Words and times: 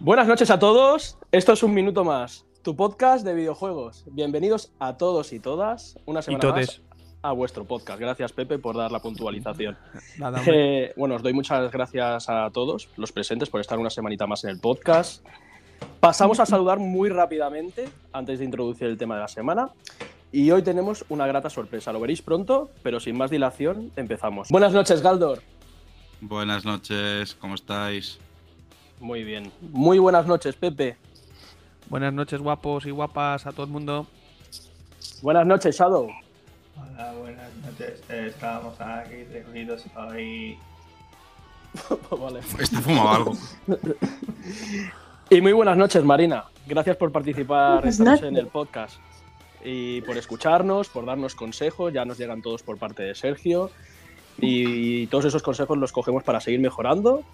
Buenas 0.00 0.26
noches 0.26 0.50
a 0.50 0.58
todos. 0.58 1.18
Esto 1.30 1.52
es 1.52 1.62
un 1.62 1.74
minuto 1.74 2.04
más, 2.04 2.46
tu 2.62 2.74
podcast 2.74 3.22
de 3.22 3.34
videojuegos. 3.34 4.04
Bienvenidos 4.06 4.72
a 4.78 4.96
todos 4.96 5.34
y 5.34 5.40
todas 5.40 5.98
una 6.06 6.22
semana 6.22 6.52
más 6.52 6.80
a 7.20 7.32
vuestro 7.32 7.66
podcast. 7.66 8.00
Gracias 8.00 8.32
Pepe 8.32 8.58
por 8.58 8.78
dar 8.78 8.90
la 8.90 9.00
puntualización. 9.00 9.76
Eh, 10.46 10.94
bueno, 10.96 11.16
os 11.16 11.22
doy 11.22 11.34
muchas 11.34 11.70
gracias 11.70 12.30
a 12.30 12.48
todos 12.50 12.88
los 12.96 13.12
presentes 13.12 13.50
por 13.50 13.60
estar 13.60 13.78
una 13.78 13.90
semanita 13.90 14.26
más 14.26 14.42
en 14.44 14.50
el 14.50 14.58
podcast. 14.58 15.22
Pasamos 16.00 16.40
a 16.40 16.46
saludar 16.46 16.78
muy 16.78 17.10
rápidamente 17.10 17.86
antes 18.10 18.38
de 18.38 18.46
introducir 18.46 18.86
el 18.86 18.96
tema 18.96 19.16
de 19.16 19.20
la 19.20 19.28
semana. 19.28 19.68
Y 20.32 20.50
hoy 20.50 20.62
tenemos 20.62 21.04
una 21.10 21.26
grata 21.26 21.50
sorpresa. 21.50 21.92
Lo 21.92 22.00
veréis 22.00 22.22
pronto, 22.22 22.70
pero 22.82 23.00
sin 23.00 23.18
más 23.18 23.30
dilación, 23.30 23.92
empezamos. 23.96 24.48
Buenas 24.48 24.72
noches, 24.72 25.02
Galdor. 25.02 25.42
Buenas 26.22 26.64
noches, 26.64 27.34
¿cómo 27.34 27.54
estáis? 27.54 28.18
Muy 29.00 29.24
bien. 29.24 29.50
Muy 29.62 29.98
buenas 29.98 30.26
noches, 30.26 30.54
Pepe. 30.54 30.96
Buenas 31.88 32.12
noches, 32.12 32.38
guapos 32.40 32.84
y 32.84 32.90
guapas 32.90 33.46
a 33.46 33.52
todo 33.52 33.64
el 33.64 33.72
mundo. 33.72 34.06
Buenas 35.22 35.46
noches, 35.46 35.76
Shadow. 35.78 36.10
Hola, 36.76 37.12
buenas 37.14 37.54
noches. 37.56 38.02
Eh, 38.10 38.26
estábamos 38.28 38.78
aquí 38.78 39.24
reunidos 39.24 39.86
hoy. 39.96 40.58
vale. 42.20 42.40
Está 42.58 42.80
fumado 42.80 43.08
algo. 43.08 43.36
y 45.30 45.40
muy 45.40 45.52
buenas 45.52 45.78
noches, 45.78 46.04
Marina. 46.04 46.44
Gracias 46.66 46.98
por 46.98 47.10
participar 47.10 47.86
esta 47.86 48.04
noche 48.04 48.28
en 48.28 48.36
el 48.36 48.48
podcast 48.48 48.98
y 49.64 50.02
por 50.02 50.18
escucharnos, 50.18 50.90
por 50.90 51.06
darnos 51.06 51.34
consejos. 51.34 51.90
Ya 51.94 52.04
nos 52.04 52.18
llegan 52.18 52.42
todos 52.42 52.62
por 52.62 52.76
parte 52.76 53.02
de 53.02 53.14
Sergio. 53.14 53.70
Y 54.38 55.06
todos 55.06 55.24
esos 55.24 55.42
consejos 55.42 55.78
los 55.78 55.90
cogemos 55.90 56.22
para 56.22 56.40
seguir 56.40 56.60
mejorando 56.60 57.24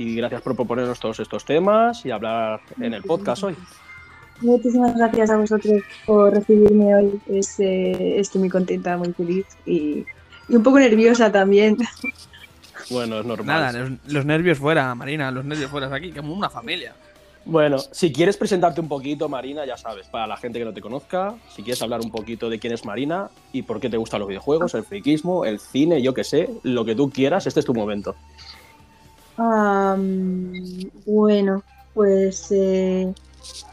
y 0.00 0.16
gracias 0.16 0.40
por 0.40 0.56
proponernos 0.56 0.98
todos 0.98 1.20
estos 1.20 1.44
temas 1.44 2.06
y 2.06 2.10
hablar 2.10 2.62
en 2.80 2.94
el 2.94 3.02
podcast 3.02 3.44
hoy. 3.44 3.54
Muchísimas 4.40 4.96
gracias 4.96 5.28
a 5.28 5.36
vosotros 5.36 5.82
por 6.06 6.32
recibirme 6.32 6.94
hoy. 6.94 7.20
estoy 7.28 8.40
muy 8.40 8.48
contenta, 8.48 8.96
muy 8.96 9.12
feliz 9.12 9.44
y, 9.66 10.06
un 10.48 10.62
poco 10.62 10.78
nerviosa 10.78 11.30
también. 11.30 11.76
Bueno, 12.88 13.20
es 13.20 13.26
normal. 13.26 13.46
Nada, 13.46 13.90
los, 14.06 14.24
nervios 14.24 14.58
fuera, 14.58 14.94
Marina, 14.94 15.30
los 15.30 15.44
nervios 15.44 15.70
fuera 15.70 15.94
aquí, 15.94 16.12
como 16.12 16.32
una 16.32 16.48
familia. 16.48 16.94
Bueno, 17.44 17.78
si 17.78 18.10
quieres 18.10 18.38
presentarte 18.38 18.80
un 18.80 18.88
poquito, 18.88 19.28
Marina, 19.28 19.66
ya 19.66 19.76
sabes, 19.76 20.08
para 20.08 20.26
la 20.26 20.38
gente 20.38 20.58
que 20.58 20.64
no 20.64 20.72
te 20.72 20.80
conozca, 20.80 21.34
si 21.54 21.62
quieres 21.62 21.80
hablar 21.82 22.00
un 22.00 22.10
poquito 22.10 22.48
de 22.48 22.58
quién 22.58 22.72
es 22.72 22.86
Marina 22.86 23.30
y 23.52 23.62
por 23.62 23.80
qué 23.80 23.90
te 23.90 23.98
gustan 23.98 24.20
los 24.20 24.28
videojuegos, 24.28 24.74
el 24.74 24.82
friquismo, 24.82 25.44
el 25.44 25.60
cine, 25.60 26.00
yo 26.00 26.14
qué 26.14 26.24
sé, 26.24 26.48
lo 26.62 26.86
que 26.86 26.94
tú 26.94 27.10
quieras, 27.10 27.46
este 27.46 27.60
es 27.60 27.66
tu 27.66 27.74
momento 27.74 28.16
bueno, 31.06 31.62
pues 31.94 32.48
eh, 32.50 33.12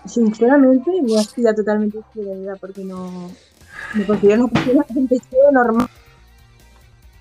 sinceramente 0.06 0.92
no 1.02 1.20
estoy 1.20 1.44
ya 1.44 1.54
totalmente 1.54 2.00
vida 2.16 2.56
porque 2.56 2.84
no 2.84 3.30
me 3.94 4.06
considero 4.06 4.46
una 4.46 4.84
persona 5.08 5.52
normal. 5.52 5.90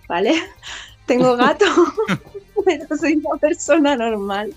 ¿Vale? 0.09 0.35
Tengo 1.07 1.37
gato, 1.37 1.65
pero 2.65 2.97
soy 2.97 3.15
una 3.15 3.39
persona 3.39 3.97
normal. 3.97 4.55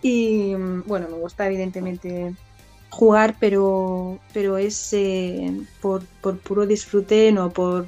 Y 0.00 0.54
bueno, 0.86 1.08
me 1.08 1.18
gusta 1.18 1.46
evidentemente 1.46 2.34
jugar, 2.90 3.36
pero, 3.38 4.18
pero 4.32 4.58
es 4.58 4.92
eh, 4.92 5.52
por, 5.80 6.04
por 6.20 6.38
puro 6.38 6.66
disfrute, 6.66 7.30
no 7.32 7.50
por 7.50 7.86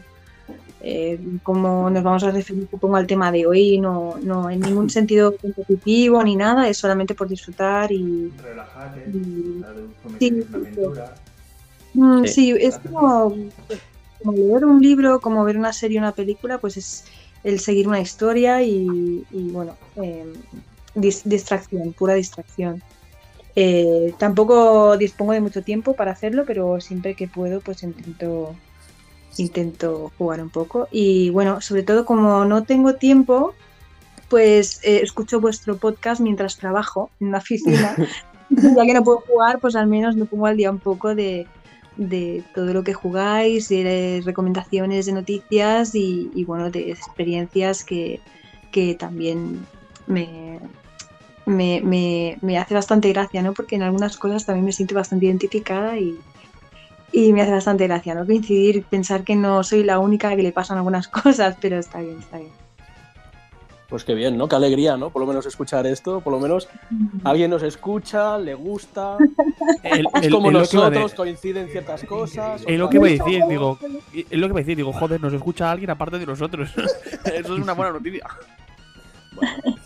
eh, 0.87 1.19
como 1.43 1.89
nos 1.89 2.03
vamos 2.03 2.25
a 2.25 2.31
referir 2.31 2.69
supongo 2.71 2.97
al 2.97 3.07
tema 3.07 3.33
de 3.33 3.47
hoy, 3.47 3.79
no, 3.79 4.17
no 4.23 4.51
en 4.51 4.61
ningún 4.61 4.91
sentido 4.91 5.35
competitivo 5.35 6.23
ni 6.23 6.37
nada, 6.37 6.69
es 6.69 6.77
solamente 6.77 7.15
por 7.15 7.27
disfrutar 7.27 7.91
y... 7.91 8.31
Relajarte, 8.43 9.07
mm, 11.95 12.27
sí, 12.27 12.51
es 12.51 12.79
como, 12.79 13.35
leer 14.31 14.67
un 14.67 14.83
libro, 14.83 15.21
como 15.23 15.43
ver 15.43 15.57
una 15.57 15.73
serie, 15.73 15.99
una 15.99 16.13
película, 16.13 16.59
pues 16.59 16.77
es 16.77 17.05
el 17.45 17.61
seguir 17.61 17.89
una 17.89 18.01
historia 18.01 18.63
y, 18.63 19.25
bueno, 19.33 19.79
em, 19.97 20.35
distracción, 20.95 21.95
pura 21.95 22.13
distracción. 22.13 22.83
Eh, 23.57 24.13
tampoco 24.19 24.99
dispongo 24.99 25.33
de 25.33 25.41
mucho 25.41 25.63
tiempo 25.63 25.95
para 25.95 26.11
hacerlo, 26.11 26.45
pero 26.47 26.79
siempre 26.83 27.15
que 27.15 27.27
puedo, 27.27 27.63
pues 27.63 27.83
intento 27.83 28.55
intento 29.39 30.13
jugar 30.19 30.41
un 30.41 30.51
poco. 30.51 30.89
Y 30.91 31.31
bueno, 31.31 31.61
sobre 31.61 31.83
todo 31.83 32.05
como 32.05 32.45
no 32.45 32.65
tengo 32.65 32.95
tiempo, 32.95 33.55
pues 34.29 34.81
eh, 34.83 35.01
escucho 35.03 35.41
vuestro 35.41 35.77
podcast 35.77 36.21
mientras 36.21 36.57
trabajo 36.57 37.11
en 37.21 37.33
la 37.33 37.39
oficina. 37.39 37.97
ya 38.51 38.87
que 38.87 38.95
no 38.95 39.05
puedo 39.05 39.21
jugar, 39.21 39.61
pues 39.61 39.77
al 39.77 39.87
menos 39.87 40.17
me 40.17 40.25
pongo 40.25 40.47
al 40.47 40.57
día 40.57 40.71
un 40.71 40.79
poco 40.79 41.15
de, 41.15 41.47
todo 42.55 42.73
lo 42.73 42.83
que 42.83 42.95
jugáis, 42.95 43.69
de 43.69 44.23
recomendaciones 44.25 45.07
de 45.07 45.13
noticias 45.13 45.95
y, 45.95 46.45
bueno, 46.47 46.71
de 46.71 46.91
experiencias 46.91 47.85
que, 47.85 48.21
también 48.99 49.65
me, 50.07 50.59
me, 51.47 52.37
me, 52.41 52.59
hace 52.59 52.75
bastante 52.75 53.13
gracia, 53.13 53.41
¿no? 53.43 53.53
Porque 53.53 53.77
en 53.77 53.83
algunas 53.83 54.17
cosas 54.17 54.45
también 54.45 54.65
me 54.65 54.73
siento 54.73 54.97
bastante 54.97 55.27
identificada 55.27 55.97
y, 55.97 56.19
y 57.17 57.33
me 57.33 57.43
hace 57.43 57.53
bastante 57.53 57.87
gracia, 57.87 58.13
¿no? 58.13 58.27
Coincidir, 58.27 58.83
pensar 58.83 59.23
que 59.23 59.37
no 59.37 59.63
soy 59.63 59.85
la 59.85 60.01
única 60.01 60.35
que 60.35 60.43
le 60.43 60.51
pasan 60.51 60.79
algunas 60.79 61.07
cosas, 61.23 61.57
pero 61.61 61.79
está 61.79 62.01
bien, 62.01 62.19
está 62.19 62.39
bien. 62.39 62.51
Pues 63.89 64.03
qué 64.03 64.15
bien, 64.15 64.37
¿no? 64.37 64.49
Qué 64.49 64.57
alegría, 64.57 64.97
¿no? 64.97 65.11
Por 65.11 65.21
lo 65.21 65.29
menos 65.29 65.47
escuchar 65.47 65.87
esto, 65.87 66.21
por 66.21 66.33
lo 66.33 66.41
menos 66.41 66.69
alguien 67.23 67.51
nos 67.53 67.63
escucha, 67.63 68.37
le 68.39 68.55
gusta, 68.55 69.17
es 69.85 70.29
como 70.29 70.51
nosotros, 70.51 71.15
coinciden 71.15 71.69
ciertas 71.69 72.03
cosas. 72.03 72.65
Es 72.67 72.79
lo 72.79 72.91
que 72.91 72.99
voy 72.99 73.11
a 73.11 73.25
decir, 73.25 73.45
digo, 73.49 73.79
es 74.13 74.27
lo 74.33 74.49
que 74.49 74.53
voy 74.53 74.63
a 74.63 74.65
decir, 74.65 74.77
digo, 74.77 74.93
joder, 74.93 75.21
nos 75.21 75.33
escucha 75.33 75.71
alguien 75.71 75.91
aparte 75.91 76.19
de 76.19 76.27
nosotros. 76.27 76.73
Eso 77.25 77.55
es 77.55 77.63
una 77.63 77.75
buena 77.75 77.93
noticia. 77.93 78.27
no 79.41 79.77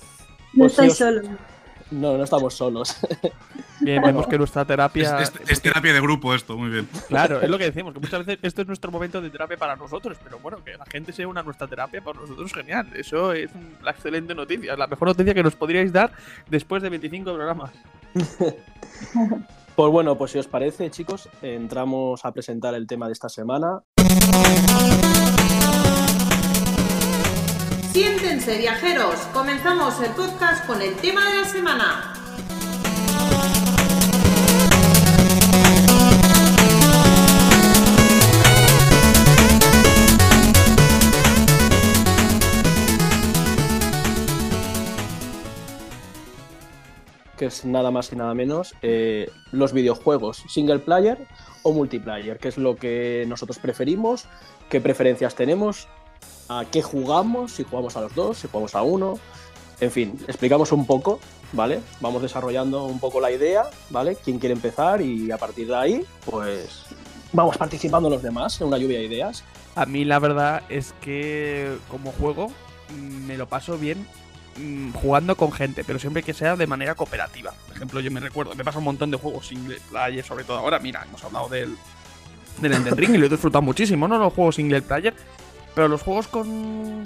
pues 0.56 0.72
estoy 0.72 0.90
solo. 0.90 1.28
No, 1.90 2.16
no 2.16 2.24
estamos 2.24 2.54
solos. 2.54 2.96
Bien, 3.80 4.02
vemos 4.02 4.26
que 4.26 4.36
nuestra 4.36 4.64
terapia. 4.64 5.20
Es, 5.20 5.62
terapia 5.62 5.92
de 5.92 6.00
grupo 6.00 6.34
esto, 6.34 6.56
muy 6.56 6.68
bien. 6.68 6.88
Claro, 7.06 7.40
es 7.40 7.48
lo 7.48 7.56
que 7.58 7.64
decimos, 7.64 7.94
que 7.94 8.00
muchas 8.00 8.26
veces 8.26 8.40
esto 8.42 8.62
es 8.62 8.66
nuestro 8.66 8.90
momento 8.90 9.20
de 9.22 9.30
terapia 9.30 9.56
para 9.56 9.76
nosotros, 9.76 10.18
pero 10.22 10.38
bueno, 10.40 10.62
que 10.64 10.76
la 10.76 10.84
gente 10.86 11.12
se 11.12 11.24
una 11.24 11.40
a 11.40 11.42
nuestra 11.44 11.68
terapia 11.68 12.02
para 12.02 12.20
nosotros, 12.20 12.52
genial. 12.52 12.88
Eso 12.94 13.32
es 13.32 13.50
la 13.82 13.92
excelente 13.92 14.34
noticia, 14.34 14.76
la 14.76 14.88
mejor 14.88 15.08
noticia 15.08 15.32
que 15.32 15.42
nos 15.42 15.54
podríais 15.54 15.92
dar 15.92 16.12
después 16.48 16.82
de 16.82 16.90
25 16.90 17.32
programas. 17.32 17.70
pues 19.76 19.92
bueno, 19.92 20.18
pues 20.18 20.32
si 20.32 20.38
os 20.38 20.48
parece, 20.48 20.90
chicos, 20.90 21.28
entramos 21.40 22.24
a 22.24 22.32
presentar 22.32 22.74
el 22.74 22.86
tema 22.86 23.06
de 23.06 23.12
esta 23.12 23.28
semana. 23.28 23.80
Siéntense 27.92 28.58
viajeros, 28.58 29.16
comenzamos 29.32 29.98
el 30.00 30.10
podcast 30.10 30.66
con 30.66 30.82
el 30.82 30.94
tema 30.96 31.24
de 31.30 31.36
la 31.36 31.44
semana. 31.44 32.14
que 47.38 47.46
es 47.46 47.64
nada 47.64 47.90
más 47.90 48.12
y 48.12 48.16
nada 48.16 48.34
menos 48.34 48.74
eh, 48.82 49.30
los 49.52 49.72
videojuegos 49.72 50.42
single 50.48 50.80
player 50.80 51.18
o 51.62 51.72
multiplayer, 51.72 52.38
que 52.38 52.48
es 52.48 52.58
lo 52.58 52.76
que 52.76 53.24
nosotros 53.28 53.58
preferimos, 53.60 54.26
qué 54.68 54.80
preferencias 54.80 55.36
tenemos, 55.36 55.88
a 56.48 56.64
qué 56.70 56.82
jugamos, 56.82 57.52
si 57.52 57.64
jugamos 57.64 57.96
a 57.96 58.02
los 58.02 58.14
dos, 58.14 58.38
si 58.38 58.48
jugamos 58.48 58.74
a 58.74 58.82
uno, 58.82 59.18
en 59.80 59.90
fin, 59.90 60.18
explicamos 60.26 60.72
un 60.72 60.86
poco, 60.86 61.20
¿vale? 61.52 61.80
Vamos 62.00 62.22
desarrollando 62.22 62.84
un 62.84 62.98
poco 62.98 63.20
la 63.20 63.30
idea, 63.30 63.64
¿vale? 63.90 64.16
¿Quién 64.16 64.38
quiere 64.38 64.54
empezar? 64.54 65.00
Y 65.00 65.30
a 65.30 65.38
partir 65.38 65.68
de 65.68 65.76
ahí, 65.76 66.04
pues 66.24 66.86
vamos 67.32 67.56
participando 67.56 68.10
los 68.10 68.22
demás 68.22 68.60
en 68.60 68.68
una 68.68 68.78
lluvia 68.78 68.98
de 68.98 69.04
ideas. 69.04 69.44
A 69.76 69.86
mí 69.86 70.04
la 70.04 70.18
verdad 70.18 70.62
es 70.68 70.94
que 71.00 71.76
como 71.90 72.12
juego 72.12 72.50
me 73.26 73.36
lo 73.36 73.46
paso 73.46 73.78
bien 73.78 74.06
mm, 74.56 74.92
jugando 74.92 75.36
con 75.36 75.52
gente, 75.52 75.84
pero 75.84 75.98
siempre 75.98 76.22
que 76.22 76.34
sea 76.34 76.56
de 76.56 76.66
manera 76.66 76.94
cooperativa. 76.94 77.52
Por 77.66 77.76
ejemplo, 77.76 78.00
yo 78.00 78.10
me 78.10 78.20
recuerdo, 78.20 78.54
me 78.54 78.64
pasa 78.64 78.78
un 78.78 78.84
montón 78.84 79.10
de 79.10 79.18
juegos 79.18 79.46
single 79.46 79.78
player, 79.90 80.24
sobre 80.24 80.44
todo 80.44 80.58
ahora. 80.58 80.78
Mira, 80.78 81.04
hemos 81.06 81.22
hablado 81.22 81.48
del, 81.48 81.76
del 82.60 82.72
Elden 82.72 82.96
Ring 82.96 83.14
y 83.14 83.18
lo 83.18 83.26
he 83.26 83.28
disfrutado 83.28 83.62
muchísimo, 83.62 84.08
¿no? 84.08 84.18
Los 84.18 84.32
juegos 84.32 84.56
single 84.56 84.82
player, 84.82 85.14
pero 85.78 85.86
los 85.86 86.02
juegos 86.02 86.26
con 86.26 87.04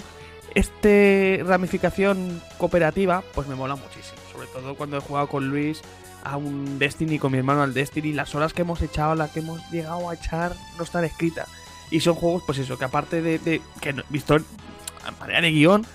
este 0.55 1.43
ramificación 1.45 2.41
cooperativa, 2.57 3.23
pues 3.35 3.47
me 3.47 3.53
mola 3.53 3.75
muchísimo. 3.75 4.17
Sobre 4.31 4.47
todo 4.47 4.73
cuando 4.73 4.97
he 4.97 4.99
jugado 4.99 5.27
con 5.27 5.47
Luis 5.47 5.79
a 6.23 6.37
un 6.37 6.79
Destiny, 6.79 7.19
con 7.19 7.33
mi 7.33 7.37
hermano 7.37 7.61
al 7.61 7.75
Destiny, 7.75 8.13
las 8.13 8.33
horas 8.33 8.51
que 8.51 8.63
hemos 8.63 8.81
echado, 8.81 9.13
las 9.13 9.29
que 9.29 9.41
hemos 9.41 9.61
llegado 9.69 10.09
a 10.09 10.15
echar, 10.15 10.55
no 10.75 10.85
están 10.85 11.03
escritas. 11.03 11.47
Y 11.91 11.99
son 11.99 12.15
juegos, 12.15 12.41
pues 12.47 12.57
eso, 12.57 12.75
que 12.79 12.85
aparte 12.85 13.21
de, 13.21 13.61
que 13.79 13.95
visto 14.09 14.37
a 15.05 15.11
manera 15.19 15.41
de 15.41 15.51
guion, 15.51 15.85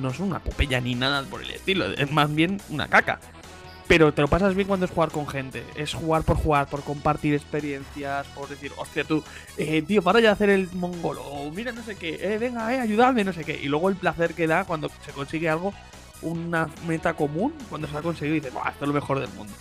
no 0.00 0.08
es 0.08 0.18
una 0.18 0.38
popella 0.38 0.80
ni 0.80 0.94
nada 0.94 1.22
por 1.24 1.42
el 1.42 1.50
estilo, 1.50 1.84
es 1.84 2.10
más 2.10 2.34
bien 2.34 2.62
una 2.70 2.88
caca. 2.88 3.20
Pero 3.88 4.12
te 4.12 4.20
lo 4.20 4.28
pasas 4.28 4.54
bien 4.54 4.66
cuando 4.66 4.86
es 4.86 4.92
jugar 4.92 5.10
con 5.10 5.28
gente. 5.28 5.64
Es 5.76 5.94
jugar 5.94 6.24
por 6.24 6.36
jugar, 6.36 6.66
por 6.66 6.82
compartir 6.82 7.34
experiencias, 7.34 8.26
por 8.28 8.48
decir, 8.48 8.72
hostia, 8.76 9.04
tú, 9.04 9.22
eh, 9.56 9.82
tío, 9.82 10.02
para 10.02 10.20
ya 10.20 10.32
hacer 10.32 10.50
el 10.50 10.68
mongolo, 10.72 11.22
o 11.22 11.50
mira, 11.52 11.72
no 11.72 11.84
sé 11.84 11.94
qué, 11.94 12.18
eh, 12.20 12.38
venga, 12.38 12.74
eh, 12.74 12.80
ayúdame, 12.80 13.22
no 13.22 13.32
sé 13.32 13.44
qué. 13.44 13.58
Y 13.60 13.66
luego 13.66 13.88
el 13.88 13.96
placer 13.96 14.34
que 14.34 14.46
da 14.46 14.64
cuando 14.64 14.90
se 15.04 15.12
consigue 15.12 15.48
algo, 15.48 15.72
una 16.22 16.68
meta 16.86 17.14
común, 17.14 17.54
cuando 17.68 17.86
se 17.86 17.96
ha 17.96 18.02
conseguido 18.02 18.36
y 18.36 18.40
dices, 18.40 18.54
esto 18.54 18.84
es 18.84 18.88
lo 18.88 18.94
mejor 18.94 19.20
del 19.20 19.30
mundo. 19.30 19.52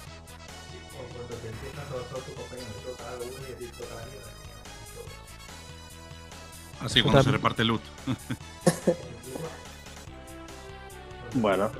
Así 6.81 7.01
cuando 7.01 7.23
se 7.23 7.31
reparte 7.31 7.63
loot. 7.63 7.81
bueno. 11.35 11.71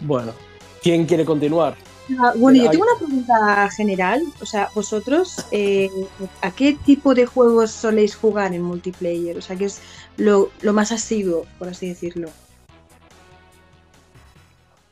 Bueno, 0.00 0.32
¿quién 0.82 1.06
quiere 1.06 1.24
continuar? 1.24 1.76
Ah, 2.18 2.34
bueno, 2.36 2.62
yo 2.62 2.70
tengo 2.70 2.84
una 2.84 2.98
pregunta 2.98 3.70
general. 3.70 4.22
O 4.40 4.46
sea, 4.46 4.68
vosotros, 4.74 5.46
eh, 5.50 5.90
¿a 6.42 6.50
qué 6.50 6.76
tipo 6.84 7.14
de 7.14 7.26
juegos 7.26 7.70
soléis 7.70 8.14
jugar 8.14 8.52
en 8.52 8.62
multiplayer? 8.62 9.36
O 9.38 9.40
sea, 9.40 9.56
¿qué 9.56 9.66
es 9.66 9.80
lo, 10.16 10.50
más 10.72 10.92
asiduo, 10.92 11.46
por 11.58 11.68
así 11.68 11.88
decirlo? 11.88 12.28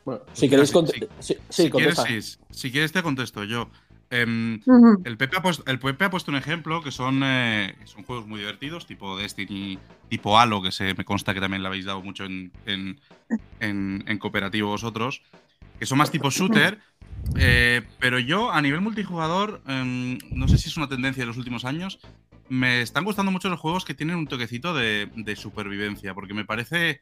Bueno, 0.04 0.22
si 0.32 0.48
queréis 0.48 0.72
si, 1.20 1.36
si, 1.48 1.70
quieres, 1.70 2.38
si, 2.50 2.72
quieres 2.72 2.92
te 2.92 3.02
contesto 3.02 3.44
yo. 3.44 3.68
Em, 4.14 4.60
el, 5.06 5.16
Pepe 5.16 5.38
ha 5.38 5.42
puesto, 5.42 5.64
el, 5.66 5.78
Pepe 5.78 6.04
ha 6.04 6.10
puesto, 6.10 6.30
un 6.30 6.36
ejemplo 6.36 6.82
que 6.82 6.90
son, 6.90 7.22
eh, 7.24 7.74
son 7.84 8.02
juegos 8.04 8.26
muy 8.26 8.40
divertidos, 8.40 8.86
tipo 8.86 9.16
Destiny, 9.16 9.78
tipo 10.10 10.38
Halo, 10.38 10.60
que 10.60 10.70
se 10.70 10.92
me 10.92 11.06
consta 11.06 11.32
que 11.32 11.40
también 11.40 11.62
le 11.62 11.68
habéis 11.68 11.86
dado 11.86 12.02
mucho 12.02 12.26
en, 12.26 12.52
en, 12.66 13.00
en, 13.58 14.18
cooperativo 14.18 14.68
vosotros, 14.68 15.22
que 15.78 15.86
son 15.86 15.96
más 15.96 16.10
tipo 16.10 16.28
shooter. 16.28 16.78
Eh, 17.38 17.80
pero 18.00 18.18
yo, 18.18 18.52
a 18.52 18.60
nivel 18.60 18.82
multijugador, 18.82 19.62
em, 19.66 20.18
no 20.30 20.46
sé 20.46 20.58
si 20.58 20.68
es 20.68 20.76
una 20.76 20.90
tendencia 20.90 21.22
de 21.22 21.28
los 21.28 21.38
últimos 21.38 21.64
años, 21.64 21.98
me 22.50 22.82
están 22.82 23.04
gustando 23.04 23.32
mucho 23.32 23.48
los 23.48 23.60
juegos 23.60 23.86
que 23.86 23.94
tienen 23.94 24.16
un 24.16 24.26
toquecito 24.26 24.74
de, 24.74 25.08
de 25.16 25.36
supervivencia, 25.36 26.12
porque 26.12 26.34
me 26.34 26.44
parece 26.44 27.00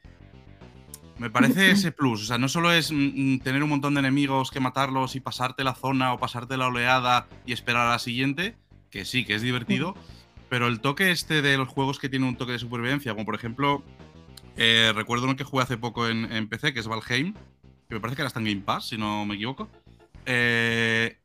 me 1.17 1.29
parece 1.29 1.71
ese 1.71 1.91
plus. 1.91 2.23
O 2.23 2.25
sea, 2.25 2.37
no 2.37 2.49
solo 2.49 2.71
es 2.71 2.91
mm, 2.91 2.95
mm, 3.35 3.39
tener 3.39 3.63
un 3.63 3.69
montón 3.69 3.93
de 3.93 3.99
enemigos 3.99 4.51
que 4.51 4.59
matarlos 4.59 5.15
y 5.15 5.19
pasarte 5.19 5.63
la 5.63 5.75
zona 5.75 6.13
o 6.13 6.19
pasarte 6.19 6.57
la 6.57 6.67
oleada 6.67 7.27
y 7.45 7.53
esperar 7.53 7.87
a 7.87 7.91
la 7.91 7.99
siguiente, 7.99 8.55
que 8.89 9.05
sí, 9.05 9.25
que 9.25 9.35
es 9.35 9.41
divertido, 9.41 9.95
pero 10.49 10.67
el 10.67 10.81
toque 10.81 11.11
este 11.11 11.41
de 11.41 11.57
los 11.57 11.69
juegos 11.69 11.99
que 11.99 12.09
tienen 12.09 12.27
un 12.27 12.35
toque 12.35 12.53
de 12.53 12.59
supervivencia, 12.59 13.13
como 13.13 13.25
por 13.25 13.35
ejemplo, 13.35 13.83
eh, 14.57 14.91
recuerdo 14.93 15.25
uno 15.25 15.35
que 15.35 15.43
jugué 15.43 15.63
hace 15.63 15.77
poco 15.77 16.07
en, 16.07 16.47
PC, 16.47 16.73
que 16.73 16.81
es 16.81 16.87
Valheim, 16.87 17.33
que 17.33 17.95
me 17.95 18.01
parece 18.01 18.17
que 18.17 18.21
ahora 18.21 18.27
está 18.27 18.39
en 18.39 18.47
Game 18.47 18.61
Pass, 18.61 18.89
si 18.89 18.97
no 18.97 19.25
me 19.25 19.35
equivoco. 19.35 19.69
Eh, 20.25 21.17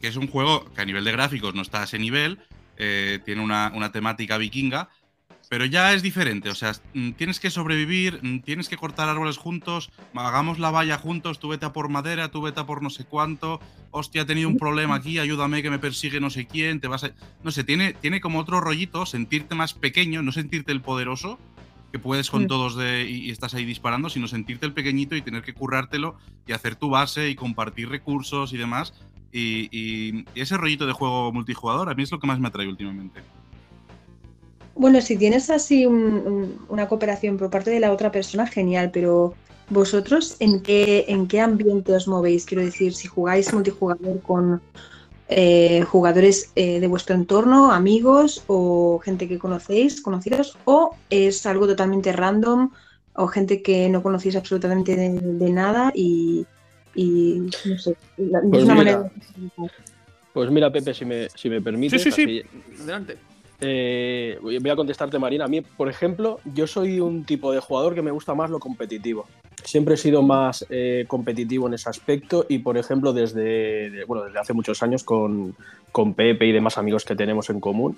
que 0.00 0.08
es 0.08 0.16
un 0.16 0.26
juego 0.26 0.64
que 0.72 0.80
a 0.80 0.84
nivel 0.84 1.04
de 1.04 1.12
gráficos 1.12 1.54
no 1.54 1.62
está 1.62 1.82
a 1.82 1.84
ese 1.84 1.98
nivel, 1.98 2.40
eh, 2.76 3.20
tiene 3.24 3.42
una, 3.42 3.70
una 3.74 3.92
temática 3.92 4.38
vikinga, 4.38 4.88
pero 5.52 5.66
ya 5.66 5.92
es 5.92 6.02
diferente, 6.02 6.48
o 6.48 6.54
sea, 6.54 6.72
mm, 6.94 7.10
tienes 7.10 7.38
que 7.38 7.50
sobrevivir, 7.50 8.20
mm, 8.22 8.38
tienes 8.38 8.70
que 8.70 8.78
cortar 8.78 9.10
árboles 9.10 9.36
juntos, 9.36 9.90
hagamos 10.14 10.58
la 10.58 10.70
valla 10.70 10.96
juntos, 10.96 11.38
tú 11.38 11.48
vete 11.48 11.66
a 11.66 11.74
por 11.74 11.90
madera, 11.90 12.30
tú 12.30 12.40
vete 12.40 12.60
a 12.60 12.64
por 12.64 12.80
no 12.80 12.88
sé 12.88 13.04
cuánto, 13.04 13.60
hostia, 13.90 14.22
he 14.22 14.24
tenido 14.24 14.48
un 14.48 14.56
problema 14.56 14.94
aquí, 14.94 15.18
ayúdame 15.18 15.62
que 15.62 15.68
me 15.68 15.78
persigue 15.78 16.20
no 16.20 16.30
sé 16.30 16.46
quién, 16.46 16.80
te 16.80 16.88
vas 16.88 17.04
a... 17.04 17.10
No 17.44 17.50
sé, 17.50 17.64
tiene, 17.64 17.92
tiene 17.92 18.22
como 18.22 18.38
otro 18.38 18.62
rollito, 18.62 19.04
sentirte 19.04 19.54
más 19.54 19.74
pequeño, 19.74 20.22
no 20.22 20.32
sentirte 20.32 20.72
el 20.72 20.80
poderoso, 20.80 21.38
que 21.92 21.98
puedes 21.98 22.30
con 22.30 22.46
todos 22.46 22.74
de, 22.74 23.06
y, 23.06 23.30
estás 23.30 23.52
ahí 23.52 23.66
disparando, 23.66 24.08
sino 24.08 24.28
sentirte 24.28 24.64
el 24.64 24.72
pequeñito 24.72 25.16
y 25.16 25.20
tener 25.20 25.42
que 25.42 25.52
currártelo 25.52 26.16
y 26.46 26.52
hacer 26.52 26.76
tu 26.76 26.88
base 26.88 27.28
y 27.28 27.34
compartir 27.34 27.90
recursos 27.90 28.54
y 28.54 28.56
demás. 28.56 28.94
Y, 29.30 29.68
y 29.70 30.24
ese 30.34 30.56
rollito 30.56 30.86
de 30.86 30.94
juego 30.94 31.30
multijugador 31.30 31.90
a 31.90 31.94
mí 31.94 32.04
es 32.04 32.10
lo 32.10 32.18
que 32.18 32.26
más 32.26 32.40
me 32.40 32.48
atrae 32.48 32.68
últimamente. 32.68 33.20
Bueno, 34.74 35.00
si 35.00 35.16
tienes 35.16 35.50
así 35.50 35.86
una 35.86 36.88
cooperación 36.88 37.36
por 37.36 37.50
parte 37.50 37.70
de 37.70 37.80
la 37.80 37.92
otra 37.92 38.10
persona, 38.10 38.46
genial, 38.46 38.90
pero 38.92 39.34
vosotros, 39.68 40.36
¿en 40.40 40.60
qué, 40.60 41.04
¿en 41.08 41.26
qué 41.28 41.40
ambiente 41.40 41.92
os 41.94 42.08
movéis? 42.08 42.46
Quiero 42.46 42.64
decir, 42.64 42.94
si 42.94 43.08
jugáis 43.08 43.52
multijugador 43.52 44.20
con 44.20 44.62
eh, 45.28 45.82
jugadores 45.82 46.52
eh, 46.56 46.80
de 46.80 46.86
vuestro 46.88 47.14
entorno, 47.14 47.72
amigos 47.72 48.44
o 48.46 49.00
gente 49.02 49.28
que 49.28 49.38
conocéis, 49.38 50.00
conocidos, 50.00 50.58
o 50.64 50.96
es 51.10 51.46
algo 51.46 51.66
totalmente 51.66 52.12
random 52.12 52.70
o 53.14 53.26
gente 53.26 53.62
que 53.62 53.88
no 53.88 54.02
conocéis 54.02 54.36
absolutamente 54.36 54.96
de, 54.96 55.50
nada 55.50 55.92
y, 55.94 56.46
no 56.94 57.78
sé, 57.78 57.96
de 58.16 58.38
pues 58.50 58.64
una 58.64 58.74
manera... 58.74 59.10
Pues 60.32 60.50
mira, 60.50 60.72
Pepe, 60.72 60.94
si 60.94 61.04
me, 61.04 61.28
si 61.28 61.50
me 61.50 61.60
permites. 61.60 62.02
Sí, 62.02 62.10
sí, 62.10 62.24
sí. 62.24 62.42
Adelante. 62.82 63.18
Eh, 63.64 64.38
voy 64.42 64.70
a 64.70 64.76
contestarte, 64.76 65.20
Marina. 65.20 65.44
A 65.44 65.48
mí, 65.48 65.60
por 65.60 65.88
ejemplo, 65.88 66.40
yo 66.52 66.66
soy 66.66 66.98
un 66.98 67.24
tipo 67.24 67.52
de 67.52 67.60
jugador 67.60 67.94
que 67.94 68.02
me 68.02 68.10
gusta 68.10 68.34
más 68.34 68.50
lo 68.50 68.58
competitivo. 68.58 69.26
Siempre 69.62 69.94
he 69.94 69.96
sido 69.96 70.20
más 70.22 70.66
eh, 70.68 71.04
competitivo 71.06 71.68
en 71.68 71.74
ese 71.74 71.88
aspecto 71.88 72.44
y, 72.48 72.58
por 72.58 72.76
ejemplo, 72.76 73.12
desde, 73.12 74.04
bueno, 74.06 74.24
desde 74.24 74.40
hace 74.40 74.52
muchos 74.52 74.82
años 74.82 75.04
con, 75.04 75.54
con 75.92 76.14
Pepe 76.14 76.46
y 76.46 76.52
demás 76.52 76.76
amigos 76.76 77.04
que 77.04 77.14
tenemos 77.14 77.50
en 77.50 77.60
común, 77.60 77.96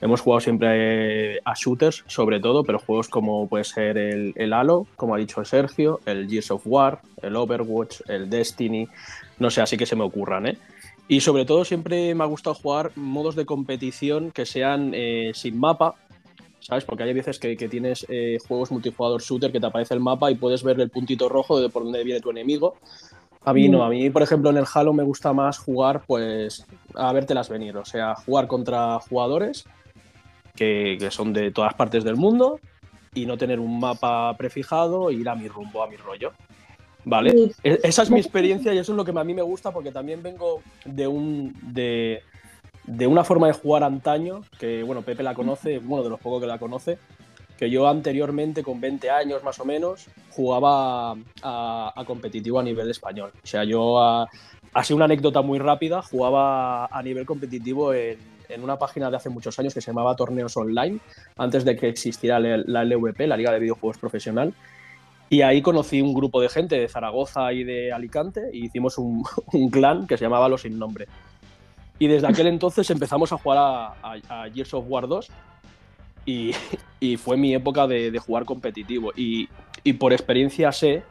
hemos 0.00 0.22
jugado 0.22 0.40
siempre 0.40 1.40
a 1.44 1.52
shooters, 1.54 2.04
sobre 2.06 2.40
todo, 2.40 2.64
pero 2.64 2.78
juegos 2.78 3.08
como 3.08 3.46
puede 3.48 3.64
ser 3.64 3.98
el, 3.98 4.32
el 4.36 4.52
Halo, 4.54 4.86
como 4.96 5.14
ha 5.14 5.18
dicho 5.18 5.44
Sergio, 5.44 6.00
el 6.06 6.26
Gears 6.26 6.52
of 6.52 6.62
War, 6.64 7.00
el 7.20 7.36
Overwatch, 7.36 8.00
el 8.08 8.30
Destiny, 8.30 8.88
no 9.38 9.50
sé, 9.50 9.60
así 9.60 9.76
que 9.76 9.84
se 9.84 9.94
me 9.94 10.04
ocurran, 10.04 10.46
¿eh? 10.46 10.58
Y 11.08 11.20
sobre 11.20 11.44
todo 11.44 11.64
siempre 11.64 12.14
me 12.14 12.24
ha 12.24 12.26
gustado 12.26 12.54
jugar 12.54 12.92
modos 12.96 13.36
de 13.36 13.44
competición 13.44 14.30
que 14.30 14.46
sean 14.46 14.92
eh, 14.94 15.32
sin 15.34 15.58
mapa, 15.58 15.94
¿sabes? 16.60 16.84
Porque 16.84 17.02
hay 17.02 17.12
veces 17.12 17.38
que, 17.38 17.56
tienes 17.56 18.06
eh, 18.08 18.38
juegos 18.46 18.70
multijugador 18.70 19.20
shooter 19.20 19.52
que 19.52 19.60
te 19.60 19.66
aparece 19.66 19.94
el 19.94 20.00
mapa 20.00 20.30
y 20.30 20.36
puedes 20.36 20.62
ver 20.62 20.80
el 20.80 20.90
puntito 20.90 21.28
rojo 21.28 21.60
de 21.60 21.68
por 21.68 21.84
dónde 21.84 22.04
viene 22.04 22.20
tu 22.20 22.30
enemigo. 22.30 22.76
A 23.44 23.52
mí 23.52 23.68
no, 23.68 23.82
a 23.82 23.88
mí, 23.88 24.08
por 24.10 24.22
ejemplo, 24.22 24.50
en 24.50 24.58
el 24.58 24.66
Halo 24.72 24.92
me 24.92 25.02
gusta 25.02 25.32
más 25.32 25.58
jugar, 25.58 26.04
pues, 26.06 26.64
a 26.94 27.12
vértelas 27.12 27.48
venir, 27.48 27.76
o 27.76 27.84
sea, 27.84 28.14
jugar 28.14 28.46
contra 28.46 29.00
jugadores 29.00 29.64
que, 30.54 30.96
que 31.00 31.10
son 31.10 31.32
de 31.32 31.50
todas 31.50 31.74
partes 31.74 32.04
del 32.04 32.14
mundo 32.14 32.60
y 33.14 33.26
no 33.26 33.36
tener 33.36 33.58
un 33.58 33.80
mapa 33.80 34.36
prefijado 34.36 35.10
e 35.10 35.14
ir 35.14 35.28
a 35.28 35.34
mi 35.34 35.48
rumbo, 35.48 35.82
a 35.82 35.88
mi 35.88 35.96
rollo. 35.96 36.32
¿Vale? 37.04 37.52
E-, 37.62 37.80
esa 37.82 38.02
es 38.02 38.10
mi 38.10 38.20
experiencia 38.20 38.72
y 38.72 38.78
eso 38.78 38.92
es 38.92 38.96
lo 38.96 39.04
que 39.04 39.18
a 39.18 39.24
mí 39.24 39.34
me 39.34 39.42
gusta 39.42 39.72
porque 39.72 39.92
también 39.92 40.22
vengo 40.22 40.62
de 40.84 41.06
un 41.06 41.54
de, 41.72 42.22
una 43.06 43.24
forma 43.24 43.46
de 43.46 43.52
jugar 43.52 43.84
antaño, 43.84 44.42
que 44.58 44.82
bueno, 44.82 45.02
Pepe 45.02 45.22
la 45.22 45.34
conoce, 45.34 45.78
bueno, 45.78 46.04
de 46.04 46.10
los 46.10 46.20
pocos 46.20 46.40
que 46.40 46.46
la 46.46 46.58
conoce, 46.58 46.98
que 47.56 47.70
yo 47.70 47.86
anteriormente, 47.86 48.62
con 48.62 48.80
20 48.80 49.10
años 49.10 49.44
más 49.44 49.60
o 49.60 49.64
menos, 49.64 50.08
jugaba 50.30 51.14
a, 51.42 52.04
competitivo 52.06 52.58
a 52.58 52.62
nivel 52.62 52.90
español. 52.90 53.30
O 53.42 53.46
sea, 53.46 53.62
yo, 53.62 54.02
a, 54.02 54.28
así 54.72 54.92
una 54.92 55.04
anécdota 55.04 55.42
muy 55.42 55.58
rápida, 55.60 56.02
jugaba 56.02 56.86
a 56.86 57.02
nivel 57.02 57.24
competitivo 57.24 57.94
en, 57.94 58.18
en, 58.48 58.64
una 58.64 58.78
página 58.78 59.10
de 59.10 59.16
hace 59.16 59.28
muchos 59.28 59.56
años 59.60 59.74
que 59.74 59.80
se 59.80 59.92
llamaba 59.92 60.16
Torneos 60.16 60.56
Online, 60.56 60.98
antes 61.36 61.64
de 61.64 61.76
que 61.76 61.88
existiera 61.88 62.40
la 62.40 62.84
LVP, 62.84 63.28
la 63.28 63.36
Liga 63.36 63.52
de 63.52 63.60
Videojuegos 63.60 63.98
Profesional, 63.98 64.52
y 65.32 65.40
ahí 65.40 65.62
conocí 65.62 66.02
un 66.02 66.12
grupo 66.12 66.42
de 66.42 66.50
gente 66.50 66.78
de 66.78 66.88
Zaragoza 66.88 67.54
y 67.54 67.64
de 67.64 67.90
Alicante 67.90 68.50
y 68.52 68.66
hicimos 68.66 68.98
un, 68.98 69.24
clan 69.70 70.06
que 70.06 70.18
se 70.18 70.24
llamaba 70.26 70.46
Los 70.46 70.60
Sin 70.60 70.78
Nombre. 70.78 71.06
Y 71.98 72.06
desde 72.06 72.26
aquel 72.26 72.48
entonces 72.48 72.90
empezamos 72.90 73.32
a 73.32 73.38
jugar 73.38 73.58
a, 73.58 74.48
Gears 74.52 74.74
of 74.74 74.84
War 74.86 75.08
2 75.08 75.30
y, 76.26 77.16
fue 77.16 77.38
mi 77.38 77.54
época 77.54 77.86
de, 77.86 78.16
jugar 78.18 78.44
competitivo. 78.44 79.10
Y, 79.16 79.48
por 79.98 80.12
experiencia 80.12 80.70
sé 80.70 81.02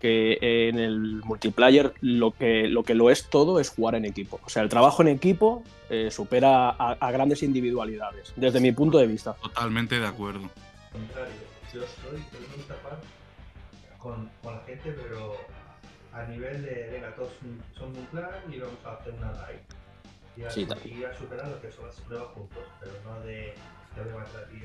que 0.00 0.68
en 0.68 0.78
el 0.78 1.22
multiplayer 1.24 1.94
lo 2.02 2.32
que, 2.32 2.68
lo 2.68 2.82
que 2.82 2.94
lo 2.94 3.08
es 3.08 3.30
todo 3.30 3.58
es 3.58 3.70
jugar 3.70 3.94
en 3.94 4.04
equipo. 4.04 4.38
O 4.44 4.50
sea, 4.50 4.62
el 4.62 4.68
trabajo 4.68 5.00
en 5.00 5.08
equipo 5.08 5.62
eh, 5.88 6.10
supera 6.10 6.68
a, 6.68 7.10
grandes 7.10 7.42
individualidades, 7.42 8.34
desde 8.36 8.60
mi 8.60 8.72
punto 8.72 8.98
de 8.98 9.06
vista. 9.06 9.32
Totalmente 9.42 9.98
de 9.98 10.06
acuerdo. 10.06 10.50
Contrario, 10.92 11.32
yo 11.72 11.80
soy 11.80 12.20
capaz 12.68 12.98
con, 14.02 14.30
con 14.42 14.56
la 14.56 14.62
gente, 14.62 14.92
pero 14.92 15.36
a 16.12 16.24
nivel 16.24 16.62
de, 16.62 16.88
venga, 16.92 17.14
todos 17.14 17.32
son 17.76 17.96
un 17.96 18.06
plan 18.06 18.30
y 18.50 18.58
vamos 18.58 18.78
a 18.84 18.94
hacer 18.94 19.14
una 19.14 19.32
raid. 19.32 19.58
Y 20.36 20.44
a, 20.44 20.50
sí, 20.50 20.66
y 20.84 21.04
a 21.04 21.14
superar 21.14 21.48
lo 21.48 21.60
que 21.60 21.70
son 21.70 21.86
las 21.86 22.00
pruebas 22.00 22.28
juntos, 22.28 22.64
pero 22.78 22.92
no 23.04 23.20
de, 23.20 23.54
de 23.96 24.14
matar 24.14 24.44
a 24.44 24.48
ti. 24.48 24.62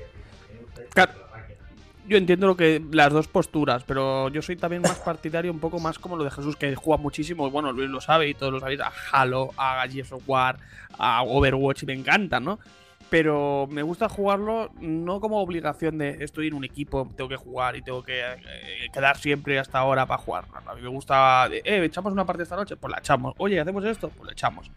Me 0.52 0.60
gusta 0.60 1.06
la 1.06 1.36
máquina 1.36 1.66
yo 2.08 2.16
entiendo 2.16 2.46
lo 2.46 2.56
que 2.56 2.82
las 2.92 3.12
dos 3.12 3.26
posturas, 3.26 3.82
pero 3.84 4.28
yo 4.28 4.42
soy 4.42 4.56
también 4.56 4.82
más 4.82 4.98
partidario 4.98 5.50
un 5.50 5.58
poco 5.58 5.78
más 5.78 5.98
como 5.98 6.16
lo 6.16 6.24
de 6.24 6.30
Jesús, 6.30 6.56
que 6.56 6.74
juega 6.74 7.02
muchísimo, 7.02 7.50
bueno, 7.50 7.72
Luis 7.72 7.90
lo 7.90 8.00
sabe 8.00 8.28
y 8.28 8.34
todos 8.34 8.52
lo 8.52 8.60
sabéis, 8.60 8.80
a 8.80 8.92
Halo, 9.12 9.50
a 9.56 9.86
Gears 9.88 10.12
of 10.12 10.22
War, 10.26 10.58
a 10.98 11.22
Overwatch 11.22 11.82
y 11.82 11.86
me 11.86 11.94
encanta, 11.94 12.38
¿no? 12.40 12.58
Pero 13.08 13.68
me 13.70 13.82
gusta 13.82 14.08
jugarlo 14.08 14.70
no 14.80 15.20
como 15.20 15.40
obligación 15.40 15.98
de 15.98 16.24
estoy 16.24 16.48
en 16.48 16.54
un 16.54 16.64
equipo, 16.64 17.08
tengo 17.16 17.28
que 17.28 17.36
jugar 17.36 17.76
y 17.76 17.82
tengo 17.82 18.02
que 18.02 18.20
eh, 18.20 18.90
quedar 18.92 19.16
siempre 19.16 19.58
hasta 19.58 19.78
ahora 19.78 20.06
para 20.06 20.20
jugar. 20.20 20.44
A 20.66 20.74
mí 20.74 20.82
me 20.82 20.88
gusta, 20.88 21.48
eh, 21.52 21.84
echamos 21.84 22.12
una 22.12 22.26
parte 22.26 22.42
esta 22.42 22.56
noche, 22.56 22.76
pues 22.76 22.90
la 22.90 22.98
echamos. 22.98 23.34
Oye, 23.38 23.60
¿hacemos 23.60 23.84
esto? 23.84 24.08
Pues 24.08 24.26
la 24.26 24.32
echamos. 24.32 24.70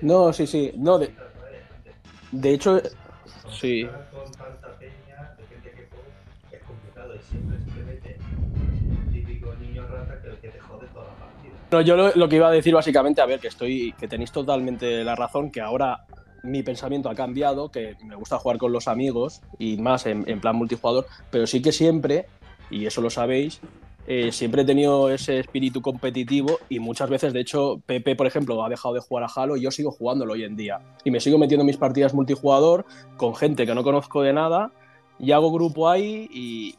No, 0.00 0.32
sí, 0.32 0.46
sí, 0.46 0.72
no, 0.76 0.98
de, 0.98 1.14
de 2.32 2.50
hecho, 2.54 2.80
Sí. 3.50 3.88
No, 11.70 11.80
yo 11.80 11.96
lo, 11.96 12.28
que 12.28 12.36
iba 12.36 12.48
a 12.48 12.50
decir 12.50 12.74
básicamente, 12.74 13.20
a 13.20 13.26
ver, 13.26 13.38
que 13.38 13.48
estoy, 13.48 13.92
que 13.92 14.08
tenéis 14.08 14.32
totalmente 14.32 15.04
la 15.04 15.14
razón, 15.14 15.50
que 15.50 15.60
ahora 15.60 16.04
mi 16.42 16.62
pensamiento 16.62 17.08
ha 17.08 17.14
cambiado, 17.14 17.70
que 17.70 17.96
me 18.04 18.16
gusta 18.16 18.38
jugar 18.38 18.58
con 18.58 18.72
los 18.72 18.88
amigos 18.88 19.40
y 19.58 19.76
más 19.76 20.06
en, 20.06 20.40
plan 20.40 20.56
multijugador, 20.56 21.06
pero 21.30 21.46
sí 21.46 21.62
que 21.62 21.70
siempre, 21.70 22.26
y 22.70 22.86
eso 22.86 23.00
lo 23.00 23.10
sabéis, 23.10 23.60
eh, 24.08 24.32
siempre 24.32 24.62
he 24.62 24.64
tenido 24.64 25.10
ese 25.10 25.38
espíritu 25.38 25.80
competitivo 25.80 26.58
y 26.68 26.80
muchas 26.80 27.08
veces, 27.08 27.32
de 27.32 27.40
hecho, 27.40 27.80
Pepe, 27.86 28.16
por 28.16 28.26
ejemplo, 28.26 28.64
ha 28.64 28.68
dejado 28.68 28.94
de 28.94 29.00
jugar 29.00 29.24
a 29.24 29.28
Halo 29.32 29.56
y 29.56 29.60
yo 29.60 29.70
sigo 29.70 29.92
jugándolo 29.92 30.32
hoy 30.32 30.42
en 30.42 30.56
día. 30.56 30.80
Y 31.04 31.12
me 31.12 31.20
sigo 31.20 31.38
metiendo 31.38 31.62
en 31.62 31.68
mis 31.68 31.76
partidas 31.76 32.14
multijugador 32.14 32.84
con 33.16 33.36
gente 33.36 33.66
que 33.66 33.74
no 33.74 33.84
conozco 33.84 34.22
de 34.22 34.32
nada 34.32 34.72
y 35.20 35.32
hago 35.32 35.52
grupo 35.52 35.88
ahí 35.88 36.28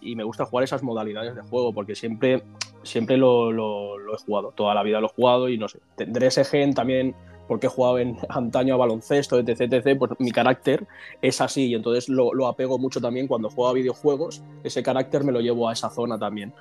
y, 0.01 0.15
me 0.15 0.23
gusta 0.23 0.45
jugar 0.45 0.63
esas 0.63 0.83
modalidades 0.83 1.35
de 1.35 1.41
juego 1.41 1.73
porque 1.73 1.95
siempre, 1.95 2.43
siempre 2.83 3.17
lo, 3.17 3.51
lo, 3.51 4.13
he 4.13 4.17
jugado, 4.17 4.51
toda 4.51 4.73
la 4.73 4.83
vida 4.83 4.99
lo 4.99 5.07
he 5.07 5.09
jugado 5.09 5.47
y 5.47 5.57
no 5.57 5.69
sé, 5.69 5.79
tendré 5.95 6.27
ese 6.27 6.43
gen 6.43 6.73
también 6.73 7.15
porque 7.47 7.67
he 7.67 7.69
jugado 7.69 7.99
en 7.99 8.17
antaño 8.29 8.75
a 8.75 8.77
baloncesto, 8.77 9.37
etc, 9.37 9.73
etc, 9.73 9.97
pues 9.99 10.11
mi 10.19 10.31
carácter 10.31 10.87
es 11.21 11.41
así 11.41 11.67
y 11.67 11.75
entonces 11.75 12.09
lo, 12.09 12.47
apego 12.47 12.79
mucho 12.79 13.01
también 13.01 13.27
cuando 13.27 13.49
juego 13.49 13.69
a 13.69 13.73
videojuegos, 13.73 14.41
ese 14.63 14.81
carácter 14.81 15.23
me 15.23 15.31
lo 15.31 15.41
llevo 15.41 15.69
a 15.69 15.73
esa 15.73 15.89
zona 15.89 16.17
también. 16.17 16.53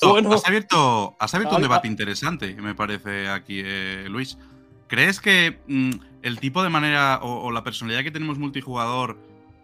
bueno, 0.00 0.32
has 0.32 0.46
abierto, 0.46 1.16
has 1.18 1.34
abierto 1.34 1.56
un 1.56 1.62
debate 1.62 1.88
interesante, 1.88 2.54
me 2.54 2.74
parece 2.74 3.28
aquí, 3.28 3.62
eh, 3.64 4.06
Luis. 4.08 4.38
¿Crees 4.86 5.20
que 5.20 5.58
mm, 5.66 5.90
el 6.22 6.40
tipo 6.40 6.62
de 6.62 6.70
manera 6.70 7.20
o, 7.22 7.50
la 7.50 7.62
personalidad 7.62 8.02
que 8.02 8.10
tenemos 8.10 8.38
multijugador 8.38 9.18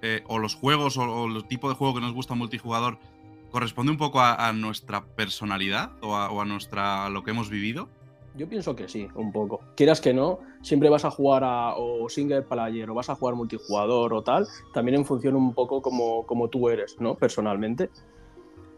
eh, 0.06 0.22
o 0.26 0.38
los 0.38 0.54
juegos 0.54 0.98
o, 0.98 1.24
el 1.24 1.44
tipo 1.46 1.70
de 1.70 1.74
juego 1.74 1.94
que 1.94 2.02
nos 2.02 2.12
gusta 2.12 2.34
multijugador 2.34 2.98
corresponde 3.50 3.90
un 3.90 3.96
poco 3.96 4.20
a, 4.20 4.52
nuestra 4.52 5.02
personalidad 5.02 5.92
o 6.02 6.14
a, 6.14 6.30
o 6.30 6.44
nuestra, 6.44 7.08
lo 7.08 7.24
que 7.24 7.30
hemos 7.30 7.48
vivido? 7.48 7.88
Yo 8.36 8.46
pienso 8.46 8.76
que 8.76 8.86
sí, 8.86 9.08
un 9.14 9.32
poco. 9.32 9.60
Quieras 9.76 10.02
que 10.02 10.12
no, 10.12 10.40
siempre 10.60 10.90
vas 10.90 11.06
a 11.06 11.10
jugar 11.10 11.42
a 11.44 11.76
o 11.76 12.06
single 12.10 12.42
player 12.42 12.90
o 12.90 12.94
vas 12.94 13.08
a 13.08 13.14
jugar 13.14 13.34
multijugador 13.34 14.12
o 14.12 14.22
tal, 14.22 14.46
también 14.74 14.96
en 14.96 15.06
función 15.06 15.36
un 15.36 15.54
poco 15.54 15.80
como, 15.80 16.26
como 16.26 16.48
tú 16.48 16.68
eres, 16.68 16.96
¿no? 17.00 17.14
Personalmente. 17.14 17.88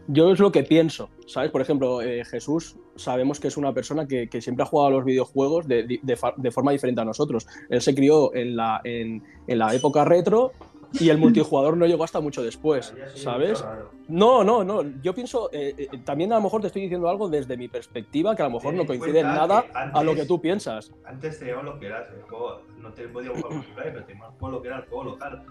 Yo 0.06 0.30
es 0.30 0.38
lo 0.38 0.52
que 0.52 0.62
pienso, 0.62 1.08
¿sabes? 1.26 1.50
Por 1.50 1.60
ejemplo, 1.60 2.02
eh, 2.02 2.24
Jesús 2.24 2.76
sabemos 2.94 3.40
que 3.40 3.48
es 3.48 3.56
una 3.56 3.72
persona 3.72 4.06
que, 4.06 4.28
siempre 4.40 4.62
ha 4.62 4.66
jugado 4.66 4.88
a 4.88 4.92
los 4.92 5.04
videojuegos 5.04 5.66
de, 5.66 5.98
de, 6.00 6.50
forma 6.52 6.70
diferente 6.70 7.00
a 7.00 7.04
nosotros. 7.04 7.48
Él 7.68 7.80
se 7.80 7.94
crió 7.94 8.32
en 8.32 8.54
la, 8.54 8.80
en, 8.84 9.24
en 9.48 9.58
la 9.58 9.74
época 9.74 10.04
retro 10.04 10.52
y 11.00 11.08
el 11.08 11.18
multijugador 11.18 11.76
no 11.76 11.86
llegó 11.86 12.04
hasta 12.04 12.20
mucho 12.20 12.42
después, 12.42 12.94
¿sabes? 13.14 13.64
No, 14.08 14.44
no, 14.44 14.64
no. 14.64 14.82
Yo 15.02 15.14
pienso, 15.14 15.50
eh, 15.52 15.74
eh, 15.76 15.88
también 16.04 16.32
a 16.32 16.36
lo 16.36 16.42
mejor 16.42 16.60
te 16.60 16.68
estoy 16.68 16.82
diciendo 16.82 17.08
algo 17.08 17.28
desde 17.28 17.56
mi 17.56 17.68
perspectiva 17.68 18.36
que 18.36 18.42
a 18.42 18.46
lo 18.46 18.52
mejor 18.52 18.74
no 18.74 18.86
coincide 18.86 19.20
en 19.20 19.26
nada 19.26 19.64
a 19.72 20.02
lo 20.02 20.14
que 20.14 20.26
tú 20.26 20.40
piensas. 20.40 20.92
Antes 21.04 21.38
teníamos 21.38 21.64
lo 21.64 21.78
que 21.78 21.86
era 21.86 22.08
el 22.14 22.22
juego, 22.22 22.62
no 22.78 22.92
te 22.92 23.08
podíamos 23.08 23.40
jugar 23.40 23.56
multiplayer, 23.56 23.92
pero 23.92 24.04
teníamos 24.06 24.52
lo 24.52 24.62
que 24.62 24.68
era 24.68 24.78
el 24.78 24.84
juego 24.86 25.04
local 25.04 25.44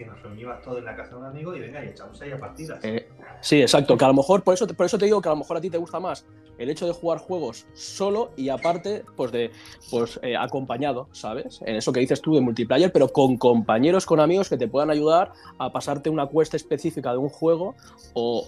que 0.00 0.06
nos 0.06 0.22
reuníamos 0.22 0.62
todos 0.62 0.78
en 0.78 0.86
la 0.86 0.96
casa 0.96 1.10
de 1.10 1.16
un 1.16 1.26
amigo 1.26 1.54
y 1.54 1.60
venga 1.60 1.84
y 1.84 1.88
echamos 1.88 2.18
ahí 2.22 2.32
a 2.32 2.38
partidas. 2.38 2.82
Eh, 2.82 3.06
sí, 3.42 3.60
exacto. 3.60 3.98
Que 3.98 4.04
a 4.06 4.08
lo 4.08 4.14
mejor, 4.14 4.42
por 4.42 4.54
eso, 4.54 4.66
por 4.66 4.86
eso 4.86 4.96
te 4.96 5.04
digo 5.04 5.20
que 5.20 5.28
a 5.28 5.32
lo 5.32 5.36
mejor 5.36 5.58
a 5.58 5.60
ti 5.60 5.68
te 5.68 5.76
gusta 5.76 6.00
más 6.00 6.24
el 6.56 6.70
hecho 6.70 6.86
de 6.86 6.92
jugar 6.92 7.18
juegos 7.18 7.66
solo 7.74 8.32
y 8.36 8.48
aparte, 8.48 9.04
pues 9.14 9.30
de 9.30 9.50
pues 9.90 10.18
eh, 10.22 10.36
acompañado, 10.36 11.08
¿sabes? 11.12 11.60
En 11.66 11.76
eso 11.76 11.92
que 11.92 12.00
dices 12.00 12.22
tú 12.22 12.34
de 12.34 12.40
multiplayer, 12.40 12.90
pero 12.90 13.08
con 13.08 13.36
compañeros, 13.36 14.06
con 14.06 14.20
amigos 14.20 14.48
que 14.48 14.56
te 14.56 14.68
puedan 14.68 14.90
ayudar 14.90 15.32
a 15.58 15.70
pasarte 15.70 16.08
una 16.08 16.26
cuesta 16.26 16.56
específica 16.56 17.12
de 17.12 17.18
un 17.18 17.28
juego 17.28 17.74
o, 18.14 18.46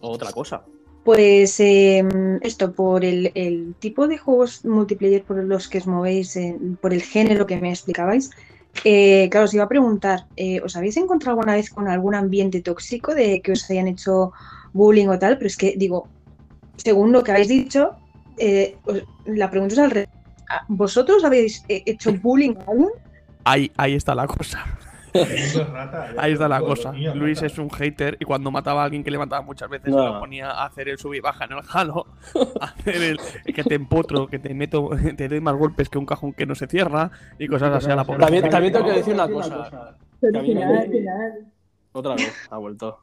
otra 0.00 0.32
cosa. 0.32 0.64
Pues 1.02 1.60
em, 1.60 2.38
esto, 2.42 2.72
por 2.72 3.04
el, 3.04 3.74
tipo 3.78 4.06
de 4.06 4.18
juegos 4.18 4.64
multiplayer 4.66 5.22
por 5.22 5.42
los 5.44 5.68
que 5.68 5.78
os 5.78 5.86
movéis, 5.86 6.38
por 6.80 6.92
el 6.92 7.02
género 7.02 7.46
que 7.46 7.58
me 7.58 7.70
explicabais, 7.70 8.30
eh, 8.82 9.28
claro, 9.30 9.44
os 9.44 9.54
iba 9.54 9.64
a 9.64 9.68
preguntar, 9.68 10.26
eh, 10.36 10.60
¿os 10.60 10.74
habéis 10.76 10.96
encontrado 10.96 11.38
alguna 11.38 11.54
vez 11.54 11.70
con 11.70 11.88
algún 11.88 12.14
ambiente 12.14 12.60
tóxico 12.60 13.14
de 13.14 13.40
que 13.40 13.52
os 13.52 13.70
hayan 13.70 13.88
hecho 13.88 14.32
bullying 14.72 15.08
o 15.08 15.18
tal? 15.18 15.36
Pero 15.38 15.46
es 15.46 15.56
que, 15.56 15.74
digo, 15.76 16.08
según 16.76 17.12
lo 17.12 17.22
que 17.22 17.32
habéis 17.32 17.48
dicho, 17.48 17.92
eh, 18.38 18.76
la 19.26 19.50
pregunta 19.50 19.74
es 19.74 19.78
al 19.78 19.90
revés. 19.90 20.08
¿Vosotros 20.68 21.24
habéis 21.24 21.64
hecho 21.68 22.12
bullying 22.12 22.54
a 22.56 22.70
alguien? 22.70 22.90
Ahí, 23.44 23.70
ahí 23.76 23.94
está 23.94 24.14
la 24.14 24.26
cosa. 24.26 24.64
Ahí 26.18 26.32
está 26.32 26.48
la 26.48 26.60
cosa. 26.60 26.92
Luis 26.92 27.40
es 27.42 27.58
un 27.58 27.70
hater 27.70 28.16
y 28.18 28.24
cuando 28.24 28.50
mataba 28.50 28.82
a 28.82 28.84
alguien 28.84 29.04
que 29.04 29.10
levantaba 29.10 29.42
muchas 29.42 29.70
veces 29.70 29.94
se 29.94 29.98
lo 29.98 30.18
ponía 30.18 30.50
a 30.50 30.66
hacer 30.66 30.88
el 30.88 30.98
sub 30.98 31.14
y 31.14 31.20
baja 31.20 31.44
en 31.44 31.52
el 31.52 31.62
jalo, 31.62 32.06
a 32.60 32.64
hacer 32.64 33.02
el, 33.02 33.20
que 33.54 33.62
te 33.62 33.74
empotro, 33.76 34.26
que 34.26 34.38
te 34.38 34.52
meto, 34.54 34.90
te 35.16 35.28
doy 35.28 35.40
más 35.40 35.54
golpes 35.54 35.88
que 35.88 35.98
un 35.98 36.06
cajón 36.06 36.32
que 36.32 36.46
no 36.46 36.54
se 36.54 36.66
cierra 36.66 37.10
y 37.38 37.46
cosas 37.46 37.72
así 37.74 37.90
a 37.90 37.96
la 37.96 38.04
pobre. 38.04 38.20
También, 38.20 38.48
también 38.50 38.72
tengo 38.72 38.86
que 38.86 38.92
decir 38.92 39.14
una 39.14 39.28
cosa. 39.28 39.96
Otra 41.92 42.14
vez, 42.14 42.48
ha 42.50 42.58
vuelto. 42.58 42.98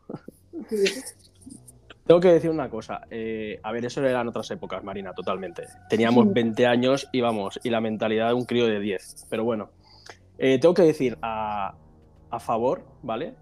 Tengo 2.05 2.19
que 2.19 2.33
decir 2.33 2.49
una 2.49 2.69
cosa. 2.69 3.01
Eh, 3.09 3.57
a 3.63 3.71
ver, 3.71 3.85
eso 3.85 4.05
eran 4.05 4.27
otras 4.27 4.51
épocas, 4.51 4.83
Marina, 4.83 5.13
totalmente. 5.13 5.63
Teníamos 5.89 6.33
20 6.33 6.65
años 6.67 7.07
y 7.13 7.21
vamos, 7.21 7.57
y 7.63 7.69
la 7.69 7.79
mentalidad 7.79 8.27
de 8.27 8.33
un 8.33 8.43
crío 8.43 8.67
de 8.67 8.81
10. 8.81 9.27
Pero 9.29 9.45
bueno, 9.45 9.69
eh, 10.37 10.59
tengo 10.59 10.73
que 10.73 10.81
decir, 10.81 11.17
a, 11.21 11.73
a 12.31 12.39
favor, 12.39 12.83
¿vale? 13.03 13.35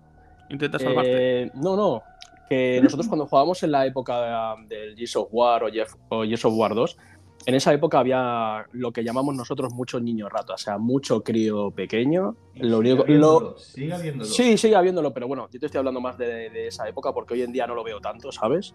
Intenta 0.50 0.80
salvarte. 0.80 1.44
Eh, 1.44 1.52
no, 1.56 1.76
no. 1.76 2.02
Que 2.50 2.80
nosotros 2.82 3.08
cuando 3.08 3.28
jugábamos 3.28 3.62
en 3.62 3.72
la 3.72 3.86
época 3.86 4.56
del 4.68 4.96
Gears 4.96 5.16
of 5.18 5.30
War 5.32 5.64
o, 5.64 5.70
Gears 5.70 6.46
of 6.46 6.54
War 6.56 6.74
2, 6.74 6.98
en 7.46 7.56
esa 7.56 7.72
época 7.74 8.00
había 8.00 8.66
lo 8.72 8.92
que 8.92 9.04
llamamos 9.04 9.36
nosotros 9.36 9.72
mucho 9.72 10.00
niño 10.00 10.28
rato, 10.30 10.54
o 10.54 10.58
sea, 10.58 10.80
mucho 10.80 11.24
crío 11.24 11.70
pequeño. 11.70 12.36
Lo 12.56 12.80
único, 12.80 13.06
lo, 13.08 13.58
sigue 13.58 13.94
habiéndolo. 13.94 14.30
Sí, 14.30 14.58
sigue 14.58 14.76
habiéndolo, 14.76 15.14
pero 15.14 15.28
bueno, 15.28 15.48
yo 15.52 15.60
te 15.60 15.68
estoy 15.68 15.78
hablando 15.78 16.02
más 16.02 16.18
de, 16.18 16.50
de, 16.50 16.68
esa 16.68 16.90
época 16.90 17.14
porque 17.14 17.36
hoy 17.36 17.44
en 17.44 17.52
día 17.52 17.68
no 17.68 17.76
lo 17.76 17.84
veo 17.84 18.02
tanto, 18.02 18.32
¿sabes? 18.32 18.74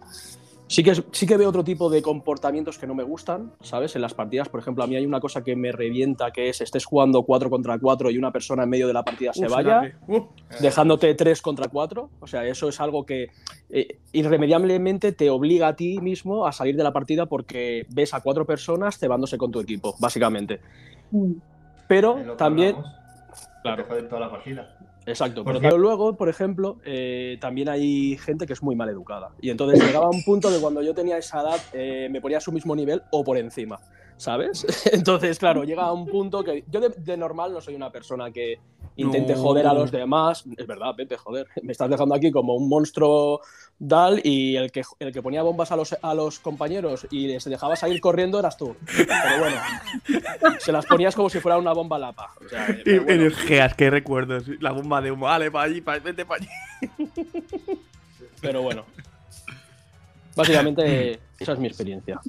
Sí 0.67 0.83
que, 0.83 0.95
sí 1.11 1.27
que 1.27 1.37
veo 1.37 1.49
otro 1.49 1.63
tipo 1.63 1.89
de 1.89 2.01
comportamientos 2.01 2.79
que 2.79 2.87
no 2.87 2.95
me 2.95 3.03
gustan, 3.03 3.51
¿sabes? 3.61 3.95
En 3.95 4.01
las 4.01 4.15
partidas, 4.15 4.49
por 4.49 4.59
ejemplo, 4.59 4.83
a 4.83 4.87
mí 4.87 4.95
hay 4.95 5.05
una 5.05 5.19
cosa 5.19 5.43
que 5.43 5.55
me 5.55 5.71
revienta, 5.71 6.31
que 6.31 6.49
es 6.49 6.59
estés 6.59 6.85
jugando 6.85 7.21
4 7.21 7.49
contra 7.51 7.77
4 7.77 8.09
y 8.09 8.17
una 8.17 8.31
persona 8.31 8.63
en 8.63 8.69
medio 8.69 8.87
de 8.87 8.93
la 8.93 9.03
partida 9.03 9.31
se 9.31 9.47
vaya, 9.47 9.95
dejándote 10.59 11.13
3 11.13 11.41
contra 11.41 11.67
4. 11.67 12.09
O 12.19 12.27
sea, 12.27 12.45
eso 12.47 12.67
es 12.67 12.79
algo 12.81 13.05
que 13.05 13.29
eh, 13.69 13.99
irremediablemente 14.11 15.11
te 15.11 15.29
obliga 15.29 15.67
a 15.67 15.75
ti 15.75 15.99
mismo 15.99 16.47
a 16.47 16.51
salir 16.51 16.75
de 16.75 16.83
la 16.83 16.93
partida 16.93 17.27
porque 17.27 17.85
ves 17.89 18.13
a 18.15 18.21
cuatro 18.21 18.45
personas 18.45 18.97
cebándose 18.97 19.37
con 19.37 19.51
tu 19.51 19.59
equipo, 19.59 19.95
básicamente. 19.99 20.61
Mm. 21.11 21.33
Pero 21.87 22.35
también... 22.37 22.75
Claro. 23.61 23.83
toda 24.07 24.21
la 24.21 24.29
partida. 24.31 24.77
Exacto, 25.05 25.43
pero, 25.43 25.77
luego, 25.77 26.15
por 26.15 26.29
ejemplo, 26.29 26.77
eh, 26.83 27.37
también 27.39 27.69
hay 27.69 28.17
gente 28.17 28.47
que 28.47 28.53
es 28.53 28.63
muy 28.63 28.75
mal 28.75 28.89
educada. 28.89 29.31
Y 29.39 29.51
entonces 29.51 29.83
llegaba 29.83 30.09
un 30.09 30.23
punto 30.23 30.49
de 30.49 30.59
cuando 30.59 30.81
yo 30.81 30.95
tenía 30.95 31.17
esa 31.17 31.41
edad, 31.41 31.59
eh, 31.73 32.09
me 32.11 32.21
ponía 32.21 32.39
a 32.39 32.41
su 32.41 32.51
mismo 32.51 32.75
nivel 32.75 33.03
o 33.11 33.23
por 33.23 33.37
encima, 33.37 33.79
¿sabes? 34.17 34.65
Entonces, 34.91 35.37
claro, 35.37 35.63
llega 35.63 35.83
a 35.83 35.93
un 35.93 36.07
punto 36.07 36.43
que 36.43 36.63
yo 36.69 36.79
de, 36.81 37.17
normal 37.17 37.53
no 37.53 37.61
soy 37.61 37.75
una 37.75 37.91
persona 37.91 38.31
que, 38.31 38.59
intente 38.95 39.35
joder 39.35 39.67
a 39.67 39.73
los 39.73 39.91
demás. 39.91 40.45
Es 40.57 40.67
verdad, 40.67 40.95
Pepe, 40.95 41.17
joder. 41.17 41.47
Me 41.63 41.71
estás 41.71 41.89
dejando 41.89 42.15
aquí 42.15 42.31
como 42.31 42.55
un 42.55 42.69
monstruo 42.69 43.41
Dal 43.77 44.21
y 44.23 44.55
el 44.55 44.71
que, 44.71 44.83
el 44.99 45.11
que 45.11 45.21
ponía 45.21 45.43
bombas 45.43 45.71
a 45.71 45.75
los, 45.75 45.95
a 46.01 46.13
los 46.13 46.39
compañeros 46.39 47.07
y 47.11 47.39
se 47.39 47.49
dejaba 47.49 47.75
salir 47.75 47.99
corriendo 47.99 48.39
eras 48.39 48.57
tú. 48.57 48.75
Pero 48.95 49.39
bueno, 49.39 49.57
se 50.59 50.71
las 50.71 50.85
ponías 50.85 51.15
como 51.15 51.29
si 51.29 51.39
fuera 51.39 51.57
una 51.57 51.73
bomba 51.73 51.99
lapa. 51.99 52.33
O 52.43 52.47
sea, 52.47 52.67
Energías, 52.85 53.75
qué 53.75 53.89
recuerdos. 53.89 54.47
La 54.61 54.71
bomba 54.71 55.01
de 55.01 55.11
humo, 55.11 55.25
vale, 55.25 55.51
para 55.51 55.65
allí, 55.65 55.81
vete 55.81 56.25
para 56.25 56.41
allí. 56.41 56.49
Pero 58.41 58.61
bueno, 58.61 58.85
básicamente 60.35 61.19
esa 61.39 61.53
es 61.53 61.59
mi 61.59 61.67
experiencia. 61.67 62.21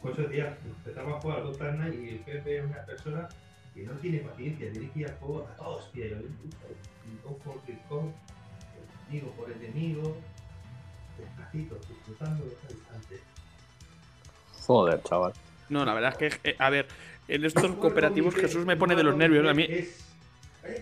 Pues 0.00 0.18
ese 0.18 0.28
día 0.28 0.58
empezamos 0.64 1.16
a 1.16 1.20
jugar 1.20 1.38
a 1.38 1.52
Fortnite 1.52 2.04
y 2.04 2.08
el 2.10 2.18
Pepe 2.20 2.58
es 2.58 2.64
una 2.64 2.84
persona 2.84 3.28
que 3.74 3.82
no 3.84 3.92
tiene 3.92 4.18
paciencia, 4.18 4.70
dirigía 4.70 5.06
el 5.06 5.14
juego 5.14 5.46
a 5.46 5.56
todos, 5.56 5.90
tío. 5.92 6.04
Yo, 6.04 7.36
por 7.38 7.56
el 7.66 7.76
enemigo 9.10 9.30
por 9.36 9.50
el 9.50 9.62
enemigo, 9.62 10.16
despacito, 11.18 11.78
disfrutando 11.88 12.44
de 12.44 12.52
esa 12.52 12.68
distancia. 12.68 13.18
Joder, 14.66 15.02
chaval. 15.02 15.32
No, 15.68 15.84
la 15.84 15.94
verdad 15.94 16.16
es 16.18 16.38
que, 16.38 16.50
eh, 16.50 16.56
a 16.58 16.70
ver, 16.70 16.86
en 17.28 17.44
estos 17.44 17.70
cooperativos 17.72 18.34
Jesús 18.34 18.64
me 18.64 18.76
pone 18.76 18.94
de 18.94 19.02
los 19.02 19.16
nervios. 19.16 19.46
A 19.48 19.54
mí. 19.54 19.68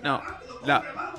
No, 0.03 0.23
la. 0.65 1.13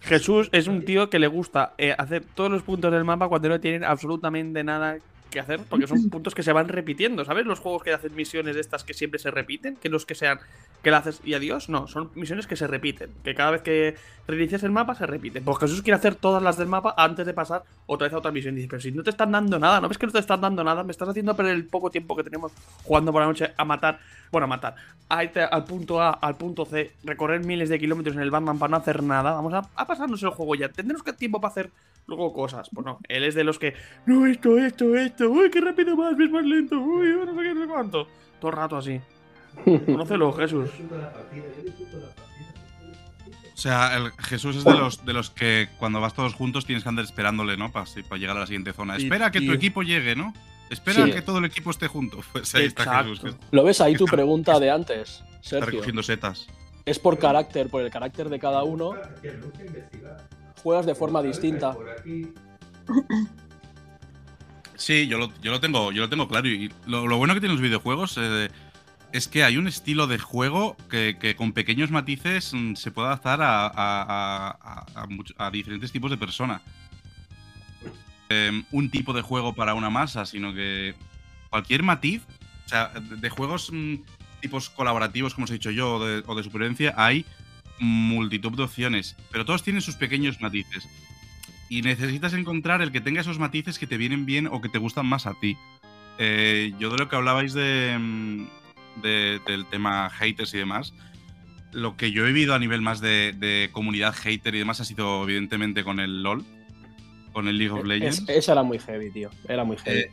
Jesús 0.00 0.48
es 0.52 0.66
un 0.66 0.84
tío 0.84 1.08
que 1.08 1.18
le 1.18 1.28
gusta 1.28 1.74
eh, 1.78 1.94
hacer 1.96 2.24
todos 2.34 2.50
los 2.50 2.62
puntos 2.62 2.92
del 2.92 3.04
mapa 3.04 3.28
cuando 3.28 3.48
no 3.48 3.60
tienen 3.60 3.84
absolutamente 3.84 4.62
nada 4.62 4.98
que 5.30 5.40
hacer, 5.40 5.60
porque 5.68 5.86
son 5.86 6.10
puntos 6.10 6.34
que 6.34 6.42
se 6.42 6.52
van 6.52 6.68
repitiendo, 6.68 7.24
¿sabes? 7.24 7.46
Los 7.46 7.58
juegos 7.58 7.82
que 7.82 7.92
hacen 7.92 8.14
misiones 8.14 8.54
de 8.54 8.60
estas 8.60 8.84
que 8.84 8.94
siempre 8.94 9.18
se 9.18 9.30
repiten, 9.30 9.76
que 9.76 9.88
los 9.88 10.06
que 10.06 10.14
sean 10.14 10.38
que 10.84 10.90
la 10.90 10.98
haces 10.98 11.20
y 11.24 11.34
adiós, 11.34 11.68
no, 11.68 11.88
son 11.88 12.10
misiones 12.14 12.46
que 12.46 12.56
se 12.56 12.66
repiten, 12.66 13.10
que 13.24 13.34
cada 13.34 13.50
vez 13.52 13.62
que 13.62 13.96
reinicias 14.28 14.62
el 14.62 14.70
mapa 14.70 14.94
se 14.94 15.06
repiten. 15.06 15.42
Porque 15.44 15.66
Jesús 15.66 15.82
quiere 15.82 15.96
hacer 15.96 16.14
todas 16.14 16.42
las 16.42 16.56
del 16.56 16.68
mapa 16.68 16.94
antes 16.96 17.26
de 17.26 17.32
pasar 17.32 17.64
otra 17.86 18.06
vez 18.06 18.14
a 18.14 18.18
otra 18.18 18.30
misión. 18.30 18.54
Dice, 18.54 18.68
pero 18.68 18.80
si 18.80 18.92
no 18.92 19.02
te 19.02 19.10
están 19.10 19.32
dando 19.32 19.58
nada, 19.58 19.80
¿no 19.80 19.88
ves 19.88 19.98
que 19.98 20.06
no 20.06 20.12
te 20.12 20.18
están 20.18 20.42
dando 20.42 20.62
nada? 20.62 20.84
Me 20.84 20.92
estás 20.92 21.08
haciendo 21.08 21.34
perder 21.34 21.54
el 21.54 21.66
poco 21.66 21.90
tiempo 21.90 22.14
que 22.14 22.22
tenemos 22.22 22.52
jugando 22.84 23.12
por 23.12 23.22
la 23.22 23.28
noche 23.28 23.52
a 23.56 23.64
matar, 23.64 23.98
bueno, 24.30 24.44
a 24.44 24.48
matar, 24.48 24.76
a 25.08 25.24
irte 25.24 25.42
al 25.42 25.64
punto 25.64 26.00
A, 26.00 26.10
al 26.10 26.36
punto 26.36 26.66
C, 26.66 26.92
recorrer 27.04 27.44
miles 27.44 27.70
de 27.70 27.78
kilómetros 27.78 28.14
en 28.14 28.22
el 28.22 28.30
Batman 28.30 28.58
para 28.58 28.70
no 28.70 28.76
hacer 28.76 29.02
nada. 29.02 29.32
Vamos 29.32 29.54
a, 29.54 29.86
pasarnos 29.86 30.22
el 30.22 30.30
juego 30.30 30.54
ya. 30.54 30.68
Tendremos 30.68 31.02
que 31.02 31.12
tiempo 31.14 31.40
para 31.40 31.52
hacer 31.52 31.70
luego 32.06 32.32
cosas. 32.32 32.68
Pues 32.72 32.84
no, 32.84 32.98
él 33.08 33.24
es 33.24 33.34
de 33.34 33.44
los 33.44 33.58
que, 33.58 33.74
no, 34.06 34.26
esto, 34.26 34.58
esto, 34.58 34.94
esto, 35.14 35.30
uy, 35.30 35.48
qué 35.50 35.60
rápido 35.60 35.96
vas, 35.96 36.16
ves 36.16 36.30
más 36.30 36.44
lento, 36.44 36.78
uy, 36.78 37.08
no 37.24 37.34
sé 37.34 37.42
qué, 37.42 37.54
no 37.54 37.60
sé 37.62 37.68
cuánto. 37.68 38.08
Todo 38.40 38.50
el 38.50 38.56
rato 38.56 38.76
así. 38.76 39.00
Conócelo, 39.86 40.32
Jesús. 40.32 40.70
O 43.52 43.56
sea, 43.56 43.96
el 43.96 44.10
Jesús 44.12 44.56
es 44.56 44.64
de 44.64 44.72
los, 44.72 45.04
de 45.04 45.12
los 45.12 45.30
que 45.30 45.68
cuando 45.78 46.00
vas 46.00 46.14
todos 46.14 46.34
juntos 46.34 46.66
tienes 46.66 46.82
que 46.82 46.88
andar 46.88 47.04
esperándole, 47.04 47.56
¿no? 47.56 47.70
Para, 47.70 47.86
para 48.08 48.18
llegar 48.18 48.36
a 48.36 48.40
la 48.40 48.46
siguiente 48.46 48.72
zona. 48.72 48.96
Espera 48.96 49.30
que 49.30 49.40
tu 49.40 49.52
equipo 49.52 49.82
llegue, 49.82 50.16
¿no? 50.16 50.34
Espera 50.68 51.04
que 51.06 51.22
todo 51.22 51.38
el 51.38 51.44
equipo 51.44 51.70
esté 51.70 51.86
junto. 51.86 52.18
Pues 52.32 52.54
ahí 52.56 52.64
está 52.66 53.04
Jesús. 53.04 53.36
¿Lo 53.52 53.62
ves 53.62 53.80
ahí 53.80 53.94
tu 53.94 54.06
pregunta 54.06 54.58
de 54.58 54.70
antes, 54.70 55.22
Sergio? 55.40 55.58
Está 55.58 55.66
recogiendo 55.66 56.02
setas. 56.02 56.48
Es 56.84 56.98
por 56.98 57.18
carácter, 57.18 57.70
por 57.70 57.82
el 57.82 57.90
carácter 57.90 58.28
de 58.28 58.38
cada 58.38 58.64
uno. 58.64 58.94
Juegas 60.62 60.84
de 60.84 60.94
forma 60.94 61.22
distinta. 61.22 61.76
Sí, 64.76 65.06
yo 65.06 65.18
lo, 65.18 65.60
tengo, 65.60 65.92
yo 65.92 66.02
lo 66.02 66.08
tengo 66.08 66.28
claro. 66.28 66.48
Y 66.48 66.72
lo, 66.86 67.16
bueno 67.16 67.34
que 67.34 67.40
tienen 67.40 67.56
los 67.56 67.62
videojuegos 67.62 68.18
eh, 68.18 68.50
es 69.12 69.28
que 69.28 69.44
hay 69.44 69.56
un 69.56 69.68
estilo 69.68 70.06
de 70.06 70.18
juego 70.18 70.76
que, 70.90 71.34
con 71.36 71.52
pequeños 71.52 71.90
matices 71.90 72.52
mm, 72.52 72.74
se 72.74 72.90
puede 72.90 73.08
adaptar 73.08 73.40
a, 73.42 75.50
diferentes 75.52 75.92
tipos 75.92 76.10
de 76.10 76.16
personas. 76.16 76.60
Em, 78.28 78.64
un 78.72 78.90
tipo 78.90 79.12
de 79.12 79.22
juego 79.22 79.54
para 79.54 79.74
una 79.74 79.90
masa, 79.90 80.26
sino 80.26 80.52
que 80.54 80.94
cualquier 81.50 81.82
matiz, 81.82 82.22
o 82.66 82.68
sea, 82.68 82.88
de 82.88 83.30
juegos 83.30 83.70
mm, 83.72 83.96
tipos 84.40 84.70
colaborativos, 84.70 85.34
como 85.34 85.44
os 85.44 85.50
he 85.50 85.54
dicho 85.54 85.70
yo, 85.70 85.96
o 86.26 86.34
de, 86.34 86.42
supervivencia, 86.42 86.94
hay 86.96 87.24
multitud 87.78 88.56
de 88.56 88.64
opciones, 88.64 89.16
pero 89.30 89.44
todos 89.44 89.62
tienen 89.62 89.80
sus 89.80 89.94
pequeños 89.94 90.40
matices. 90.40 90.88
Y 91.68 91.82
necesitas 91.82 92.34
encontrar 92.34 92.82
el 92.82 92.92
que 92.92 93.00
tenga 93.00 93.20
esos 93.20 93.38
matices 93.38 93.78
que 93.78 93.86
te 93.86 93.96
vienen 93.96 94.26
bien 94.26 94.46
o 94.46 94.60
que 94.60 94.68
te 94.68 94.78
gustan 94.78 95.06
más 95.06 95.26
a 95.26 95.34
ti. 95.40 95.56
Eh, 96.18 96.72
yo 96.78 96.90
de 96.90 96.98
lo 96.98 97.08
que 97.08 97.16
hablabais 97.16 97.54
de, 97.54 97.96
mm, 97.98 98.46
del 99.02 99.66
tema 99.70 100.10
haters 100.10 100.54
y 100.54 100.58
demás, 100.58 100.92
lo 101.72 101.96
que 101.96 102.12
yo 102.12 102.24
he 102.24 102.28
vivido 102.28 102.54
a 102.54 102.58
nivel 102.58 102.80
más 102.80 103.00
de, 103.00 103.68
comunidad 103.72 104.14
hater 104.14 104.54
y 104.54 104.58
demás 104.58 104.80
ha 104.80 104.84
sido 104.84 105.24
evidentemente 105.24 105.82
con 105.82 105.98
el 105.98 106.22
LOL, 106.22 106.44
con 107.32 107.48
el 107.48 107.58
League 107.58 107.72
of 107.72 107.84
Legends. 107.84 108.24
esa 108.28 108.52
era 108.52 108.62
muy 108.62 108.78
heavy, 108.78 109.10
tío. 109.10 109.30
Era 109.48 109.64
muy 109.64 109.76
heavy. 109.78 110.00
Eh, 110.00 110.10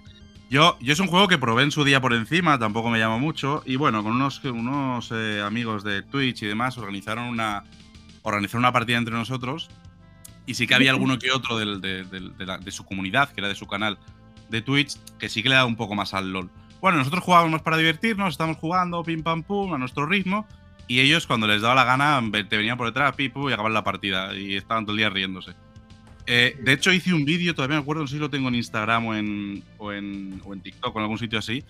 yo, 0.50 0.78
yo 0.82 0.92
es 0.92 1.00
un 1.00 1.08
juego 1.08 1.28
que 1.28 1.38
probé 1.38 1.64
en 1.64 1.72
su 1.72 1.84
día 1.86 2.02
por 2.02 2.14
encima, 2.14 2.60
tampoco 2.60 2.90
me 2.90 3.00
llama 3.00 3.18
mucho. 3.18 3.64
Y 3.66 3.78
bueno, 3.78 4.04
con 4.04 4.14
unos, 4.14 4.44
unos 4.44 5.10
eh, 5.14 5.42
amigos 5.42 5.84
de 5.84 6.02
Twitch 6.02 6.44
y 6.44 6.48
demás 6.48 6.78
organizaron 6.78 7.26
una, 7.26 7.64
organizaron 8.24 8.60
una 8.60 8.74
partida 8.74 8.98
entre 8.98 9.14
nosotros. 9.14 9.70
Y 10.46 10.56
sí 10.56 10.68
que 10.68 10.76
había 10.76 10.92
alguno 10.92 11.20
que 11.20 11.32
otro 11.32 11.58
de, 11.58 12.72
su 12.72 12.86
comunidad, 12.86 13.30
que 13.32 13.42
era 13.42 13.48
de 13.48 13.56
su 13.56 13.68
canal 13.68 13.98
de 14.50 14.62
Twitch, 14.62 14.98
que 15.20 15.30
sí 15.30 15.44
que 15.44 15.50
le 15.50 15.56
da 15.56 15.66
un 15.66 15.76
poco 15.76 15.96
más 15.96 16.14
al 16.14 16.32
LOL. 16.32 16.50
Bueno, 16.82 16.98
nosotros 16.98 17.24
jugábamos 17.24 17.62
para 17.62 17.78
divertirnos, 17.78 18.34
estamos 18.34 18.58
jugando, 18.58 19.04
pim 19.04 19.22
pam 19.22 19.44
pum, 19.44 19.74
a 19.74 19.78
nuestro 19.78 20.06
ritmo. 20.06 20.48
Y 20.88 21.00
ellos, 21.00 21.28
cuando 21.28 21.48
les 21.48 21.62
daba 21.62 21.76
la 21.76 21.86
gana, 21.86 22.22
te 22.50 22.58
venían 22.58 22.78
por 22.78 22.88
detrás, 22.88 23.16
pipu, 23.16 23.50
y 23.50 23.54
acababan 23.54 23.74
la 23.74 23.84
partida. 23.84 24.36
Y 24.36 24.56
estaban 24.56 24.84
todo 24.84 24.94
el 24.94 24.98
día 24.98 25.10
riéndose. 25.10 25.54
Eh, 26.28 26.58
de 26.60 26.74
hecho, 26.74 26.92
hice 26.92 27.14
un 27.14 27.24
vídeo, 27.24 27.56
todavía 27.56 27.78
me 27.78 27.82
acuerdo, 27.82 28.02
no 28.02 28.08
sé 28.08 28.16
si 28.16 28.20
lo 28.20 28.30
tengo 28.30 28.50
en 28.50 28.56
Instagram 28.56 29.06
o 29.06 29.16
en, 29.16 29.64
o 29.78 29.92
en, 29.92 30.42
o 30.44 30.54
en 30.54 30.62
TikTok 30.62 30.96
o 30.96 31.00
en 31.00 31.04
algún 31.04 31.18
sitio 31.18 31.40
así. 31.40 31.64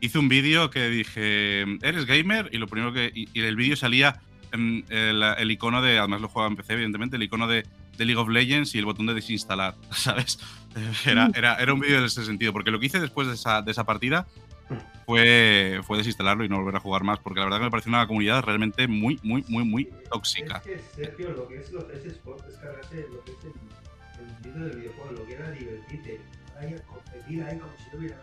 Hice 0.00 0.18
un 0.18 0.28
vídeo 0.28 0.70
que 0.70 0.88
dije, 0.88 1.62
¿eres 1.82 2.04
gamer? 2.06 2.50
Y 2.52 2.58
lo 2.58 2.68
primero 2.68 2.92
que. 2.92 3.10
Y, 3.14 3.40
el 3.40 3.56
vídeo 3.56 3.74
salía 3.74 4.20
el, 4.52 4.84
el, 4.88 5.50
icono 5.50 5.82
de. 5.82 5.98
Además 5.98 6.20
lo 6.20 6.28
jugaba 6.28 6.48
en 6.48 6.56
PC, 6.56 6.74
evidentemente, 6.74 7.16
el 7.16 7.22
icono 7.24 7.48
de, 7.48 7.64
de, 7.98 8.04
League 8.04 8.20
of 8.20 8.28
Legends 8.28 8.74
y 8.74 8.78
el 8.78 8.84
botón 8.84 9.06
de 9.06 9.14
desinstalar, 9.14 9.74
¿sabes? 9.90 10.38
Era, 11.04 11.30
era, 11.34 11.56
era 11.56 11.74
un 11.74 11.80
vídeo 11.80 11.98
en 11.98 12.04
ese 12.04 12.24
sentido, 12.24 12.52
porque 12.52 12.70
lo 12.70 12.78
que 12.78 12.86
hice 12.86 13.00
después 13.00 13.26
de 13.26 13.34
esa, 13.34 13.62
de 13.62 13.72
esa 13.72 13.84
partida 13.84 14.26
fue, 15.06 15.80
fue 15.84 15.98
desinstalarlo 15.98 16.44
y 16.44 16.48
no 16.48 16.58
volver 16.58 16.76
a 16.76 16.80
jugar 16.80 17.02
más, 17.02 17.18
porque 17.18 17.40
la 17.40 17.46
verdad 17.46 17.58
que 17.58 17.64
me 17.64 17.70
pareció 17.70 17.90
una 17.90 18.06
comunidad 18.06 18.42
realmente 18.42 18.86
muy, 18.86 19.18
muy, 19.22 19.42
muy, 19.48 19.64
muy 19.64 19.84
tóxica. 20.10 20.58
Es 20.58 20.62
que, 20.62 20.78
Sergio, 20.94 21.30
lo 21.30 21.48
que 21.48 21.56
es 21.58 21.72
los 21.72 21.84
es 21.90 22.20
cargarse 22.60 23.06
lo 23.10 23.24
que 23.24 23.32
es 23.32 23.44
el, 23.44 23.52
el 24.20 24.30
sentido 24.30 24.66
del 24.66 24.78
videojuego, 24.78 25.12
lo 25.12 25.26
que 25.26 25.32
era 25.32 25.50
divertirte. 25.50 26.20
Ahí 26.60 26.74
a 26.74 26.82
competir 26.82 27.42
ahí 27.42 27.58
como 27.58 27.72
si 27.78 27.84
no 27.92 27.98
hubiera. 27.98 28.16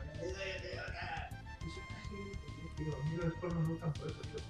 Tío, 2.76 2.94
a 2.94 3.10
mí 3.10 3.16
los 3.16 3.26
esports 3.28 3.56
no 3.56 3.62
me 3.62 3.68
gustan 3.70 3.94
por 3.94 4.08
eso, 4.08 4.20
tío. 4.22 4.42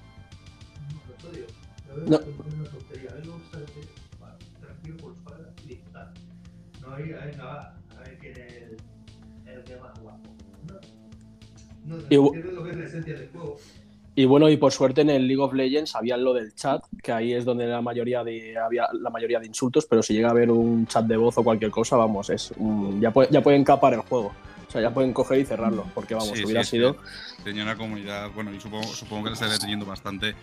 No, 0.90 1.24
lo 1.24 1.30
odio. 1.30 1.46
Lo 1.88 1.96
veo 1.96 2.06
no. 2.06 2.56
una 2.58 2.70
tontería. 2.70 3.12
A 3.12 3.16
mí 3.16 3.28
me 3.28 3.34
gusta 3.34 3.60
que 3.60 4.05
y 4.88 5.68
disfrutar. 5.68 6.14
No 6.82 6.94
hay, 6.94 7.04
venga, 7.04 7.44
va, 7.44 7.76
a 7.98 8.00
ver 8.02 8.18
quién 8.20 8.34
es 8.34 8.54
el, 8.54 8.78
el 9.46 9.64
que 9.64 9.76
más 9.78 10.00
guapo 10.00 10.36
y, 14.18 14.26
bueno, 14.26 14.50
y 14.50 14.58
por 14.58 14.72
suerte 14.72 15.02
en 15.02 15.10
el 15.10 15.28
League 15.28 15.42
of 15.42 15.54
Legends 15.54 15.96
había 15.96 16.16
lo 16.18 16.34
del 16.34 16.56
chat, 16.56 16.82
que 17.04 17.12
ahí 17.12 17.34
es 17.34 17.44
donde 17.44 17.68
la 17.68 17.82
mayoría 17.82 18.24
de 18.24 18.58
había 18.58 18.88
la 18.94 19.10
mayoría 19.10 19.40
de 19.40 19.48
insultos, 19.48 19.86
pero 19.86 20.02
si 20.02 20.14
llega 20.14 20.30
a 20.30 20.32
haber 20.32 20.50
un 20.50 20.88
chat 20.88 21.06
de 21.06 21.18
voz 21.18 21.38
o 21.38 21.44
cualquier 21.44 21.72
cosa, 21.72 21.98
vamos, 21.98 22.30
es 22.30 22.54
ya, 23.00 23.14
ya 23.30 23.42
pueden 23.44 23.64
capar 23.64 23.94
el 23.94 24.02
juego. 24.02 24.32
O 24.68 24.72
sea, 24.72 24.82
ya 24.82 24.94
pueden 24.94 25.14
coger 25.14 25.40
y 25.40 25.46
cerrarlo, 25.46 25.86
porque 25.94 26.16
vamos, 26.16 26.32
hubiera 26.44 26.64
sido. 26.64 26.98
Tenía 27.44 27.64
una 27.64 27.78
comunidad, 27.78 28.32
bueno, 28.34 28.54
y 28.54 28.60
supongo, 28.60 28.88
supongo 28.88 29.26
que 29.26 29.30
la 29.30 29.34
estaría 29.36 29.60
teniendo 29.60 29.86
bastante, 29.86 30.34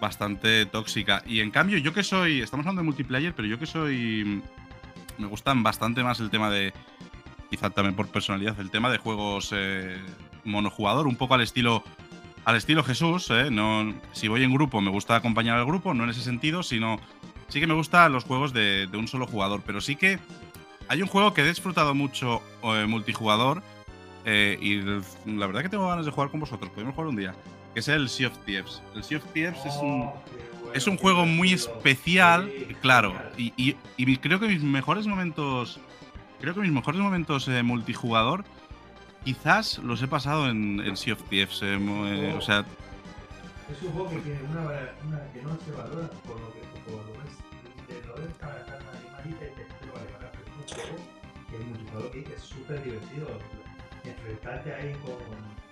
bastante 0.00 0.66
tóxica. 0.66 1.22
Y 1.26 1.40
en 1.40 1.50
cambio, 1.50 1.78
yo 1.78 1.92
que 1.92 2.02
soy. 2.02 2.40
Estamos 2.40 2.64
hablando 2.64 2.82
de 2.82 2.86
multiplayer, 2.86 3.34
pero 3.34 3.48
yo 3.48 3.58
que 3.58 3.66
soy. 3.66 4.42
Me 5.18 5.26
gustan 5.26 5.62
bastante 5.62 6.02
más 6.02 6.20
el 6.20 6.30
tema 6.30 6.50
de. 6.50 6.72
Quizá 7.50 7.70
también 7.70 7.94
por 7.94 8.08
personalidad, 8.08 8.58
el 8.58 8.70
tema 8.70 8.90
de 8.90 8.98
juegos 8.98 9.50
eh, 9.54 9.96
monojugador, 10.44 11.06
un 11.06 11.16
poco 11.16 11.34
al 11.34 11.42
estilo 11.42 11.84
al 12.46 12.54
estilo 12.54 12.84
Jesús, 12.84 13.28
¿eh? 13.30 13.50
no, 13.50 13.92
si 14.12 14.28
voy 14.28 14.44
en 14.44 14.54
grupo 14.54 14.80
me 14.80 14.90
gusta 14.90 15.16
acompañar 15.16 15.58
al 15.58 15.66
grupo, 15.66 15.94
no 15.94 16.04
en 16.04 16.10
ese 16.10 16.22
sentido, 16.22 16.62
sino 16.62 17.00
sí 17.48 17.58
que 17.58 17.66
me 17.66 17.74
gustan 17.74 18.12
los 18.12 18.22
juegos 18.22 18.52
de, 18.52 18.88
un 18.94 19.08
solo 19.08 19.26
jugador, 19.26 19.62
pero 19.66 19.80
sí 19.80 19.96
que 19.96 20.20
hay 20.86 21.02
un 21.02 21.08
juego 21.08 21.34
que 21.34 21.40
he 21.40 21.48
disfrutado 21.48 21.92
mucho 21.92 22.42
eh, 22.62 22.86
multijugador 22.86 23.64
eh, 24.24 24.56
y 24.60 24.76
la 25.36 25.46
verdad 25.48 25.62
que 25.62 25.68
tengo 25.68 25.88
ganas 25.88 26.06
de 26.06 26.12
jugar 26.12 26.30
con 26.30 26.38
vosotros, 26.38 26.70
podemos 26.70 26.94
jugar 26.94 27.08
un 27.08 27.16
día, 27.16 27.34
que 27.76 27.80
es 27.80 27.88
el 27.88 28.08
Sea 28.08 28.28
of 28.28 28.38
Thieves. 28.46 28.80
El 28.94 29.04
Sea 29.04 29.18
of 29.18 29.24
Thieves 29.34 29.58
es 29.66 29.76
un, 29.82 30.10
es 30.72 30.86
un 30.86 30.96
juego 30.96 31.26
muy 31.26 31.52
especial, 31.52 32.50
claro, 32.80 33.14
y, 33.36 33.52
y, 33.58 34.16
creo 34.16 34.40
que 34.40 34.48
mis 34.48 34.62
mejores 34.62 35.06
momentos, 35.06 35.78
creo 36.40 36.54
que 36.54 36.60
mis 36.60 36.72
mejores 36.72 36.98
momentos 37.02 37.46
multijugador 37.64 38.44
quizás 39.26 39.76
los 39.80 40.00
he 40.00 40.08
pasado 40.08 40.48
en, 40.48 40.96
Sea 40.96 41.12
of 41.12 41.22
Thieves. 41.24 41.60
Eh, 41.60 41.76
eh, 41.76 42.34
o 42.34 42.40
sea, 42.40 42.64
Es 43.70 43.82
un 43.82 43.92
juego 43.92 44.08
que 44.08 44.20
tiene 44.20 44.40
una, 44.44 44.62
una 45.06 45.32
que 45.34 45.42
no 45.42 45.58
se 45.62 45.72
valora 45.72 46.08
por 46.24 46.40
lo 46.40 46.50
que 46.54 46.60
por 46.80 47.04
lo 47.04 47.12
es 47.24 47.36
de 47.88 48.06
lo 48.06 48.14
de 48.14 48.32
cada 48.40 48.64
animalita 48.64 49.44
y 49.44 49.54
te 49.54 49.90
vale 49.92 50.06
para 50.12 50.32
un 50.32 50.64
juego 50.66 50.96
que 51.50 51.56
el 51.56 51.64
multijugador 51.66 52.10
que 52.10 52.20
es 52.20 52.40
súper 52.40 52.82
divertido. 52.82 53.28
Enfrentarte 54.02 54.72
ahí 54.72 54.94
con, 55.04 55.65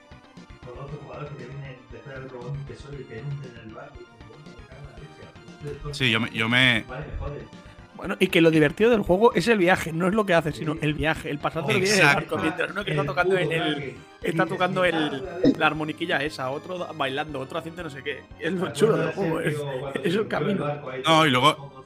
con 0.72 0.86
jugadores 0.98 1.30
que 1.32 1.36
te 1.36 1.46
vienen 1.46 1.76
después 1.90 2.14
del 2.16 2.28
robot 2.30 2.50
un 2.50 2.64
tesoro 2.64 2.94
y 2.98 3.02
hunden 3.02 3.52
en 3.62 3.68
el 3.68 3.74
barco 3.74 3.96
y 4.00 4.04
te 5.68 5.70
ponen 5.70 5.94
Sí, 5.94 6.10
yo 6.10 6.20
me, 6.20 6.30
yo 6.30 6.48
me, 6.48 6.84
Vale. 6.88 7.06
Bueno, 7.96 8.16
y 8.18 8.26
que 8.26 8.40
lo 8.40 8.50
divertido 8.50 8.90
del 8.90 9.02
juego 9.02 9.32
es 9.34 9.46
el 9.48 9.56
viaje, 9.56 9.92
no 9.92 10.08
es 10.08 10.14
lo 10.14 10.26
que 10.26 10.34
haces, 10.34 10.56
sino 10.56 10.76
el 10.80 10.94
viaje, 10.94 11.30
el 11.30 11.38
pasar 11.38 11.64
del 11.64 11.78
viaje 11.80 11.92
del 11.96 12.00
Exacto. 12.04 12.34
barco 12.34 12.42
mientras 12.42 12.70
uno 12.72 12.84
que 12.84 12.90
está 12.90 13.04
tocando 13.04 13.38
en 13.38 13.52
el. 13.52 13.94
Está 14.20 14.46
tocando 14.46 14.84
el, 14.84 15.54
la 15.56 15.66
armoniquilla 15.66 16.18
esa, 16.22 16.50
otro 16.50 16.92
bailando, 16.94 17.38
otro 17.38 17.58
haciendo 17.58 17.84
no 17.84 17.90
sé 17.90 18.02
qué. 18.02 18.24
Es 18.40 18.52
lo 18.52 18.72
chulo 18.72 18.96
del 18.96 19.12
juego, 19.12 19.40
es, 19.40 19.56
es 20.02 20.14
el 20.16 20.26
camino. 20.26 20.66
No, 21.06 21.24
y 21.24 21.30
luego- 21.30 21.84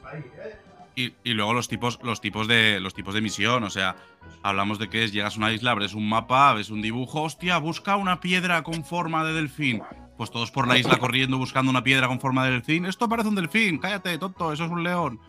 Y, 0.98 1.32
luego 1.32 1.54
los 1.54 1.68
tipos, 1.68 2.00
los 2.02 2.20
tipos 2.20 2.48
de 2.48 2.80
los 2.80 2.92
tipos 2.92 3.14
de 3.14 3.20
misión, 3.20 3.62
o 3.62 3.70
sea, 3.70 3.94
hablamos 4.42 4.80
de 4.80 4.88
que 4.88 5.04
es 5.04 5.12
llegas 5.12 5.36
a 5.36 5.38
una 5.38 5.52
isla, 5.52 5.70
abres 5.70 5.94
un 5.94 6.08
mapa, 6.08 6.52
ves 6.54 6.70
un 6.70 6.82
dibujo, 6.82 7.22
hostia, 7.22 7.58
busca 7.58 7.94
una 7.94 8.18
piedra 8.18 8.64
con 8.64 8.84
forma 8.84 9.24
de 9.24 9.32
delfín. 9.32 9.80
Pues 10.16 10.32
todos 10.32 10.50
por 10.50 10.66
la 10.66 10.76
isla 10.76 10.96
corriendo 10.98 11.38
buscando 11.38 11.70
una 11.70 11.84
piedra 11.84 12.08
con 12.08 12.18
forma 12.18 12.44
de 12.44 12.50
delfín. 12.50 12.84
Esto 12.84 13.08
parece 13.08 13.28
un 13.28 13.36
delfín, 13.36 13.78
cállate, 13.78 14.18
tonto, 14.18 14.52
eso 14.52 14.64
es 14.64 14.70
un 14.72 14.82
león. 14.82 15.20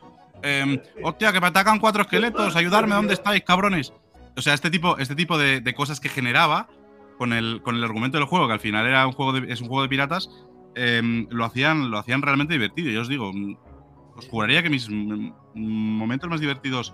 Em, 0.42 0.82
hostia, 1.04 1.32
que 1.32 1.40
me 1.40 1.48
atacan 1.48 1.78
cuatro 1.78 2.02
esqueletos, 2.02 2.56
ayudarme, 2.56 2.96
¿dónde 2.96 3.14
estáis, 3.14 3.44
cabrones? 3.44 3.94
O 4.36 4.42
sea, 4.42 4.56
este 4.56 4.72
tipo, 4.72 4.98
este 4.98 5.14
tipo 5.16 5.38
de, 5.38 5.62
de 5.62 5.74
cosas 5.76 6.00
que 6.00 6.10
generaba 6.10 6.68
con 7.20 7.34
el, 7.34 7.62
con 7.62 7.76
el 7.76 7.84
argumento 7.84 8.18
del 8.18 8.26
juego, 8.26 8.48
que 8.48 8.54
al 8.54 8.60
final 8.60 8.88
era 8.88 9.06
un 9.06 9.14
juego 9.14 9.34
de, 9.34 9.54
es 9.54 9.62
un 9.62 9.68
juego 9.68 9.84
de 9.84 9.90
piratas, 9.90 10.30
em, 10.74 11.28
lo, 11.30 11.46
hacían, 11.46 11.92
lo 11.92 12.00
hacían 12.00 12.24
realmente 12.24 12.54
divertido. 12.54 12.90
Yo 12.90 13.02
os 13.02 13.10
digo, 13.10 13.32
os 14.20 14.28
juraría 14.28 14.64
que 14.64 14.70
mis 14.70 14.90
momentos 14.90 16.30
más 16.30 16.40
divertidos 16.40 16.94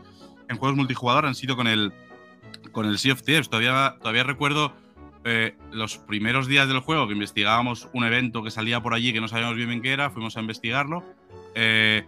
en 0.50 0.58
juegos 0.58 0.78
multijugador 0.78 1.26
han 1.26 1.36
sido 1.36 1.56
con 1.56 1.68
el, 1.68 1.92
con 2.72 2.86
el 2.86 2.98
Sea 2.98 3.14
of 3.14 3.24
Thieves. 3.24 3.50
Todavía, 3.50 3.98
todavía 4.00 4.24
recuerdo 4.24 4.74
eh, 5.24 5.56
los 5.72 5.98
primeros 5.98 6.48
días 6.48 6.68
del 6.68 6.80
juego 6.80 7.08
que 7.08 7.14
investigábamos 7.14 7.90
un 7.94 8.06
evento 8.06 8.44
que 8.44 8.52
salía 8.52 8.82
por 8.82 8.94
allí 8.94 9.12
que 9.12 9.22
no 9.22 9.28
sabíamos 9.28 9.56
bien, 9.56 9.70
bien 9.70 9.82
qué 9.82 9.92
era, 9.92 10.10
fuimos 10.10 10.38
a 10.38 10.40
investigarlo. 10.40 11.04
Eh, 11.56 12.06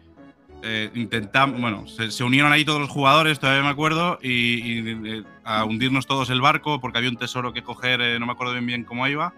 eh, 0.64 0.90
intentamos, 0.96 1.62
bueno, 1.62 1.88
se, 1.88 2.10
se 2.10 2.24
unieron 2.24 2.52
ahí 2.52 2.66
todos 2.66 2.82
los 2.82 2.90
jugadores, 2.90 3.40
todavía 3.40 3.62
me 3.62 3.70
acuerdo, 3.70 4.18
y, 4.24 4.30
y, 4.30 5.00
eh, 5.06 5.24
a 5.44 5.64
hundirnos 5.66 6.08
todos 6.08 6.32
el 6.32 6.42
barco 6.42 6.82
porque 6.82 6.98
había 6.98 7.12
un 7.12 7.18
tesoro 7.18 7.54
que 7.54 7.62
coger, 7.62 8.02
eh, 8.02 8.20
no 8.20 8.26
me 8.26 8.32
acuerdo 8.32 8.54
bien 8.54 8.66
bien 8.66 8.84
cómo 8.84 9.08
iba. 9.08 9.34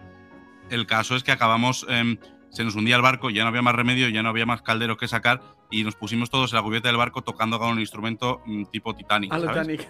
El 0.70 0.86
caso 0.86 1.16
es 1.16 1.22
que 1.22 1.32
acabamos, 1.32 1.84
em, 1.90 2.16
se 2.50 2.64
nos 2.64 2.74
hundía 2.74 2.96
el 2.96 3.02
barco, 3.02 3.30
ya 3.30 3.42
no 3.42 3.48
había 3.48 3.62
más 3.62 3.74
remedio, 3.74 4.08
ya 4.08 4.22
no 4.22 4.28
había 4.28 4.46
más 4.46 4.62
calderos 4.62 4.96
que 4.98 5.08
sacar 5.08 5.40
y 5.70 5.84
nos 5.84 5.94
pusimos 5.94 6.30
todos 6.30 6.52
en 6.52 6.56
la 6.56 6.62
cubierta 6.62 6.88
del 6.88 6.96
barco 6.96 7.22
tocando 7.22 7.58
con 7.58 7.70
un 7.70 7.80
instrumento 7.80 8.42
mm, 8.44 8.64
tipo 8.66 8.94
Titanic. 8.94 9.32
¿sabes? 9.32 9.48
Titanic. 9.48 9.88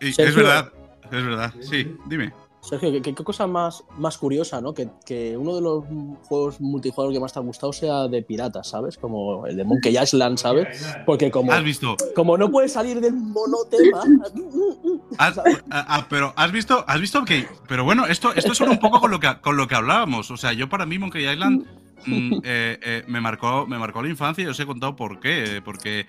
Es 0.00 0.34
verdad, 0.34 0.72
es 1.04 1.24
verdad. 1.24 1.54
Sí, 1.60 1.96
dime. 2.06 2.32
Sergio, 2.68 2.92
¿qué, 2.92 3.14
qué 3.14 3.24
cosa 3.24 3.46
más, 3.46 3.82
más 3.96 4.18
curiosa, 4.18 4.60
¿no? 4.60 4.74
Que, 4.74 4.90
que 5.06 5.36
uno 5.36 5.54
de 5.56 5.62
los 5.62 5.84
juegos 6.28 6.60
multijugador 6.60 7.14
que 7.14 7.20
más 7.20 7.32
te 7.32 7.38
ha 7.38 7.42
gustado 7.42 7.72
sea 7.72 8.08
de 8.08 8.22
piratas, 8.22 8.68
¿sabes? 8.68 8.98
Como 8.98 9.46
el 9.46 9.56
de 9.56 9.64
Monkey 9.64 9.96
Island, 9.96 10.36
¿sabes? 10.38 10.86
Porque 11.06 11.30
como, 11.30 11.50
¿Has 11.52 11.64
visto? 11.64 11.96
como 12.14 12.36
no 12.36 12.50
puedes 12.50 12.72
salir 12.72 13.00
del 13.00 13.14
monotema. 13.14 14.02
Has- 15.18 15.38
ah, 15.38 15.44
ah, 15.70 16.06
pero 16.10 16.34
has 16.36 16.52
visto, 16.52 16.84
has 16.86 17.00
visto 17.00 17.24
que, 17.24 17.48
pero 17.66 17.84
bueno, 17.84 18.06
esto, 18.06 18.34
esto 18.34 18.54
suena 18.54 18.72
un 18.72 18.78
poco 18.78 19.00
con 19.00 19.10
lo 19.10 19.18
que, 19.18 19.40
con 19.40 19.56
lo 19.56 19.66
que 19.66 19.74
hablábamos. 19.74 20.30
O 20.30 20.36
sea, 20.36 20.52
yo 20.52 20.68
para 20.68 20.84
mí 20.84 20.98
Monkey 20.98 21.26
Island 21.26 21.64
mm, 22.06 22.32
eh, 22.44 22.78
eh, 22.82 23.04
me 23.06 23.20
marcó, 23.20 23.66
me 23.66 23.78
marcó 23.78 24.02
la 24.02 24.10
infancia 24.10 24.44
y 24.44 24.46
os 24.46 24.60
he 24.60 24.66
contado 24.66 24.94
por 24.94 25.20
qué. 25.20 25.62
Porque 25.64 26.06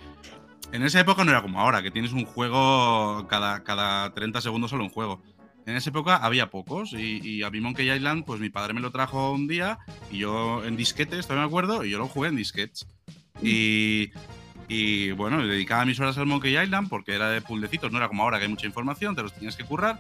en 0.74 0.84
esa 0.84 1.00
época 1.00 1.24
no 1.24 1.32
era 1.32 1.42
como 1.42 1.62
ahora, 1.62 1.82
que 1.82 1.92
tienes 1.92 2.12
un 2.12 2.26
juego 2.26 3.26
cada, 3.30 3.64
cada 3.64 4.14
30 4.14 4.42
segundos 4.42 4.72
solo 4.72 4.84
un 4.84 4.90
juego. 4.90 5.22
En 5.66 5.76
esa 5.76 5.90
época 5.90 6.18
había 6.18 6.50
pocos 6.50 6.94
y, 6.94 7.20
y 7.24 7.44
a 7.44 7.50
mí 7.50 7.62
Monkey 7.62 7.92
Island, 7.92 8.26
pues 8.26 8.40
mi 8.40 8.50
padre 8.50 8.74
me 8.74 8.82
lo 8.82 8.92
trajo 8.92 9.32
un 9.32 9.48
día 9.48 9.78
y 10.12 10.20
yo 10.20 10.64
en 10.66 10.76
disquetes, 10.76 11.28
todavía 11.28 11.46
me 11.46 11.48
acuerdo, 11.48 11.86
y 11.86 11.92
yo 11.92 12.00
lo 12.00 12.08
jugué 12.08 12.30
en 12.30 12.36
disquetes. 12.36 12.88
Y, 13.42 14.12
y 14.68 15.12
bueno, 15.12 15.46
dedicaba 15.46 15.86
mis 15.86 16.00
horas 16.00 16.18
al 16.18 16.26
Monkey 16.26 16.58
Island 16.58 16.90
porque 16.90 17.14
era 17.14 17.30
de 17.30 17.42
puldecitos, 17.42 17.92
no 17.92 17.98
era 17.98 18.08
como 18.08 18.24
ahora 18.24 18.38
que 18.38 18.46
hay 18.46 18.50
mucha 18.50 18.68
información, 18.68 19.16
te 19.16 19.24
los 19.24 19.34
tenías 19.34 19.56
que 19.56 19.64
currar. 19.64 20.00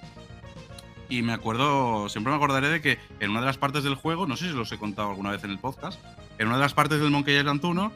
Y 1.09 1.23
me 1.23 1.33
acuerdo, 1.33 2.07
siempre 2.07 2.31
me 2.31 2.37
acordaré 2.37 2.69
de 2.69 2.81
que 2.81 2.99
en 3.19 3.31
una 3.31 3.39
de 3.39 3.47
las 3.47 3.57
partes 3.57 3.83
del 3.83 3.95
juego, 3.95 4.27
no 4.27 4.37
sé 4.37 4.45
si 4.45 4.51
os 4.51 4.55
los 4.55 4.71
he 4.71 4.77
contado 4.77 5.09
alguna 5.09 5.31
vez 5.31 5.43
en 5.43 5.49
el 5.49 5.57
podcast, 5.57 5.99
en 6.37 6.47
una 6.47 6.57
de 6.57 6.61
las 6.61 6.75
partes 6.75 6.99
del 6.99 7.09
Monkey 7.09 7.35
Island 7.35 7.65
1 7.65 7.91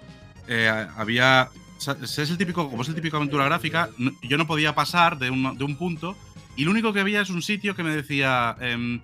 eh, 0.47 0.87
había. 0.97 1.49
Es 1.79 2.17
el 2.17 2.37
típico, 2.37 2.69
como 2.69 2.81
es 2.81 2.87
el 2.87 2.95
típico 2.95 3.17
aventura 3.17 3.45
gráfica, 3.45 3.89
yo 4.21 4.37
no 4.37 4.47
podía 4.47 4.73
pasar 4.73 5.19
de 5.19 5.29
un, 5.29 5.57
de 5.57 5.63
un 5.63 5.75
punto 5.75 6.15
y 6.55 6.65
lo 6.65 6.71
único 6.71 6.93
que 6.93 6.99
había 6.99 7.21
es 7.21 7.29
un 7.29 7.41
sitio 7.41 7.75
que 7.75 7.83
me 7.83 7.95
decía. 7.95 8.55
em, 8.61 8.99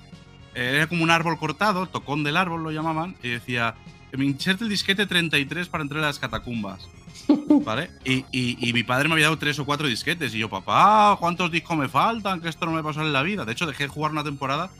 eh, 0.55 0.73
era 0.77 0.87
como 0.87 1.03
un 1.03 1.11
árbol 1.11 1.37
cortado, 1.37 1.83
el 1.83 1.89
tocón 1.89 2.23
del 2.23 2.37
árbol 2.37 2.63
lo 2.63 2.71
llamaban, 2.71 3.15
y 3.23 3.29
decía. 3.29 3.75
Me 4.11 4.25
inserte 4.25 4.63
el 4.63 4.71
disquete 4.71 5.05
33 5.05 5.67
para 5.69 5.83
entrar 5.83 6.03
a 6.03 6.07
las 6.07 6.17
catacumbas. 6.17 6.87
¿Vale? 7.63 7.91
Y, 8.03 8.25
y- 8.31 8.57
y 8.69 8.73
mi 8.73 8.81
padre 8.83 9.07
me 9.07 9.13
había 9.13 9.25
dado 9.25 9.37
tres 9.37 9.59
o 9.59 9.65
cuatro 9.65 9.87
disquetes. 9.87 10.33
Y 10.33 10.39
yo, 10.39 10.49
papá, 10.49 11.15
¿cuántos 11.19 11.51
discos 11.51 11.77
me 11.77 11.87
faltan? 11.87 12.41
Que 12.41 12.49
esto 12.49 12.65
no 12.65 12.71
me 12.71 12.81
pasó 12.81 13.01
en 13.01 13.13
la 13.13 13.21
vida. 13.21 13.45
De 13.45 13.51
hecho, 13.51 13.67
dejé 13.67 13.83
de 13.83 13.89
jugar 13.89 14.11
una 14.11 14.23
temporada 14.23 14.71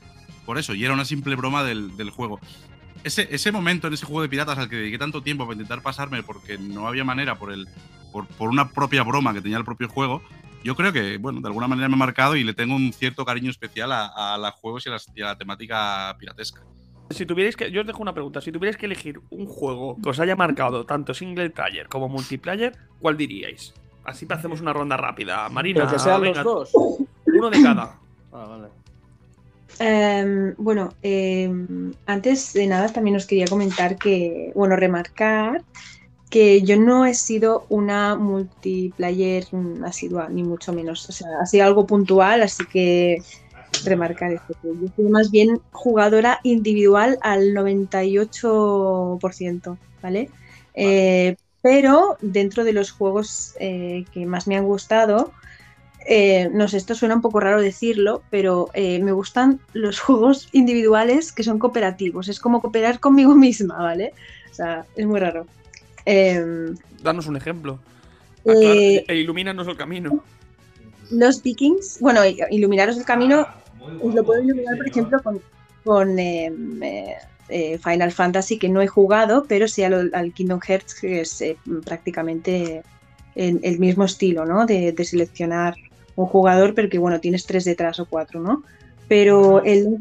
por 0.47 0.57
eso. 0.57 0.73
Y 0.73 0.83
era 0.83 0.95
una 0.95 1.05
simple 1.05 1.35
broma 1.35 1.63
del, 1.63 1.95
del 1.95 2.09
juego. 2.09 2.39
Ese, 3.03 3.27
ese 3.31 3.51
momento 3.51 3.87
en 3.87 3.93
ese 3.93 4.05
juego 4.07 4.23
de 4.23 4.29
piratas 4.29 4.57
al 4.57 4.67
que 4.67 4.77
dediqué 4.77 4.97
tanto 4.97 5.21
tiempo 5.21 5.45
para 5.45 5.53
intentar 5.53 5.83
pasarme 5.83 6.23
porque 6.23 6.57
no 6.57 6.87
había 6.87 7.03
manera 7.03 7.35
por, 7.35 7.51
el, 7.53 7.67
por, 8.11 8.25
por 8.25 8.49
una 8.49 8.69
propia 8.71 9.03
broma 9.03 9.31
que 9.33 9.41
tenía 9.41 9.57
el 9.59 9.63
propio 9.63 9.87
juego, 9.89 10.23
yo 10.63 10.75
creo 10.75 10.91
que, 10.93 11.17
bueno, 11.17 11.41
de 11.41 11.47
alguna 11.47 11.67
manera 11.67 11.87
me 11.87 11.95
ha 11.95 11.97
marcado 11.97 12.35
y 12.35 12.43
le 12.43 12.53
tengo 12.53 12.75
un 12.75 12.91
cierto 12.93 13.25
cariño 13.25 13.49
especial 13.49 13.91
a, 13.91 14.33
a 14.33 14.37
los 14.37 14.51
juegos 14.55 14.85
y 14.85 14.89
a, 14.89 14.93
las- 14.93 15.07
y 15.15 15.21
a 15.21 15.25
la 15.27 15.37
temática 15.37 16.15
piratesca. 16.19 16.61
Si 17.11 17.25
tuvierais 17.25 17.55
que. 17.55 17.71
Yo 17.71 17.81
os 17.81 17.87
dejo 17.87 18.01
una 18.03 18.13
pregunta. 18.13 18.39
Si 18.39 18.51
tuvierais 18.51 18.77
que 18.77 18.85
elegir 18.85 19.19
un 19.31 19.47
juego 19.47 19.97
que 20.01 20.09
os 20.09 20.19
haya 20.19 20.35
marcado 20.35 20.85
tanto 20.85 21.13
single 21.13 21.49
player 21.49 21.87
como 21.87 22.07
multiplayer, 22.07 22.75
¿cuál 22.99 23.17
diríais? 23.17 23.73
Así 24.03 24.27
hacemos 24.29 24.61
una 24.61 24.73
ronda 24.73 24.95
rápida. 24.95 25.49
Marina, 25.49 25.81
Pero 25.81 25.91
que 25.93 25.99
sean 25.99 26.21
venga, 26.21 26.43
los 26.43 26.71
dos. 26.71 26.97
uno 27.25 27.49
de 27.49 27.61
cada. 27.63 27.95
Ah, 28.31 28.45
vale. 28.47 28.67
Em, 29.79 30.53
bueno, 30.57 30.93
em, 31.01 31.93
antes 32.05 32.53
de 32.53 32.67
nada 32.67 32.89
también 32.93 33.15
os 33.15 33.25
quería 33.25 33.45
comentar 33.47 33.97
que, 33.97 34.51
bueno, 34.53 34.75
remarcar 34.75 35.63
que 36.29 36.61
yo 36.61 36.77
no 36.77 37.05
he 37.05 37.13
sido 37.13 37.65
una 37.69 38.15
multiplayer 38.15 39.45
asidua, 39.83 40.29
ni 40.29 40.43
mucho 40.43 40.71
menos. 40.73 41.09
O 41.09 41.11
sea, 41.11 41.27
ha 41.41 41.45
sido 41.45 41.65
algo 41.65 41.85
puntual, 41.87 42.41
así 42.43 42.65
que 42.65 43.21
remarcar 43.83 44.31
esto. 44.33 44.55
Yo 44.63 44.87
soy 44.95 45.05
más 45.05 45.31
bien 45.31 45.59
jugadora 45.71 46.39
individual 46.43 47.17
al 47.21 47.53
98%, 47.53 49.77
¿vale? 50.01 50.29
Eh, 50.75 51.35
pero 51.61 52.17
dentro 52.21 52.63
de 52.63 52.73
los 52.73 52.91
juegos 52.91 53.55
eh, 53.59 54.05
que 54.13 54.25
más 54.25 54.47
me 54.47 54.55
han 54.55 54.65
gustado, 54.65 55.33
eh, 56.05 56.49
no 56.53 56.67
sé, 56.67 56.77
esto 56.77 56.95
suena 56.95 57.15
un 57.15 57.21
poco 57.21 57.39
raro 57.39 57.61
decirlo, 57.61 58.23
pero 58.29 58.69
eh, 58.73 58.99
me 58.99 59.11
gustan 59.11 59.59
los 59.73 59.99
juegos 59.99 60.49
individuales 60.51 61.31
que 61.31 61.43
son 61.43 61.59
cooperativos. 61.59 62.29
Es 62.29 62.39
como 62.39 62.61
cooperar 62.61 62.99
conmigo 62.99 63.35
misma, 63.35 63.77
¿vale? 63.77 64.13
O 64.49 64.53
sea, 64.53 64.85
es 64.95 65.05
muy 65.05 65.19
raro. 65.19 65.45
Em, 66.09 66.75
Danos 67.03 67.27
un 67.27 67.37
ejemplo. 67.37 67.79
Eh, 68.45 68.51
Aclara- 68.51 69.05
e 69.07 69.15
ilumínanos 69.17 69.67
el 69.67 69.77
camino. 69.77 70.23
los 71.11 71.41
Vikings, 71.43 71.99
bueno, 72.01 72.21
iluminaros 72.51 72.97
el 72.97 73.05
camino, 73.05 73.47
os 74.01 74.13
lo 74.15 74.23
puedo 74.23 74.41
iluminar, 74.43 74.77
por 74.77 74.87
ejemplo, 74.87 75.21
con, 75.23 75.41
con 75.83 76.17
em, 76.19 76.81
eh, 76.83 77.15
eh, 77.49 77.77
Final 77.79 78.11
Fantasy, 78.11 78.57
que 78.57 78.69
no 78.69 78.81
he 78.81 78.87
jugado, 78.87 79.45
pero 79.47 79.67
sí 79.67 79.83
al, 79.83 80.09
al 80.13 80.33
Kingdom 80.33 80.59
Hearts, 80.59 80.93
que 80.95 81.21
es 81.21 81.41
eh, 81.41 81.57
prácticamente 81.85 82.81
el, 83.35 83.59
el 83.63 83.79
mismo 83.79 84.03
estilo, 84.05 84.45
¿no? 84.45 84.65
De, 84.65 84.91
de 84.91 85.05
seleccionar 85.05 85.75
un 86.15 86.25
jugador, 86.25 86.73
pero 86.75 86.89
que, 86.89 86.97
bueno, 86.99 87.19
tienes 87.19 87.45
tres 87.45 87.65
detrás 87.65 87.99
o 87.99 88.05
cuatro, 88.05 88.39
¿no? 88.39 88.63
Pero 89.07 89.63
el, 89.63 89.97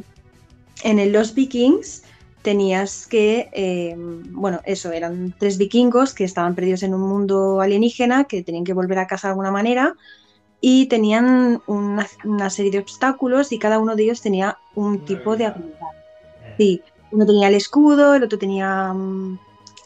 en 0.85 0.99
el 0.99 1.13
Los 1.13 1.35
Vikings 1.35 2.03
tenías 2.43 3.07
que, 3.09 3.49
eh, 3.53 3.95
bueno, 3.99 4.61
eso, 4.65 4.93
eran 4.93 5.35
tres 5.39 5.59
vikingos 5.59 6.15
que 6.15 6.25
estaban 6.25 6.55
perdidos 6.55 6.83
en 6.83 6.95
un 6.95 7.03
mundo 7.09 7.61
alienígena, 7.61 8.25
que 8.25 8.43
tenían 8.45 8.65
que 8.65 8.75
volver 8.75 8.99
a 8.99 9.07
casa 9.07 9.29
de 9.29 9.33
alguna 9.33 9.51
manera, 9.53 9.95
y 10.61 10.89
tenían 10.89 11.63
una, 11.67 12.07
una 12.25 12.51
serie 12.51 12.73
de 12.73 12.79
obstáculos 12.81 13.53
y 13.53 13.59
cada 13.59 13.79
uno 13.79 13.97
de 13.97 14.05
ellos 14.05 14.21
tenía 14.23 14.59
un 14.75 15.03
tipo 15.05 15.37
de 15.37 15.47
habilidad. 15.47 15.87
Sí, 16.57 16.85
uno 17.11 17.27
tenía 17.27 17.49
el 17.49 17.55
escudo, 17.55 18.15
el 18.15 18.25
otro 18.25 18.39
tenía 18.39 18.93
mm, 18.93 19.39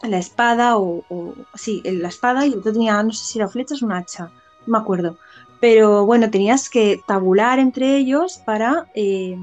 la 0.03 0.17
espada, 0.17 0.77
o, 0.77 1.05
o- 1.07 1.47
sí, 1.53 1.81
la 1.85 2.09
espada, 2.09 2.45
y 2.45 2.51
el 2.53 2.59
otro 2.59 2.73
tenía, 2.73 3.01
no 3.03 3.11
sé 3.11 3.25
si 3.25 3.39
era 3.39 3.47
flechas 3.49 3.81
o 3.81 3.85
un 3.85 3.93
hacha, 3.93 4.25
no 4.65 4.71
me 4.73 4.77
acuerdo. 4.79 5.17
Pero 5.59 6.05
bueno, 6.05 6.29
tenías 6.31 6.69
que 6.69 7.03
tabular 7.05 7.59
entre 7.59 7.97
ellos 7.97 8.41
para 8.45 8.87
eh, 8.93 9.37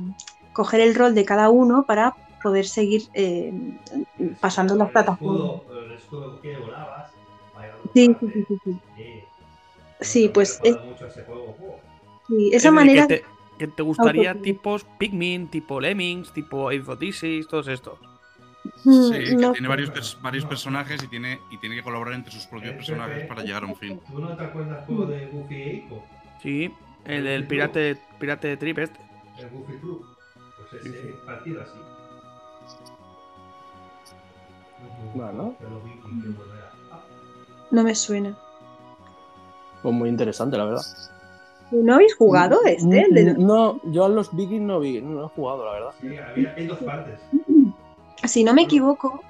coger 0.53 0.81
el 0.81 0.95
rol 0.95 1.15
de 1.15 1.25
cada 1.25 1.51
uno 1.51 1.85
para 1.87 2.15
poder 2.43 2.67
seguir 2.67 3.03
eh, 3.15 3.53
pasando 4.41 4.75
las 4.77 4.91
plataformas. 4.91 5.51
Sí, 7.95 8.07
sí, 8.19 8.27
sí, 8.49 8.57
sí. 8.65 8.81
Sí, 10.01 10.29
pues 10.29 10.59
es, 10.63 10.77
sí, 12.27 12.51
esa 12.53 12.71
manera... 12.71 13.07
Que 13.07 13.19
te, 13.19 13.25
que 13.59 13.69
te 13.69 13.83
gustaría 13.83 14.41
tipos 14.41 14.85
Pikmin, 14.99 15.49
tipo 15.51 15.81
Lemmings, 15.81 16.33
tipo 16.33 16.71
Ace 16.71 17.41
todos 17.49 17.69
estos. 17.69 17.99
Mm, 18.85 19.03
sí, 19.09 19.37
que 19.39 19.49
tiene 19.49 19.69
varios, 19.69 20.19
varios 20.21 20.47
personajes 20.47 21.03
y 21.03 21.09
tiene, 21.09 21.41
y 21.51 21.59
tiene 21.59 21.77
que 21.77 21.83
colaborar 21.83 22.15
entre 22.15 22.33
sus 22.33 22.47
propios 22.47 22.75
personajes 22.75 23.23
para 23.25 23.43
llegar 23.43 23.65
a 23.65 23.67
un 23.67 23.77
fin. 23.77 24.01
¿Tú 24.15 24.23
no 24.25 24.37
te 24.37 24.45
acuerdas 24.45 24.81
juego 24.85 25.07
de 25.07 25.21
Goofy 25.31 25.63
e 25.63 25.75
Ico? 25.75 26.09
Sí, 26.39 26.75
el 27.05 27.25
del 27.25 27.47
pirate, 27.47 27.97
pirate 28.19 28.49
de 28.49 28.57
Trip 28.57 28.79
este. 28.79 29.01
El 29.35 29.49
Goofy 29.51 29.79
Club. 29.81 30.07
Pues 30.57 30.73
ese 30.75 30.93
sí. 30.93 31.13
partido 31.25 31.63
así. 31.63 31.91
Bueno. 35.15 35.55
No 37.71 37.83
me 37.83 37.95
suena. 37.95 38.37
Pues 39.83 39.95
muy 39.95 40.09
interesante, 40.09 40.57
la 40.57 40.65
verdad. 40.65 40.83
¿No 41.71 41.95
habéis 41.95 42.15
jugado 42.17 42.59
este? 42.67 43.35
No, 43.39 43.81
yo 43.85 44.05
a 44.05 44.09
los 44.09 44.35
Vikings 44.35 44.63
no, 44.63 44.81
vi, 44.81 45.01
no 45.01 45.27
he 45.27 45.29
jugado, 45.29 45.65
la 45.65 45.73
verdad. 45.73 45.91
Sí, 46.01 46.17
había, 46.17 46.55
hay 46.57 46.67
dos 46.67 46.79
partes. 46.79 47.21
Si 48.25 48.45
no 48.45 48.53
me 48.53 48.63
equivoco, 48.63 49.23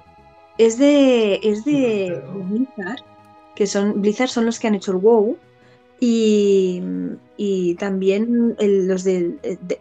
es 0.57 0.77
de, 0.77 1.39
es 1.43 1.63
de, 1.63 2.21
Blizzard, 2.33 3.03
que 3.55 3.67
son 3.67 4.01
Blizzard 4.01 4.29
son 4.29 4.45
los 4.45 4.59
que 4.59 4.67
han 4.67 4.75
hecho 4.75 4.91
el 4.91 4.97
WoW 4.97 5.37
y, 5.99 6.81
y 7.37 7.75
también 7.75 8.55
los 8.59 9.03
de, 9.03 9.37
de 9.61 9.79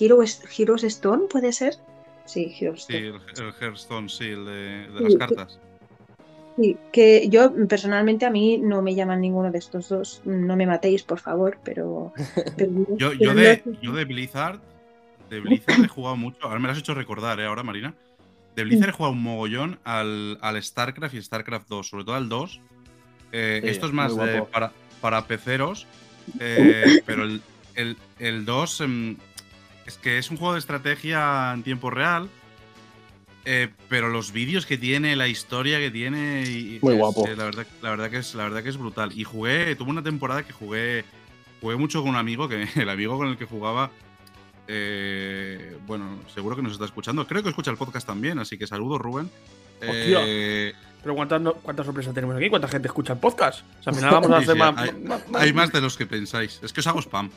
Heroes, 0.00 0.42
Heroes, 0.58 0.84
Stone, 0.84 1.24
¿puede 1.30 1.52
ser? 1.52 1.76
Sí, 2.24 2.54
el, 2.60 2.74
el 2.88 3.52
Hearthstone, 3.60 4.08
sí, 4.08 4.28
el 4.28 4.44
de, 4.44 4.88
de 4.88 5.00
las 5.00 5.16
cartas. 5.16 5.60
Sí, 6.56 6.76
que 6.92 7.28
yo 7.28 7.52
personalmente 7.66 8.26
a 8.26 8.30
mí 8.30 8.58
no 8.58 8.82
me 8.82 8.94
llaman 8.94 9.20
ninguno 9.20 9.50
de 9.50 9.58
estos 9.58 9.88
dos. 9.88 10.20
No 10.24 10.56
me 10.56 10.66
matéis, 10.66 11.02
por 11.02 11.18
favor, 11.18 11.58
pero. 11.64 12.12
yo, 12.98 13.12
yo, 13.14 13.34
de, 13.34 13.62
yo 13.80 13.92
de 13.92 14.04
Blizzard, 14.04 14.60
de 15.30 15.40
Blizzard 15.40 15.84
he 15.84 15.88
jugado 15.88 16.16
mucho. 16.16 16.38
Ahora 16.42 16.58
me 16.58 16.66
lo 16.66 16.72
has 16.72 16.78
hecho 16.78 16.94
recordar, 16.94 17.40
¿eh? 17.40 17.46
Ahora, 17.46 17.62
Marina. 17.62 17.94
De 18.54 18.64
Blizzard 18.64 18.90
he 18.90 18.92
jugado 18.92 19.14
un 19.14 19.22
mogollón 19.22 19.78
al, 19.82 20.38
al 20.42 20.62
StarCraft 20.62 21.14
y 21.14 21.22
StarCraft 21.22 21.68
2, 21.68 21.88
sobre 21.88 22.04
todo 22.04 22.16
al 22.16 22.28
2. 22.28 22.60
Eh, 23.32 23.62
esto 23.64 23.86
es 23.86 23.92
más 23.92 24.12
para, 24.52 24.72
para 25.00 25.26
peceros, 25.26 25.86
eh, 26.38 27.02
pero 27.06 27.24
el, 27.24 27.40
el, 27.74 27.96
el 28.18 28.44
2 28.44 28.80
em, 28.82 29.16
es 29.86 29.98
que 29.98 30.18
es 30.18 30.30
un 30.30 30.36
juego 30.36 30.54
de 30.54 30.60
estrategia 30.60 31.52
en 31.52 31.62
tiempo 31.62 31.90
real 31.90 32.28
eh, 33.44 33.68
pero 33.88 34.08
los 34.08 34.32
vídeos 34.32 34.66
que 34.66 34.78
tiene, 34.78 35.16
la 35.16 35.26
historia 35.26 35.78
que 35.78 35.90
tiene. 35.90 36.44
Y, 36.44 36.78
Muy 36.82 36.94
guapo. 36.94 37.26
la, 37.26 37.44
verdad, 37.44 37.66
la, 37.82 37.90
verdad 37.90 38.10
que 38.10 38.18
es, 38.18 38.34
la 38.34 38.44
verdad 38.44 38.62
que 38.62 38.68
es 38.68 38.76
brutal. 38.76 39.12
Y 39.18 39.24
jugué, 39.24 39.74
tuve 39.74 39.90
una 39.90 40.02
temporada 40.02 40.44
que 40.44 40.52
jugué. 40.52 41.04
Jugué 41.60 41.76
mucho 41.76 42.00
con 42.00 42.10
un 42.10 42.16
amigo, 42.16 42.48
que 42.48 42.68
el 42.76 42.88
amigo 42.88 43.16
con 43.16 43.28
el 43.28 43.36
que 43.36 43.44
jugaba. 43.44 43.90
Eh, 44.68 45.76
bueno, 45.86 46.20
seguro 46.32 46.54
que 46.54 46.62
nos 46.62 46.72
está 46.72 46.84
escuchando. 46.84 47.26
Creo 47.26 47.42
que 47.42 47.48
escucha 47.48 47.70
el 47.70 47.76
podcast 47.76 48.06
también, 48.06 48.38
así 48.38 48.56
que 48.56 48.66
saludos, 48.66 49.00
Rubén. 49.00 49.28
Eh, 49.80 50.72
pero 51.02 51.16
¿cuántas, 51.16 51.42
¿cuántas 51.62 51.84
sorpresas 51.84 52.14
tenemos 52.14 52.36
aquí? 52.36 52.48
¿Cuánta 52.48 52.68
gente 52.68 52.86
escucha 52.86 53.14
el 53.14 53.18
podcast? 53.18 53.64
O 53.80 53.82
sea, 53.82 53.90
al 53.90 53.96
final 53.96 54.10
vamos 54.12 54.30
a 54.30 54.36
hacer 54.36 54.56
más, 54.56 54.74
hay, 55.34 55.52
más, 55.52 55.72
de 55.72 55.80
los 55.80 55.96
que 55.96 56.06
pensáis. 56.06 56.60
Es 56.62 56.72
que 56.72 56.78
os 56.78 56.86
hago 56.86 57.00
spam. 57.02 57.28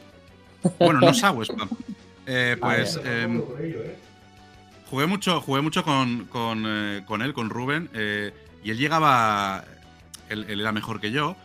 Bueno, 0.78 1.00
no 1.00 1.08
os 1.08 1.24
hago 1.24 1.44
spam. 1.44 1.70
Pues. 2.26 3.00
Em, 3.04 3.42
Jugué 4.90 5.08
mucho, 5.08 5.42
jugué 5.42 5.62
mucho 5.62 5.84
con, 5.84 6.26
con, 6.26 6.64
eh, 6.66 7.04
con 7.06 7.22
él, 7.22 7.34
con 7.34 7.50
Rubén, 7.50 7.90
eh, 7.94 8.34
y 8.64 8.72
él 8.72 8.78
llegaba. 8.78 9.66
Él, 10.30 10.46
era 10.50 10.72
mejor 10.72 11.00
que 11.00 11.12
yo. 11.12 11.36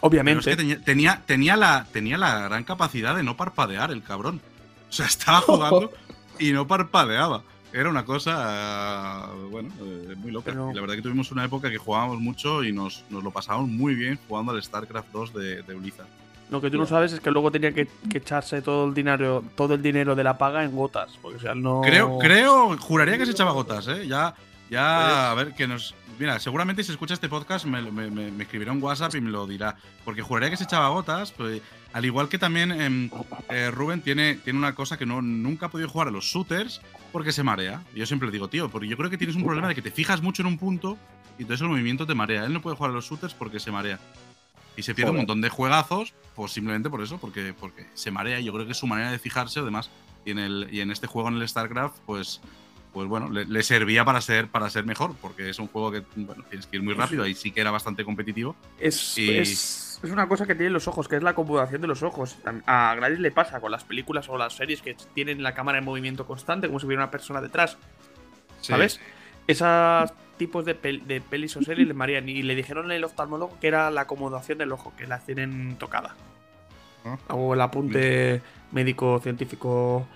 Obviamente. 0.00 0.56
tenía, 0.56 1.22
tenía, 1.26 1.56
la, 1.56 1.86
tenía 1.92 2.16
la 2.16 2.40
gran 2.42 2.64
capacidad 2.64 3.16
de 3.16 3.22
no 3.22 3.36
parpadear, 3.36 3.90
el 3.90 4.02
cabrón. 4.02 4.40
O 4.88 4.92
sea, 4.92 5.06
estaba 5.06 5.40
jugando 5.40 5.92
y 6.38 6.52
no 6.52 6.66
parpadeaba. 6.66 7.42
Era 7.72 7.90
una 7.90 8.04
cosa, 8.04 9.28
bueno, 9.50 9.70
eh, 9.80 10.14
muy 10.16 10.30
loca. 10.30 10.52
la 10.54 10.80
verdad 10.80 10.94
que 10.94 11.02
tuvimos 11.02 11.30
una 11.30 11.44
época 11.44 11.70
que 11.70 11.76
jugábamos 11.76 12.18
mucho 12.20 12.64
y 12.64 12.72
nos, 12.72 13.04
nos 13.10 13.22
lo 13.22 13.30
pasábamos 13.30 13.68
muy 13.68 13.94
bien 13.94 14.18
jugando 14.26 14.52
al 14.52 14.62
StarCraft 14.62 15.12
2 15.12 15.34
de, 15.34 15.62
de 15.62 15.74
Blizzard. 15.74 16.08
Lo 16.50 16.60
que 16.60 16.70
tú 16.70 16.78
no 16.78 16.86
sabes 16.86 17.12
es 17.12 17.20
que 17.20 17.30
luego 17.30 17.50
tenía 17.50 17.72
que, 17.72 17.88
echarse 18.14 18.62
todo 18.62 18.86
el 18.86 18.94
dinero, 18.94 19.44
todo 19.54 19.74
el 19.74 19.82
dinero 19.82 20.14
de 20.14 20.24
la 20.24 20.38
paga 20.38 20.64
en 20.64 20.74
gotas, 20.74 21.18
porque 21.20 21.46
o 21.48 21.54
no. 21.54 21.82
Creo, 21.82 22.18
creo, 22.18 22.76
juraría 22.78 23.18
que 23.18 23.26
se 23.26 23.32
echaba 23.32 23.52
gotas, 23.52 23.86
¿eh? 23.88 24.06
Ya, 24.06 24.34
ya, 24.70 25.30
a 25.30 25.34
ver, 25.34 25.54
que 25.54 25.66
nos. 25.66 25.94
Mira, 26.18 26.40
seguramente 26.40 26.82
si 26.82 26.90
escucha 26.90 27.14
este 27.14 27.28
podcast 27.28 27.64
me, 27.64 27.80
me, 27.80 28.42
escribirá 28.42 28.72
un 28.72 28.82
WhatsApp 28.82 29.14
y 29.14 29.20
me 29.20 29.30
lo 29.30 29.46
dirá. 29.46 29.76
Porque 30.04 30.22
juraría 30.22 30.50
que 30.50 30.56
se 30.56 30.64
echaba 30.64 30.88
gotas, 30.88 31.32
pues, 31.32 31.62
al 31.92 32.04
igual 32.04 32.28
que 32.28 32.38
también 32.38 32.72
em, 32.72 33.10
eh, 33.50 33.70
Rubén 33.70 34.00
tiene, 34.00 34.34
tiene 34.36 34.58
una 34.58 34.74
cosa 34.74 34.96
que 34.96 35.06
no, 35.06 35.22
nunca 35.22 35.66
ha 35.66 35.68
podido 35.70 35.88
jugar 35.88 36.08
a 36.08 36.10
los 36.10 36.24
shooters 36.24 36.80
porque 37.12 37.30
se 37.30 37.42
marea. 37.42 37.82
Yo 37.94 38.04
siempre 38.04 38.26
le 38.26 38.32
digo, 38.32 38.48
tío, 38.48 38.68
porque 38.68 38.88
yo 38.88 38.96
creo 38.96 39.10
que 39.10 39.18
tienes 39.18 39.36
un 39.36 39.44
problema 39.44 39.68
de 39.68 39.74
que 39.74 39.82
te 39.82 39.90
fijas 39.90 40.22
mucho 40.22 40.42
en 40.42 40.48
un 40.48 40.58
punto 40.58 40.98
y 41.38 41.42
entonces 41.42 41.62
el 41.62 41.68
movimiento 41.68 42.06
te 42.06 42.14
marea. 42.14 42.44
Él 42.44 42.52
no 42.52 42.60
puede 42.60 42.76
jugar 42.76 42.90
a 42.90 42.94
los 42.94 43.08
shooters 43.08 43.34
porque 43.34 43.60
se 43.60 43.70
marea. 43.70 44.00
Y 44.78 44.84
se 44.84 44.94
pierde 44.94 45.10
un 45.10 45.16
montón 45.16 45.40
de 45.40 45.48
juegazos, 45.48 46.14
pues 46.36 46.52
simplemente 46.52 46.88
por 46.88 47.02
eso, 47.02 47.18
porque, 47.18 47.52
porque 47.52 47.84
se 47.94 48.12
marea. 48.12 48.38
Yo 48.38 48.52
creo 48.52 48.64
que 48.64 48.70
es 48.70 48.78
su 48.78 48.86
manera 48.86 49.10
de 49.10 49.18
fijarse, 49.18 49.58
además, 49.58 49.90
y 50.24 50.30
en, 50.30 50.38
el, 50.38 50.68
y 50.70 50.80
en 50.80 50.92
este 50.92 51.08
juego, 51.08 51.28
en 51.30 51.34
el 51.34 51.48
StarCraft, 51.48 51.96
pues, 52.06 52.40
pues 52.92 53.08
bueno, 53.08 53.28
le, 53.28 53.62
servía 53.64 54.04
para 54.04 54.20
ser, 54.20 54.46
para 54.46 54.70
ser 54.70 54.84
mejor, 54.84 55.16
porque 55.20 55.50
es 55.50 55.58
un 55.58 55.66
juego 55.66 55.90
que 55.90 56.04
bueno, 56.14 56.44
tienes 56.48 56.68
que 56.68 56.76
ir 56.76 56.84
muy 56.84 56.94
rápido, 56.94 57.24
ahí 57.24 57.34
sí 57.34 57.50
que 57.50 57.60
era 57.60 57.72
bastante 57.72 58.04
competitivo. 58.04 58.54
Es, 58.78 59.18
es, 59.18 59.98
una 60.04 60.28
cosa 60.28 60.46
que 60.46 60.54
tienen 60.54 60.74
los 60.74 60.86
ojos, 60.86 61.08
que 61.08 61.16
es 61.16 61.24
la 61.24 61.30
acomodación 61.30 61.80
de 61.80 61.88
los 61.88 62.04
ojos. 62.04 62.36
A 62.66 62.94
Gladys 62.94 63.18
le 63.18 63.32
pasa 63.32 63.60
con 63.60 63.72
las 63.72 63.82
películas 63.82 64.28
o 64.28 64.38
las 64.38 64.54
series 64.54 64.80
que 64.80 64.94
tienen 65.12 65.42
la 65.42 65.54
cámara 65.54 65.78
en 65.78 65.84
movimiento 65.84 66.24
constante, 66.24 66.68
como 66.68 66.78
si 66.78 66.86
hubiera 66.86 67.02
una 67.02 67.10
persona 67.10 67.40
detrás. 67.40 67.78
¿Sabes? 68.60 69.00
Esas 69.48 70.12
tipos 70.38 70.64
de, 70.64 70.74
de 70.74 71.20
pelis 71.20 71.56
o 71.56 71.62
series 71.62 71.86
le 71.86 71.94
marían 71.94 72.28
y 72.28 72.42
le 72.42 72.54
dijeron 72.54 72.90
al 72.90 73.04
oftalmólogo 73.04 73.58
que 73.60 73.68
era 73.68 73.90
la 73.90 74.02
acomodación 74.02 74.58
del 74.58 74.72
ojo, 74.72 74.92
que 74.96 75.06
la 75.06 75.18
tienen 75.18 75.76
tocada. 75.76 76.14
Ah. 77.04 77.18
O 77.34 77.54
el 77.54 77.60
apunte 77.60 78.40
médico, 78.72 79.20
científico, 79.20 80.06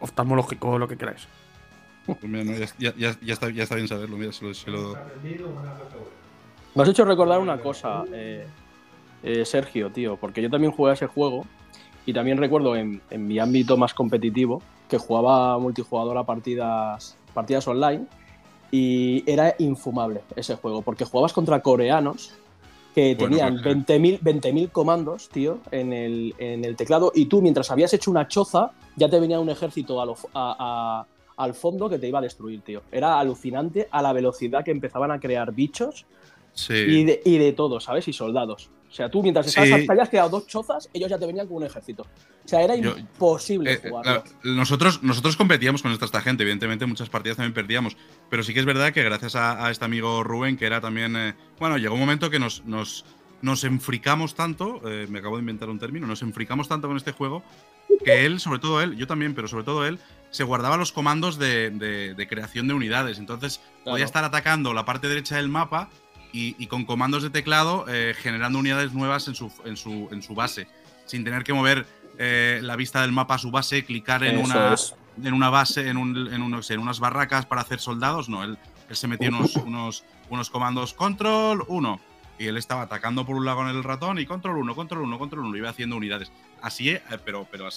oftalmológico, 0.00 0.78
lo 0.78 0.88
que 0.88 0.96
queráis. 0.96 1.26
Pues 2.06 2.74
ya, 2.78 2.92
está, 3.26 3.46
bien 3.46 3.88
saberlo, 3.88 4.16
mira, 4.16 4.32
se 4.32 4.70
lo, 4.70 4.96
Me 6.74 6.82
has 6.82 6.88
hecho 6.88 7.04
recordar 7.04 7.38
una 7.38 7.58
cosa, 7.58 8.04
eh, 8.12 8.46
eh, 9.22 9.44
Sergio, 9.44 9.90
tío, 9.90 10.16
porque 10.16 10.42
yo 10.42 10.50
también 10.50 10.72
jugué 10.72 10.90
a 10.90 10.94
ese 10.94 11.06
juego 11.06 11.46
y 12.06 12.12
también 12.12 12.38
recuerdo 12.38 12.74
en, 12.74 13.00
en 13.10 13.26
mi 13.26 13.38
ámbito 13.38 13.76
más 13.76 13.94
competitivo 13.94 14.62
que 14.88 14.98
jugaba 14.98 15.58
multijugador 15.58 16.18
a 16.18 16.24
partidas, 16.24 17.16
partidas 17.32 17.68
online 17.68 18.06
y 18.70 19.24
era 19.30 19.54
infumable 19.58 20.22
ese 20.36 20.56
juego, 20.56 20.82
porque 20.82 21.04
jugabas 21.04 21.32
contra 21.32 21.60
coreanos 21.60 22.32
que 22.94 23.14
tenían 23.14 23.58
20.000 23.58 24.18
20 24.20 24.68
comandos, 24.68 25.28
tío, 25.28 25.60
en 25.70 25.92
el, 25.92 26.34
en 26.38 26.64
el, 26.64 26.76
teclado, 26.76 27.12
y 27.14 27.26
tú, 27.26 27.40
mientras 27.40 27.70
habías 27.70 27.92
hecho 27.94 28.10
una 28.10 28.26
choza, 28.26 28.72
ya 28.96 29.08
te 29.08 29.20
venía 29.20 29.38
un 29.38 29.48
ejército 29.48 30.00
al 30.02 31.54
fondo 31.54 31.88
que 31.88 31.98
te 31.98 32.08
iba 32.08 32.18
a 32.18 32.22
destruir, 32.22 32.62
tío. 32.62 32.82
Era 32.90 33.18
alucinante 33.18 33.88
a 33.90 34.02
la 34.02 34.12
velocidad 34.12 34.64
que 34.64 34.72
empezaban 34.72 35.10
a 35.10 35.20
crear 35.20 35.52
bichos 35.52 36.04
y, 36.68 37.04
de, 37.04 37.22
y 37.24 37.38
de 37.38 37.52
todo, 37.52 37.80
¿sabes? 37.80 38.08
Y 38.08 38.12
soldados. 38.12 38.70
O 38.90 38.92
sea, 38.92 39.08
tú 39.08 39.22
mientras 39.22 39.46
estabas 39.46 39.68
sí. 39.68 39.86
habías 39.88 40.08
quedado 40.08 40.30
dos 40.30 40.48
chozas, 40.48 40.90
ellos 40.92 41.08
ya 41.08 41.16
te 41.16 41.24
venían 41.24 41.46
con 41.46 41.58
un 41.58 41.64
ejército. 41.64 42.02
O 42.44 42.48
sea, 42.48 42.60
era 42.60 42.74
imposible 42.74 43.74
eh, 43.74 43.80
jugar. 43.88 44.24
nosotros, 44.42 45.02
nosotros 45.04 45.36
competíamos 45.36 45.80
con 45.82 45.92
esta 45.92 46.20
gente, 46.20 46.42
evidentemente 46.42 46.86
muchas 46.86 47.08
partidas 47.08 47.36
también 47.36 47.54
perdíamos, 47.54 47.96
pero 48.28 48.42
sí 48.42 48.52
que 48.52 48.58
es 48.58 48.66
verdad 48.66 48.92
que 48.92 49.04
gracias 49.04 49.36
a, 49.36 49.70
este 49.70 49.84
amigo 49.84 50.24
Rubén, 50.24 50.56
que 50.56 50.66
era 50.66 50.80
también, 50.80 51.14
eh, 51.16 51.34
bueno, 51.60 51.78
llegó 51.78 51.94
un 51.94 52.00
momento 52.00 52.30
que 52.30 52.40
nos, 52.40 52.64
nos, 52.64 53.04
nos 53.42 53.62
enfricamos 53.62 54.34
tanto, 54.34 54.80
eh, 54.84 55.06
me 55.08 55.20
acabo 55.20 55.36
de 55.36 55.40
inventar 55.42 55.70
un 55.70 55.78
término, 55.78 56.08
nos 56.08 56.22
enfricamos 56.22 56.66
tanto 56.66 56.88
con 56.88 56.96
este 56.96 57.12
juego, 57.12 57.44
que 58.04 58.26
él, 58.26 58.40
sobre 58.40 58.58
todo 58.58 58.80
él, 58.80 58.96
yo 58.96 59.06
también, 59.06 59.34
pero 59.34 59.46
sobre 59.46 59.64
todo 59.64 59.86
él, 59.86 60.00
se 60.30 60.44
guardaba 60.44 60.76
los 60.76 60.92
comandos 60.92 61.38
de, 61.38 62.26
creación 62.28 62.68
de 62.68 62.74
unidades. 62.74 63.18
Entonces 63.18 63.60
podía 63.84 64.04
estar 64.04 64.24
atacando 64.24 64.72
la 64.72 64.84
parte 64.84 65.08
derecha 65.08 65.36
del 65.36 65.48
mapa 65.48 65.90
y, 66.32 66.66
con 66.66 66.84
comandos 66.84 67.22
de 67.22 67.30
teclado 67.30 67.86
eh, 67.88 68.14
generando 68.16 68.58
unidades 68.58 68.92
nuevas 68.92 69.28
en 69.28 69.34
su, 69.34 69.52
en 69.64 69.76
su, 69.76 70.08
en 70.12 70.22
su 70.22 70.34
base, 70.34 70.68
sin 71.06 71.24
tener 71.24 71.44
que 71.44 71.52
mover 71.52 71.86
eh, 72.18 72.60
la 72.62 72.76
vista 72.76 73.02
del 73.02 73.12
mapa 73.12 73.34
a 73.34 73.38
su 73.38 73.50
base, 73.50 73.84
clicar 73.84 74.24
en, 74.24 74.38
una, 74.38 74.74
en 75.22 75.32
una 75.32 75.50
base, 75.50 75.88
en, 75.88 75.96
un, 75.96 76.32
en, 76.32 76.42
unos, 76.42 76.70
en 76.70 76.80
unas 76.80 77.00
barracas 77.00 77.46
para 77.46 77.62
hacer 77.62 77.80
soldados. 77.80 78.28
No, 78.28 78.44
él, 78.44 78.58
él 78.88 78.96
se 78.96 79.08
metió 79.08 79.28
unos, 79.30 79.56
unos, 79.56 80.04
unos 80.28 80.50
comandos 80.50 80.94
control 80.94 81.64
1 81.68 82.00
y 82.40 82.46
él 82.46 82.56
estaba 82.56 82.82
atacando 82.82 83.26
por 83.26 83.36
un 83.36 83.44
lado 83.44 83.58
con 83.58 83.68
el 83.68 83.84
ratón 83.84 84.18
y 84.18 84.24
control 84.24 84.56
1, 84.58 84.74
control 84.74 85.02
1, 85.02 85.18
control 85.18 85.44
1, 85.44 85.56
iba 85.58 85.68
haciendo 85.68 85.96
unidades. 85.96 86.32
Así, 86.62 86.88
eh, 86.88 87.02
pero, 87.22 87.46
pero 87.50 87.66
a 87.66 87.70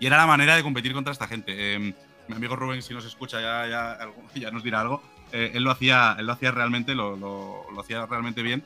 Y 0.00 0.06
era 0.06 0.16
la 0.16 0.26
manera 0.26 0.56
de 0.56 0.62
competir 0.62 0.94
contra 0.94 1.12
esta 1.12 1.28
gente. 1.28 1.74
Em, 1.74 1.92
mi 2.26 2.34
amigo 2.34 2.56
Rubén, 2.56 2.82
si 2.82 2.94
nos 2.94 3.04
escucha, 3.04 3.40
ya, 3.40 3.68
ya, 3.68 3.98
ya 4.34 4.50
nos 4.50 4.62
dirá 4.62 4.80
algo. 4.80 5.02
Eh, 5.32 5.52
él 5.54 5.62
lo 5.62 5.70
hacía, 5.70 6.16
él 6.18 6.26
lo 6.26 6.32
hacía 6.32 6.50
realmente, 6.50 6.94
lo, 6.94 7.16
lo, 7.16 7.66
lo, 7.72 7.80
hacía 7.80 8.06
realmente 8.06 8.42
bien. 8.42 8.62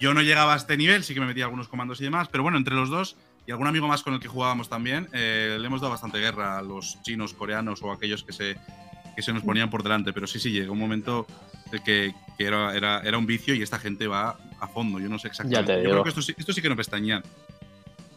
Yo 0.00 0.14
no 0.14 0.22
llegaba 0.22 0.54
a 0.54 0.56
este 0.56 0.76
nivel, 0.76 1.02
sí 1.02 1.14
que 1.14 1.20
me 1.20 1.26
metía 1.26 1.44
algunos 1.44 1.68
comandos 1.68 2.00
y 2.00 2.04
demás, 2.04 2.28
pero 2.30 2.42
bueno, 2.42 2.58
entre 2.58 2.74
los 2.74 2.88
dos 2.88 3.16
y 3.46 3.50
algún 3.50 3.66
amigo 3.66 3.88
más 3.88 4.02
con 4.02 4.12
el 4.12 4.20
que 4.20 4.28
jugábamos 4.28 4.68
también, 4.68 5.08
eh, 5.12 5.56
le 5.58 5.66
hemos 5.66 5.80
dado 5.80 5.90
bastante 5.90 6.18
guerra 6.18 6.58
a 6.58 6.62
los 6.62 7.02
chinos, 7.02 7.32
coreanos 7.32 7.82
o 7.82 7.90
aquellos 7.90 8.22
que 8.22 8.32
se, 8.32 8.56
que 9.16 9.22
se 9.22 9.32
nos 9.32 9.42
ponían 9.42 9.70
por 9.70 9.82
delante. 9.82 10.12
Pero 10.12 10.26
sí, 10.26 10.38
sí, 10.38 10.50
llegó 10.50 10.74
un 10.74 10.78
momento 10.78 11.26
que, 11.84 12.14
que 12.36 12.44
era, 12.44 12.76
era, 12.76 13.00
era, 13.00 13.16
un 13.16 13.26
vicio 13.26 13.54
y 13.54 13.62
esta 13.62 13.78
gente 13.78 14.06
va 14.06 14.38
a 14.60 14.68
fondo. 14.68 15.00
Yo 15.00 15.08
no 15.08 15.18
sé 15.18 15.28
exactamente. 15.28 15.82
Yo 15.82 15.90
creo 15.90 16.02
que 16.02 16.10
esto, 16.10 16.20
esto 16.36 16.52
sí 16.52 16.60
que 16.60 16.68
no 16.68 16.76
pestañean. 16.76 17.22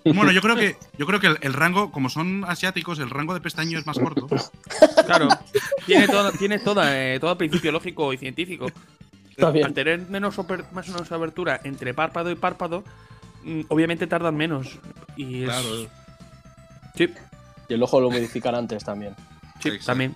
Bueno, 0.03 0.31
yo 0.31 0.41
creo 0.41 0.55
que, 0.55 0.75
yo 0.97 1.05
creo 1.05 1.19
que 1.19 1.27
el, 1.27 1.53
rango, 1.53 1.91
como 1.91 2.09
son 2.09 2.43
asiáticos, 2.45 2.99
el 2.99 3.09
rango 3.09 3.33
de 3.33 3.41
pestaño 3.41 3.77
es 3.77 3.85
más 3.85 3.99
corto. 3.99 4.27
Claro, 5.05 5.27
tiene, 5.85 6.07
todo, 6.07 6.31
tiene 6.31 6.59
toda, 6.59 6.97
eh, 6.97 7.19
todo 7.19 7.37
principio 7.37 7.71
lógico 7.71 8.11
y 8.13 8.17
científico. 8.17 8.67
Al 9.37 9.73
tener 9.73 10.01
menos, 10.09 10.37
más 10.71 10.89
o 10.89 10.91
menos 10.93 11.11
abertura 11.11 11.59
entre 11.63 11.93
párpado 11.93 12.31
y 12.31 12.35
párpado, 12.35 12.83
mm, 13.43 13.61
obviamente 13.67 14.07
tardan 14.07 14.35
menos. 14.35 14.79
Y 15.15 15.43
Claro. 15.43 15.87
Sí. 16.95 17.09
Y 17.69 17.73
el 17.73 17.83
ojo 17.83 18.01
lo 18.01 18.09
modifican 18.09 18.55
antes 18.55 18.83
también. 18.83 19.15
Sí, 19.59 19.71
también. 19.85 20.15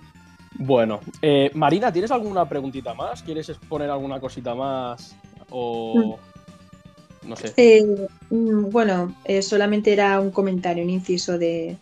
Bueno, 0.58 1.00
eh, 1.22 1.50
Marina, 1.54 1.92
¿tienes 1.92 2.10
alguna 2.10 2.48
preguntita 2.48 2.94
más? 2.94 3.22
¿Quieres 3.22 3.48
exponer 3.48 3.90
alguna 3.90 4.20
cosita 4.20 4.54
más? 4.54 5.16
O. 5.50 6.18
No 7.26 7.36
sé. 7.36 7.52
Eh, 7.56 7.84
mm, 8.30 8.70
bueno, 8.70 9.14
eh, 9.24 9.42
solamente 9.42 9.92
era 9.92 10.20
un 10.20 10.30
comentario, 10.30 10.84
un 10.84 10.90
inciso 10.90 11.38
de. 11.38 11.76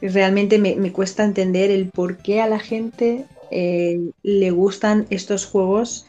Realmente 0.00 0.58
me, 0.58 0.92
cuesta 0.92 1.24
entender 1.24 1.70
el 1.70 1.90
por 1.90 2.16
qué 2.16 2.40
a 2.40 2.46
la 2.46 2.58
gente 2.58 3.26
eh, 3.50 4.00
le 4.22 4.50
gustan 4.50 5.06
estos 5.10 5.44
juegos 5.44 6.06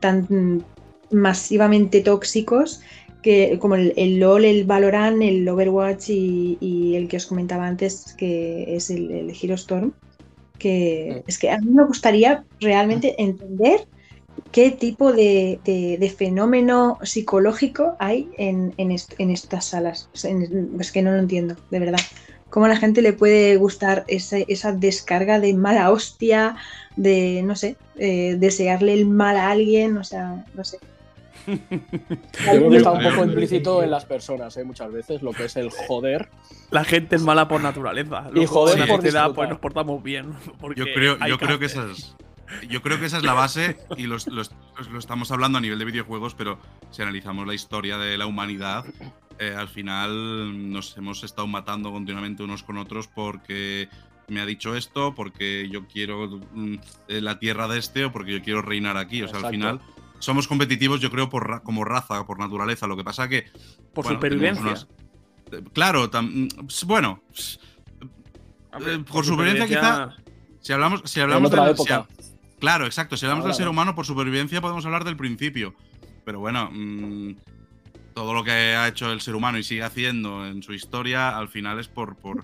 tan 0.00 0.64
masivamente 1.10 2.00
tóxicos 2.00 2.80
que 3.22 3.58
como 3.58 3.74
el, 3.74 4.18
LOL, 4.18 4.44
el 4.44 4.64
Valorant, 4.64 5.22
el 5.22 5.48
Overwatch 5.48 6.10
y, 6.10 6.94
el 6.94 7.08
que 7.08 7.18
os 7.18 7.26
comentaba 7.26 7.66
antes, 7.66 8.14
que 8.16 8.76
es 8.76 8.90
el, 8.90 9.10
el 9.10 9.30
Hero 9.30 9.54
Storm. 9.54 9.92
Que 10.58 11.22
es 11.26 11.38
que 11.38 11.50
a 11.50 11.58
mí 11.58 11.70
me 11.70 11.84
gustaría 11.84 12.44
realmente 12.60 13.14
entender 13.20 13.86
qué 14.54 14.70
tipo 14.70 15.12
de, 15.12 16.14
fenómeno 16.16 17.00
psicológico 17.02 17.96
hay 17.98 18.30
en, 18.38 18.72
estas 18.78 19.64
salas. 19.64 20.08
Es 20.14 20.92
que 20.92 21.02
no 21.02 21.10
lo 21.10 21.18
entiendo, 21.18 21.56
de 21.72 21.80
verdad. 21.80 21.98
¿Cómo 22.50 22.66
a 22.66 22.68
la 22.68 22.76
gente 22.76 23.02
le 23.02 23.12
puede 23.12 23.56
gustar 23.56 24.04
esa, 24.06 24.70
descarga 24.70 25.40
de 25.40 25.54
mala 25.54 25.90
hostia, 25.90 26.54
de, 26.94 27.42
no 27.42 27.56
sé, 27.56 27.76
eh, 27.96 28.36
desearle 28.38 28.94
el 28.94 29.06
mal 29.06 29.36
a 29.36 29.50
alguien? 29.50 29.96
O 29.96 30.04
sea, 30.04 30.44
no 30.54 30.62
sé. 30.62 30.78
Yo 31.48 31.58
creo 32.44 32.70
que 32.70 32.76
está 32.76 32.92
un 32.92 33.02
poco 33.02 33.24
implícito 33.24 33.82
en 33.82 33.90
las 33.90 34.04
personas, 34.04 34.56
¿eh? 34.56 34.62
muchas 34.62 34.92
veces, 34.92 35.20
lo 35.20 35.32
que 35.32 35.46
es 35.46 35.56
el 35.56 35.70
joder. 35.70 36.28
La 36.70 36.84
gente 36.84 37.16
es 37.16 37.22
mala 37.22 37.48
por 37.48 37.60
naturaleza. 37.60 38.30
y 38.32 38.46
joder 38.46 38.78
por 38.86 38.98
sociedad, 38.98 39.32
pues 39.34 39.48
nos 39.48 39.58
portamos 39.58 40.00
bien. 40.00 40.32
Yo 40.76 40.84
creo, 40.94 41.18
yo 41.26 41.38
creo 41.38 41.58
que 41.58 41.66
esas, 41.66 42.14
yo 42.68 42.82
creo 42.82 42.98
que 42.98 43.06
esa 43.06 43.18
es 43.18 43.24
la 43.24 43.34
base 43.34 43.76
y 43.96 44.04
lo 44.04 44.16
estamos 44.16 45.30
hablando 45.30 45.58
a 45.58 45.60
nivel 45.60 45.78
de 45.78 45.84
videojuegos, 45.84 46.34
pero 46.34 46.58
si 46.90 47.02
analizamos 47.02 47.46
la 47.46 47.54
historia 47.54 47.98
de 47.98 48.16
la 48.18 48.26
humanidad, 48.26 48.84
eh, 49.38 49.54
al 49.56 49.68
final 49.68 50.70
nos 50.70 50.96
hemos 50.96 51.24
estado 51.24 51.46
matando 51.46 51.90
continuamente 51.90 52.42
unos 52.42 52.62
con 52.62 52.78
otros 52.78 53.08
porque 53.08 53.88
me 54.28 54.40
ha 54.40 54.46
dicho 54.46 54.76
esto, 54.76 55.14
porque 55.14 55.68
yo 55.70 55.86
quiero 55.86 56.40
mm, 56.52 56.74
eh, 57.08 57.20
la 57.20 57.38
tierra 57.38 57.66
de 57.66 57.78
este 57.78 58.04
o 58.04 58.12
porque 58.12 58.32
yo 58.32 58.42
quiero 58.42 58.62
reinar 58.62 58.96
aquí. 58.96 59.22
O 59.22 59.28
sea, 59.28 59.40
al 59.40 59.50
final 59.50 59.80
somos 60.20 60.46
competitivos, 60.46 61.00
yo 61.00 61.10
creo, 61.10 61.28
por 61.28 61.62
como 61.62 61.84
raza, 61.84 62.24
por 62.26 62.38
naturaleza. 62.38 62.86
Lo 62.86 62.96
que 62.96 63.04
pasa 63.04 63.28
que. 63.28 63.46
Por 63.92 64.06
supervivencia. 64.06 64.86
claro, 65.72 66.08
mm, 66.08 66.48
bueno. 66.86 67.22
por, 69.10 69.24
supervivencia, 69.24 69.66
quizá. 69.66 70.16
Si 70.60 70.72
hablamos, 70.72 71.02
si 71.04 71.20
hablamos 71.20 71.50
de. 71.50 71.70
Época. 71.70 72.06
Claro, 72.64 72.86
exacto. 72.86 73.18
Si 73.18 73.26
hablamos 73.26 73.44
del 73.44 73.52
ser 73.52 73.68
humano 73.68 73.94
por 73.94 74.06
supervivencia, 74.06 74.62
podemos 74.62 74.86
hablar 74.86 75.04
del 75.04 75.18
principio. 75.18 75.74
Pero 76.24 76.40
bueno, 76.40 76.70
mm, 76.72 77.34
todo 78.14 78.32
lo 78.32 78.42
que 78.42 78.52
ha 78.52 78.88
hecho 78.88 79.12
el 79.12 79.20
ser 79.20 79.34
humano 79.34 79.58
y 79.58 79.62
sigue 79.62 79.82
haciendo 79.82 80.46
en 80.46 80.62
su 80.62 80.72
historia, 80.72 81.36
al 81.36 81.48
final 81.48 81.78
es 81.78 81.88
por, 81.88 82.16
por, 82.16 82.42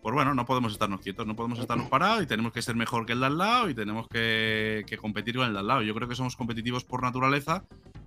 por, 0.00 0.14
bueno, 0.14 0.32
no 0.32 0.46
podemos 0.46 0.72
estarnos 0.72 1.02
quietos, 1.02 1.26
no 1.26 1.36
podemos 1.36 1.58
estarnos 1.58 1.86
parados 1.90 2.22
y 2.22 2.26
tenemos 2.26 2.54
que 2.54 2.62
ser 2.62 2.76
mejor 2.76 3.04
que 3.04 3.12
el 3.12 3.20
de 3.20 3.26
al 3.26 3.36
lado 3.36 3.68
y 3.68 3.74
tenemos 3.74 4.08
que, 4.08 4.86
competir 4.98 5.36
con 5.36 5.46
el 5.46 5.52
de 5.52 5.58
al 5.58 5.66
lado. 5.66 5.82
Yo 5.82 5.94
creo 5.94 6.08
que 6.08 6.14
somos 6.14 6.34
competitivos 6.34 6.84
por 6.84 7.02
naturaleza 7.02 7.62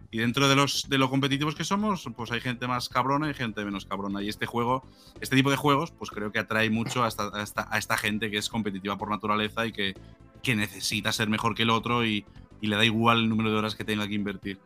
y 0.10 0.18
dentro 0.18 0.50
de, 0.50 0.56
los, 0.56 0.90
de 0.90 0.98
lo 0.98 1.12
competitivos 1.12 1.54
que 1.54 1.64
somos, 1.64 2.10
pues 2.18 2.32
hay 2.32 2.42
gente 2.42 2.66
más 2.66 2.90
cabrona 2.90 3.30
y 3.30 3.36
gente 3.36 3.64
menos 3.64 3.86
cabrona. 3.86 4.24
Y 4.24 4.30
este 4.30 4.48
juego, 4.48 4.84
este 5.22 5.36
tipo 5.36 5.52
de 5.52 5.58
juegos, 5.58 5.92
pues 5.92 6.10
creo 6.10 6.32
que 6.32 6.40
atrae 6.40 6.72
mucho 6.72 7.04
a 7.04 7.08
esta, 7.08 7.30
a 7.70 7.78
esta 7.78 7.98
gente 7.98 8.32
que 8.32 8.38
es 8.38 8.50
competitiva 8.50 8.98
por 8.98 9.12
naturaleza 9.12 9.68
y 9.68 9.72
que 9.72 9.94
que 10.42 10.56
necesita 10.56 11.12
ser 11.12 11.30
mejor 11.30 11.56
que 11.56 11.64
el 11.64 11.70
otro 11.70 12.06
y, 12.06 12.26
le 12.62 12.76
da 12.76 12.86
igual 12.86 13.20
el 13.20 13.30
número 13.30 13.52
de 13.52 13.58
horas 13.58 13.76
que 13.76 13.84
tenga 13.84 14.08
que 14.08 14.14
invertir. 14.14 14.60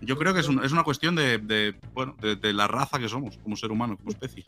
Yo 0.00 0.16
creo 0.16 0.32
que 0.32 0.40
es, 0.40 0.48
una 0.48 0.84
cuestión 0.84 1.16
de, 1.16 1.74
bueno, 1.92 2.16
de, 2.20 2.52
la 2.52 2.68
raza 2.68 2.98
que 2.98 3.08
somos 3.08 3.36
como 3.38 3.56
ser 3.56 3.70
humano, 3.70 3.96
como 3.96 4.10
especie. 4.10 4.44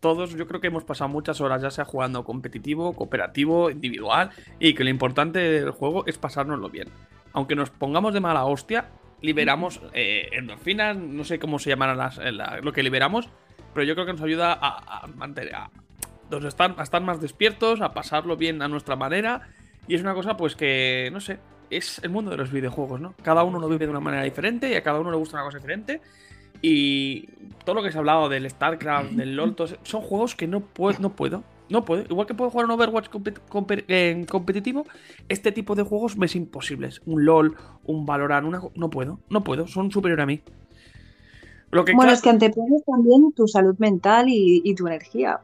Todos 0.00 0.34
yo 0.34 0.46
creo 0.46 0.60
que 0.60 0.68
hemos 0.68 0.84
pasado 0.84 1.08
muchas 1.08 1.40
horas 1.40 1.60
ya 1.60 1.70
sea 1.70 1.84
jugando 1.84 2.24
competitivo, 2.24 2.94
cooperativo, 2.94 3.70
individual 3.70 4.30
y 4.60 4.74
que 4.74 4.84
lo 4.84 4.90
importante 4.90 5.40
del 5.40 5.70
juego 5.72 6.06
es 6.06 6.16
pasárnoslo 6.16 6.70
bien. 6.70 6.88
Aunque 7.32 7.56
nos 7.56 7.70
pongamos 7.70 8.14
de 8.14 8.20
mala 8.20 8.44
hostia, 8.44 8.88
liberamos 9.20 9.80
eh, 9.92 10.28
endorfinas, 10.32 10.96
no 10.96 11.24
sé 11.24 11.38
cómo 11.40 11.58
se 11.58 11.70
llamarán 11.70 11.98
las, 11.98 12.20
lo 12.62 12.72
que 12.72 12.84
liberamos, 12.84 13.28
pero 13.74 13.84
yo 13.84 13.94
creo 13.94 14.06
que 14.06 14.12
nos 14.12 14.22
ayuda 14.22 14.56
a, 14.60 15.06
mantener, 15.08 15.56
a, 15.56 15.70
a 16.30 16.82
estar 16.82 17.02
más 17.02 17.20
despiertos, 17.20 17.80
a 17.80 17.92
pasarlo 17.92 18.36
bien 18.36 18.62
a 18.62 18.68
nuestra 18.68 18.94
manera 18.94 19.48
y 19.86 19.94
es 19.94 20.00
una 20.00 20.14
cosa, 20.14 20.36
pues 20.36 20.56
que, 20.56 21.10
no 21.12 21.20
sé, 21.20 21.38
es 21.70 22.00
el 22.02 22.10
mundo 22.10 22.30
de 22.30 22.36
los 22.36 22.50
videojuegos, 22.50 23.00
¿no? 23.00 23.14
Cada 23.22 23.44
uno 23.44 23.58
lo 23.58 23.68
vive 23.68 23.86
de 23.86 23.90
una 23.90 24.00
manera 24.00 24.22
diferente 24.22 24.70
y 24.70 24.74
a 24.74 24.82
cada 24.82 25.00
uno 25.00 25.10
le 25.10 25.16
gusta 25.16 25.36
una 25.36 25.44
cosa 25.44 25.58
diferente. 25.58 26.00
Y 26.62 27.26
todo 27.64 27.74
lo 27.74 27.82
que 27.82 27.90
se 27.90 27.98
ha 27.98 28.00
hablado 28.00 28.28
del 28.28 28.48
StarCraft, 28.48 29.10
del 29.10 29.36
LoL, 29.36 29.54
son 29.82 30.00
juegos 30.00 30.34
que 30.34 30.46
no 30.46 30.60
puedo, 30.60 30.98
no 31.00 31.14
puedo. 31.14 31.44
No 31.68 31.84
puedo. 31.84 32.02
Igual 32.02 32.26
que 32.26 32.34
puedo 32.34 32.50
jugar 32.50 32.66
un 32.66 32.72
Overwatch 32.72 33.08
competitivo, 34.28 34.86
este 35.28 35.50
tipo 35.50 35.74
de 35.74 35.82
juegos 35.82 36.16
me 36.16 36.26
es 36.26 36.36
imposible. 36.36 36.90
Un 37.06 37.24
LOL, 37.24 37.56
un 37.84 38.04
Valorant, 38.06 38.46
una, 38.46 38.60
no 38.74 38.90
puedo. 38.90 39.20
No 39.30 39.42
puedo. 39.44 39.66
Son 39.66 39.90
superiores 39.90 40.22
a 40.22 40.26
mí 40.26 40.42
bueno, 41.94 42.12
es 42.12 42.22
que 42.22 42.30
antepones 42.30 42.84
también 42.84 43.32
tu 43.32 43.48
salud 43.48 43.76
mental 43.78 44.26
y, 44.28 44.74
tu 44.74 44.86
energía, 44.86 45.40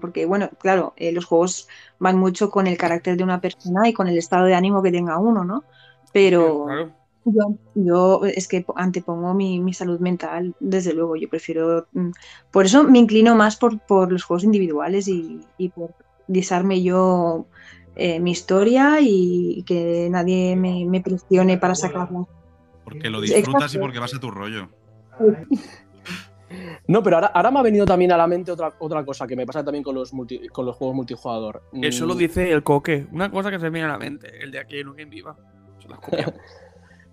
porque 0.00 0.26
bueno, 0.26 0.50
claro, 0.58 0.92
eh, 0.96 1.12
los 1.12 1.24
juegos 1.24 1.68
van 1.98 2.18
mucho 2.18 2.50
con 2.50 2.66
el 2.66 2.76
carácter 2.76 3.16
de 3.16 3.24
una 3.24 3.40
persona 3.40 3.88
y 3.88 3.92
con 3.92 4.08
el 4.08 4.18
estado 4.18 4.46
de 4.46 4.54
ánimo 4.54 4.82
que 4.82 4.92
tenga 4.92 5.18
uno, 5.18 5.44
¿no? 5.44 5.64
Pero 6.12 6.66
yo, 7.74 8.22
es 8.24 8.48
que 8.48 8.64
antepongo 8.76 9.34
mi, 9.34 9.72
salud 9.72 10.00
mental, 10.00 10.54
desde 10.60 10.92
luego, 10.92 11.16
yo 11.16 11.28
prefiero, 11.28 11.86
mm, 11.92 12.10
por 12.50 12.66
eso 12.66 12.84
me 12.84 12.98
inclino 12.98 13.34
más 13.34 13.56
por, 13.56 13.80
los 14.10 14.24
juegos 14.24 14.44
individuales 14.44 15.08
y, 15.08 15.40
por 15.74 15.94
disarme 16.28 16.82
yo 16.82 17.46
eh, 17.96 18.20
mi 18.20 18.30
historia 18.30 18.98
y 19.00 19.64
que 19.66 20.08
nadie 20.10 20.56
me, 20.56 21.00
presione 21.00 21.58
para 21.58 21.74
sacarla. 21.74 22.26
Porque 22.84 23.10
lo 23.10 23.20
disfrutas 23.20 23.74
y 23.74 23.78
porque 23.78 23.98
vas 23.98 24.14
a 24.14 24.20
tu 24.20 24.30
rollo. 24.30 24.68
No, 26.86 27.02
pero 27.02 27.16
ahora, 27.18 27.50
me 27.50 27.58
ha 27.58 27.62
venido 27.62 27.84
también 27.84 28.12
a 28.12 28.16
la 28.16 28.26
mente 28.26 28.52
otra, 28.52 28.74
otra 28.78 29.04
cosa 29.04 29.26
que 29.26 29.36
me 29.36 29.46
pasa 29.46 29.64
también 29.64 29.82
con 29.82 29.94
los, 29.94 30.12
con 30.52 30.66
los 30.66 30.76
juegos 30.76 30.96
multijugador. 30.96 31.62
Eso 31.80 32.06
lo 32.06 32.14
mm. 32.14 32.18
dice 32.18 32.52
el 32.52 32.62
coque. 32.62 33.06
Una 33.12 33.30
cosa 33.30 33.50
que 33.50 33.58
se 33.58 33.64
me 33.64 33.70
viene 33.70 33.86
a 33.88 33.92
la 33.92 33.98
mente, 33.98 34.42
el 34.42 34.50
de 34.50 34.58
aquí 34.58 34.78
en 34.78 34.88
un 34.88 34.96
Game 34.96 35.10
Viva. 35.10 35.36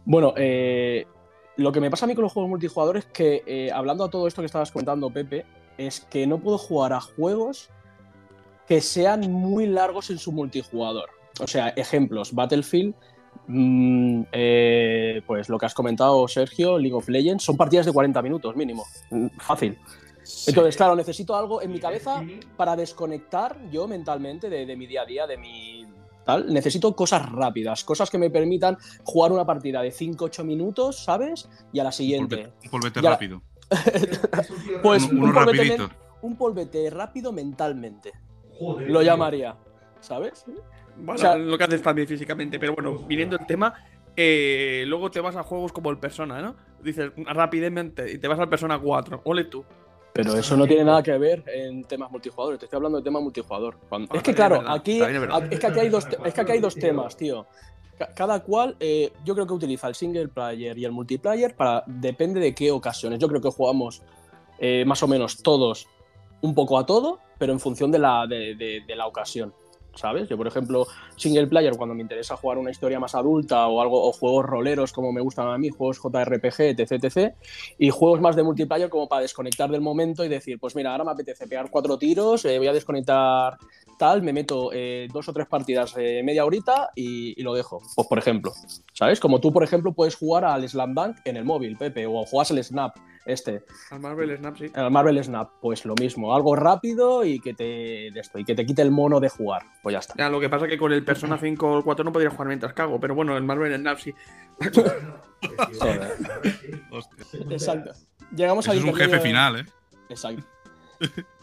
bueno, 0.05 0.33
eh, 0.35 1.05
lo 1.57 1.71
que 1.71 1.81
me 1.81 1.89
pasa 1.89 2.05
a 2.05 2.07
mí 2.07 2.15
con 2.15 2.23
los 2.23 2.33
juegos 2.33 2.49
multijugador 2.49 2.97
es 2.97 3.05
que, 3.05 3.43
eh, 3.45 3.71
hablando 3.71 4.03
a 4.03 4.09
todo 4.09 4.27
esto 4.27 4.41
que 4.41 4.47
estabas 4.47 4.71
comentando, 4.71 5.09
Pepe, 5.09 5.45
es 5.77 6.01
que 6.01 6.27
no 6.27 6.39
puedo 6.39 6.57
jugar 6.57 6.93
a 6.93 7.01
juegos 7.01 7.69
que 8.67 8.81
sean 8.81 9.31
muy 9.31 9.65
largos 9.65 10.09
en 10.09 10.17
su 10.17 10.31
multijugador. 10.31 11.09
O 11.41 11.47
sea, 11.47 11.69
ejemplos, 11.69 12.33
Battlefield 12.33 12.93
Mm, 13.51 14.25
eh, 14.31 15.23
pues 15.25 15.49
lo 15.49 15.57
que 15.57 15.65
has 15.65 15.73
comentado, 15.73 16.27
Sergio, 16.27 16.77
League 16.77 16.93
of 16.93 17.09
Legends, 17.09 17.43
son 17.43 17.57
partidas 17.57 17.87
de 17.87 17.91
40 17.91 18.21
minutos 18.21 18.55
mínimo. 18.55 18.85
Mm, 19.09 19.27
fácil. 19.39 19.75
Entonces, 20.45 20.77
claro, 20.77 20.95
necesito 20.95 21.35
algo 21.35 21.59
en 21.59 21.71
mi 21.71 21.79
cabeza 21.79 22.21
para 22.55 22.75
desconectar 22.75 23.57
yo 23.71 23.87
mentalmente 23.87 24.49
de, 24.49 24.75
mi 24.75 24.85
día 24.85 25.01
a 25.01 25.05
día, 25.05 25.25
de 25.25 25.37
mi 25.37 25.83
tal. 26.23 26.53
Necesito 26.53 26.95
cosas 26.95 27.27
rápidas, 27.31 27.83
cosas 27.83 28.11
que 28.11 28.19
me 28.19 28.29
permitan 28.29 28.77
jugar 29.03 29.31
una 29.31 29.47
partida 29.47 29.81
de 29.81 29.91
5-8 29.91 30.43
minutos, 30.43 31.03
¿sabes? 31.03 31.49
Y 31.73 31.79
a 31.79 31.83
la 31.83 31.91
siguiente. 31.91 32.53
Un 32.65 32.69
polvete, 32.69 33.01
rápido. 33.01 33.41
pues 34.83 35.05
un, 35.05 35.33
polvete, 35.33 35.77
un 36.21 36.35
polvete 36.35 36.89
rápido 36.91 37.31
mentalmente. 37.31 38.11
Lo 38.61 39.01
llamaría. 39.01 39.57
¿sabes? 40.01 40.45
Bueno, 41.01 41.37
lo 41.37 41.57
que 41.57 41.63
haces 41.63 41.81
también 41.81 42.07
físicamente, 42.07 42.59
pero 42.59 42.73
bueno, 42.73 42.99
viniendo 43.07 43.37
el 43.37 43.45
tema, 43.45 43.73
eh, 44.15 44.83
luego 44.87 45.09
te 45.09 45.21
vas 45.21 45.35
a 45.35 45.43
juegos 45.43 45.71
como 45.71 45.89
el 45.89 45.97
Persona, 45.97 46.41
¿no? 46.41 46.55
Dices 46.83 47.11
rápidamente 47.15 48.11
y 48.11 48.17
te 48.17 48.27
vas 48.27 48.39
al 48.39 48.49
Persona 48.49 48.79
4. 48.79 49.21
Ole 49.23 49.45
tú. 49.45 49.63
Pero 50.13 50.35
eso 50.35 50.57
no 50.57 50.67
tiene 50.67 50.83
nada 50.83 51.01
que 51.01 51.17
ver 51.17 51.43
en 51.47 51.83
temas 51.85 52.11
multijugadores. 52.11 52.59
Te 52.59 52.65
estoy 52.65 52.77
hablando 52.77 52.97
de 52.97 53.03
tema 53.03 53.21
multijugador. 53.21 53.77
Ah, 53.91 54.05
es 54.11 54.23
que, 54.23 54.33
claro, 54.33 54.61
aquí, 54.67 54.99
es 55.01 55.59
que 55.59 55.67
aquí 55.67 55.79
hay 55.79 55.89
dos, 55.89 56.07
es 56.25 56.33
que 56.33 56.41
aquí 56.41 56.51
hay 56.51 56.59
dos 56.59 56.75
temas, 56.87 57.15
tío. 57.15 57.45
Cada 58.15 58.41
cual, 58.43 58.75
eh, 58.79 59.11
yo 59.23 59.35
creo 59.35 59.45
que 59.45 59.53
utiliza 59.53 59.87
el 59.87 59.95
single 59.95 60.29
player 60.29 60.77
y 60.77 60.85
el 60.85 60.91
multiplayer 60.91 61.55
para 61.55 61.83
depende 61.85 62.39
de 62.39 62.55
qué 62.55 62.71
ocasiones. 62.71 63.19
Yo 63.19 63.27
creo 63.27 63.41
que 63.41 63.49
jugamos 63.49 64.01
eh, 64.57 64.83
más 64.85 65.03
o 65.03 65.07
menos 65.07 65.41
todos 65.43 65.87
un 66.41 66.55
poco 66.55 66.77
a 66.77 66.85
todo, 66.85 67.19
pero 67.37 67.53
en 67.53 67.59
función 67.59 67.91
de 67.91 67.99
la, 67.99 68.25
de 68.27 68.95
la 68.95 69.05
ocasión. 69.05 69.53
¿Sabes? 69.99 70.27
Yo, 70.29 70.37
por 70.37 70.47
ejemplo, 70.47 70.87
single 71.15 71.47
player, 71.47 71.75
cuando 71.75 71.93
me 71.93 72.01
interesa 72.01 72.35
jugar 72.35 72.57
una 72.57 72.71
historia 72.71 72.99
más 72.99 73.15
adulta 73.15 73.67
o 73.67 73.81
algo, 73.81 74.07
o 74.07 74.11
juegos 74.11 74.45
roleros 74.45 74.93
como 74.93 75.11
me 75.11 75.21
gustan 75.21 75.47
a 75.47 75.57
mí, 75.57 75.69
juegos 75.69 75.99
JRPG, 76.01 76.79
etc, 76.79 76.91
etc, 77.03 77.35
y 77.77 77.89
juegos 77.89 78.21
más 78.21 78.35
de 78.35 78.43
multiplayer 78.43 78.89
como 78.89 79.07
para 79.07 79.21
desconectar 79.21 79.69
del 79.69 79.81
momento 79.81 80.23
y 80.23 80.29
decir, 80.29 80.59
pues 80.59 80.75
mira, 80.75 80.91
ahora 80.91 81.03
me 81.03 81.11
apetece 81.11 81.47
pegar 81.47 81.69
cuatro 81.69 81.97
tiros, 81.97 82.45
eh, 82.45 82.57
voy 82.57 82.67
a 82.67 82.73
desconectar 82.73 83.57
tal, 83.97 84.21
me 84.21 84.31
meto 84.31 84.71
eh, 84.73 85.07
dos 85.11 85.27
o 85.27 85.33
tres 85.33 85.47
partidas 85.47 85.95
media 85.95 86.45
horita 86.45 86.89
y, 86.95 87.41
lo 87.43 87.53
dejo. 87.53 87.81
Pues 87.95 88.07
por 88.07 88.17
ejemplo, 88.17 88.53
¿sabes? 88.93 89.19
Como 89.19 89.39
tú, 89.39 89.51
por 89.51 89.63
ejemplo, 89.63 89.93
puedes 89.93 90.15
jugar 90.15 90.45
al 90.45 90.67
Slam 90.67 90.93
Dunk 90.93 91.17
en 91.25 91.37
el 91.37 91.45
móvil, 91.45 91.77
Pepe, 91.77 92.05
o 92.07 92.25
juegas 92.25 92.51
el 92.51 92.63
Snap, 92.63 92.95
este. 93.31 93.63
Al 93.91 93.99
Marvel 93.99 94.37
Snap, 94.37 94.57
sí. 94.57 94.71
Al 94.73 94.91
Marvel 94.91 95.23
Snap, 95.23 95.49
pues 95.61 95.85
lo 95.85 95.95
mismo, 95.95 96.35
algo 96.35 96.55
rápido 96.55 97.23
y 97.23 97.39
que 97.39 97.53
te 97.53 98.07
esto, 98.07 98.39
y 98.39 98.45
que 98.45 98.55
te 98.55 98.65
quite 98.65 98.81
el 98.81 98.91
mono 98.91 99.19
de 99.19 99.29
jugar. 99.29 99.63
Pues 99.83 99.93
ya 99.93 99.99
está. 99.99 100.15
Ya, 100.17 100.29
lo 100.29 100.39
que 100.39 100.49
pasa 100.49 100.65
es 100.65 100.71
que 100.71 100.77
con 100.77 100.91
el 100.91 101.03
Persona 101.03 101.37
5 101.37 101.79
o 101.79 101.83
4 101.83 102.03
no 102.03 102.11
podría 102.11 102.29
jugar 102.31 102.47
mientras 102.47 102.73
cago, 102.73 102.99
pero 102.99 103.15
bueno, 103.15 103.37
el 103.37 103.43
Marvel 103.43 103.75
Snap 103.75 103.97
sí. 103.99 104.13
Exacto. 107.49 107.91
Llegamos 108.35 108.67
al 108.67 108.77
es 108.77 108.83
un 108.83 108.95
jefe 108.95 109.19
final, 109.19 109.59
¿eh? 109.59 109.65
Exacto. 110.09 110.43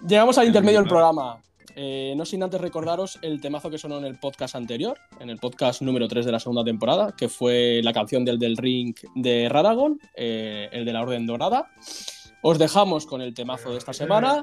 Llegamos 0.06 0.36
al 0.38 0.46
intermedio 0.46 0.80
del 0.80 0.88
programa. 0.88 1.40
Eh, 1.78 2.14
no 2.16 2.24
sin 2.24 2.42
antes 2.42 2.58
recordaros 2.58 3.18
el 3.20 3.38
temazo 3.38 3.68
que 3.68 3.76
sonó 3.76 3.98
en 3.98 4.06
el 4.06 4.18
podcast 4.18 4.56
anterior, 4.56 4.98
en 5.20 5.28
el 5.28 5.36
podcast 5.36 5.82
número 5.82 6.08
3 6.08 6.24
de 6.24 6.32
la 6.32 6.40
segunda 6.40 6.64
temporada, 6.64 7.14
que 7.14 7.28
fue 7.28 7.82
la 7.84 7.92
canción 7.92 8.24
del 8.24 8.38
del 8.38 8.56
Ring 8.56 8.96
de 9.14 9.50
Radagon, 9.50 10.00
eh, 10.14 10.70
el 10.72 10.86
de 10.86 10.92
la 10.94 11.02
Orden 11.02 11.26
Dorada. 11.26 11.70
Os 12.40 12.58
dejamos 12.58 13.04
con 13.04 13.20
el 13.20 13.34
temazo 13.34 13.72
de 13.72 13.76
esta 13.76 13.92
semana. 13.92 14.42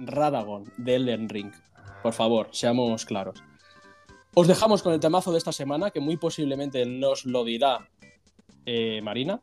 Radagon, 0.00 0.64
de 0.76 0.96
Elden 0.96 1.28
Ring. 1.28 1.52
Por 2.02 2.12
favor, 2.12 2.48
seamos 2.50 3.04
claros. 3.04 3.40
Os 4.34 4.48
dejamos 4.48 4.82
con 4.82 4.92
el 4.92 4.98
temazo 4.98 5.30
de 5.30 5.38
esta 5.38 5.52
semana, 5.52 5.92
que 5.92 6.00
muy 6.00 6.16
posiblemente 6.16 6.84
nos 6.84 7.26
lo 7.26 7.44
dirá 7.44 7.88
eh, 8.64 9.00
Marina. 9.02 9.40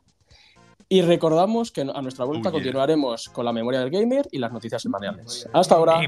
Y 0.90 1.02
recordamos 1.02 1.72
que 1.72 1.82
a 1.82 2.02
nuestra 2.02 2.26
vuelta 2.26 2.52
continuaremos 2.52 3.30
con 3.30 3.46
la 3.46 3.54
memoria 3.54 3.80
del 3.80 3.90
gamer 3.90 4.28
y 4.32 4.40
las 4.40 4.52
noticias 4.52 4.82
semanales. 4.82 5.50
Hasta 5.54 5.76
ahora. 5.76 6.02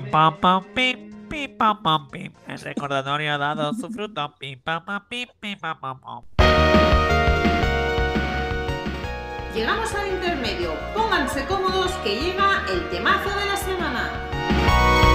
El 2.47 2.59
recordatorio 2.61 3.33
ha 3.33 3.37
dado 3.37 3.73
su 3.73 3.89
fruto. 3.89 4.35
Llegamos 9.55 9.95
al 9.95 10.07
intermedio. 10.09 10.73
Pónganse 10.93 11.45
cómodos 11.45 11.91
que 12.03 12.19
llega 12.19 12.65
el 12.71 12.89
temazo 12.89 13.29
de 13.29 13.45
la 13.45 13.57
semana. 13.57 15.14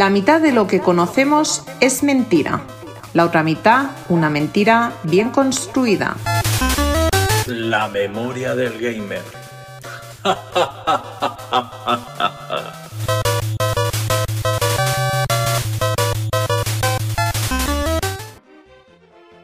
La 0.00 0.08
mitad 0.08 0.40
de 0.40 0.50
lo 0.50 0.66
que 0.66 0.80
conocemos 0.80 1.62
es 1.78 2.02
mentira. 2.02 2.62
La 3.12 3.26
otra 3.26 3.42
mitad, 3.42 3.90
una 4.08 4.30
mentira 4.30 4.94
bien 5.02 5.28
construida. 5.28 6.16
La 7.46 7.86
memoria 7.86 8.54
del 8.54 8.80
gamer. 8.80 9.20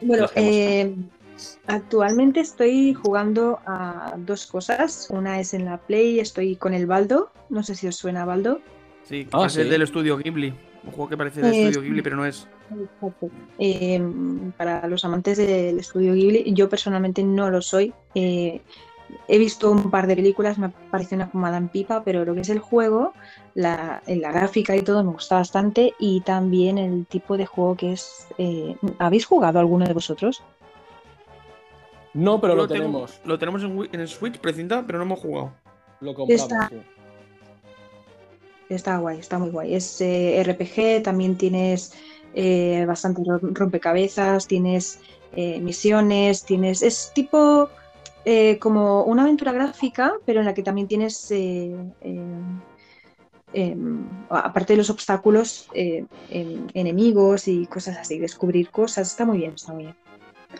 Bueno, 0.01 0.25
eh, 0.33 0.95
actualmente 1.67 2.39
estoy 2.39 2.95
jugando 2.95 3.59
a 3.67 4.15
dos 4.17 4.47
cosas. 4.47 5.07
Una 5.11 5.39
es 5.39 5.53
en 5.53 5.65
la 5.65 5.77
Play, 5.77 6.19
estoy 6.19 6.55
con 6.55 6.73
el 6.73 6.87
Baldo. 6.87 7.29
No 7.49 7.61
sé 7.61 7.75
si 7.75 7.87
os 7.87 7.95
suena 7.95 8.25
Baldo. 8.25 8.59
Sí, 9.07 9.27
ah, 9.31 9.45
es 9.45 9.55
el 9.55 9.69
del 9.69 9.83
estudio 9.83 10.17
Ghibli. 10.17 10.53
Un 10.83 10.91
juego 10.91 11.09
que 11.09 11.17
parece 11.17 11.41
del 11.41 11.53
estudio 11.53 11.81
Ghibli, 11.81 12.01
pero 12.01 12.17
no 12.17 12.25
es. 12.25 12.47
Eh, 13.57 14.01
para 14.57 14.85
los 14.87 15.05
amantes 15.05 15.37
del 15.37 15.79
estudio 15.79 16.13
Ghibli, 16.13 16.53
yo 16.53 16.67
personalmente 16.67 17.23
no 17.23 17.49
lo 17.49 17.61
soy. 17.61 17.93
Eh, 18.15 18.61
he 19.29 19.37
visto 19.37 19.71
un 19.71 19.89
par 19.89 20.07
de 20.07 20.15
películas, 20.15 20.57
me 20.57 20.69
parece 20.69 21.15
una 21.15 21.27
fumada 21.27 21.57
en 21.57 21.69
pipa, 21.69 22.03
pero 22.03 22.25
lo 22.25 22.33
que 22.33 22.41
es 22.41 22.49
el 22.49 22.59
juego, 22.59 23.13
la, 23.55 24.01
la 24.05 24.31
gráfica 24.33 24.75
y 24.75 24.81
todo 24.81 25.03
me 25.03 25.11
gusta 25.11 25.35
bastante 25.35 25.93
y 25.99 26.19
también 26.21 26.77
el 26.77 27.05
tipo 27.05 27.37
de 27.37 27.45
juego 27.45 27.75
que 27.75 27.93
es... 27.93 28.27
Eh, 28.37 28.75
¿Habéis 28.99 29.25
jugado 29.25 29.59
alguno 29.59 29.85
de 29.85 29.93
vosotros? 29.93 30.43
No, 32.13 32.41
pero 32.41 32.55
lo, 32.55 32.67
tenemos. 32.67 33.21
lo 33.23 33.37
tenemos 33.39 33.63
en, 33.63 33.99
el 33.99 34.07
Switch, 34.07 34.39
precinta, 34.39 34.83
pero 34.85 34.97
no 34.97 35.05
hemos 35.05 35.19
jugado. 35.19 35.53
Lo 36.01 36.13
compramos. 36.13 36.41
Está, 36.41 36.69
guay, 38.99 39.19
está 39.19 39.39
muy 39.39 39.49
guay. 39.49 39.75
Es 39.75 40.01
eh, 40.01 40.43
RPG, 40.45 41.03
también 41.03 41.37
tienes 41.37 41.93
eh, 42.33 42.85
bastante 42.87 43.21
rompecabezas, 43.41 44.47
tienes 44.47 44.99
misiones, 45.35 46.43
tienes... 46.45 46.81
Es 46.81 47.11
tipo 47.13 47.69
eh, 48.29 48.59
como 48.59 49.05
una 49.05 49.21
aventura 49.21 49.53
gráfica, 49.53 50.15
pero 50.25 50.41
en 50.41 50.47
la 50.47 50.53
que 50.53 50.61
también 50.61 50.85
tienes, 50.85 51.31
eh, 51.31 51.73
em, 53.53 54.05
aparte 54.29 54.73
de 54.73 54.77
los 54.77 54.89
obstáculos, 54.89 55.69
eh, 55.73 56.03
em, 56.29 56.67
enemigos 56.73 57.47
y 57.47 57.67
cosas 57.67 57.95
así, 57.97 58.19
descubrir 58.19 58.69
cosas. 58.69 59.11
Está 59.11 59.23
muy 59.23 59.37
bien, 59.37 59.53
está 59.53 59.71
muy 59.71 59.83
bien. 59.83 59.95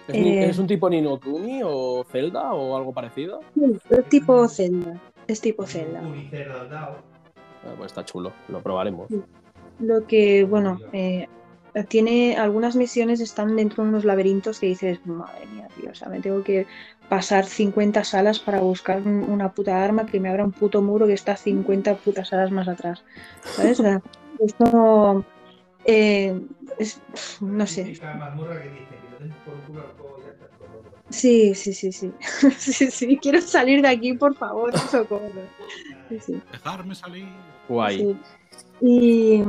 ¿Es, 0.08 0.58
un 0.60 0.68
tipo 0.68 0.90
Nino 0.90 1.20
Kuni 1.20 1.60
o 1.62 2.06
Zelda 2.10 2.54
o 2.54 2.78
algo 2.78 2.94
parecido? 2.94 3.42
es 3.90 4.08
tipo 4.08 4.48
Zelda. 4.48 5.02
Es 5.28 5.42
tipo 5.42 5.66
Zelda. 5.66 6.02
Ah, 6.72 6.92
pues 7.76 7.88
está 7.88 8.06
chulo, 8.06 8.34
lo 8.48 8.62
probaremos. 8.62 9.10
Lo 9.80 10.06
que, 10.08 10.44
bueno, 10.44 10.80
tiene 11.88 12.38
algunas 12.38 12.76
misiones 12.76 13.20
están 13.20 13.56
dentro 13.56 13.84
de 13.84 13.90
unos 13.90 14.06
laberintos 14.06 14.60
que 14.60 14.68
dices, 14.68 15.06
madre 15.06 15.46
mía, 15.48 15.68
tío, 15.80 15.92
o 15.92 15.96
sea, 15.96 16.10
me 16.10 16.20
tengo 16.20 16.44
que 16.44 16.66
pasar 17.10 17.46
50 17.46 18.04
salas 18.04 18.40
para 18.40 18.60
buscar 18.60 19.02
una 19.02 19.52
puta 19.52 19.84
arma 19.84 20.06
que 20.06 20.20
me 20.20 20.30
abra 20.30 20.44
un 20.44 20.52
puto 20.52 20.82
muro 20.82 21.08
que 21.08 21.14
está 21.14 21.36
50 21.36 21.96
putas 21.98 22.30
salas 22.30 22.52
más 22.52 22.68
atrás. 22.68 23.04
¿Sabes? 23.44 23.80
esto 24.40 25.26
eh, 25.86 26.40
es, 26.78 27.02
no 27.42 27.66
sé. 27.66 27.98
Sí, 31.10 31.56
sí, 31.56 31.74
sí, 31.74 31.92
sí. 31.92 32.12
sí, 32.58 32.92
sí. 32.92 33.18
Quiero 33.22 33.42
salir 33.42 33.82
de 33.82 33.88
aquí, 33.88 34.14
por 34.14 34.36
favor, 34.36 34.78
socorro. 34.92 35.32
Dejarme 36.10 36.96
salir. 36.96 37.28
Guay. 37.68 38.18
Y, 38.80 39.42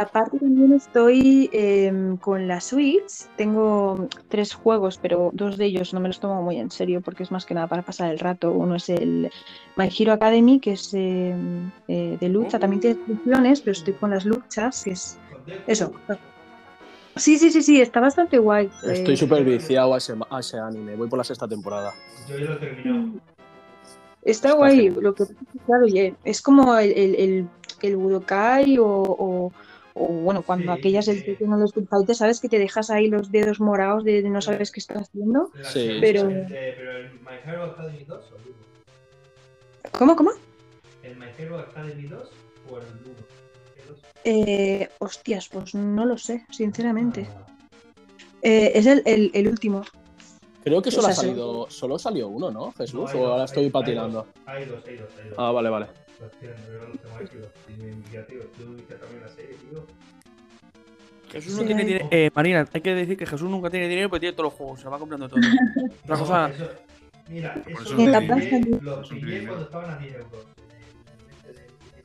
aparte 0.00 0.38
también 0.38 0.72
estoy 0.72 1.50
em, 1.52 2.16
con 2.16 2.46
la 2.46 2.60
Switch. 2.60 3.26
Tengo 3.36 4.08
tres 4.28 4.54
juegos, 4.54 4.98
pero 4.98 5.30
dos 5.32 5.58
de 5.58 5.66
ellos 5.66 5.92
no 5.92 6.00
me 6.00 6.08
los 6.08 6.20
tomo 6.20 6.42
muy 6.42 6.58
en 6.58 6.70
serio 6.70 7.00
porque 7.00 7.24
es 7.24 7.32
más 7.32 7.44
que 7.44 7.54
nada 7.54 7.66
para 7.66 7.82
pasar 7.82 8.10
el 8.10 8.18
rato. 8.18 8.52
Uno 8.52 8.76
es 8.76 8.88
el 8.88 9.30
My 9.76 9.88
Hero 9.96 10.12
Academy, 10.12 10.60
que 10.60 10.72
es 10.72 10.94
em, 10.94 11.70
eh, 11.88 12.16
de 12.20 12.28
lucha. 12.28 12.58
También 12.58 12.80
tiene 12.80 13.00
funciones, 13.04 13.60
pero 13.60 13.72
estoy 13.72 13.94
con 13.94 14.10
las 14.10 14.24
luchas, 14.24 14.84
que 14.84 14.92
es 14.92 15.18
eso. 15.66 15.92
Sí, 17.16 17.38
sí, 17.38 17.50
sí, 17.50 17.62
sí, 17.62 17.80
está 17.80 18.00
bastante 18.00 18.38
guay. 18.38 18.70
Estoy 18.84 19.14
eh, 19.14 19.16
súper 19.16 19.44
viciado 19.44 19.94
a 19.94 19.98
ese, 19.98 20.58
anime. 20.58 20.96
Voy 20.96 21.08
por 21.08 21.18
la 21.18 21.24
sexta 21.24 21.46
temporada. 21.46 21.92
Yo 22.28 22.38
ya 22.38 22.48
lo 22.48 22.54
he 22.54 22.58
terminado. 22.58 23.20
Está, 24.22 24.52
guay. 24.52 24.88
Lo 24.88 25.14
que 25.14 25.24
claro, 25.66 25.86
es 26.24 26.40
como 26.42 26.76
el 26.78 27.48
el 27.82 27.96
Budokai 27.96 28.78
o, 28.80 29.52
bueno, 29.94 30.42
cuando 30.42 30.72
aquellas 30.72 31.06
del 31.06 31.22
que 31.22 31.36
no 31.40 31.58
los 31.58 31.74
Fighter, 31.74 32.16
sabes 32.16 32.40
que 32.40 32.48
te 32.48 32.58
dejas 32.58 32.88
ahí 32.90 33.08
los 33.08 33.30
dedos 33.30 33.60
morados 33.60 34.04
de, 34.04 34.22
no 34.22 34.40
sabes 34.40 34.70
qué 34.70 34.80
estás 34.80 35.02
haciendo. 35.02 35.50
Sí, 35.60 35.98
pero... 36.00 36.32
pero 36.76 36.96
el 36.96 37.12
My 37.20 37.36
Hero 37.44 37.64
Academy 37.64 38.04
2 38.04 38.32
o 38.32 38.36
el 38.36 38.42
1? 38.46 38.54
¿Cómo, 39.98 40.16
cómo? 40.16 40.30
¿El 41.02 41.16
My 41.16 41.26
Hero 41.36 41.58
Academy 41.58 42.06
2 42.06 42.30
o 42.70 42.78
el 42.78 42.84
1? 42.84 43.41
Eh, 44.24 44.88
hostias, 44.98 45.48
pues 45.48 45.74
no 45.74 46.04
lo 46.04 46.16
sé, 46.16 46.44
sinceramente. 46.50 47.28
Eh, 48.42 48.72
es 48.74 48.86
el, 48.86 49.02
el, 49.04 49.30
el, 49.34 49.48
último. 49.48 49.84
Creo 50.64 50.80
que 50.80 50.90
solo 50.90 51.08
ha 51.08 51.12
salido, 51.12 51.70
solo 51.70 51.98
salió 51.98 52.28
uno, 52.28 52.50
¿no, 52.50 52.72
Jesús? 52.72 53.10
o 53.14 53.26
ahora 53.26 53.44
estoy 53.44 53.70
patinando. 53.70 54.26
Hay 54.46 54.64
dos, 54.66 54.84
hay 54.86 54.96
dos, 54.96 55.08
hay 55.20 55.28
dos. 55.28 55.38
Ah, 55.38 55.50
vale, 55.50 55.70
vale. 55.70 55.86
Jesús 61.30 61.56
no 61.56 61.64
tiene 61.64 61.84
dinero. 61.84 62.08
Eh, 62.10 62.30
Marina, 62.34 62.68
hay 62.72 62.80
que 62.80 62.94
decir 62.94 63.16
que 63.16 63.26
Jesús 63.26 63.48
nunca 63.48 63.70
tiene 63.70 63.88
dinero 63.88 64.08
porque 64.08 64.20
tiene 64.20 64.36
todos 64.36 64.50
los 64.50 64.54
juegos, 64.54 64.80
se 64.80 64.88
va 64.88 64.98
comprando 64.98 65.28
todo. 65.28 65.40
Otra 66.04 66.18
cosa. 66.18 66.50
mira, 67.28 67.62
eso 67.66 67.94
lo 67.94 69.02
pillé 69.08 69.46
cuando 69.46 69.64
estaban 69.64 69.90
a 69.90 69.98
10 69.98 70.14
euros. 70.14 70.46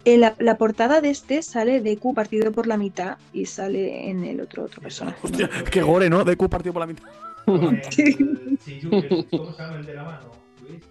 En 0.08 0.22
la, 0.22 0.36
la, 0.40 0.58
portada 0.58 1.02
de 1.02 1.10
este 1.10 1.42
sale 1.42 1.82
Deku 1.82 2.14
partido 2.14 2.54
por 2.54 2.66
la 2.66 2.78
mitad 2.78 3.18
y 3.34 3.46
sale 3.46 4.10
en 4.10 4.24
el 4.24 4.40
otro 4.40 4.64
otro 4.64 4.82
personaje. 4.82 5.18
Hostia, 5.22 5.50
qué 5.70 5.82
gore, 5.82 6.10
¿no? 6.10 6.24
Deku 6.24 6.48
partido 6.48 6.72
por 6.72 6.80
la 6.80 6.88
mitad. 6.88 7.04
¿Cómo 7.44 7.82
se 7.92 9.62
llama 9.62 9.80
el 9.80 9.86
de 9.86 9.94
la 9.94 10.06
mano? 10.06 10.32
Luis. 10.66 10.82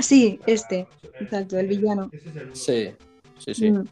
Sí, 0.00 0.40
este, 0.46 0.86
exacto, 1.20 1.58
el 1.58 1.66
villano. 1.66 2.10
Sí, 2.54 2.92
sí, 3.36 3.52
sí. 3.52 3.70
Mm. 3.70 3.84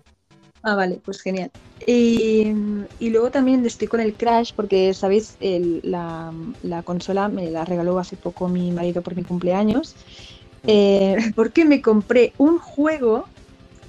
Ah, 0.63 0.75
vale, 0.75 1.03
pues 1.05 1.21
genial. 1.21 1.51
Y, 1.87 2.55
luego 2.99 3.31
también 3.31 3.63
estoy 3.67 3.89
con 3.89 4.01
el 4.01 4.15
Crash 4.15 4.55
porque, 4.57 4.95
¿sabéis? 4.95 5.37
la, 5.83 6.33
consola 6.85 7.29
me 7.29 7.51
la 7.51 7.67
regaló 7.67 7.99
hace 7.99 8.17
poco 8.17 8.49
mi 8.49 8.73
marido 8.73 9.03
por 9.03 9.15
mi 9.17 9.23
cumpleaños. 9.23 9.97
Eh, 10.67 11.17
porque 11.37 11.67
me 11.67 11.83
compré 11.83 12.33
un 12.39 12.59
juego 12.59 13.27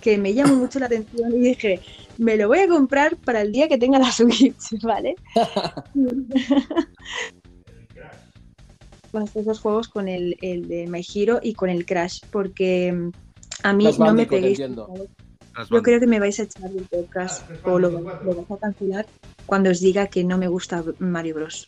que 0.01 0.17
me 0.17 0.33
llamó 0.33 0.55
mucho 0.55 0.79
la 0.79 0.87
atención 0.87 1.31
y 1.33 1.39
dije, 1.39 1.79
me 2.17 2.35
lo 2.35 2.47
voy 2.47 2.59
a 2.59 2.67
comprar 2.67 3.15
para 3.17 3.41
el 3.41 3.51
día 3.51 3.67
que 3.67 3.77
tenga 3.77 3.99
la 3.99 4.11
Switch, 4.11 4.81
¿vale? 4.81 5.15
con 9.11 9.23
estos 9.23 9.45
dos 9.45 9.59
juegos, 9.59 9.89
con 9.89 10.07
el, 10.07 10.37
el, 10.41 10.67
de 10.67 10.87
My 10.87 11.05
Hero 11.13 11.39
y 11.43 11.53
con 11.53 11.69
el 11.69 11.85
Crash, 11.85 12.21
porque 12.31 12.91
mm, 12.93 13.11
a 13.63 13.73
mí 13.73 13.89
no 13.99 14.13
me 14.13 14.25
peguéis. 14.25 14.59
Yo 15.69 15.81
creo 15.83 15.99
que 15.99 16.07
me 16.07 16.19
vais 16.19 16.39
a 16.39 16.43
echar 16.43 16.71
del 16.71 16.85
podcast 16.85 17.43
ah, 17.51 17.69
o 17.69 17.77
lo, 17.77 17.89
lo 17.89 18.01
vais 18.01 18.51
a 18.51 18.57
cancelar 18.57 19.05
cuando 19.45 19.69
os 19.69 19.81
diga 19.81 20.07
que 20.07 20.23
no 20.23 20.37
me 20.37 20.47
gusta 20.47 20.81
Mario 20.99 21.35
Bros. 21.35 21.67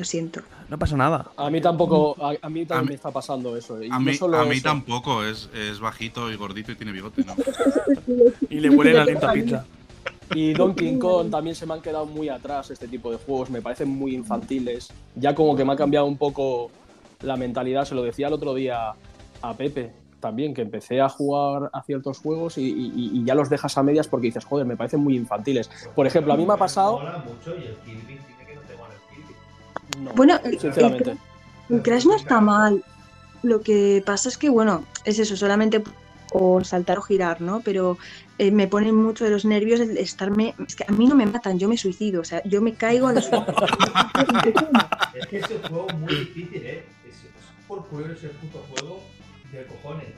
Lo 0.00 0.04
siento. 0.06 0.40
No 0.70 0.78
pasa 0.78 0.96
nada. 0.96 1.30
A 1.36 1.50
mí 1.50 1.60
tampoco, 1.60 2.16
a, 2.24 2.48
mí 2.48 2.64
también 2.64 2.88
me 2.88 2.94
está 2.94 3.10
pasando 3.10 3.54
eso. 3.54 3.74
a 3.74 3.98
mí, 4.00 4.18
a 4.18 4.44
mí 4.46 4.60
tampoco, 4.62 5.22
es, 5.22 5.50
es, 5.54 5.78
bajito 5.78 6.30
y 6.30 6.36
gordito 6.36 6.72
y 6.72 6.74
tiene 6.74 6.90
bigote, 6.90 7.22
¿no? 7.22 7.34
y 8.48 8.60
le 8.60 8.70
huele 8.70 8.94
la 8.94 9.04
lenta 9.04 9.30
pizza. 9.30 9.66
Y 10.34 10.54
Donkey 10.54 10.98
Kong 10.98 11.30
también 11.30 11.54
se 11.54 11.66
me 11.66 11.74
han 11.74 11.82
quedado 11.82 12.06
muy 12.06 12.30
atrás 12.30 12.70
este 12.70 12.88
tipo 12.88 13.10
de 13.10 13.18
juegos, 13.18 13.50
me 13.50 13.60
parecen 13.60 13.90
muy 13.90 14.14
infantiles. 14.14 14.90
Ya 15.16 15.34
como 15.34 15.54
que 15.54 15.66
me 15.66 15.74
ha 15.74 15.76
cambiado 15.76 16.06
un 16.06 16.16
poco 16.16 16.70
la 17.20 17.36
mentalidad, 17.36 17.84
se 17.84 17.94
lo 17.94 18.02
decía 18.02 18.28
el 18.28 18.32
otro 18.32 18.54
día 18.54 18.94
a 19.42 19.54
Pepe 19.54 19.92
también, 20.18 20.54
que 20.54 20.62
empecé 20.62 21.02
a 21.02 21.10
jugar 21.10 21.68
a 21.74 21.82
ciertos 21.82 22.20
juegos 22.20 22.56
y, 22.56 23.22
ya 23.22 23.34
los 23.34 23.50
dejas 23.50 23.76
a 23.76 23.82
medias 23.82 24.08
porque 24.08 24.28
dices, 24.28 24.46
joder, 24.46 24.66
me 24.66 24.78
parecen 24.78 25.00
muy 25.00 25.14
infantiles. 25.14 25.70
Por 25.94 26.06
ejemplo, 26.06 26.32
a 26.32 26.38
mí 26.38 26.46
me 26.46 26.54
ha 26.54 26.56
pasado... 26.56 27.02
No, 29.98 30.12
bueno, 30.14 30.38
sinceramente. 30.58 31.16
El, 31.68 31.82
Crash 31.82 32.06
no 32.06 32.16
está 32.16 32.40
mal. 32.40 32.84
Lo 33.42 33.62
que 33.62 34.02
pasa 34.04 34.28
es 34.28 34.36
que, 34.36 34.48
bueno, 34.48 34.84
es 35.04 35.18
eso, 35.18 35.36
solamente 35.36 35.82
o 36.32 36.62
saltar 36.62 36.98
o 36.98 37.02
girar, 37.02 37.40
¿no? 37.40 37.60
Pero 37.60 37.98
eh, 38.38 38.50
me 38.50 38.68
ponen 38.68 38.94
mucho 38.94 39.24
de 39.24 39.30
los 39.30 39.44
nervios 39.44 39.80
el 39.80 39.96
estarme. 39.98 40.54
Es 40.66 40.76
que 40.76 40.84
a 40.86 40.92
mí 40.92 41.06
no 41.06 41.14
me 41.14 41.26
matan, 41.26 41.58
yo 41.58 41.68
me 41.68 41.76
suicido, 41.76 42.20
o 42.20 42.24
sea, 42.24 42.42
yo 42.44 42.60
me 42.60 42.74
caigo 42.74 43.08
a 43.08 43.12
los. 43.12 43.26
es 45.14 45.26
que 45.26 45.38
es 45.38 45.50
un 45.50 45.62
juego 45.68 45.88
muy 45.98 46.14
difícil, 46.14 46.62
¿eh? 46.64 46.84
Es, 47.08 47.16
por 47.66 47.86
curioso 47.86 48.12
ese 48.12 48.28
puto 48.28 48.64
juego 48.70 49.00
de 49.52 49.66
cojones. 49.66 50.08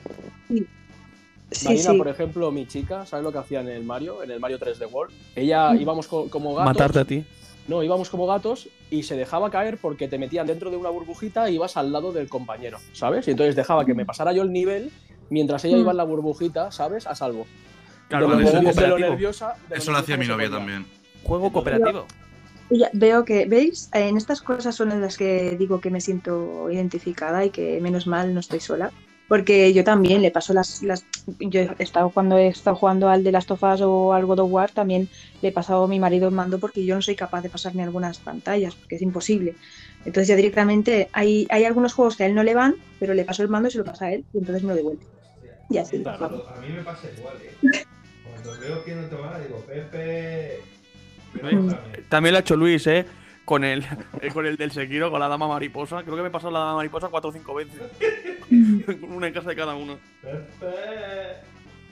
Marina, 1.65 1.93
por 1.97 2.07
ejemplo, 2.07 2.51
mi 2.51 2.67
chica, 2.67 3.05
¿sabes 3.05 3.23
lo 3.23 3.31
que 3.31 3.37
hacía 3.37 3.61
en 3.61 3.67
el 3.67 3.83
Mario? 3.83 4.23
En 4.23 4.31
el 4.31 4.39
Mario 4.39 4.59
3D 4.59 4.91
World. 4.91 5.13
Ella 5.35 5.71
mm. 5.71 5.81
íbamos 5.81 6.07
como 6.07 6.55
gatos. 6.55 6.73
Matarte 6.73 6.99
a 6.99 7.05
ti. 7.05 7.25
No, 7.67 7.81
íbamos 7.81 8.09
como 8.09 8.27
gatos 8.27 8.67
y 8.89 9.03
se 9.03 9.15
dejaba 9.15 9.49
caer 9.49 9.77
porque 9.77 10.07
te 10.07 10.17
metían 10.17 10.47
dentro 10.47 10.69
de 10.69 10.77
una 10.77 10.89
burbujita 10.89 11.49
y 11.49 11.55
ibas 11.55 11.77
al 11.77 11.91
lado 11.91 12.11
del 12.11 12.27
compañero, 12.27 12.79
¿sabes? 12.91 13.27
Y 13.27 13.31
entonces 13.31 13.55
dejaba 13.55 13.85
que 13.85 13.93
me 13.93 14.05
pasara 14.05 14.33
yo 14.33 14.43
el 14.43 14.51
nivel 14.51 14.91
mientras 15.29 15.63
ella 15.63 15.77
iba 15.77 15.91
en 15.91 15.97
la 15.97 16.03
burbujita, 16.03 16.71
¿sabes? 16.71 17.07
A 17.07 17.15
salvo. 17.15 17.47
Claro, 18.09 18.27
de 18.35 18.87
lo, 18.87 18.99
nerviosa. 18.99 19.55
Eso 19.69 19.91
lo 19.91 19.97
hacía 19.97 20.17
mi 20.17 20.27
novia 20.27 20.49
también. 20.49 20.85
Juego 21.23 21.51
cooperativo. 21.51 22.05
veo 22.91 23.23
que, 23.23 23.45
¿veis? 23.45 23.89
En 23.93 24.17
estas 24.17 24.41
cosas 24.41 24.75
son 24.75 24.91
en 24.91 25.01
las 25.01 25.17
que 25.17 25.55
digo 25.57 25.79
que 25.79 25.89
me 25.89 26.01
siento 26.01 26.69
identificada 26.69 27.45
y 27.45 27.49
que 27.49 27.79
menos 27.81 28.07
mal 28.07 28.33
no 28.33 28.41
estoy 28.41 28.59
sola. 28.59 28.91
Porque 29.33 29.73
yo 29.73 29.83
también 29.83 30.21
le 30.21 30.29
paso 30.29 30.53
las, 30.53 30.83
las 30.83 31.07
yo 31.39 31.61
he 31.61 31.75
estado 31.79 32.11
cuando 32.11 32.37
he 32.37 32.49
estado 32.49 32.75
jugando 32.75 33.09
al 33.09 33.23
de 33.23 33.31
las 33.31 33.47
tofas 33.47 33.81
o 33.81 34.13
al 34.13 34.27
God 34.27 34.41
of 34.41 34.51
War, 34.51 34.69
también 34.69 35.09
le 35.41 35.49
he 35.49 35.51
pasado 35.51 35.85
a 35.85 35.87
mi 35.87 35.99
marido 35.99 36.27
el 36.27 36.35
mando 36.35 36.59
porque 36.59 36.85
yo 36.85 36.93
no 36.93 37.01
soy 37.01 37.15
capaz 37.15 37.41
de 37.41 37.49
pasarme 37.49 37.81
algunas 37.81 38.19
pantallas, 38.19 38.75
porque 38.75 38.97
es 38.97 39.01
imposible. 39.01 39.55
Entonces 40.05 40.27
ya 40.27 40.35
directamente 40.35 41.09
hay, 41.13 41.47
hay 41.49 41.65
algunos 41.65 41.93
juegos 41.95 42.15
que 42.15 42.25
a 42.25 42.27
él 42.27 42.35
no 42.35 42.43
le 42.43 42.53
van, 42.53 42.75
pero 42.99 43.15
le 43.15 43.25
paso 43.25 43.41
el 43.41 43.49
mando 43.49 43.69
y 43.69 43.71
se 43.71 43.79
lo 43.79 43.85
pasa 43.85 44.05
a 44.05 44.13
él 44.13 44.23
y 44.35 44.37
entonces 44.37 44.61
me 44.61 44.69
lo 44.69 44.75
devuelve. 44.75 45.03
Y 45.67 45.79
así. 45.79 46.03
A 46.05 46.59
mí 46.61 46.67
me 46.71 46.83
pasa 46.83 47.07
igual, 47.17 47.35
¿eh? 47.41 47.85
Cuando 48.29 48.59
veo 48.59 48.83
que 48.83 48.93
no 48.93 49.07
te 49.07 49.15
va, 49.15 49.39
digo, 49.39 49.65
Pepe... 49.65 50.59
También 52.07 52.33
lo 52.33 52.37
ha 52.37 52.41
hecho 52.41 52.55
Luis, 52.55 52.85
¿eh? 52.85 53.03
Con 53.45 53.63
el, 53.63 53.83
eh, 54.21 54.29
con 54.33 54.45
el 54.45 54.57
del 54.57 54.71
Sekiro, 54.71 55.11
con 55.11 55.19
la 55.19 55.27
dama 55.27 55.47
mariposa. 55.47 56.03
Creo 56.03 56.15
que 56.15 56.21
me 56.21 56.27
he 56.29 56.31
pasado 56.31 56.51
la 56.51 56.59
dama 56.59 56.75
mariposa 56.75 57.09
cuatro 57.09 57.29
o 57.29 57.33
cinco 57.33 57.53
veces. 57.53 57.81
Una 59.09 59.27
en 59.27 59.33
casa 59.33 59.49
de 59.49 59.55
cada 59.55 59.75
uno. 59.75 59.97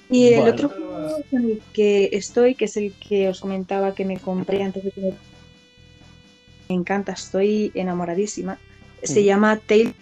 Y 0.09 0.33
el 0.33 0.47
otro 0.47 0.69
juego 0.69 1.23
con 1.29 1.43
el 1.43 1.61
que 1.73 2.09
estoy, 2.11 2.55
que 2.55 2.65
es 2.65 2.77
el 2.77 2.93
que 2.93 3.29
os 3.29 3.39
comentaba 3.41 3.95
que 3.95 4.05
me 4.05 4.17
compré 4.17 4.63
antes 4.63 4.83
de 4.83 4.91
que 4.91 5.01
me... 5.01 6.75
encanta, 6.75 7.13
estoy 7.13 7.71
enamoradísima. 7.75 8.57
Se 9.03 9.23
llama 9.23 9.57
Tales. 9.57 9.93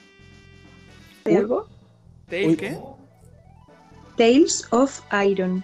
¿De 1.26 1.38
algo? 1.38 1.68
¿Tales 2.28 2.58
qué? 2.58 2.78
Tales 4.18 4.68
of 4.72 5.02
Iron. 5.26 5.64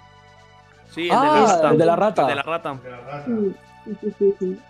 Sí, 0.93 1.05
el, 1.05 1.11
ah, 1.11 1.73
de, 1.77 1.86
la 1.86 1.95
rata. 1.95 2.25
De 2.25 2.36
la 2.36 2.43
rata. 2.43 2.79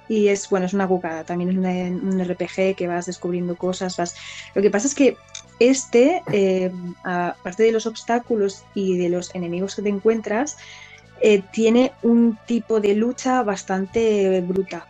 Y 0.07 0.27
es 0.27 0.49
bueno, 0.49 0.65
es 0.65 0.73
una 0.73 0.87
cucada, 0.87 1.23
también 1.23 1.49
es 1.51 1.57
un 1.57 2.23
RPG 2.23 2.75
que 2.75 2.87
vas 2.87 3.05
descubriendo 3.05 3.55
cosas. 3.55 3.97
Vas... 3.97 4.15
Lo 4.53 4.61
que 4.61 4.69
pasa 4.69 4.87
es 4.87 4.95
que 4.95 5.17
este, 5.59 6.21
eh, 6.31 6.71
aparte 7.03 7.63
de 7.63 7.71
los 7.71 7.85
obstáculos 7.85 8.63
y 8.73 8.97
de 8.97 9.09
los 9.09 9.33
enemigos 9.35 9.75
que 9.75 9.81
te 9.81 9.89
encuentras, 9.89 10.57
eh, 11.21 11.43
tiene 11.51 11.93
un 12.03 12.37
tipo 12.45 12.79
de 12.79 12.95
lucha 12.95 13.41
bastante 13.43 14.41
bruta. 14.41 14.87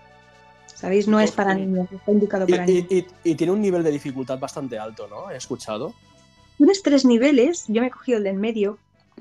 ¿Sabéis? 0.65 1.07
No 1.07 1.19
es 1.19 1.32
para 1.32 1.53
niños, 1.53 1.88
está 1.91 2.11
indicado 2.11 2.47
para 2.47 2.65
niños. 2.65 2.88
Y, 3.23 3.36
tiene 3.36 3.53
un 3.53 3.61
nivel 3.61 3.84
de 3.84 3.91
dificultad 3.91 4.39
bastante 4.39 4.78
alto, 4.78 5.07
¿no? 5.07 5.30
He 5.32 5.38
escuchado. 5.38 5.93
Tienes 6.57 6.82
tres 6.84 7.05
niveles, 7.05 7.65
yo 7.67 7.82
me 7.82 7.88
he 7.88 7.91
cogido 7.91 8.17
el 8.17 8.23
del 8.23 8.38
medio, 8.38 8.78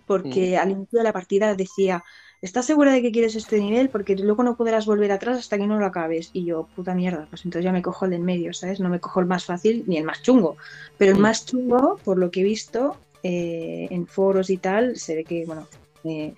porque 0.07 0.57
mm. 0.57 0.63
al 0.63 0.71
inicio 0.71 0.99
de 0.99 1.05
la 1.05 1.13
partida 1.13 1.55
decía 1.55 2.03
¿estás 2.45 2.67
segura 2.67 2.93
de 2.93 3.01
que 3.01 3.11
quieres 3.11 3.35
este 3.37 3.59
nivel? 3.59 3.89
Porque 3.89 4.15
luego 4.17 4.43
no 4.43 4.55
podrás 4.55 4.85
volver 4.85 5.11
atrás 5.13 5.39
hasta 5.39 5.57
que 5.57 5.67
no 5.67 5.79
lo 5.79 5.87
acabes. 5.87 6.29
Y 6.35 6.45
yo, 6.45 6.69
puta 6.77 6.95
mierda, 6.95 7.27
pues 7.31 7.45
entonces 7.45 7.65
ya 7.65 7.73
me 7.73 7.81
cojo 7.81 8.05
el 8.05 8.11
del 8.11 8.21
medio, 8.21 8.53
¿sabes? 8.53 8.81
No 8.81 8.91
me 8.91 9.01
cojo 9.01 9.21
el 9.21 9.27
más 9.27 9.47
fácil 9.47 9.83
ni 9.87 9.97
el 9.97 10.05
más 10.05 10.21
chungo. 10.23 10.57
Pero 10.99 11.13
el 11.13 11.19
mm. 11.19 11.23
más 11.23 11.47
chungo, 11.47 11.99
por 12.05 12.19
lo 12.19 12.31
que 12.31 12.43
he 12.43 12.45
visto 12.45 12.97
eh, 13.23 13.89
en 13.91 14.07
foros 14.07 14.51
y 14.51 14.59
tal, 14.59 14.97
se 14.97 15.15
ve 15.15 15.25
que, 15.25 15.47
bueno, 15.47 15.67
eh, 16.05 16.35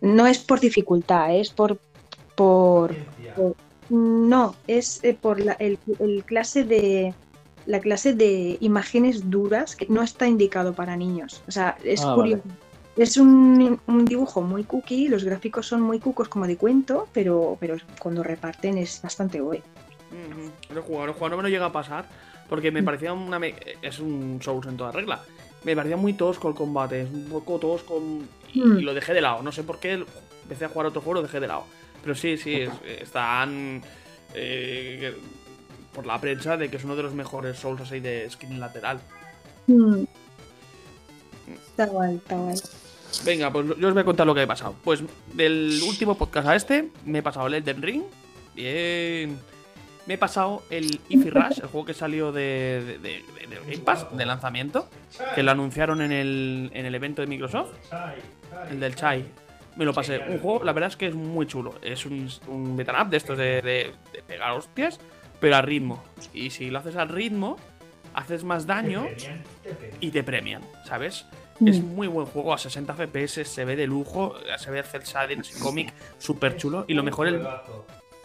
no 0.00 0.26
es 0.26 0.38
por 0.40 0.58
dificultad, 0.58 1.36
es 1.36 1.50
por... 1.50 1.78
por, 2.34 2.94
no, 3.90 4.56
es 4.66 5.02
eh, 5.04 5.14
por 5.14 5.40
la, 5.40 5.52
el, 5.52 5.78
clase 6.26 6.64
de 6.64 7.14
la 7.64 7.80
clase 7.80 8.12
de 8.12 8.58
imágenes 8.60 9.30
duras 9.30 9.76
que 9.76 9.86
no 9.88 10.02
está 10.02 10.26
indicado 10.26 10.74
para 10.74 10.96
niños. 10.96 11.42
O 11.46 11.52
sea, 11.52 11.78
es 11.84 12.02
ah, 12.02 12.14
curioso. 12.14 12.42
Es 12.98 13.16
un, 13.16 13.80
dibujo 14.06 14.42
muy 14.42 14.64
cookie, 14.64 15.06
los 15.06 15.22
gráficos 15.22 15.66
son 15.68 15.82
muy 15.82 16.00
cucos 16.00 16.28
como 16.28 16.48
de 16.48 16.56
cuento, 16.56 17.08
pero, 17.12 17.56
pero 17.60 17.76
cuando 18.00 18.24
reparten 18.24 18.76
es 18.76 19.00
bastante 19.00 19.40
guay. 19.40 19.62
Lo 20.74 20.80
he 20.80 20.82
jugado, 20.82 21.14
no 21.30 21.36
me 21.36 21.44
lo 21.44 21.48
llega 21.48 21.66
a 21.66 21.72
pasar 21.72 22.06
porque 22.48 22.72
me 22.72 22.82
mm. 22.82 22.84
parecía 22.84 23.12
una. 23.12 23.40
Es 23.82 24.00
un 24.00 24.40
Souls 24.42 24.66
en 24.66 24.76
toda 24.76 24.90
regla. 24.90 25.22
Me 25.62 25.76
parecía 25.76 25.96
muy 25.96 26.14
tosco 26.14 26.48
el 26.48 26.56
combate, 26.56 27.02
es 27.02 27.10
un 27.10 27.26
poco 27.26 27.60
tosco 27.60 28.02
y, 28.52 28.60
mm. 28.60 28.78
lo 28.80 28.92
dejé 28.92 29.14
de 29.14 29.20
lado. 29.20 29.42
No 29.42 29.52
sé 29.52 29.62
por 29.62 29.78
qué 29.78 30.04
empecé 30.42 30.64
a 30.64 30.68
jugar 30.68 30.88
otro 30.88 31.00
juego, 31.00 31.20
lo 31.20 31.22
dejé 31.22 31.38
de 31.38 31.46
lado. 31.46 31.66
Pero 32.02 32.16
sí, 32.16 32.36
sí, 32.36 32.64
están. 32.84 33.80
Eh, 34.34 35.16
por 35.94 36.04
la 36.04 36.20
prensa 36.20 36.56
de 36.56 36.68
que 36.68 36.78
es 36.78 36.84
uno 36.84 36.96
de 36.96 37.04
los 37.04 37.14
mejores 37.14 37.58
Souls 37.58 37.80
así 37.80 38.00
de 38.00 38.28
skin 38.28 38.58
lateral. 38.58 39.00
Mm. 39.68 40.04
Está 41.68 41.86
guay, 41.86 42.16
está 42.16 42.36
guay. 42.36 42.56
Venga, 43.24 43.52
pues 43.52 43.66
yo 43.78 43.88
os 43.88 43.94
voy 43.94 44.02
a 44.02 44.04
contar 44.04 44.26
lo 44.26 44.34
que 44.34 44.42
he 44.42 44.46
pasado. 44.46 44.74
Pues 44.84 45.02
del 45.32 45.80
último 45.86 46.16
podcast 46.16 46.48
a 46.48 46.56
este, 46.56 46.90
me 47.04 47.18
he 47.18 47.22
pasado 47.22 47.46
el 47.46 47.54
Elden 47.54 47.82
Ring. 47.82 48.02
Bien. 48.54 49.38
Me 50.06 50.14
he 50.14 50.18
pasado 50.18 50.62
el 50.70 51.00
Ify 51.10 51.28
Rush, 51.28 51.60
el 51.60 51.68
juego 51.68 51.84
que 51.84 51.92
salió 51.92 52.32
de, 52.32 52.98
de, 53.02 53.22
Game 53.66 53.84
Pass, 53.84 54.06
de 54.16 54.24
lanzamiento, 54.24 54.88
que 55.34 55.42
lo 55.42 55.50
anunciaron 55.50 56.00
en 56.00 56.12
el, 56.12 56.70
en 56.72 56.86
el 56.86 56.94
evento 56.94 57.20
de 57.20 57.28
Microsoft. 57.28 57.74
El 58.70 58.80
del 58.80 58.94
Chai. 58.94 59.26
Me 59.76 59.84
lo 59.84 59.92
pasé. 59.92 60.18
Un 60.18 60.38
juego, 60.38 60.64
la 60.64 60.72
verdad 60.72 60.88
es 60.88 60.96
que 60.96 61.08
es 61.08 61.14
muy 61.14 61.46
chulo. 61.46 61.74
Es 61.82 62.06
un, 62.06 62.26
un 62.46 62.74
beat'em 62.74 62.96
up 63.00 63.10
de 63.10 63.16
estos 63.18 63.36
de, 63.36 63.60
de, 63.60 64.22
pegar 64.26 64.52
hostias, 64.52 64.98
pero 65.40 65.56
a 65.56 65.62
ritmo. 65.62 66.02
Y 66.32 66.50
si 66.50 66.70
lo 66.70 66.78
haces 66.78 66.96
al 66.96 67.10
ritmo, 67.10 67.58
haces 68.14 68.44
más 68.44 68.66
daño 68.66 69.06
y 70.00 70.10
te 70.10 70.22
premian, 70.22 70.62
¿sabes? 70.86 71.26
Es 71.64 71.80
mm. 71.80 71.94
muy 71.94 72.06
buen 72.06 72.26
juego, 72.26 72.54
a 72.54 72.58
60 72.58 72.94
FPS, 72.94 73.44
se 73.44 73.64
ve 73.64 73.76
de 73.76 73.86
lujo, 73.86 74.34
se 74.58 74.70
ve 74.70 74.80
el 74.80 75.02
shading, 75.02 75.42
cómic 75.60 75.92
súper 76.18 76.56
chulo. 76.56 76.84
Y 76.88 76.94
lo 76.94 77.02
mejor, 77.02 77.26
el. 77.28 77.46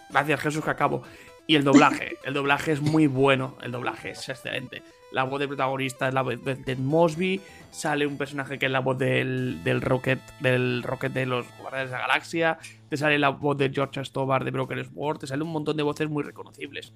Gracias, 0.09 0.39
Jesús, 0.41 0.63
que 0.63 0.69
acabo. 0.69 1.03
Y 1.45 1.55
el 1.55 1.63
doblaje, 1.63 2.17
el 2.23 2.33
doblaje 2.33 2.71
es 2.71 2.81
muy 2.81 3.07
bueno, 3.07 3.57
el 3.61 3.71
doblaje 3.71 4.11
es 4.11 4.29
excelente. 4.29 4.83
La 5.11 5.23
voz 5.23 5.39
del 5.39 5.47
protagonista 5.47 6.07
es 6.07 6.13
la 6.13 6.21
voz 6.21 6.43
de 6.43 6.75
Mosby, 6.75 7.39
sale 7.69 8.07
un 8.07 8.17
personaje 8.17 8.57
que 8.57 8.65
es 8.65 8.71
la 8.71 8.79
voz 8.79 8.97
del, 8.97 9.63
del 9.63 9.81
Rocket, 9.81 10.19
del 10.39 10.81
Rocket 10.81 11.13
de 11.13 11.25
los 11.27 11.45
Guardianes 11.59 11.91
de 11.91 11.97
la 11.97 12.07
Galaxia, 12.07 12.57
te 12.89 12.97
sale 12.97 13.19
la 13.19 13.29
voz 13.29 13.57
de 13.57 13.69
George 13.69 14.03
Stobar 14.05 14.43
de 14.43 14.49
Broken 14.49 14.85
Sword, 14.85 15.19
te 15.19 15.27
sale 15.27 15.43
un 15.43 15.51
montón 15.51 15.77
de 15.77 15.83
voces 15.83 16.09
muy 16.09 16.23
reconocibles. 16.23 16.93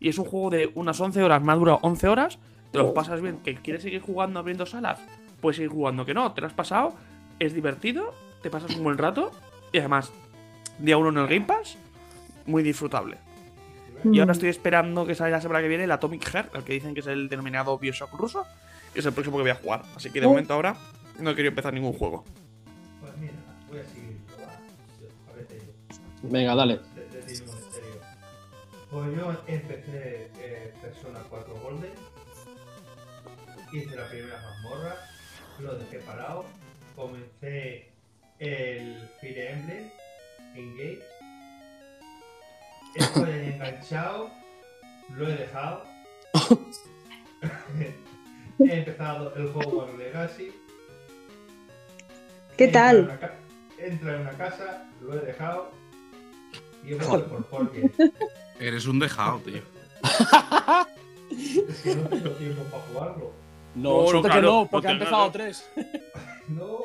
Y 0.00 0.08
es 0.08 0.18
un 0.18 0.24
juego 0.24 0.50
de 0.50 0.72
unas 0.74 1.00
11 1.00 1.22
horas, 1.22 1.42
más 1.42 1.58
dura 1.58 1.74
11 1.74 2.08
horas, 2.08 2.38
te 2.72 2.78
lo 2.78 2.94
pasas 2.94 3.20
bien, 3.20 3.38
que 3.38 3.54
quieres 3.54 3.82
seguir 3.82 4.00
jugando 4.00 4.40
abriendo 4.40 4.66
salas, 4.66 4.98
puedes 5.40 5.56
seguir 5.56 5.70
jugando, 5.70 6.04
que 6.04 6.14
no, 6.14 6.32
te 6.32 6.40
lo 6.40 6.46
has 6.46 6.52
pasado, 6.52 6.94
es 7.38 7.54
divertido, 7.54 8.14
te 8.42 8.50
pasas 8.50 8.74
un 8.76 8.84
buen 8.84 8.98
rato 8.98 9.32
y 9.72 9.78
además, 9.78 10.12
día 10.78 10.96
uno 10.96 11.10
en 11.10 11.18
el 11.18 11.26
Game 11.26 11.46
Pass, 11.46 11.76
muy 12.46 12.62
disfrutable. 12.62 13.18
Y 14.04 14.18
ahora 14.18 14.32
estoy 14.32 14.48
esperando 14.48 15.04
que 15.06 15.14
salga 15.14 15.36
la 15.36 15.42
semana 15.42 15.60
que 15.60 15.68
viene 15.68 15.84
el 15.84 15.92
Atomic 15.92 16.24
Heart, 16.24 16.54
el 16.54 16.64
que 16.64 16.72
dicen 16.72 16.94
que 16.94 17.00
es 17.00 17.06
el 17.06 17.28
denominado 17.28 17.78
Bioshock 17.78 18.14
ruso, 18.14 18.46
que 18.94 19.00
es 19.00 19.06
el 19.06 19.12
próximo 19.12 19.36
que 19.36 19.42
voy 19.42 19.50
a 19.50 19.56
jugar. 19.56 19.82
Así 19.94 20.10
que 20.10 20.20
de 20.20 20.26
oh. 20.26 20.30
momento 20.30 20.54
ahora 20.54 20.76
no 21.18 21.30
he 21.30 21.34
querido 21.34 21.50
empezar 21.50 21.74
ningún 21.74 21.92
juego. 21.92 22.24
Pues 23.00 23.14
mira, 23.18 23.34
voy 23.68 23.80
a 23.80 23.84
seguir. 23.84 24.16
A 25.30 25.36
ver, 25.36 25.46
Venga, 26.22 26.54
dale. 26.54 26.80
Pues 28.90 29.16
yo 29.16 29.36
empecé 29.46 30.30
eh, 30.38 30.74
Persona 30.80 31.20
4 31.28 31.54
Golden 31.62 31.92
hice 33.72 33.96
la 33.96 34.08
primera 34.08 34.40
mazmorra, 34.40 34.96
lo 35.62 35.76
dejé 35.76 35.98
parado, 36.00 36.44
comencé 36.96 37.90
el 38.38 39.08
Fire 39.20 39.38
Emblem 39.38 39.90
Engage, 40.54 41.02
estoy 42.94 43.30
enganchado, 43.30 44.30
lo 45.16 45.28
he 45.28 45.36
dejado, 45.36 45.84
he 48.58 48.78
empezado 48.78 49.34
el 49.36 49.52
juego 49.52 49.78
War 49.78 49.94
Legacy. 49.94 50.52
¿Qué 52.56 52.68
tal? 52.68 53.18
Entra 53.78 54.16
en 54.16 54.20
una 54.22 54.32
casa, 54.32 54.88
lo 55.00 55.14
he 55.14 55.20
dejado 55.24 55.70
y 56.84 56.92
he 56.92 56.94
vuelto 56.96 57.28
por 57.28 57.44
porque. 57.46 57.90
Eres 58.58 58.86
un 58.86 58.98
dejado, 58.98 59.38
tío. 59.38 59.62
es 61.30 61.80
que 61.82 61.94
no 61.94 62.08
tengo 62.08 62.30
tiempo 62.30 62.62
para 62.64 62.82
jugarlo. 62.84 63.49
No, 63.74 64.12
no, 64.12 64.22
que 64.22 64.40
no, 64.40 64.68
porque 64.70 64.88
ha 64.88 64.92
empezado 64.92 65.30
tres. 65.30 65.70
no, 66.48 66.80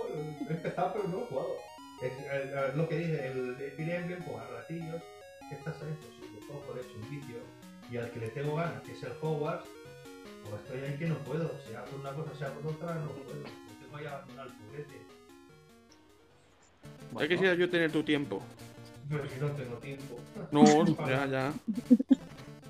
he 0.49 0.53
empezado, 0.53 0.93
pero 0.93 1.07
no 1.07 1.19
he 1.19 1.25
jugado. 1.25 1.55
Es, 2.01 2.75
lo 2.75 2.87
que 2.87 2.97
dice, 2.97 3.27
el 3.27 3.55
Fire 3.75 3.95
Emblem, 3.95 4.23
pues 4.23 4.37
a 4.37 4.47
ratillos, 4.47 5.01
que 5.49 5.55
estás 5.55 5.75
ahí, 5.81 5.95
pues 5.99 6.11
si 6.13 6.47
lo 6.47 6.59
por 6.61 6.77
hecho 6.77 6.95
un 7.01 7.09
vídeo, 7.09 7.39
y 7.91 7.97
al 7.97 8.11
que 8.11 8.19
le 8.19 8.29
tengo 8.29 8.55
ganas, 8.55 8.81
que 8.83 8.91
es 8.91 9.03
el 9.03 9.13
Hogwarts, 9.21 9.67
pues 10.49 10.61
estoy 10.61 10.79
ahí 10.81 10.97
que 10.97 11.07
no 11.07 11.17
puedo. 11.19 11.51
Sea 11.67 11.83
por 11.85 11.99
una 11.99 12.13
cosa, 12.13 12.35
sea 12.35 12.53
por 12.53 12.71
otra, 12.71 12.95
no 12.95 13.09
puedo. 13.09 13.39
No 13.39 13.81
tengo 13.81 13.97
ahí 13.97 14.05
abandonar 14.05 14.47
el 14.47 14.53
juguete. 14.53 15.01
Hay 17.17 17.27
que 17.27 17.37
ser 17.37 17.57
yo 17.57 17.69
tener 17.69 17.91
tu 17.91 18.03
tiempo. 18.03 18.41
Pero 19.09 19.29
si 19.29 19.39
no 19.39 19.47
tengo 19.51 19.75
tiempo. 19.77 20.19
No, 20.51 20.63
ya, 21.07 21.25
ya. 21.25 21.53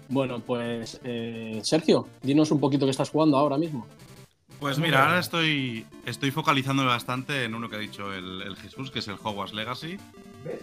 Bueno, 0.10 0.40
pues 0.40 1.00
eh, 1.04 1.60
Sergio, 1.64 2.08
dinos 2.22 2.52
un 2.52 2.60
poquito 2.60 2.86
qué 2.86 2.92
estás 2.92 3.10
jugando 3.10 3.38
ahora 3.38 3.58
mismo. 3.58 3.88
Pues 4.66 4.80
mira, 4.80 5.06
ahora 5.06 5.20
estoy, 5.20 5.86
estoy 6.08 6.32
focalizándome 6.32 6.90
bastante 6.90 7.44
en 7.44 7.54
uno 7.54 7.70
que 7.70 7.76
ha 7.76 7.80
dicho 7.80 8.12
el, 8.12 8.42
el 8.42 8.56
Jesús, 8.56 8.90
que 8.90 8.98
es 8.98 9.08
el 9.08 9.14
Hogwarts 9.22 9.54
Legacy. 9.54 10.00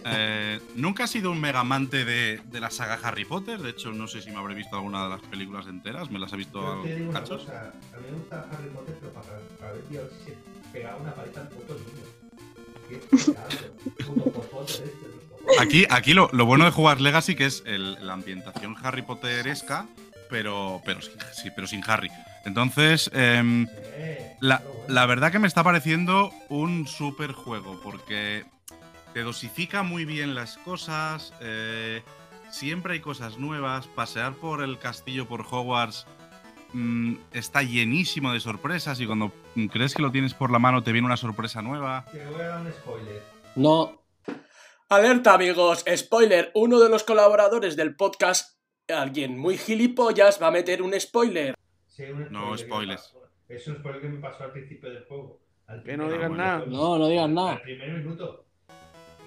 Eh, 0.03 0.59
nunca 0.75 1.05
he 1.05 1.07
sido 1.07 1.31
un 1.31 1.39
mega 1.39 1.61
amante 1.61 2.03
de, 2.03 2.41
de, 2.51 2.59
la 2.59 2.69
saga 2.69 2.99
Harry 3.01 3.23
Potter. 3.23 3.61
De 3.61 3.69
hecho, 3.69 3.93
no 3.93 4.09
sé 4.09 4.21
si 4.21 4.29
me 4.29 4.39
habré 4.39 4.55
visto 4.55 4.75
alguna 4.75 5.05
de 5.05 5.09
las 5.11 5.21
películas 5.21 5.67
enteras. 5.67 6.11
Me 6.11 6.19
las 6.19 6.33
he 6.33 6.35
visto 6.35 6.59
a 6.59 6.83
cachos. 7.13 7.43
Cosa, 7.43 7.71
a 7.93 7.97
mí 7.99 8.07
me 8.11 8.17
gusta 8.17 8.45
Harry 8.51 8.67
Potter, 8.71 8.97
pero 8.99 9.13
para, 9.13 9.39
para 9.57 9.71
ver 9.71 9.83
tío, 9.83 10.01
si 10.19 10.31
se 10.31 10.37
pegaba 10.73 10.97
una 10.97 11.15
paleta 11.15 11.39
al 11.39 11.47
puto 11.47 11.73
niño. 11.75 13.01
Aquí, 15.61 15.85
aquí 15.89 16.13
lo, 16.13 16.27
lo, 16.33 16.45
bueno 16.45 16.65
de 16.65 16.71
jugar 16.71 16.99
Legacy 16.99 17.35
que 17.35 17.45
es 17.45 17.63
el, 17.65 18.05
la 18.05 18.11
ambientación 18.11 18.75
Harry 18.83 19.03
Potteresca, 19.03 19.87
pero, 20.29 20.81
pero, 20.83 20.99
sí, 21.01 21.51
pero 21.55 21.67
sin 21.67 21.81
Harry. 21.87 22.09
Entonces, 22.45 23.09
eh, 23.13 24.35
la, 24.41 24.61
la, 24.87 25.05
verdad 25.05 25.31
que 25.31 25.39
me 25.39 25.47
está 25.47 25.63
pareciendo 25.63 26.31
un 26.49 26.87
super 26.87 27.31
juego, 27.31 27.79
porque 27.81 28.43
te 29.13 29.21
dosifica 29.21 29.83
muy 29.83 30.05
bien 30.05 30.35
las 30.35 30.57
cosas, 30.57 31.33
eh, 31.39 32.01
siempre 32.49 32.93
hay 32.93 32.99
cosas 32.99 33.37
nuevas, 33.37 33.87
pasear 33.87 34.33
por 34.33 34.63
el 34.63 34.79
castillo, 34.79 35.27
por 35.27 35.41
Hogwarts, 35.41 36.05
mmm, 36.73 37.15
está 37.31 37.61
llenísimo 37.61 38.33
de 38.33 38.39
sorpresas 38.39 38.99
y 38.99 39.05
cuando 39.05 39.31
crees 39.71 39.93
que 39.93 40.01
lo 40.01 40.11
tienes 40.11 40.33
por 40.33 40.51
la 40.51 40.59
mano 40.59 40.83
te 40.83 40.91
viene 40.91 41.05
una 41.05 41.17
sorpresa 41.17 41.61
nueva. 41.61 42.05
Te 42.11 42.25
voy 42.25 42.41
a 42.41 42.47
dar 42.47 42.61
un 42.61 42.71
spoiler. 42.71 43.21
No. 43.55 44.01
Alerta 44.89 45.33
amigos, 45.33 45.85
spoiler, 45.95 46.51
uno 46.55 46.79
de 46.79 46.89
los 46.89 47.03
colaboradores 47.03 47.75
del 47.75 47.95
podcast, 47.95 48.59
alguien 48.87 49.39
muy 49.39 49.57
gilipollas, 49.57 50.41
va 50.41 50.47
a 50.47 50.51
meter 50.51 50.81
un 50.81 50.99
spoiler. 50.99 51.55
Sí, 51.93 52.05
un 52.05 52.25
spoiler 52.25 52.31
no, 52.31 52.57
spoilers. 52.57 53.15
Es 53.47 53.67
un 53.67 53.75
spoiler 53.75 54.01
que 54.01 54.09
me 54.09 54.19
pasó 54.19 54.45
al 54.45 54.51
principio 54.51 54.91
del 54.91 55.05
juego. 55.05 55.39
Al 55.67 55.83
que 55.83 55.95
no 55.95 56.11
digan 56.11 56.35
nada. 56.35 56.65
No, 56.65 56.97
no 56.97 57.07
digan 57.07 57.35
nada. 57.35 57.51
Al 57.51 57.61
primer 57.61 57.91
minuto. 57.91 58.45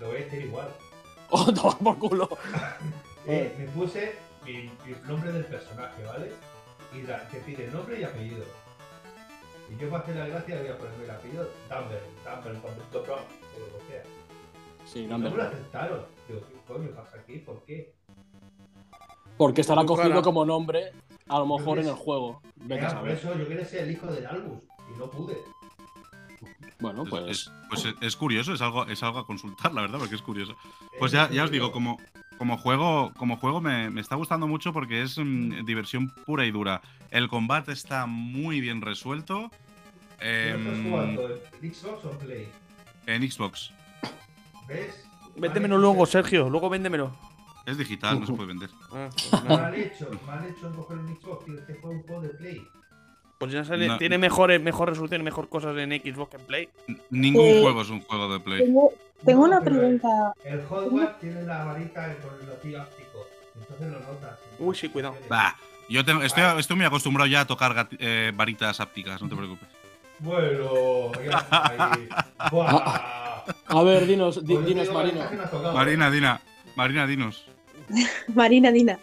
Lo 0.01 0.09
voy 0.09 0.17
a 0.17 0.25
decir 0.25 0.43
igual. 0.43 0.67
¡Oh, 1.31 1.53
toma 1.53 1.79
por 1.79 1.99
culo! 1.99 2.29
eh, 3.27 3.55
me 3.57 3.67
puse 3.67 4.17
mi, 4.45 4.53
mi, 4.85 4.97
nombre 5.07 5.31
del 5.31 5.45
personaje, 5.45 6.03
¿vale? 6.05 6.33
Y 6.93 7.03
la, 7.03 7.29
te 7.29 7.39
pide 7.39 7.69
nombre 7.69 8.01
y 8.01 8.03
apellido. 8.03 8.45
Y 9.71 9.81
yo 9.81 9.89
para 9.89 10.03
hacer 10.03 10.17
la 10.17 10.27
gracia 10.27 10.59
voy 10.59 10.69
a 10.69 10.79
ponerme 10.79 11.05
el 11.05 11.11
apellido 11.11 11.51
Dumber, 11.69 12.03
Dumber, 12.25 12.62
con 12.62 12.83
esto 12.83 13.03
pro, 13.05 13.14
o 13.14 13.61
lo 13.61 13.79
que 13.79 13.93
sea. 13.93 14.03
Sí, 14.85 15.05
y 15.05 15.07
no 15.07 15.19
me 15.19 15.31
lo 15.31 15.43
aceptaron. 15.43 16.05
Digo, 16.27 16.41
¿qué 16.41 16.73
coño 16.73 16.91
pasa 16.91 17.19
aquí? 17.19 17.39
¿Por 17.39 17.62
qué? 17.64 17.95
Porque 19.37 19.61
estará 19.61 19.85
cogido 19.85 20.23
como 20.23 20.45
nombre, 20.45 20.93
a 21.29 21.39
lo 21.39 21.47
mejor 21.47 21.79
en 21.79 21.87
el 21.87 21.95
juego. 21.95 22.41
Vete 22.57 22.87
a 22.87 23.01
por 23.01 23.11
eso 23.11 23.37
yo 23.37 23.49
quería 23.49 23.64
ser 23.64 23.85
el 23.85 23.93
hijo 23.93 24.07
del 24.07 24.27
Albus 24.27 24.62
y 24.95 24.99
no 24.99 25.11
pude. 25.11 25.37
Bueno, 26.79 27.05
pues. 27.05 27.24
Es, 27.27 27.53
pues 27.68 27.85
es, 27.87 27.95
es, 28.01 28.16
curioso, 28.16 28.53
es 28.53 28.61
algo, 28.61 28.87
es 28.87 29.03
algo 29.03 29.18
a 29.18 29.27
consultar, 29.27 29.72
la 29.72 29.83
verdad, 29.83 29.99
porque 29.99 30.14
es 30.14 30.22
curioso. 30.22 30.57
Pues 30.99 31.12
ya, 31.12 31.31
ya 31.31 31.45
os 31.45 31.51
digo, 31.51 31.72
como, 31.72 31.99
como 32.39 32.59
juego, 32.59 33.12
como 33.16 33.37
juego 33.39 33.61
me, 33.61 33.91
me 33.91 34.01
está 34.01 34.14
gustando 34.16 34.47
mucho 34.47 34.72
porque 34.72 35.03
es 35.03 35.18
mmm, 35.18 35.64
diversión 35.64 36.11
pura 36.27 36.45
y 36.45 36.51
dura. 36.51 36.83
El 37.11 37.29
combate 37.29 37.72
está 37.72 38.07
muy 38.07 38.61
bien 38.61 38.83
resuelto. 38.83 39.51
Eh, 40.20 40.55
¿Estás 40.59 40.85
jugando 40.85 41.29
en 41.62 41.74
Xbox 41.74 42.05
o 42.05 42.11
Play? 42.18 42.49
En 43.07 43.31
Xbox. 43.31 43.72
¿Ves? 44.68 45.07
Véndemelo 45.37 45.79
luego, 45.79 46.07
Sergio, 46.07 46.49
luego 46.49 46.68
véndemelo. 46.68 47.16
Es 47.67 47.77
digital, 47.77 48.21
no 48.21 48.27
se 48.27 48.33
puede 48.33 48.49
vender. 48.49 48.71
Ah, 48.93 49.11
pues 49.11 49.45
mal 49.45 49.75
hecho, 49.75 50.09
mal 50.25 50.47
hecho 50.47 50.69
en 50.69 50.73
coger 50.75 50.99
un 50.99 51.17
Xbox, 51.17 51.45
tío. 51.45 51.59
Este 51.59 51.75
fue 51.75 51.91
un 51.91 52.03
juego 52.05 52.23
de 52.23 52.29
Play. 52.31 52.67
Pues 53.39 53.53
ya 53.53 53.64
sale, 53.64 53.89
no, 53.89 53.99
tiene 53.99 54.17
mejor, 54.17 54.59
mejor 54.61 54.89
resolución 54.89 55.21
y 55.21 55.25
mejor 55.25 55.49
cosas 55.49 55.77
en 55.77 55.91
Xbox 55.91 56.31
que 56.31 56.37
en 56.37 56.47
Play. 56.47 56.69
Ningún 57.11 57.45
eh, 57.45 57.61
juego 57.61 57.83
es 57.83 57.91
un 57.91 58.01
juego 58.01 58.33
de 58.33 58.41
Play. 58.41 58.64
Tengo, 58.64 58.93
tengo 59.25 59.47
no, 59.47 59.57
una 59.57 59.61
pregunta. 59.61 60.33
El, 60.45 60.61
el 60.61 61.09
tiene 61.21 61.43
la 61.43 61.64
varita 61.64 62.17
con 62.19 62.41
el 62.41 62.47
lotí 62.47 62.75
óptico. 62.75 63.27
Entonces 63.59 63.93
lo 63.93 64.01
notas. 64.01 64.39
Uy, 64.59 64.75
sí, 64.75 64.89
cuidado. 64.89 65.17
Bah, 65.29 65.57
yo 65.89 66.05
tengo, 66.05 66.23
estoy, 66.23 66.45
estoy, 66.59 66.77
muy 66.77 66.87
acostumbrado 66.87 67.27
ya 67.29 67.41
a 67.41 67.47
tocar 67.47 67.89
eh, 67.99 68.33
varitas 68.35 68.81
ápticas, 68.81 69.21
no 69.21 69.29
te 69.29 69.37
preocupes. 69.37 69.69
Bueno, 70.21 71.12
ya 71.23 71.39
está 71.39 71.93
ahí. 71.93 72.09
a, 72.39 73.45
a 73.67 73.83
ver, 73.83 74.07
dinos, 74.07 74.43
di, 74.47 74.55
Pues 74.55 74.67
dinos 74.67 74.91
Marina. 74.93 75.29
Tocado, 75.51 75.75
Marina, 75.75 76.11
Dina. 76.11 76.41
Marina, 76.77 77.07
dinos. 77.07 77.45
Marina, 78.34 78.70
Dina. 78.72 78.99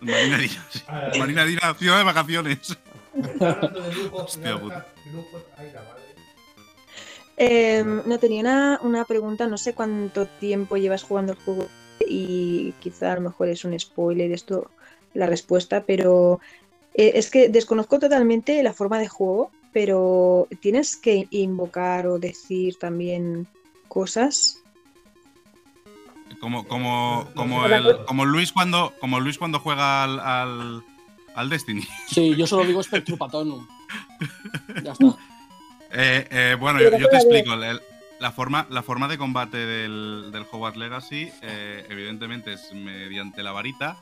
Marina, 0.00 0.38
dinos. 0.38 0.84
Marina, 1.18 1.44
Dina, 1.44 1.74
ciudad 1.74 1.98
de 1.98 2.04
vacaciones. 2.04 2.76
Hostia, 4.12 4.60
eh, 7.36 7.84
no 7.84 8.18
tenía 8.18 8.40
una, 8.40 8.80
una, 8.82 9.04
pregunta, 9.04 9.46
no 9.46 9.58
sé 9.58 9.74
cuánto 9.74 10.26
tiempo 10.26 10.76
llevas 10.76 11.02
jugando 11.02 11.32
el 11.32 11.38
juego 11.38 11.66
y 12.06 12.72
quizá 12.80 13.12
a 13.12 13.14
lo 13.16 13.22
mejor 13.22 13.48
es 13.48 13.64
un 13.64 13.78
spoiler 13.78 14.32
esto 14.32 14.70
la 15.14 15.26
respuesta, 15.26 15.84
pero 15.84 16.40
eh, 16.94 17.12
es 17.14 17.30
que 17.30 17.48
desconozco 17.48 17.98
totalmente 17.98 18.62
la 18.62 18.72
forma 18.72 18.98
de 18.98 19.08
juego, 19.08 19.50
pero 19.72 20.48
tienes 20.60 20.96
que 20.96 21.26
invocar 21.30 22.06
o 22.06 22.18
decir 22.18 22.78
también 22.78 23.46
cosas. 23.88 24.61
Como, 26.42 26.66
como, 26.66 27.28
como, 27.36 27.66
el, 27.66 28.04
como 28.04 28.24
Luis 28.24 28.50
cuando 28.50 28.92
como 28.98 29.20
Luis 29.20 29.38
cuando 29.38 29.60
juega 29.60 30.02
al, 30.02 30.18
al 30.18 30.82
al 31.36 31.48
Destiny. 31.48 31.86
Sí, 32.08 32.34
yo 32.34 32.48
solo 32.48 32.64
digo 32.64 32.82
Spectrum 32.82 33.16
Patronum. 33.16 33.64
Ya 34.82 34.90
está. 34.90 35.06
Eh, 35.92 36.26
eh, 36.30 36.56
bueno, 36.58 36.80
yo, 36.80 36.90
yo, 36.98 37.08
te 37.08 37.16
explico. 37.16 37.54
El, 37.54 37.80
la, 38.18 38.32
forma, 38.32 38.66
la 38.70 38.82
forma 38.82 39.06
de 39.06 39.18
combate 39.18 39.56
del, 39.58 40.30
del 40.32 40.44
Hogwarts 40.50 40.76
Legacy, 40.76 41.30
eh, 41.42 41.86
evidentemente, 41.88 42.54
es 42.54 42.72
mediante 42.72 43.44
la 43.44 43.52
varita. 43.52 43.98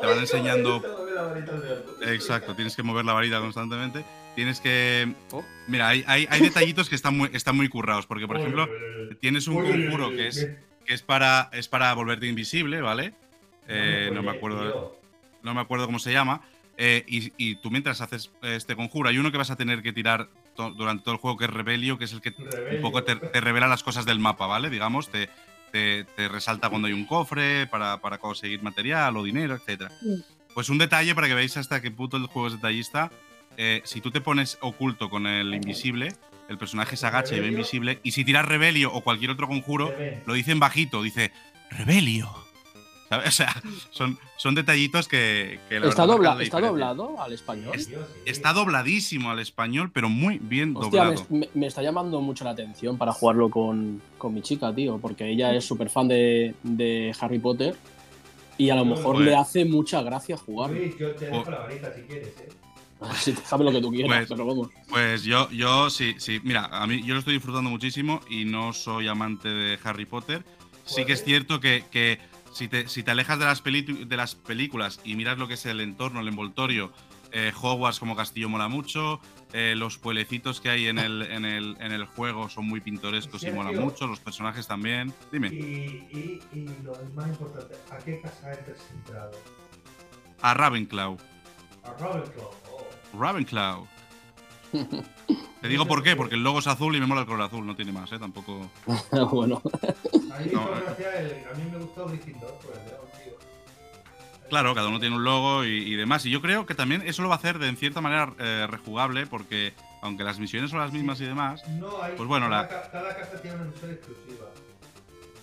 Te 0.00 0.06
van 0.06 0.20
enseñando. 0.20 0.82
Exacto, 2.06 2.54
tienes 2.54 2.74
que 2.74 2.82
mover 2.82 3.04
la 3.04 3.12
varita 3.12 3.40
constantemente. 3.40 4.06
Tienes 4.34 4.58
que. 4.60 5.12
Mira, 5.66 5.88
hay, 5.88 6.02
hay, 6.06 6.26
hay 6.30 6.40
detallitos 6.40 6.88
que 6.88 6.94
están 6.94 7.14
muy, 7.14 7.28
están 7.34 7.56
muy 7.56 7.68
currados. 7.68 8.06
Porque, 8.06 8.26
por 8.26 8.38
ejemplo, 8.38 8.68
tienes 9.20 9.46
un 9.48 9.56
conjuro 9.56 10.10
que 10.10 10.28
es, 10.28 10.48
que 10.84 10.94
es, 10.94 11.02
para, 11.02 11.50
es 11.52 11.68
para 11.68 11.92
volverte 11.94 12.26
invisible, 12.26 12.80
¿vale? 12.80 13.14
Eh, 13.68 14.10
no 14.12 14.22
me 14.22 14.30
acuerdo. 14.30 14.98
No 15.42 15.54
me 15.54 15.60
acuerdo 15.60 15.86
cómo 15.86 15.98
se 15.98 16.12
llama. 16.12 16.42
Eh, 16.76 17.04
y, 17.06 17.32
y, 17.36 17.56
tú 17.56 17.70
mientras 17.70 18.00
haces 18.00 18.30
este 18.42 18.74
conjuro, 18.74 19.08
hay 19.08 19.18
uno 19.18 19.30
que 19.30 19.38
vas 19.38 19.50
a 19.50 19.56
tener 19.56 19.82
que 19.82 19.92
tirar 19.92 20.28
to 20.56 20.70
durante 20.70 21.04
todo 21.04 21.14
el 21.14 21.20
juego, 21.20 21.36
que 21.36 21.44
es 21.44 21.50
Rebelio, 21.50 21.98
que 21.98 22.04
es 22.04 22.12
el 22.12 22.20
que 22.20 22.30
Rebelio. 22.30 22.76
un 22.76 22.82
poco 22.82 23.04
te, 23.04 23.16
te, 23.16 23.40
revela 23.40 23.68
las 23.68 23.82
cosas 23.82 24.06
del 24.06 24.18
mapa, 24.18 24.46
¿vale? 24.46 24.70
Digamos, 24.70 25.08
te, 25.08 25.28
te, 25.70 26.04
te 26.04 26.28
resalta 26.28 26.70
cuando 26.70 26.88
hay 26.88 26.94
un 26.94 27.06
cofre 27.06 27.66
para, 27.68 28.00
para 28.00 28.18
conseguir 28.18 28.62
material 28.62 29.16
o 29.16 29.22
dinero, 29.22 29.54
etc. 29.54 29.90
Sí. 30.00 30.24
Pues 30.54 30.68
un 30.68 30.78
detalle 30.78 31.14
para 31.14 31.26
que 31.26 31.34
veáis 31.34 31.56
hasta 31.56 31.82
qué 31.82 31.90
punto 31.90 32.16
el 32.16 32.26
juego 32.26 32.48
es 32.48 32.54
detallista. 32.54 33.10
Eh, 33.56 33.82
si 33.84 34.00
tú 34.00 34.10
te 34.10 34.20
pones 34.20 34.58
oculto 34.60 35.10
con 35.10 35.26
el 35.26 35.54
invisible, 35.54 36.14
el 36.48 36.58
personaje 36.58 36.96
se 36.96 37.06
agacha 37.06 37.36
y 37.36 37.40
ve 37.40 37.48
invisible, 37.48 38.00
y 38.02 38.12
si 38.12 38.24
tiras 38.24 38.44
Rebelio 38.46 38.92
o 38.92 39.00
cualquier 39.02 39.30
otro 39.30 39.48
conjuro, 39.48 39.92
lo 40.26 40.34
dicen 40.34 40.60
bajito, 40.60 41.02
dice 41.02 41.32
Rebelio. 41.70 42.30
¿sabes? 43.08 43.26
O 43.28 43.30
sea, 43.30 43.62
son, 43.90 44.18
son 44.36 44.54
detallitos 44.54 45.08
que. 45.08 45.60
que 45.68 45.76
¿Está, 45.76 46.06
dobla, 46.06 46.36
¿Está 46.40 46.60
doblado 46.60 47.20
al 47.20 47.32
español? 47.32 47.74
Es, 47.74 47.90
está 48.26 48.52
dobladísimo 48.52 49.30
al 49.30 49.38
español, 49.40 49.90
pero 49.92 50.08
muy 50.08 50.38
bien 50.38 50.74
Hostia, 50.76 51.04
doblado. 51.04 51.26
Me, 51.30 51.48
me, 51.54 51.66
está 51.66 51.82
llamando 51.82 52.20
mucho 52.20 52.44
la 52.44 52.50
atención 52.50 52.96
para 52.96 53.12
jugarlo 53.12 53.50
con, 53.50 54.00
con 54.18 54.34
mi 54.34 54.42
chica, 54.42 54.74
tío, 54.74 54.98
porque 54.98 55.28
ella 55.28 55.54
es 55.54 55.64
súper 55.64 55.90
fan 55.90 56.08
de, 56.08 56.54
de, 56.62 57.14
Harry 57.20 57.38
Potter 57.38 57.76
y 58.56 58.70
a 58.70 58.76
lo 58.76 58.84
mejor 58.84 59.16
pues, 59.16 59.26
le 59.26 59.36
hace 59.36 59.64
mucha 59.64 60.02
gracia 60.02 60.36
jugar. 60.36 60.72
Yo 60.98 61.14
te 61.14 61.26
dejo 61.26 61.50
la 61.50 61.58
varita 61.58 61.92
si 61.94 62.02
quieres, 62.02 62.28
¿eh? 62.38 62.48
Sí, 63.14 63.32
déjame 63.32 63.64
lo 63.64 63.72
que 63.72 63.80
tú 63.80 63.90
quieras, 63.90 64.16
pues, 64.16 64.28
pero 64.28 64.46
vamos. 64.46 64.68
Pues 64.88 65.24
yo, 65.24 65.50
yo 65.50 65.90
sí, 65.90 66.14
sí. 66.18 66.40
Mira, 66.44 66.66
a 66.66 66.86
mí 66.86 67.02
yo 67.04 67.14
lo 67.14 67.20
estoy 67.20 67.34
disfrutando 67.34 67.70
muchísimo 67.70 68.20
y 68.28 68.44
no 68.44 68.72
soy 68.72 69.08
amante 69.08 69.48
de 69.48 69.78
Harry 69.84 70.06
Potter. 70.06 70.44
Sí 70.84 71.04
que 71.04 71.14
es 71.14 71.24
cierto 71.24 71.60
que, 71.60 71.84
que 71.90 72.18
si 72.52 72.68
te, 72.68 72.88
si 72.88 73.02
te 73.02 73.10
alejas 73.10 73.38
de 73.38 73.46
las, 73.46 73.62
de 73.62 74.16
las, 74.16 74.34
películas 74.34 75.00
y 75.04 75.16
miras 75.16 75.38
lo 75.38 75.48
que 75.48 75.54
es 75.54 75.66
el 75.66 75.80
entorno, 75.80 76.20
el 76.20 76.28
envoltorio, 76.28 76.92
eh, 77.32 77.52
Hogwarts 77.60 77.98
como 77.98 78.14
castillo 78.14 78.48
mola 78.48 78.68
mucho, 78.68 79.20
eh, 79.52 79.74
los 79.76 79.98
pueblecitos 79.98 80.60
que 80.60 80.68
hay 80.68 80.86
en 80.86 80.98
el, 80.98 81.22
en, 81.22 81.44
el, 81.44 81.76
en 81.80 81.92
el 81.92 82.04
juego 82.04 82.48
son 82.48 82.66
muy 82.66 82.80
pintorescos 82.80 83.42
y 83.42 83.50
mola 83.50 83.72
mucho, 83.72 84.06
los 84.06 84.20
personajes 84.20 84.66
también. 84.66 85.12
Dime. 85.32 85.48
Y, 85.48 86.06
y, 86.12 86.42
y 86.52 86.68
lo 86.84 86.92
más 87.14 87.28
importante, 87.28 87.74
¿a 87.90 87.98
qué 87.98 88.20
casa 88.20 88.50
has 88.50 88.90
entrado? 88.92 89.32
A 90.42 90.54
Ravenclaw. 90.54 91.16
A 91.84 91.92
Ravenclaw. 91.98 92.50
Ravenclaw. 93.18 93.86
Te 95.60 95.68
digo 95.68 95.86
por 95.86 96.02
qué, 96.02 96.16
porque 96.16 96.34
el 96.34 96.42
logo 96.42 96.58
es 96.58 96.66
azul 96.66 96.94
y 96.94 97.00
me 97.00 97.06
mola 97.06 97.22
el 97.22 97.26
color 97.26 97.42
azul, 97.42 97.64
no 97.64 97.74
tiene 97.74 97.92
más, 97.92 98.10
¿eh? 98.12 98.18
Tampoco. 98.18 98.70
bueno. 99.32 99.62
A 100.32 100.38
mí, 100.40 100.50
a 100.54 101.54
mí 101.56 101.70
me 101.70 101.78
gustó 101.78 102.06
distinto, 102.08 102.58
pues, 102.62 102.78
Claro, 104.48 104.74
cada 104.74 104.88
uno 104.88 105.00
tiene 105.00 105.16
un 105.16 105.24
logo 105.24 105.64
y, 105.64 105.96
demás. 105.96 106.26
Y 106.26 106.30
yo 106.30 106.40
creo 106.42 106.66
que 106.66 106.74
también 106.74 107.02
eso 107.06 107.22
lo 107.22 107.28
va 107.28 107.36
a 107.36 107.38
hacer 107.38 107.58
de 107.58 107.68
en 107.68 107.76
cierta 107.76 108.00
manera 108.00 108.32
eh, 108.38 108.66
rejugable, 108.68 109.26
porque 109.26 109.72
aunque 110.02 110.22
las 110.22 110.38
misiones 110.38 110.70
son 110.70 110.80
las 110.80 110.92
mismas 110.92 111.20
y 111.20 111.24
demás, 111.24 111.66
no 111.70 112.02
hay, 112.02 112.14
pues 112.14 112.28
bueno, 112.28 112.48
cada, 112.48 112.62
la... 112.62 112.90
cada 112.90 113.16
casa 113.16 113.40
tiene 113.40 113.56
una 113.56 113.64
misión 113.64 113.90
exclusiva. 113.90 114.46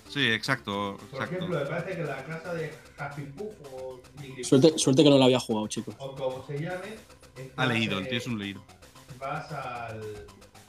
Sí, 0.08 0.28
exacto. 0.28 0.98
Por 1.10 1.24
ejemplo, 1.24 1.48
me 1.48 1.66
parece 1.66 1.98
que 1.98 2.04
la 2.04 2.24
casa 2.26 2.54
de 2.54 2.74
Happy 2.98 3.24
Puff 3.24 3.54
o 3.74 4.00
suerte, 4.44 4.78
suerte 4.78 5.04
que 5.04 5.10
no 5.10 5.18
la 5.18 5.26
había 5.26 5.40
jugado, 5.40 5.68
chicos. 5.68 5.96
O 5.98 6.16
como 6.16 6.46
se 6.46 6.60
llame. 6.60 6.98
Ha 7.56 7.66
leído, 7.66 8.00
el 8.00 8.08
tío 8.08 8.18
es 8.18 8.28
un 8.28 8.40
leído. 8.40 8.64
Vas 9.20 9.52
al. 9.52 10.02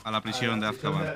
A 0.05 0.11
la 0.11 0.21
prisión, 0.21 0.59
de 0.59 0.67
Azkaban. 0.67 1.07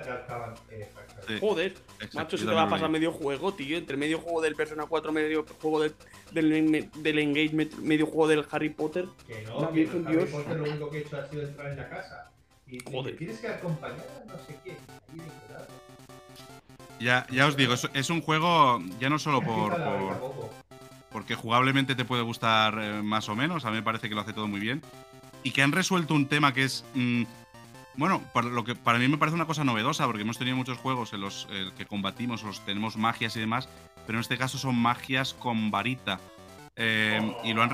Joder, 1.40 1.74
macho, 2.14 2.38
se 2.38 2.44
te 2.44 2.52
va 2.52 2.62
a 2.62 2.68
pasar 2.68 2.88
medio 2.88 3.10
juego, 3.10 3.52
tío. 3.52 3.76
Entre 3.76 3.96
medio 3.96 4.20
juego 4.20 4.40
del 4.40 4.54
Persona 4.54 4.86
4, 4.86 5.12
medio 5.12 5.44
juego 5.60 5.80
del, 5.80 5.94
del, 6.30 6.90
del 6.94 7.18
Engagement, 7.18 7.74
medio 7.78 8.06
juego 8.06 8.28
del 8.28 8.46
Harry 8.48 8.70
Potter. 8.70 9.06
Que 9.26 9.42
no, 9.42 9.72
que 9.72 9.88
Harry 9.88 10.26
Potter 10.26 10.56
lo 10.56 10.70
único 10.70 10.90
que 10.90 10.98
he 10.98 11.00
hecho 11.00 11.16
ha 11.16 11.26
sido 11.26 11.42
entrar 11.42 11.72
en 11.72 11.78
la 11.78 11.88
casa. 11.88 12.30
Y 12.68 12.78
Joder. 12.80 13.16
tienes 13.16 13.40
que 13.40 13.48
acompañar 13.48 14.06
a 14.22 14.32
no 14.32 14.38
sé 14.38 14.56
qué. 14.64 14.76
Ya, 17.00 17.26
ya 17.30 17.46
os 17.46 17.56
digo, 17.56 17.74
es, 17.74 17.88
es, 17.92 18.08
un 18.08 18.22
juego 18.22 18.80
ya 18.98 19.10
no 19.10 19.18
solo 19.18 19.42
por, 19.42 19.76
por 19.76 20.50
porque 21.16 21.34
jugablemente 21.34 21.94
te 21.94 22.04
puede 22.04 22.22
gustar 22.22 22.78
eh, 22.78 23.02
más 23.02 23.28
o 23.28 23.34
menos, 23.34 23.64
a 23.64 23.70
mí 23.70 23.76
me 23.76 23.82
parece 23.82 24.08
que 24.08 24.14
lo 24.14 24.20
hace 24.20 24.32
todo 24.32 24.48
muy 24.48 24.60
bien, 24.60 24.82
y 25.46 25.52
que 25.52 25.62
han 25.62 25.70
resuelto 25.70 26.12
un 26.12 26.26
tema 26.26 26.52
que 26.52 26.64
es 26.64 26.84
mm, 26.94 27.22
bueno, 27.94 28.20
para, 28.34 28.48
lo 28.48 28.64
que 28.64 28.74
para 28.74 28.98
mí 28.98 29.06
me 29.06 29.16
parece 29.16 29.36
una 29.36 29.46
cosa 29.46 29.62
novedosa, 29.62 30.04
porque 30.04 30.22
hemos 30.22 30.38
tenido 30.38 30.56
muchos 30.56 30.76
juegos 30.76 31.12
en 31.12 31.20
los 31.20 31.46
que 31.78 31.86
combatimos, 31.86 32.42
los 32.42 32.64
tenemos 32.66 32.96
magias 32.96 33.36
y 33.36 33.40
demás, 33.40 33.68
pero 34.06 34.18
en 34.18 34.22
este 34.22 34.36
caso 34.36 34.58
son 34.58 34.74
magias 34.74 35.34
con 35.34 35.70
varita. 35.70 36.18
Eh, 36.74 37.20
y, 37.44 37.54
lo 37.54 37.62
han 37.62 37.70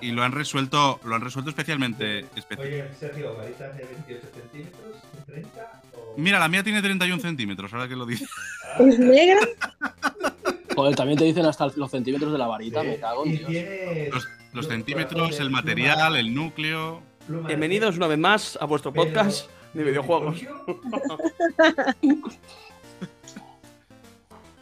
y, 0.00 0.12
lo 0.12 0.22
han 0.22 0.32
resuelto 0.32 0.98
lo 1.04 1.14
han 1.14 1.20
resuelto 1.20 1.50
especialmente 1.50 2.24
Oye, 2.56 2.88
Sergio, 2.98 3.36
¿varitas 3.36 3.76
de 3.76 3.84
28 3.84 4.26
centímetros? 4.34 4.96
¿De 5.26 5.32
30? 5.32 5.82
Mira, 6.16 6.38
la 6.38 6.48
mía 6.48 6.62
tiene 6.62 6.80
31 6.80 7.20
centímetros, 7.20 7.70
ahora 7.74 7.88
que 7.88 7.96
lo 7.96 8.06
dices. 8.06 8.30
¿Es 8.78 8.98
negra? 9.00 9.40
Joder, 10.78 10.94
también 10.94 11.18
te 11.18 11.24
dicen 11.24 11.44
hasta 11.44 11.66
los 11.74 11.90
centímetros 11.90 12.30
de 12.30 12.38
la 12.38 12.46
varita, 12.46 12.84
me 12.84 13.00
cago 13.00 13.26
en 13.26 13.44
Dios. 13.44 14.28
los 14.52 14.68
centímetros, 14.68 15.40
el 15.40 15.50
material, 15.50 16.14
el 16.14 16.32
núcleo. 16.32 17.02
Bienvenidos 17.26 17.96
una 17.96 18.06
vez 18.06 18.18
más 18.18 18.56
a 18.60 18.64
vuestro 18.64 18.92
podcast 18.92 19.50
de 19.74 19.82
videojuegos. 19.82 20.40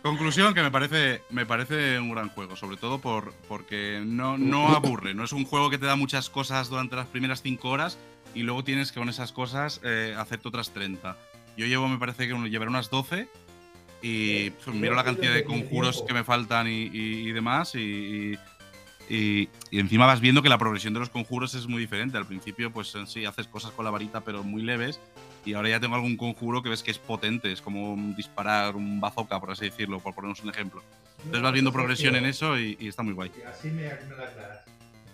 Conclusión 0.03 0.55
que 0.55 0.63
me 0.63 0.71
parece, 0.71 1.21
me 1.29 1.45
parece 1.45 2.01
un 2.01 2.11
gran 2.11 2.31
juego, 2.31 2.57
sobre 2.57 2.79
todo 2.79 2.99
por, 2.99 3.35
porque 3.47 4.03
no, 4.03 4.39
no 4.39 4.69
aburre, 4.69 5.13
no 5.13 5.23
es 5.23 5.35
un 5.35 5.45
juego 5.45 5.69
que 5.69 5.77
te 5.77 5.85
da 5.85 5.97
muchas 5.97 6.31
cosas 6.31 6.71
durante 6.71 6.97
las 6.97 7.09
primeras 7.09 7.43
5 7.43 7.69
horas 7.69 7.99
y 8.35 8.41
luego 8.41 8.65
tienes 8.65 8.91
que 8.91 9.01
con 9.01 9.11
esas 9.11 9.33
cosas 9.33 9.83
eh, 9.85 10.15
hacerte 10.17 10.49
otras 10.49 10.71
30. 10.71 11.15
Yo 11.59 11.67
llevo, 11.67 11.87
me 11.89 11.99
parece 11.99 12.27
que 12.27 12.35
llevaré 12.49 12.71
unas 12.71 12.89
12 12.89 13.29
y 14.09 14.51
pues, 14.51 14.77
miro 14.77 14.95
la 14.95 15.03
cantidad 15.03 15.35
de 15.35 15.43
conjuros 15.43 16.05
que 16.07 16.15
me 16.15 16.23
faltan 16.23 16.69
y, 16.69 17.33
demás 17.33 17.75
y, 17.75 18.39
y, 19.09 19.49
encima 19.73 20.07
vas 20.07 20.21
viendo 20.21 20.43
que 20.43 20.49
la 20.49 20.59
progresión 20.59 20.95
de 20.95 21.01
los 21.01 21.11
conjuros 21.11 21.55
es 21.55 21.67
muy 21.67 21.81
diferente. 21.81 22.17
Al 22.17 22.25
principio, 22.25 22.73
pues 22.73 22.95
sí, 23.07 23.25
haces 23.25 23.49
cosas 23.49 23.73
con 23.73 23.85
la 23.85 23.91
varita, 23.91 24.21
pero 24.21 24.45
muy 24.45 24.63
leves. 24.63 25.01
Y 25.45 25.55
ahora 25.55 25.71
ya 25.71 25.81
tengo 25.81 25.97
algún 25.97 26.17
conjuro 26.17 26.63
que 26.63 26.69
ves 26.69 26.85
que 26.85 26.93
es 26.93 26.99
potente, 26.99 27.51
es 27.51 27.61
como 27.61 27.97
disparar 28.17 28.77
un 28.77 29.01
bazooka, 29.01 29.41
por 29.41 29.51
así 29.51 29.65
decirlo, 29.65 29.99
por 29.99 30.15
ponernos 30.15 30.41
un 30.45 30.51
ejemplo. 30.51 30.83
Entonces 31.19 31.43
vas 31.43 31.53
viendo 31.53 31.73
progresión 31.73 32.15
en 32.15 32.27
eso 32.27 32.57
y, 32.57 32.77
está 32.81 33.03
muy 33.03 33.13
guay. 33.13 33.33
Así 33.49 33.69
me, 33.69 33.83
me 33.83 34.17
la 34.17 34.23
aclaras. 34.23 34.61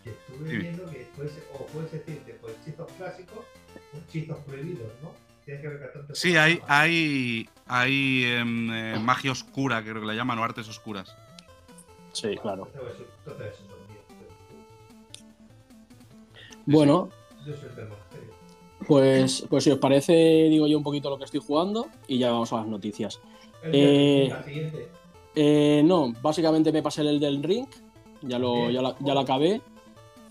Que 0.04 0.10
estuve 0.10 0.58
viendo 0.58 0.90
que 0.90 1.08
puedes, 1.16 1.32
o 1.54 1.66
puedes 1.66 1.92
decirte, 1.92 2.36
pues 2.42 2.56
hechizos 2.60 2.92
clásicos 2.98 3.46
o 3.94 3.98
hechizos 3.98 4.38
prohibidos, 4.40 4.92
¿no? 5.02 5.31
Sí, 6.12 6.36
hay, 6.36 6.60
hay, 6.68 7.48
hay 7.66 8.24
em, 8.24 8.72
eh, 8.72 8.98
magia 9.00 9.32
oscura, 9.32 9.82
creo 9.82 10.00
que 10.00 10.06
la 10.06 10.14
llaman, 10.14 10.38
o 10.38 10.44
artes 10.44 10.68
oscuras. 10.68 11.16
Sí, 12.12 12.36
claro. 12.36 12.68
Bueno, 16.66 17.08
pues, 18.86 19.44
pues 19.48 19.64
si 19.64 19.70
os 19.70 19.78
parece, 19.78 20.12
digo 20.48 20.66
yo 20.66 20.78
un 20.78 20.84
poquito 20.84 21.10
lo 21.10 21.18
que 21.18 21.24
estoy 21.24 21.40
jugando 21.40 21.86
y 22.06 22.18
ya 22.18 22.30
vamos 22.30 22.52
a 22.52 22.58
las 22.58 22.66
noticias. 22.66 23.20
Eh, 23.64 24.32
eh, 25.34 25.82
no, 25.84 26.12
básicamente 26.20 26.72
me 26.72 26.82
pasé 26.82 27.02
el 27.02 27.20
del 27.20 27.42
Ring, 27.42 27.66
ya 28.22 28.38
lo, 28.38 28.70
ya, 28.70 28.82
la, 28.82 28.96
ya 29.00 29.14
lo 29.14 29.20
acabé. 29.20 29.60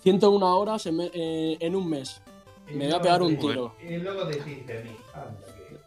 101 0.02 0.58
horas 0.58 0.86
en, 0.88 1.00
eh, 1.02 1.58
en 1.60 1.76
un 1.76 1.90
mes. 1.90 2.21
Me 2.74 2.86
voy 2.86 2.94
a 2.94 3.02
pegar 3.02 3.22
un 3.22 3.38
tiro. 3.38 3.76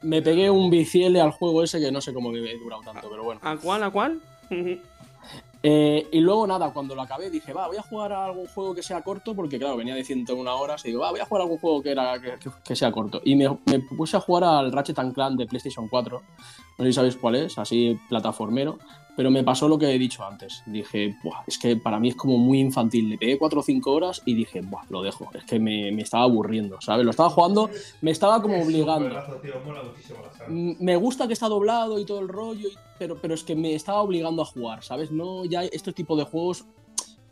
Me 0.03 0.20
pegué 0.20 0.51
un 0.51 0.70
biciele 0.70 1.20
al 1.20 1.30
juego 1.30 1.62
ese 1.62 1.80
que 1.80 1.91
no 1.91 2.01
sé 2.01 2.12
cómo 2.12 2.35
he 2.35 2.59
durado 2.59 2.82
tanto, 2.82 3.09
pero 3.09 3.24
bueno. 3.24 3.41
¿A 3.43 3.57
cuál? 3.57 3.82
¿A 3.82 3.91
cuál? 3.91 4.20
Eh, 5.66 6.09
y 6.12 6.20
luego 6.20 6.47
nada, 6.47 6.74
cuando 6.74 6.95
lo 6.95 7.01
acabé 7.01 7.30
dije, 7.30 7.55
va, 7.55 7.66
voy 7.68 7.78
a 7.78 7.82
jugar 7.82 8.12
a 8.12 8.26
algún 8.26 8.47
juego 8.49 8.74
que 8.74 8.82
sea 8.82 9.01
corto, 9.01 9.35
porque 9.35 9.59
claro, 9.59 9.78
venía 9.78 9.95
de 9.95 10.05
101 10.05 10.59
horas 10.59 10.85
y 10.85 10.89
digo, 10.89 11.01
va, 11.01 11.11
voy 11.11 11.20
a 11.20 11.24
jugar 11.24 11.41
a 11.41 11.45
algún 11.45 11.57
juego 11.59 11.82
que, 11.82 11.91
era, 11.91 12.20
que, 12.62 12.76
sea 12.76 12.93
corto. 12.93 13.22
Y 13.24 13.35
me, 13.35 13.49
puse 13.97 14.18
a 14.18 14.20
jugar 14.20 14.45
al 14.45 14.70
Ratchet 14.70 14.99
Clank 15.14 15.39
de 15.39 15.47
PlayStation 15.47 15.89
4, 15.89 16.22
no 16.76 16.85
sé 16.85 16.91
si 16.91 16.93
sabéis 16.93 17.16
cuál 17.16 17.37
es, 17.37 17.57
así 17.57 17.99
plataformero, 18.11 18.78
pero 19.16 19.30
me 19.30 19.44
pasó 19.44 19.68
lo 19.68 19.78
que 19.78 19.86
he 19.86 19.98
dicho 19.98 20.24
antes. 20.24 20.62
Dije, 20.66 21.16
Buah, 21.22 21.44
es 21.46 21.58
que 21.58 21.76
para 21.76 21.98
mí 22.00 22.08
es 22.08 22.16
como 22.16 22.38
muy 22.38 22.60
infantil. 22.60 23.08
Le 23.08 23.18
pegué 23.18 23.38
4 23.38 23.60
o 23.60 23.62
5 23.62 23.92
horas 23.92 24.22
y 24.24 24.34
dije, 24.34 24.60
Buah, 24.60 24.84
lo 24.88 25.02
dejo. 25.02 25.30
Es 25.34 25.44
que 25.44 25.58
me, 25.58 25.92
me, 25.92 26.02
estaba 26.02 26.24
aburriendo, 26.24 26.80
¿sabes? 26.80 27.04
Lo 27.04 27.10
estaba 27.10 27.30
jugando, 27.30 27.70
me 28.00 28.10
estaba 28.10 28.42
como 28.42 28.62
obligando. 28.62 29.10
Me 30.48 30.96
gusta 30.96 31.26
que 31.26 31.32
está 31.32 31.48
doblado 31.48 31.98
y 31.98 32.04
todo 32.04 32.20
el 32.20 32.28
rollo, 32.28 32.68
pero, 32.98 33.16
pero 33.20 33.34
es 33.34 33.44
que 33.44 33.54
me 33.54 33.74
estaba 33.74 34.00
obligando 34.02 34.42
a 34.42 34.46
jugar, 34.46 34.82
¿sabes? 34.82 35.10
No, 35.10 35.44
ya 35.44 35.64
este 35.64 35.92
tipo 35.92 36.16
de 36.16 36.24
juegos 36.24 36.64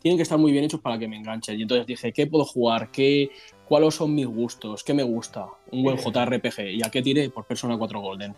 tienen 0.03 0.17
que 0.17 0.23
estar 0.23 0.37
muy 0.37 0.51
bien 0.51 0.65
hechos 0.65 0.81
para 0.81 0.99
que 0.99 1.07
me 1.07 1.15
enganchen. 1.15 1.57
Y 1.57 1.63
entonces 1.63 1.87
dije, 1.87 2.11
¿qué 2.11 2.27
puedo 2.27 2.43
jugar? 2.43 2.91
¿Qué, 2.91 3.31
¿Cuáles 3.65 3.95
son 3.95 4.13
mis 4.13 4.27
gustos? 4.27 4.83
¿Qué 4.83 4.93
me 4.93 5.03
gusta? 5.03 5.47
Un 5.71 5.81
buen 5.81 5.97
JRPG. 5.97 6.73
¿Y 6.73 6.83
a 6.83 6.91
qué 6.91 7.01
tiré? 7.01 7.29
Por 7.29 7.45
Persona 7.45 7.77
4 7.77 8.01
Golden. 8.01 8.35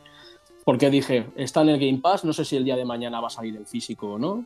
Porque 0.65 0.89
dije, 0.89 1.27
está 1.35 1.61
en 1.61 1.69
el 1.69 1.79
Game 1.79 1.99
Pass, 1.99 2.25
no 2.25 2.33
sé 2.33 2.43
si 2.43 2.57
el 2.57 2.65
día 2.65 2.75
de 2.75 2.83
mañana 2.83 3.21
va 3.21 3.27
a 3.27 3.29
salir 3.29 3.55
en 3.55 3.67
físico 3.67 4.13
o 4.13 4.19
no. 4.19 4.45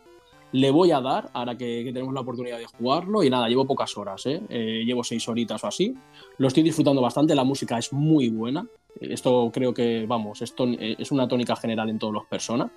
Le 0.51 0.69
voy 0.69 0.91
a 0.91 0.99
dar, 0.99 1.29
ahora 1.33 1.57
que, 1.57 1.89
tenemos 1.93 2.13
la 2.13 2.21
oportunidad 2.21 2.57
de 2.57 2.65
jugarlo, 2.65 3.23
y 3.23 3.29
nada, 3.29 3.47
llevo 3.47 3.65
pocas 3.65 3.97
horas, 3.97 4.25
¿eh? 4.25 4.41
¿eh? 4.49 4.83
llevo 4.85 5.03
seis 5.03 5.27
horitas 5.29 5.63
o 5.63 5.67
así. 5.67 5.95
Lo 6.37 6.49
estoy 6.49 6.63
disfrutando 6.63 7.01
bastante, 7.01 7.33
la 7.35 7.45
música 7.45 7.77
es 7.77 7.93
muy 7.93 8.29
buena. 8.29 8.67
Esto 8.99 9.49
creo 9.53 9.73
que, 9.73 10.05
vamos, 10.07 10.41
esto 10.41 10.67
es 10.77 11.11
una 11.11 11.27
tónica 11.27 11.55
general 11.55 11.89
en 11.89 11.97
todos 11.97 12.13
los 12.13 12.25
personas. 12.25 12.69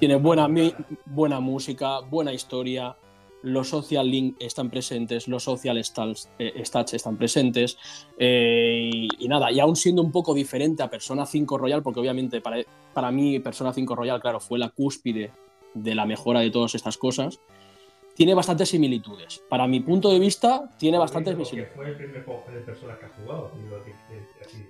Tiene 0.00 0.16
buena, 0.16 0.48
buena 1.06 1.38
música, 1.38 2.00
buena 2.00 2.32
historia, 2.32 2.96
los 3.42 3.68
social 3.68 4.08
link 4.08 4.36
están 4.38 4.70
presentes, 4.70 5.28
los 5.28 5.44
social 5.44 5.82
stats, 5.82 6.28
eh, 6.38 6.62
están 6.62 7.16
presentes, 7.16 7.76
eh, 8.18 9.08
y, 9.18 9.28
nada, 9.28 9.50
y 9.50 9.60
aún 9.60 9.76
siendo 9.76 10.02
un 10.02 10.12
poco 10.12 10.34
diferente 10.34 10.82
a 10.82 10.90
Persona 10.90 11.26
5 11.26 11.58
Royal, 11.58 11.82
porque 11.82 12.00
obviamente 12.00 12.40
para, 12.40 12.62
para 12.94 13.10
mí 13.10 13.38
Persona 13.40 13.72
5 13.72 13.94
Royal, 13.94 14.20
claro, 14.20 14.40
fue 14.40 14.58
la 14.58 14.70
cúspide 14.70 15.32
de 15.74 15.94
la 15.94 16.06
mejora 16.06 16.40
de 16.40 16.50
todas 16.50 16.74
estas 16.74 16.96
cosas, 16.96 17.40
tiene 18.14 18.34
bastantes 18.34 18.68
similitudes. 18.68 19.42
Para 19.48 19.66
mi 19.66 19.80
punto 19.80 20.10
de 20.10 20.18
vista, 20.18 20.68
tiene 20.78 20.98
bastantes 20.98 21.34
similitudes. 21.34 21.74
Fue 21.74 21.88
el 21.88 21.96
primer 21.96 22.24
juego 22.24 22.44
de 22.52 22.60
personas 22.60 22.98
que 22.98 23.06
ha 23.06 23.08
jugado. 23.08 23.50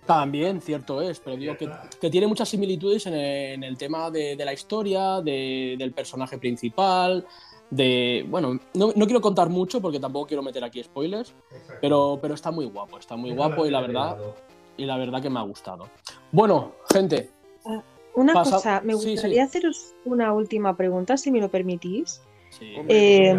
También, 0.07 0.61
cierto 0.61 1.03
es, 1.03 1.19
pero 1.21 1.37
digo 1.37 1.57
que, 1.57 1.69
que, 2.01 2.11
tiene 2.11 2.27
muchas 2.27 2.49
similitudes 2.49 3.07
en 3.07 3.65
el, 3.65 3.77
tema 3.77 4.11
de, 4.11 4.37
la 4.37 4.53
historia, 4.53 5.21
del 5.21 5.93
personaje 5.93 6.39
principal, 6.39 7.27
de. 7.73 8.25
Bueno, 8.29 8.61
no, 8.75 8.93
quiero 8.93 9.21
contar 9.21 9.49
mucho 9.49 9.81
porque 9.81 9.99
tampoco 9.99 10.27
quiero 10.27 10.43
meter 10.43 10.63
aquí 10.63 10.83
spoilers, 10.83 11.35
pero, 11.81 12.19
pero 12.21 12.35
está 12.35 12.51
muy 12.51 12.67
guapo, 12.67 12.99
está 12.99 13.17
muy 13.17 13.35
guapo 13.35 13.67
y 13.67 13.71
la 13.71 13.81
verdad. 13.81 14.19
Y 14.77 14.85
la 14.87 14.97
verdad 14.97 15.21
que 15.21 15.31
me 15.31 15.39
ha 15.39 15.43
gustado. 15.43 15.89
Bueno, 16.31 16.73
gente. 16.93 17.31
Ah, 17.67 17.83
una 18.15 18.33
cosa, 18.33 18.81
me 18.83 18.95
gustaría 18.95 19.45
haceros 19.45 19.95
una 20.05 20.33
última 20.33 20.77
pregunta, 20.77 21.17
si 21.17 21.31
me 21.31 21.41
lo 21.41 21.51
permitís. 21.51 22.21
Eh, 22.61 23.37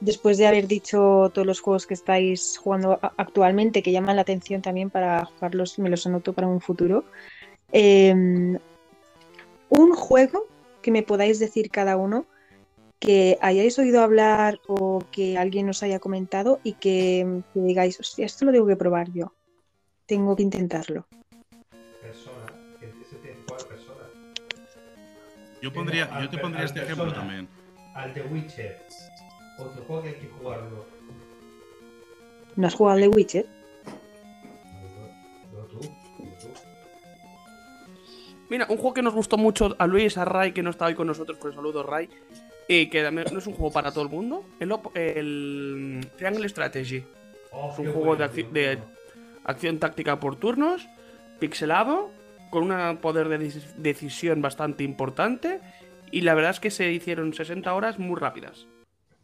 después 0.00 0.38
de 0.38 0.46
haber 0.46 0.68
dicho 0.68 1.30
todos 1.34 1.46
los 1.46 1.60
juegos 1.60 1.86
que 1.86 1.94
estáis 1.94 2.58
jugando 2.58 2.98
actualmente, 3.16 3.82
que 3.82 3.92
llaman 3.92 4.16
la 4.16 4.22
atención 4.22 4.62
también 4.62 4.90
para 4.90 5.24
jugarlos, 5.24 5.78
me 5.78 5.90
los 5.90 6.06
anoto 6.06 6.32
para 6.32 6.46
un 6.46 6.60
futuro. 6.60 7.04
Em, 7.72 8.58
un 9.68 9.94
juego 9.94 10.46
que 10.80 10.90
me 10.90 11.02
podáis 11.02 11.38
decir 11.38 11.70
cada 11.70 11.96
uno 11.96 12.26
que 13.04 13.38
hayáis 13.42 13.78
oído 13.78 14.00
hablar 14.00 14.60
o 14.66 15.04
que 15.12 15.36
alguien 15.36 15.68
os 15.68 15.82
haya 15.82 15.98
comentado 15.98 16.60
y 16.64 16.72
que, 16.74 17.42
digáis, 17.52 18.00
hostia, 18.00 18.24
esto 18.24 18.46
lo 18.46 18.52
tengo 18.52 18.66
que 18.66 18.76
probar 18.76 19.12
yo. 19.12 19.32
tengo 20.06 20.34
que 20.36 20.42
intentarlo. 20.42 21.06
Persona, 22.00 22.46
ese. 22.80 23.16
Yo, 25.60 25.72
pondría, 25.72 26.20
yo 26.20 26.30
te 26.30 26.38
pondría 26.38 26.64
este 26.64 26.82
ejemplo 26.82 27.12
también. 27.12 27.48
Al 27.94 28.12
The 28.12 28.22
Witcher. 28.22 28.82
Otro 29.58 29.84
juego 29.84 30.02
que 30.02 30.08
hay 30.08 30.14
que 30.16 30.28
jugarlo. 30.28 30.86
¿No 32.56 32.66
has 32.66 32.74
jugado 32.74 32.96
al 32.96 33.02
The 33.02 33.08
Witcher? 33.08 33.46
Mira, 38.50 38.66
un 38.68 38.76
juego 38.76 38.94
que 38.94 39.02
nos 39.02 39.14
gustó 39.14 39.36
mucho 39.36 39.74
a 39.78 39.86
Luis, 39.86 40.16
a 40.18 40.24
Ray, 40.24 40.52
que 40.52 40.62
no 40.62 40.70
está 40.70 40.86
hoy 40.86 40.94
con 40.94 41.06
nosotros, 41.06 41.38
por 41.38 41.54
saludo 41.54 41.82
Ray, 41.82 42.08
y 42.68 42.88
que 42.88 43.10
no 43.10 43.20
es 43.20 43.46
un 43.46 43.54
juego 43.54 43.72
para 43.72 43.92
todo 43.92 44.04
el 44.04 44.10
mundo, 44.10 44.44
el, 44.60 44.72
el 44.94 46.10
Triangle 46.16 46.48
Strategy. 46.48 47.04
Oh, 47.50 47.70
es 47.72 47.78
un 47.78 47.92
juego 47.92 48.16
de, 48.16 48.28
de, 48.28 48.78
acción 49.44 49.78
táctica 49.78 50.18
por 50.18 50.36
turnos, 50.36 50.88
pixelado, 51.38 52.10
con 52.50 52.70
un 52.70 52.96
poder 52.98 53.28
de 53.28 53.52
decisión 53.76 54.40
bastante 54.42 54.84
importante, 54.84 55.60
y 56.10 56.22
la 56.22 56.34
verdad 56.34 56.52
es 56.52 56.60
que 56.60 56.70
se 56.70 56.90
hicieron 56.90 57.34
60 57.34 57.72
horas 57.72 57.98
muy 57.98 58.18
rápidas. 58.18 58.66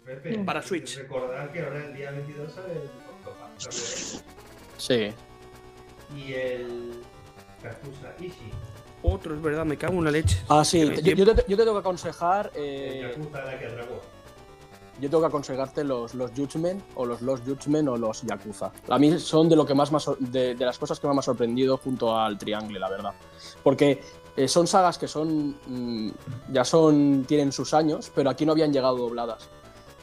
Pepe, 0.05 0.39
para 0.39 0.63
Switch. 0.63 0.99
Recordar 0.99 1.53
que 1.53 1.63
ahora 1.63 1.85
el 1.85 1.95
día 1.95 2.11
22 2.11 2.53
sale 2.53 2.73
el 2.73 2.91
Octopath. 3.09 3.61
Sí. 4.79 5.13
Y 6.17 6.33
el 6.33 6.93
Yakuza 7.63 8.15
Ishi. 8.19 8.51
Otro, 9.03 9.35
es 9.35 9.43
verdad, 9.43 9.65
me 9.65 9.77
cago 9.77 9.95
en 9.95 10.05
la 10.05 10.11
leche. 10.11 10.43
Ah, 10.49 10.65
sí, 10.65 10.81
yo, 10.81 10.91
yo, 10.91 11.35
te, 11.35 11.45
yo 11.49 11.57
te, 11.57 11.65
tengo 11.65 11.73
que 11.73 11.79
aconsejar. 11.79 12.53
Eh. 12.55 13.17
Yo 15.01 15.09
tengo 15.09 15.23
que 15.23 15.29
aconsejarte 15.29 15.83
los, 15.83 16.15
los 16.15 16.31
Judgment 16.33 16.83
o 16.95 17.07
los 17.07 17.23
Lost 17.23 17.47
Judgment 17.47 17.89
o 17.89 17.97
los 17.97 18.21
Yakuza. 18.21 18.71
A 18.91 18.99
mí 18.99 19.19
son 19.19 19.49
de 19.49 19.57
lo 19.57 19.65
que 19.65 19.75
más, 19.75 19.91
más 19.91 20.11
de, 20.19 20.55
de, 20.55 20.65
las 20.67 20.79
cosas 20.79 21.01
que 21.01 21.07
me 21.07 21.15
han 21.15 21.23
sorprendido 21.23 21.79
junto 21.79 22.15
al 22.15 22.37
Triangle, 22.37 22.79
la 22.79 22.91
verdad. 22.91 23.15
Porque 23.63 24.03
eh, 24.37 24.47
son 24.47 24.67
sagas 24.67 24.99
que 24.99 25.09
son 25.09 25.57
mmm, 25.67 26.11
ya 26.53 26.65
son 26.65 27.25
tienen 27.27 27.51
sus 27.53 27.73
años, 27.75 28.13
pero 28.15 28.31
aquí 28.31 28.45
no 28.45 28.53
habían 28.53 28.73
llegado 28.73 28.97
dobladas. 28.97 29.49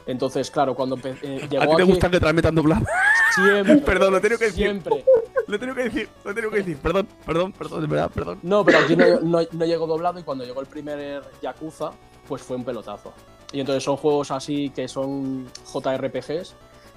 Entonces, 0.08 0.50
claro, 0.50 0.74
cuando 0.74 0.96
eh, 1.04 1.46
llegó 1.50 1.62
¿A 1.62 1.66
ti 1.66 1.76
te 1.76 1.82
aquí, 1.82 1.92
gusta 1.92 2.10
que 2.10 2.32
metan 2.32 2.54
dobladas? 2.54 2.88
Siempre. 3.34 3.76
perdón, 3.84 4.14
lo 4.14 4.20
tengo 4.20 4.38
que 4.38 4.46
decir. 4.46 4.64
Siempre. 4.64 5.04
Lo 5.46 5.58
tengo 5.58 5.74
que 5.74 5.84
decir, 5.84 6.06
lo 6.24 6.34
tengo 6.34 6.50
que 6.50 6.58
decir. 6.58 6.76
Perdón, 6.76 7.08
perdón, 7.24 7.52
perdón, 7.52 7.80
de 7.80 7.86
verdad, 7.86 8.10
perdón. 8.10 8.38
No, 8.42 8.62
pero 8.66 8.80
aquí 8.80 8.94
no, 8.94 9.18
no, 9.20 9.38
no 9.50 9.64
llegó 9.64 9.86
doblado 9.86 10.20
y 10.20 10.22
cuando 10.22 10.44
llegó 10.44 10.60
el 10.60 10.66
primer 10.66 11.22
Yakuza, 11.40 11.92
pues 12.28 12.42
fue 12.42 12.58
un 12.58 12.64
pelotazo. 12.64 13.14
Y 13.50 13.60
entonces 13.60 13.82
son 13.82 13.96
juegos 13.96 14.30
así 14.30 14.68
que 14.68 14.86
son 14.88 15.46
JRPGs, 15.72 16.54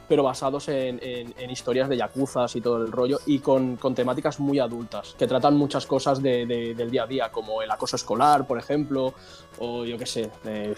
pero 0.10 0.24
basados 0.24 0.68
en, 0.68 1.00
en, 1.02 1.34
en 1.38 1.50
historias 1.50 1.88
de 1.88 1.96
yakuzas 1.96 2.54
y 2.58 2.60
todo 2.60 2.84
el 2.84 2.92
rollo, 2.92 3.20
y 3.26 3.40
con, 3.40 3.78
con 3.78 3.96
temáticas 3.96 4.42
muy 4.42 4.60
adultas, 4.60 5.16
que 5.18 5.28
tratan 5.28 5.56
muchas 5.56 5.86
cosas 5.86 6.22
de, 6.22 6.46
de, 6.46 6.76
del 6.76 6.92
día 6.92 7.04
a 7.04 7.08
día, 7.08 7.32
como 7.32 7.62
el 7.62 7.72
acoso 7.72 7.96
escolar, 7.96 8.46
por 8.46 8.60
ejemplo, 8.60 9.14
o 9.60 9.86
yo 9.86 9.98
qué 9.98 10.06
sé, 10.06 10.30
eh, 10.44 10.76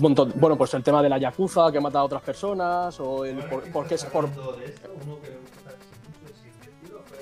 montón, 0.00 0.32
bueno, 0.36 0.56
pues 0.56 0.72
el 0.74 0.82
tema 0.82 1.02
de 1.02 1.08
la 1.08 1.18
yakuza 1.18 1.70
que 1.72 1.80
mata 1.80 1.98
a 2.00 2.04
otras 2.04 2.22
personas, 2.22 2.98
o 3.00 3.24
el 3.24 3.38
por, 3.44 3.62
que 3.62 3.70
por 3.70 3.86
qué 3.86 3.94
es 3.96 4.04
por... 4.04 4.24
hablando 4.26 4.52
de 4.52 4.64
esto, 4.66 4.88
uno 5.04 5.20
que 5.20 5.30
me 5.30 5.36
gusta 5.36 5.70
mucho 6.20 6.34
ese 6.34 6.48
estilo 6.48 7.02
fue 7.06 7.18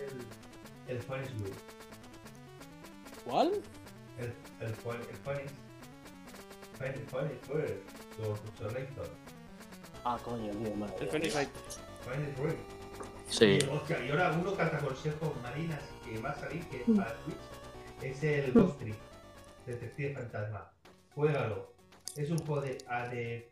el, 0.88 0.96
el 0.96 1.02
Wheel. 1.42 1.54
¿Cuál? 3.24 3.52
El, 4.18 4.24
el, 4.60 4.74
el. 7.60 7.82
Los 8.18 8.40
Selector. 8.58 9.08
Ah, 10.04 10.18
coño, 10.24 10.50
tío, 10.52 10.76
madre. 10.76 10.94
El. 11.00 11.08
Funny 11.08 11.28
Wheel. 12.38 12.56
Sí. 13.28 13.58
Y, 13.60 13.68
hostia, 13.68 14.04
y 14.04 14.10
ahora 14.10 14.32
uno 14.40 14.56
que 14.56 14.64
te 14.64 14.76
aconsejo 14.76 15.34
marinas 15.42 15.82
que 16.04 16.18
va 16.20 16.30
a 16.30 16.34
salir, 16.34 16.64
que 16.68 16.82
es 16.82 16.88
Mm. 16.88 16.96
para 16.96 17.14
Twitch, 17.18 17.36
es 18.02 18.22
el 18.22 18.52
Ghost 18.52 18.78
Trick, 18.78 18.96
Detective 19.66 20.14
Fantasma. 20.14 20.70
Juégalo. 21.14 21.75
Es 22.16 22.30
un 22.30 22.38
juego 22.38 22.62
de, 22.62 22.78
ah, 22.88 23.08
de, 23.08 23.48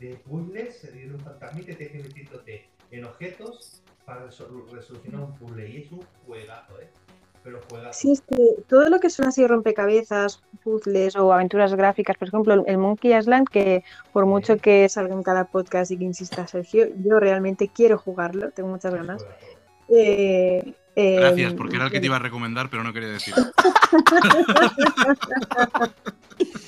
de 0.00 0.14
puzzles, 0.26 0.78
se 0.78 0.90
dice 0.92 1.10
un 1.12 1.20
fantasmita 1.20 1.66
te 1.68 1.74
tienes 1.86 1.92
que 1.92 2.02
metiéndote 2.08 2.68
en 2.90 3.04
objetos 3.04 3.82
para 4.06 4.26
resol- 4.28 4.68
resolucionar 4.70 5.22
un 5.24 5.34
puzzle. 5.36 5.68
Y 5.68 5.82
es 5.82 5.92
un 5.92 6.00
juegazo, 6.26 6.80
¿eh? 6.80 6.88
Pero 7.44 7.60
juegazo. 7.70 7.92
Sí, 7.92 8.12
es 8.12 8.20
que 8.22 8.36
todo 8.68 8.88
lo 8.88 8.98
que 9.00 9.10
son 9.10 9.26
así 9.26 9.46
rompecabezas, 9.46 10.42
puzzles 10.64 11.14
o 11.16 11.32
aventuras 11.32 11.74
gráficas, 11.74 12.16
por 12.16 12.28
ejemplo, 12.28 12.54
el- 12.54 12.64
el 12.66 12.78
Monkey 12.78 13.14
Island, 13.16 13.46
que 13.48 13.84
por 14.12 14.24
mucho 14.26 14.56
que 14.56 14.88
salga 14.88 15.14
en 15.14 15.22
cada 15.22 15.44
podcast 15.44 15.90
y 15.90 15.98
que 15.98 16.04
insista 16.04 16.46
Sergio, 16.46 16.86
yo 17.04 17.20
realmente 17.20 17.68
quiero 17.68 17.98
jugarlo, 17.98 18.50
tengo 18.50 18.70
muchas 18.70 18.94
ganas. 18.94 19.26
Eh, 19.90 20.74
eh, 20.96 21.16
Gracias, 21.16 21.52
porque 21.54 21.76
era 21.76 21.86
el 21.86 21.90
que 21.92 22.00
te 22.00 22.06
iba 22.06 22.16
a 22.16 22.20
recomendar, 22.20 22.68
pero 22.70 22.82
no 22.82 22.92
quería 22.92 23.10
decir. 23.10 23.34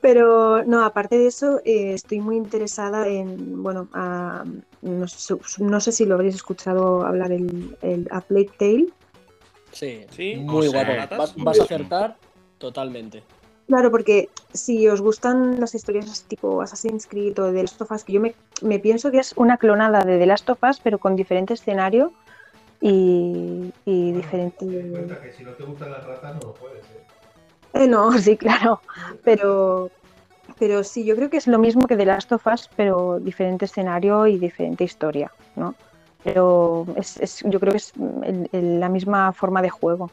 Pero 0.00 0.64
no, 0.64 0.84
aparte 0.84 1.16
de 1.18 1.26
eso, 1.28 1.60
eh, 1.64 1.94
estoy 1.94 2.20
muy 2.20 2.36
interesada 2.36 3.08
en, 3.08 3.62
bueno, 3.62 3.88
a- 3.94 4.44
no, 4.82 5.08
sé, 5.08 5.34
no 5.58 5.80
sé 5.80 5.92
si 5.92 6.04
lo 6.04 6.14
habréis 6.16 6.34
escuchado 6.34 7.04
hablar 7.06 7.32
el, 7.32 7.76
el 7.82 8.06
A 8.10 8.20
Plague 8.20 8.50
Tale. 8.58 8.86
Sí, 9.72 10.04
Sí, 10.10 10.36
muy 10.36 10.66
o 10.66 10.70
sea, 10.70 10.84
guapo. 10.84 11.16
Vas, 11.16 11.34
vas 11.36 11.60
a 11.60 11.62
acertar 11.64 12.16
totalmente. 12.58 13.22
Claro, 13.66 13.90
porque 13.90 14.28
si 14.52 14.86
os 14.88 15.00
gustan 15.00 15.58
las 15.58 15.74
historias 15.74 16.22
tipo 16.28 16.60
Assassin's 16.60 17.06
Creed 17.06 17.38
o 17.38 17.44
de 17.46 17.52
The 17.54 17.62
Last 17.62 17.80
of 17.80 17.90
Us, 17.92 18.04
que 18.04 18.12
yo 18.12 18.20
me, 18.20 18.34
me 18.60 18.78
pienso 18.78 19.10
que 19.10 19.18
es 19.18 19.32
una 19.36 19.56
clonada 19.56 20.04
de 20.04 20.18
The 20.18 20.26
Last 20.26 20.50
of 20.50 20.58
Us, 20.62 20.80
pero 20.84 20.98
con 20.98 21.16
diferente 21.16 21.54
escenario 21.54 22.12
y, 22.82 23.72
y 23.86 24.12
diferente... 24.12 24.66
Ten 24.66 24.84
en 24.84 24.92
cuenta 24.92 25.18
que 25.22 25.30
si 25.32 25.44
no 25.44 25.52
te 25.54 25.64
gustan 25.64 25.90
las 25.92 26.04
ratas, 26.04 26.34
no 26.34 26.48
lo 26.48 26.54
puedes, 26.54 26.84
¿eh? 26.84 27.03
Eh, 27.74 27.86
no, 27.88 28.12
sí, 28.18 28.36
claro, 28.38 28.82
pero, 29.24 29.92
pero 30.58 30.84
sí, 30.84 31.04
yo 31.06 31.16
creo 31.16 31.30
que 31.30 31.38
es 31.38 31.48
lo 31.48 31.58
mismo 31.58 31.86
que 31.86 31.96
The 31.96 32.06
Last 32.06 32.32
of 32.32 32.46
Us, 32.46 32.70
pero 32.76 33.20
diferente 33.20 33.66
escenario 33.66 34.26
y 34.26 34.38
diferente 34.38 34.84
historia, 34.84 35.32
¿no? 35.56 35.76
Pero 36.22 36.86
es, 36.96 37.18
es- 37.18 37.42
yo 37.46 37.60
creo 37.60 37.72
que 37.72 37.78
es 37.78 37.92
el- 38.24 38.48
el- 38.52 38.80
la 38.80 38.88
misma 38.90 39.32
forma 39.32 39.62
de 39.62 39.70
juego. 39.70 40.12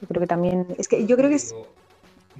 Yo 0.00 0.08
creo 0.08 0.20
que 0.20 0.26
también... 0.26 0.66
Es 0.78 0.88
que 0.88 1.06
yo 1.06 1.16
creo 1.16 1.30
que 1.30 1.36
es... 1.36 1.56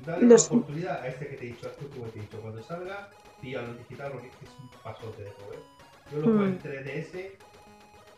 Dale 0.06 0.26
los- 0.26 0.50
una 0.50 0.60
oportunidad 0.60 1.02
a 1.02 1.08
este 1.08 1.28
que 1.28 1.36
te 1.36 1.44
he 1.44 1.48
dicho, 1.48 1.68
a 1.68 1.72
este 1.72 1.86
que 1.86 2.10
te 2.10 2.18
he 2.18 2.22
dicho. 2.22 2.40
Cuando 2.40 2.62
salga, 2.62 3.10
píllalo 3.40 3.70
en 3.72 3.78
digital 3.78 4.12
porque 4.12 4.28
es 4.28 4.50
un 4.60 4.68
pasote 4.82 5.22
de 5.22 5.30
juego, 5.32 5.52
¿eh? 5.54 5.64
Yo 6.10 6.18
lo 6.20 6.32
jugué 6.34 6.46
en 6.48 6.54
Mm. 6.54 6.62
3DS, 6.62 7.38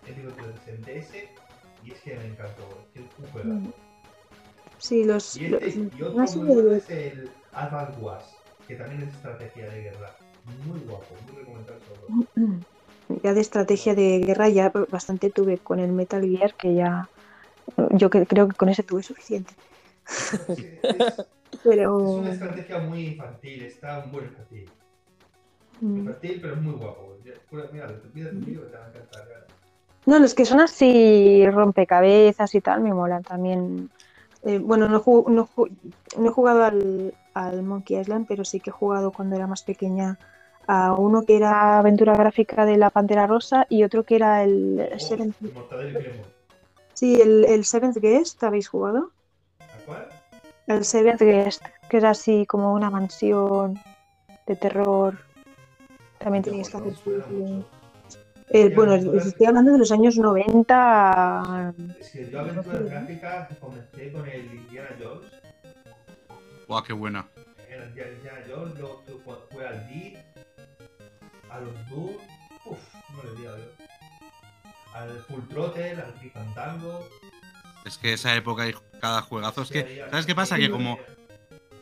he 0.07 0.15
digo 0.15 0.31
3DS 0.33 0.71
en 0.71 0.85
DS, 0.85 1.29
y 1.85 1.93
es 1.93 2.01
que 2.03 2.15
me 2.17 2.27
encantó, 2.27 2.69
es 2.95 3.03
un 3.19 3.27
juegazo. 3.33 3.90
Sí, 4.81 5.05
los... 5.05 5.41
Y, 5.41 5.51
los- 5.51 5.63
este, 5.63 5.93
y 5.99 6.11
no 6.13 6.25
otro 6.25 6.43
muy 6.43 6.49
bueno 6.49 6.75
es 6.75 6.91
el 6.91 7.45
Advance 7.53 7.99
Wars, 8.01 8.45
que 8.67 8.77
también 8.77 9.03
es 9.03 9.15
estrategia 9.15 9.69
de 9.69 9.81
guerra. 9.83 10.17
Muy 10.65 10.81
guapo, 10.85 11.21
muy 11.21 11.37
recomendable. 11.37 11.97
Ya 13.25 13.35
de 13.35 13.41
estrategia 13.41 13.95
de 13.97 14.21
guerra 14.21 14.49
ya 14.51 14.71
bastante 14.89 15.31
tuve 15.33 15.61
con 15.61 15.81
el 15.81 15.93
Metal 15.93 16.23
Gear, 16.25 16.55
que 16.57 16.75
ya... 16.77 17.11
Yo 17.93 18.11
que- 18.11 18.27
creo 18.27 18.49
que 18.49 18.57
con 18.57 18.69
ese 18.71 18.85
tuve 18.85 19.03
suficiente. 19.05 19.57
Sí, 20.83 20.97
es, 20.99 21.23
Pero... 21.65 22.11
es 22.11 22.19
una 22.19 22.31
estrategia 22.31 22.79
muy 22.81 23.01
infantil, 23.07 23.65
está 23.67 24.03
un 24.05 24.13
buen 24.13 24.27
infantil. 24.27 24.73
mm. 25.81 26.11
Infantil, 26.11 26.41
pero 26.43 26.55
es 26.57 26.63
muy 26.63 26.75
guapo. 26.75 27.19
Mira, 27.21 27.43
mira 27.61 27.79
tu 28.01 28.11
vídeo 28.11 28.31
que 28.61 28.69
te 28.69 28.79
va 28.79 28.85
a 28.87 28.89
encantar. 28.89 29.25
No, 30.07 30.19
los 30.19 30.35
que 30.35 30.45
son 30.47 30.61
así 30.61 31.47
rompecabezas 31.51 32.55
y 32.55 32.61
tal 32.61 32.81
me 32.83 32.95
molan 32.95 33.25
también. 33.25 33.93
Eh, 34.43 34.59
bueno, 34.59 34.89
no, 34.89 35.01
ju- 35.03 35.29
no, 35.29 35.47
ju- 35.47 35.71
no 36.19 36.29
he 36.29 36.33
jugado 36.33 36.65
al, 36.65 37.15
al 37.35 37.63
Monkey 37.63 37.99
Island, 38.01 38.27
pero 38.29 38.45
sí 38.45 38.61
que 38.61 38.71
he 38.71 38.73
jugado 38.73 39.13
cuando 39.13 39.37
era 39.37 39.47
más 39.47 39.63
pequeña 39.63 40.19
a 40.67 40.95
uno 40.95 41.25
que 41.27 41.37
era 41.37 41.79
aventura 41.79 42.15
gráfica 42.15 42.65
de 42.65 42.77
la 42.79 42.91
Pantera 42.91 43.27
Rosa 43.27 43.67
y 43.69 43.83
otro 43.85 44.05
que 44.05 44.17
era 44.17 44.43
el 44.45 44.89
Oh, 44.93 44.99
Seventh, 44.99 45.37
el 45.43 45.53
sí, 46.95 47.21
el, 47.21 47.45
el 47.47 47.65
Seventh 47.65 47.97
Guest, 47.99 48.43
¿habéis 48.45 48.69
jugado? 48.69 49.13
¿A 49.73 49.81
cuál? 49.87 50.09
El 50.67 50.85
Seventh 50.85 51.21
Guest, 51.21 51.67
que 51.89 51.97
era 51.99 52.11
así 52.11 52.47
como 52.47 52.73
una 52.75 52.91
mansión 52.91 53.75
de 54.47 54.57
terror. 54.57 55.19
También 56.19 56.45
tenías 56.45 56.69
que 56.71 56.77
hacer. 56.79 56.95
Eh, 58.53 58.69
bueno, 58.75 58.93
aventuras- 58.93 59.27
estoy 59.27 59.47
hablando 59.47 59.73
de 59.73 59.79
los 59.79 59.93
años 59.93 60.17
90. 60.17 61.73
Es 62.01 62.11
que 62.11 62.31
yo 62.31 62.41
aventuras 62.41 62.85
gráficas 62.91 63.49
comencé 63.61 64.13
con 64.13 64.27
el 64.29 64.55
Indiana 64.55 64.89
Jones. 65.01 65.31
Guau, 66.67 66.83
qué 66.83 66.93
buena. 66.93 67.29
El 67.69 67.89
Indiana 67.89 68.41
Jones, 68.49 68.75
luego 68.79 69.05
fue 69.51 69.67
al 69.67 69.87
Deed, 69.89 70.19
a 71.49 71.61
los 71.61 71.89
Doom, 71.91 72.17
uff, 72.67 72.95
no 73.17 73.23
le 73.31 73.41
digo 73.41 73.57
yo. 73.57 73.85
Al 74.95 75.19
Full 75.21 75.49
Throttle, 75.49 75.93
al 76.03 76.31
Fandango. 76.33 77.07
Es 77.85 77.99
que 77.99 78.13
esa 78.13 78.35
época 78.35 78.69
y 78.69 78.75
cada 79.01 79.23
juegazo. 79.23 79.63
Es 79.63 79.71
que, 79.71 79.87
¿sabes 80.11 80.27
qué 80.27 80.35
pasa? 80.35 80.57
Que 80.57 80.71
como 80.71 80.99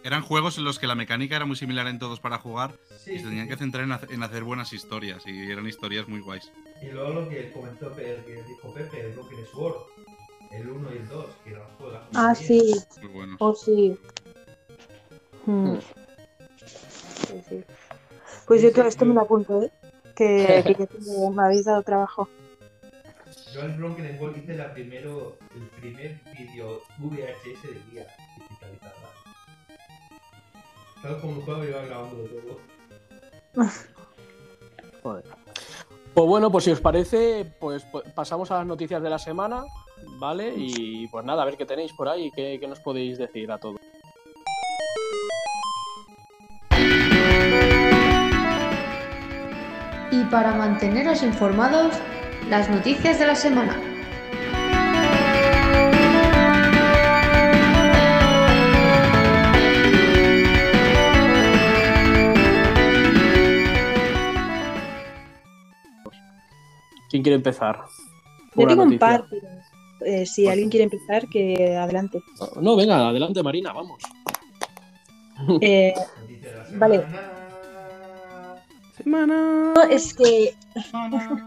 eran 0.09 0.23
juegos 0.23 0.57
en 0.57 0.65
los 0.65 0.79
que 0.79 0.87
la 0.87 0.95
mecánica 0.95 1.37
era 1.37 1.45
muy 1.45 1.55
similar 1.55 1.87
en 1.87 1.99
todos 1.99 2.19
para 2.19 2.39
jugar 2.39 2.73
y 3.07 3.19
se 3.19 3.27
tenían 3.27 3.47
que 3.47 3.57
centrar 3.57 3.85
en, 4.09 4.23
hacer 4.23 4.43
buenas 4.43 4.73
historias 4.73 5.23
y 5.27 5.51
eran 5.51 5.67
historias 5.67 6.09
muy 6.09 6.21
guays. 6.21 6.51
Y 6.81 6.87
luego 6.87 7.13
lo 7.13 7.29
que 7.29 7.53
comentó 7.53 7.91
el 7.99 8.25
que 8.25 8.43
dijo 8.43 8.73
Pepe, 8.73 9.01
el 9.03 9.13
Broken 9.13 9.47
Sword, 9.53 9.77
el 10.51 10.71
1 10.71 10.95
y 10.95 10.97
el 10.97 11.09
2, 11.09 11.27
que 11.45 11.51
eran 11.51 11.69
juegos. 11.77 11.99
Ah, 12.15 12.35
sí. 12.35 12.75
Muy 13.03 13.13
buenos. 13.13 13.37
Oh, 13.39 13.55
sí. 13.55 13.99
Hmm. 15.45 15.77
sí, 16.57 17.43
sí. 17.47 17.65
Pues 18.47 18.63
yo 18.63 18.73
todo 18.73 18.87
esto 18.87 19.05
me 19.05 19.13
lo 19.13 19.21
apunto, 19.21 19.63
¿eh? 19.63 19.71
Que, 20.17 20.65
que, 20.67 20.75
que 20.75 20.89
me 21.35 21.43
habéis 21.43 21.67
dado 21.67 21.83
trabajo. 21.83 22.31
Yo 23.53 23.61
al 23.61 23.77
Broken 23.77 24.19
Sword 24.19 24.39
hice 24.39 24.55
la 24.55 24.73
primero, 24.73 25.37
el 25.55 25.67
primer 25.81 26.19
vídeo 26.33 26.81
VHS 26.99 27.63
de 27.63 27.83
guía. 27.91 28.07
Tal 31.03 31.21
como 31.21 31.37
el 31.37 31.43
juego 31.43 31.65
iba 31.65 31.83
grabando 31.83 32.17
todo. 32.25 33.67
Joder. 35.03 35.25
Pues 36.15 36.27
bueno, 36.27 36.51
pues 36.51 36.65
si 36.65 36.73
os 36.73 36.81
parece, 36.81 37.45
pues 37.61 37.87
pasamos 38.15 38.51
a 38.51 38.59
las 38.59 38.67
noticias 38.67 39.01
de 39.01 39.09
la 39.09 39.19
semana, 39.19 39.63
¿vale? 40.19 40.53
Y 40.57 41.07
pues 41.09 41.25
nada, 41.25 41.43
a 41.43 41.45
ver 41.45 41.57
qué 41.57 41.65
tenéis 41.65 41.93
por 41.93 42.09
ahí, 42.09 42.33
qué, 42.35 42.59
qué 42.61 42.67
nos 42.67 42.81
podéis 42.81 43.19
decir 43.19 43.53
a 43.53 43.59
todos. 43.59 43.81
Y 50.11 50.25
para 50.25 50.55
manteneros 50.55 51.23
informados, 51.23 51.95
las 52.49 52.69
noticias 52.69 53.21
de 53.21 53.27
la 53.27 53.37
semana. 53.37 53.88
¿Quién 67.09 67.23
quiere 67.23 67.37
empezar? 67.37 67.85
Yo 68.55 68.67
tengo 68.67 68.83
un 68.83 68.99
par, 68.99 69.25
pero 69.31 69.47
eh, 70.05 70.27
si 70.27 70.49
alguien 70.49 70.71
quiere 70.71 70.85
empezar, 70.85 71.29
que 71.29 71.77
adelante. 71.77 72.23
No, 72.61 72.77
venga, 72.77 73.09
adelante 73.09 73.43
Marina, 73.43 73.73
vamos. 73.73 73.99
Eh, 75.61 75.95
vale. 76.75 77.05
Semana. 78.97 79.73
No, 79.75 79.83
es 79.85 80.15
que. 80.15 80.55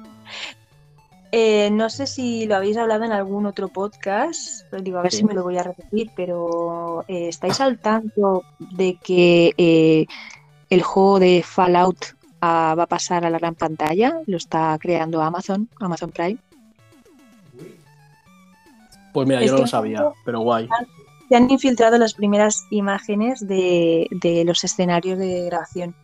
Eh, 1.34 1.70
no 1.72 1.90
sé 1.90 2.08
si 2.08 2.46
lo 2.46 2.58
habéis 2.58 2.76
hablado 2.76 3.06
en 3.06 3.14
algún 3.14 3.46
otro 3.46 3.70
podcast, 3.70 4.70
digo, 4.82 5.00
a 5.00 5.02
ver 5.02 5.14
si 5.14 5.24
me 5.24 5.34
lo 5.34 5.44
voy 5.44 5.58
a 5.58 5.64
repetir, 5.64 6.12
pero 6.14 7.06
¿estáis 7.08 7.62
al 7.62 7.80
tanto 7.80 8.44
de 8.60 8.98
que 9.02 10.06
el 10.70 10.82
juego 10.84 11.20
de 11.20 11.42
Fallout 11.42 12.18
va 12.42 12.84
a 12.84 12.88
pasar 12.88 13.26
a 13.26 13.30
la 13.30 13.40
gran 13.40 13.56
pantalla, 13.56 14.20
lo 14.26 14.38
está 14.38 14.78
creando 14.80 15.22
Amazon, 15.22 15.70
Amazon 15.80 16.12
Prime. 16.12 16.38
Pues 19.14 19.28
mira, 19.28 19.44
yo 19.44 19.54
no 19.54 19.60
lo 19.60 19.68
sabía, 19.68 20.04
pero 20.26 20.40
guay. 20.40 20.68
Se 21.30 21.36
han 21.36 21.50
infiltrado 21.50 21.98
las 21.98 22.14
primeras 22.14 22.66
imágenes 22.72 23.46
de, 23.48 24.08
los 24.46 24.64
escenarios 24.64 25.18
de 25.18 25.46
grabación. 25.46 25.96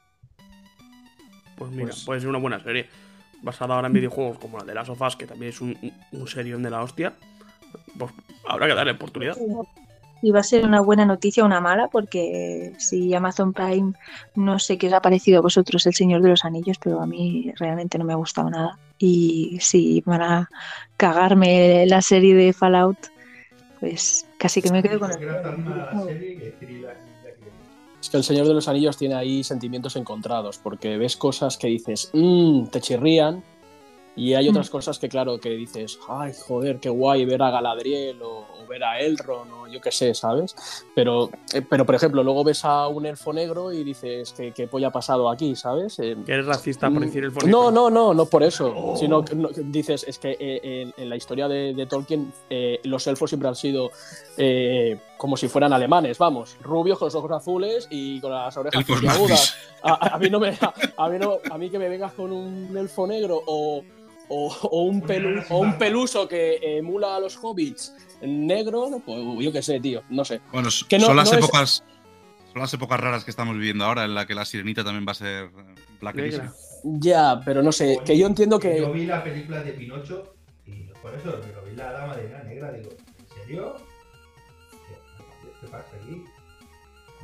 Pues 1.57 1.71
mira, 1.71 1.89
pues 1.89 2.05
puede 2.05 2.19
ser 2.19 2.29
una 2.29 2.39
buena 2.39 2.59
serie. 2.59 2.87
Basada 3.41 3.75
ahora 3.75 3.87
en 3.87 3.93
videojuegos 3.93 4.39
como 4.39 4.57
la 4.57 4.63
de 4.63 4.73
Last 4.73 4.89
of 4.89 5.01
Us, 5.01 5.15
que 5.15 5.27
también 5.27 5.49
es 5.49 5.61
un, 5.61 5.77
un 6.11 6.27
serión 6.27 6.63
de 6.63 6.69
la 6.69 6.81
hostia. 6.81 7.13
Pues 7.97 8.11
habrá 8.47 8.67
que 8.67 8.73
darle 8.73 8.93
oportunidad 8.93 9.37
y 10.21 10.31
va 10.31 10.39
a 10.39 10.43
ser 10.43 10.65
una 10.65 10.81
buena 10.81 11.05
noticia 11.05 11.43
o 11.43 11.45
una 11.45 11.61
mala, 11.61 11.87
porque 11.87 12.73
si 12.77 13.13
Amazon 13.13 13.53
Prime, 13.53 13.93
no 14.35 14.59
sé 14.59 14.77
qué 14.77 14.87
os 14.87 14.93
ha 14.93 15.01
parecido 15.01 15.39
a 15.39 15.41
vosotros 15.41 15.85
El 15.85 15.93
Señor 15.93 16.21
de 16.21 16.29
los 16.29 16.45
Anillos, 16.45 16.77
pero 16.81 17.01
a 17.01 17.05
mí 17.05 17.53
realmente 17.57 17.97
no 17.97 18.05
me 18.05 18.13
ha 18.13 18.17
gustado 18.17 18.49
nada. 18.49 18.77
Y 18.97 19.57
si 19.61 20.01
van 20.05 20.21
a 20.21 20.49
cagarme 20.97 21.85
la 21.85 22.01
serie 22.01 22.33
de 22.33 22.53
Fallout, 22.53 22.97
pues 23.79 24.25
casi 24.37 24.61
que 24.61 24.71
me 24.71 24.81
quedo 24.81 24.99
con 24.99 25.11
el... 25.11 25.17
Es 28.01 28.09
que 28.11 28.17
El 28.17 28.23
Señor 28.23 28.47
de 28.47 28.53
los 28.53 28.67
Anillos 28.67 28.95
tiene 28.95 29.15
ahí 29.15 29.43
sentimientos 29.43 29.95
encontrados, 29.95 30.59
porque 30.59 30.97
ves 30.97 31.17
cosas 31.17 31.57
que 31.57 31.67
dices, 31.67 32.09
mmm, 32.13 32.67
te 32.67 32.79
chirrían, 32.79 33.43
y 34.17 34.33
hay 34.33 34.49
otras 34.49 34.69
mm. 34.69 34.71
cosas 34.71 34.97
que, 34.97 35.07
claro, 35.07 35.39
que 35.39 35.51
dices, 35.51 35.99
ay, 36.09 36.33
joder, 36.47 36.79
qué 36.79 36.89
guay 36.89 37.23
ver 37.23 37.39
a 37.43 37.51
Galadriel 37.51 38.19
o, 38.23 38.45
ver 38.67 38.83
a 38.83 38.99
Elrond 38.99 39.53
o 39.53 39.67
yo 39.67 39.79
qué 39.79 39.91
sé, 39.91 40.13
¿sabes? 40.13 40.55
Pero, 40.93 41.29
eh, 41.53 41.61
pero, 41.61 41.85
por 41.85 41.95
ejemplo, 41.95 42.21
luego 42.23 42.43
ves 42.43 42.65
a 42.65 42.87
un 42.87 43.05
elfo 43.05 43.31
negro 43.31 43.71
y 43.71 43.83
dices, 43.83 44.33
¿qué, 44.35 44.51
qué 44.51 44.67
polla 44.67 44.87
ha 44.87 44.91
pasado 44.91 45.29
aquí, 45.29 45.55
¿sabes? 45.55 45.99
Eh, 45.99 46.17
¿Que 46.25 46.33
eres 46.33 46.47
racista 46.47 46.89
por 46.89 46.99
mm, 46.99 47.05
decir 47.05 47.23
elfo 47.23 47.39
negro? 47.41 47.61
No, 47.61 47.71
no, 47.71 47.89
no, 47.89 48.13
no 48.13 48.25
por 48.25 48.43
eso. 48.43 48.73
Oh. 48.75 48.97
Sino 48.97 49.23
que 49.23 49.35
dices, 49.63 50.03
es 50.05 50.17
que 50.17 50.35
eh, 50.37 50.91
en, 50.97 51.09
la 51.09 51.15
historia 51.15 51.47
de, 51.47 51.85
Tolkien 51.87 52.33
los 52.83 53.05
elfos 53.07 53.29
siempre 53.29 53.47
han 53.47 53.55
sido 53.55 53.91
como 55.17 55.37
si 55.37 55.47
fueran 55.47 55.73
alemanes, 55.73 56.17
vamos, 56.17 56.57
rubios 56.61 56.99
con 56.99 57.07
los 57.07 57.15
ojos 57.15 57.31
azules 57.31 57.87
y 57.89 58.19
con 58.19 58.31
las 58.31 58.55
orejas 58.57 58.85
agudas. 59.07 59.55
A, 59.81 60.15
a, 60.15 60.19
mí 60.19 60.29
no 60.29 60.39
me, 60.39 60.57
a, 60.97 61.09
mí 61.09 61.17
no, 61.19 61.37
a 61.49 61.57
mí 61.57 61.69
que 61.69 61.79
me 61.79 61.87
vengas 61.87 62.13
con 62.13 62.31
un 62.31 62.75
elfo 62.75 63.07
negro 63.07 63.41
o 63.45 63.83
o, 64.29 64.81
un, 64.81 65.03
o 65.49 65.59
un 65.59 65.77
peluso 65.77 66.27
que 66.27 66.59
emula 66.77 67.15
a 67.15 67.19
los 67.19 67.37
hobbits 67.41 67.93
negro, 68.21 69.01
pues 69.05 69.19
yo 69.39 69.51
qué 69.51 69.61
sé, 69.61 69.79
tío, 69.79 70.01
no 70.09 70.25
sé. 70.25 70.41
Bueno, 70.51 70.69
son 70.71 71.15
las 71.15 71.31
épocas. 71.33 71.83
Son 72.51 72.61
las 72.61 72.73
épocas 72.73 72.99
raras 72.99 73.23
que 73.23 73.31
estamos 73.31 73.55
viviendo 73.55 73.85
ahora, 73.85 74.05
en 74.05 74.15
la 74.15 74.25
que 74.25 74.33
la 74.33 74.45
sirenita 74.45 74.83
también 74.83 75.05
va 75.07 75.11
a 75.11 75.15
ser 75.15 75.49
Black 76.01 76.51
Ya, 76.83 77.41
pero 77.45 77.61
no 77.61 77.71
sé, 77.71 77.99
que 78.05 78.17
yo 78.17 78.25
entiendo 78.25 78.59
que. 78.59 78.81
Yo 78.81 78.91
vi 78.91 79.05
la 79.05 79.23
película 79.23 79.61
de 79.61 79.73
Pinocho 79.73 80.33
y 80.65 80.83
por 81.01 81.13
eso 81.13 81.31
lo 81.31 81.63
vi 81.63 81.75
la 81.75 81.91
dama 81.91 82.15
de 82.15 82.29
la 82.29 82.43
negra, 82.43 82.71
digo, 82.71 82.89
¿en 82.91 83.41
serio? 83.41 83.75
¿Qué 85.61 85.67
pasa 85.67 85.95
aquí? 86.01 86.23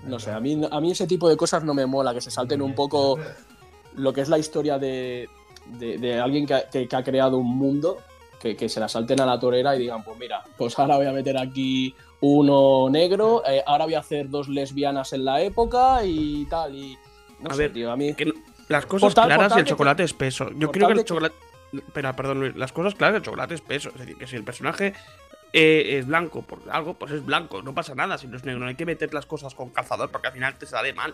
No 0.05 0.19
sé, 0.19 0.31
a 0.31 0.39
mí, 0.39 0.61
a 0.69 0.81
mí 0.81 0.91
ese 0.91 1.07
tipo 1.07 1.29
de 1.29 1.37
cosas 1.37 1.63
no 1.63 1.73
me 1.73 1.85
mola, 1.85 2.13
que 2.13 2.21
se 2.21 2.29
salten 2.29 2.61
un 2.61 2.75
poco 2.75 3.19
lo 3.95 4.11
que 4.11 4.21
es 4.21 4.29
la 4.29 4.37
historia 4.37 4.77
de, 4.77 5.29
de, 5.65 6.19
alguien 6.19 6.45
que, 6.45 6.87
ha 6.91 7.03
creado 7.03 7.37
un 7.37 7.57
mundo, 7.57 7.97
que, 8.39 8.69
se 8.69 8.79
la 8.79 8.87
salten 8.87 9.21
a 9.21 9.25
la 9.25 9.39
torera 9.39 9.75
y 9.75 9.79
digan, 9.79 10.03
pues 10.03 10.17
mira, 10.17 10.43
pues 10.57 10.77
ahora 10.77 10.97
voy 10.97 11.05
a 11.05 11.11
meter 11.11 11.37
aquí 11.37 11.95
uno 12.21 12.89
negro, 12.89 13.43
eh, 13.47 13.63
ahora 13.65 13.85
voy 13.85 13.95
a 13.95 13.99
hacer 13.99 14.29
dos 14.29 14.47
lesbianas 14.47 15.13
en 15.13 15.25
la 15.25 15.41
época 15.41 16.05
y 16.05 16.45
tal. 16.45 16.75
Y 16.75 16.97
no 17.39 17.49
a 17.49 17.53
sé, 17.53 17.63
ver, 17.63 17.73
tío, 17.73 17.91
a 17.91 17.97
mí. 17.97 18.15
las 18.69 18.85
cosas 18.85 19.13
claras 19.13 19.53
y 19.55 19.59
el 19.59 19.65
chocolate 19.65 20.03
espeso. 20.03 20.49
Yo 20.55 20.71
creo 20.71 20.87
que 20.87 20.93
el 20.93 21.05
chocolate. 21.05 21.35
Pero, 21.91 22.15
perdón, 22.15 22.53
las 22.55 22.71
cosas 22.71 22.93
claras, 22.95 23.17
el 23.17 23.23
chocolate 23.23 23.55
espeso. 23.55 23.89
Es 23.89 23.99
decir, 23.99 24.17
que 24.17 24.27
si 24.27 24.35
el 24.35 24.43
personaje 24.43 24.93
eh, 25.51 25.97
es 25.97 26.07
blanco 26.07 26.43
por 26.43 26.59
algo, 26.69 26.93
pues 26.93 27.11
es 27.11 27.25
blanco, 27.25 27.61
no 27.61 27.73
pasa 27.73 27.93
nada 27.93 28.17
si 28.17 28.27
no 28.27 28.37
es 28.37 28.43
negro. 28.43 28.61
No 28.61 28.67
hay 28.67 28.75
que 28.75 28.85
meter 28.85 29.13
las 29.13 29.25
cosas 29.25 29.53
con 29.53 29.69
calzador 29.69 30.09
porque 30.09 30.27
al 30.27 30.33
final 30.33 30.57
te 30.57 30.65
sale 30.65 30.93
mal. 30.93 31.13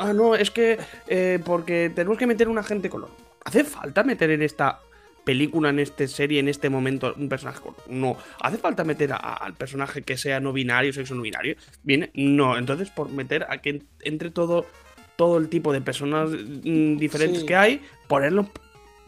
Ah, 0.00 0.12
no, 0.12 0.34
es 0.34 0.50
que 0.50 0.78
eh, 1.08 1.38
porque 1.44 1.90
tenemos 1.94 2.18
que 2.18 2.26
meter 2.26 2.48
un 2.48 2.58
agente 2.58 2.88
color. 2.88 3.10
¿Hace 3.44 3.64
falta 3.64 4.02
meter 4.02 4.30
en 4.30 4.42
esta 4.42 4.80
película, 5.24 5.70
en 5.70 5.78
esta 5.78 6.06
serie, 6.08 6.40
en 6.40 6.48
este 6.48 6.70
momento, 6.70 7.14
un 7.16 7.28
personaje 7.28 7.60
No. 7.88 8.16
¿Hace 8.40 8.58
falta 8.58 8.84
meter 8.84 9.12
al 9.12 9.54
personaje 9.54 10.02
que 10.02 10.16
sea 10.16 10.40
no 10.40 10.52
binario, 10.52 10.92
sexo 10.92 11.14
no 11.14 11.22
binario? 11.22 11.56
Viene, 11.82 12.10
no. 12.14 12.56
Entonces, 12.56 12.90
por 12.90 13.10
meter 13.10 13.46
a 13.48 13.58
que 13.58 13.82
entre 14.02 14.30
todo, 14.30 14.66
todo 15.16 15.38
el 15.38 15.48
tipo 15.48 15.72
de 15.72 15.80
personas 15.80 16.30
mm, 16.30 16.96
diferentes 16.96 17.44
que 17.44 17.56
hay, 17.56 17.82
ponerlo. 18.08 18.50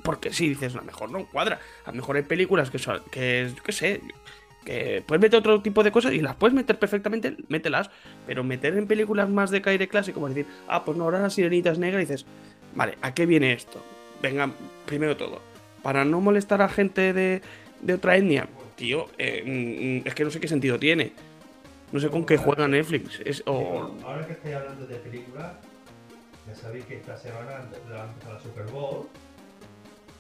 Porque 0.03 0.33
sí, 0.33 0.49
dices, 0.49 0.75
a 0.75 0.79
lo 0.79 0.85
mejor 0.85 1.11
no 1.11 1.27
cuadra. 1.27 1.61
A 1.85 1.91
lo 1.91 1.97
mejor 1.97 2.17
hay 2.17 2.23
películas 2.23 2.71
que 2.71 2.79
son, 2.79 3.01
que, 3.11 3.51
yo 3.55 3.63
qué 3.63 3.73
sé, 3.73 4.01
que 4.65 5.03
puedes 5.07 5.21
meter 5.21 5.39
otro 5.39 5.61
tipo 5.61 5.83
de 5.83 5.91
cosas 5.91 6.13
y 6.13 6.21
las 6.21 6.37
puedes 6.37 6.55
meter 6.55 6.79
perfectamente, 6.79 7.37
mételas, 7.49 7.91
pero 8.27 8.45
meter 8.45 8.77
en 8.77 8.87
películas 8.87 9.29
más 9.29 9.51
de 9.51 9.63
caire 9.63 9.89
clásico, 9.89 10.17
como 10.17 10.29
decir, 10.29 10.47
ah, 10.69 10.85
pues 10.85 10.97
no, 10.97 11.05
ahora 11.05 11.21
la 11.21 11.31
sirenita 11.31 11.71
es 11.71 11.79
negra 11.79 12.01
y 12.01 12.05
dices, 12.05 12.27
vale, 12.75 12.97
¿a 13.03 13.13
qué 13.13 13.27
viene 13.27 13.53
esto? 13.53 13.83
venga, 14.23 14.51
primero 14.87 15.17
todo, 15.17 15.41
para 15.83 16.05
no 16.05 16.21
molestar 16.21 16.63
a 16.63 16.69
gente 16.69 17.13
de, 17.13 17.43
otra 17.93 18.17
etnia, 18.17 18.49
tío, 18.77 19.09
eh, 19.19 20.01
mm, 20.03 20.07
es 20.07 20.15
que 20.15 20.25
no 20.25 20.31
sé 20.31 20.41
qué 20.41 20.49
sentido 20.49 20.79
tiene. 20.79 21.13
No 21.91 22.01
sé 22.01 22.09
con 22.09 22.25
qué 22.25 22.39
juega 22.39 22.67
Netflix. 22.69 23.21
Es, 23.23 23.43
Ahora 23.47 24.27
que 24.27 24.33
estoy 24.33 24.53
hablando 24.53 24.87
de 24.87 24.97
películas, 24.97 25.57
ya 26.47 26.55
sabéis 26.55 26.87
que 26.87 26.97
esta 26.97 27.19
semana 27.19 27.69
vamos 27.91 28.25
a 28.25 28.33
la 28.33 28.41
Super 28.41 28.65
Bowl 28.73 29.09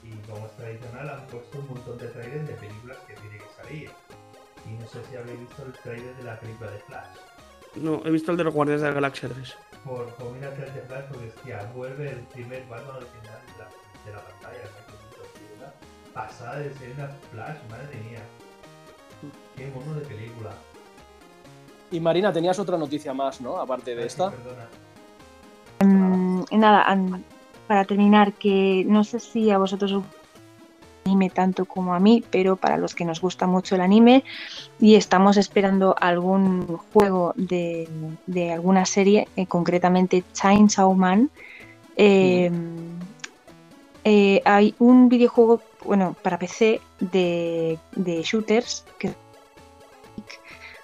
y 0.05 0.11
como 0.29 0.47
es 0.47 0.53
tradicional 0.57 1.09
han 1.09 1.27
puesto 1.29 1.59
un 1.61 1.69
montón 1.69 1.97
de 1.97 2.09
trailers 2.09 2.47
de 2.47 2.55
películas 2.55 2.99
que 3.07 3.15
tienen 3.15 3.39
que 3.39 3.63
salir. 3.63 3.91
Y 4.67 4.73
no 4.75 4.87
sé 4.89 5.01
si 5.11 5.17
habéis 5.17 5.41
visto 5.41 5.65
el 5.65 5.73
trailer 5.73 6.17
de 6.17 6.23
la 6.25 6.39
película 6.39 6.71
de 6.71 6.79
Flash. 6.79 7.07
No, 7.77 8.03
he 8.05 8.11
visto 8.11 8.31
el 8.31 8.37
de 8.37 8.45
los 8.45 8.55
Guardias 8.55 8.81
de 8.81 8.89
la 8.89 8.95
Galaxia 8.95 9.29
3. 9.29 9.57
Por, 9.85 10.07
por 10.15 10.33
mira 10.33 10.49
el 10.49 10.75
de 10.75 10.83
Flash 10.83 11.05
porque 11.11 11.29
hostia, 11.29 11.71
vuelve 11.75 12.11
el 12.11 12.21
primer 12.21 12.67
Batman 12.69 12.97
original 12.97 13.41
de 14.05 14.13
la 14.13 14.21
pantalla, 14.21 14.65
¿no? 14.65 14.93
Una 15.59 15.73
pasada 16.13 16.59
de 16.59 16.75
ser 16.75 16.93
una 16.93 17.09
flash, 17.31 17.57
madre 17.71 17.97
mía. 18.09 18.23
Qué 19.57 19.67
mono 19.69 19.95
de 19.95 20.07
película. 20.07 20.51
Y 21.91 22.01
Marina, 22.01 22.33
tenías 22.33 22.59
otra 22.59 22.79
noticia 22.79 23.13
más, 23.13 23.41
¿no? 23.41 23.59
Aparte 23.59 23.95
de 23.95 24.07
esta. 24.07 24.33
Mm, 25.81 26.45
nada, 26.53 26.99
para 27.67 27.85
terminar, 27.85 28.33
que 28.33 28.85
no 28.87 29.05
sé 29.05 29.21
si 29.21 29.51
a 29.51 29.59
vosotros 29.59 29.93
os 29.93 30.05
anime 31.05 31.31
tanto 31.31 31.65
como 31.65 31.95
a 31.95 32.01
mí, 32.01 32.25
pero 32.31 32.57
para 32.57 32.77
los 32.77 32.95
que 32.95 33.05
nos 33.05 33.21
gusta 33.21 33.47
mucho 33.47 33.75
el 33.75 33.81
anime 33.81 34.25
y 34.81 34.95
estamos 34.95 35.37
esperando 35.37 35.95
algún 36.01 36.79
juego 36.93 37.33
de, 37.37 37.89
alguna 38.53 38.87
serie, 38.87 39.29
eh, 39.37 39.47
concretamente 39.47 40.25
Chainsaw 40.33 40.93
Man, 40.95 41.31
eh, 41.97 42.51
eh, 44.05 44.43
hay 44.45 44.75
un 44.79 45.09
videojuego, 45.09 45.63
bueno, 45.85 46.17
para 46.23 46.39
PC 46.39 46.81
de, 47.01 47.79
de 47.95 48.23
shooters 48.23 48.85
que 48.99 49.15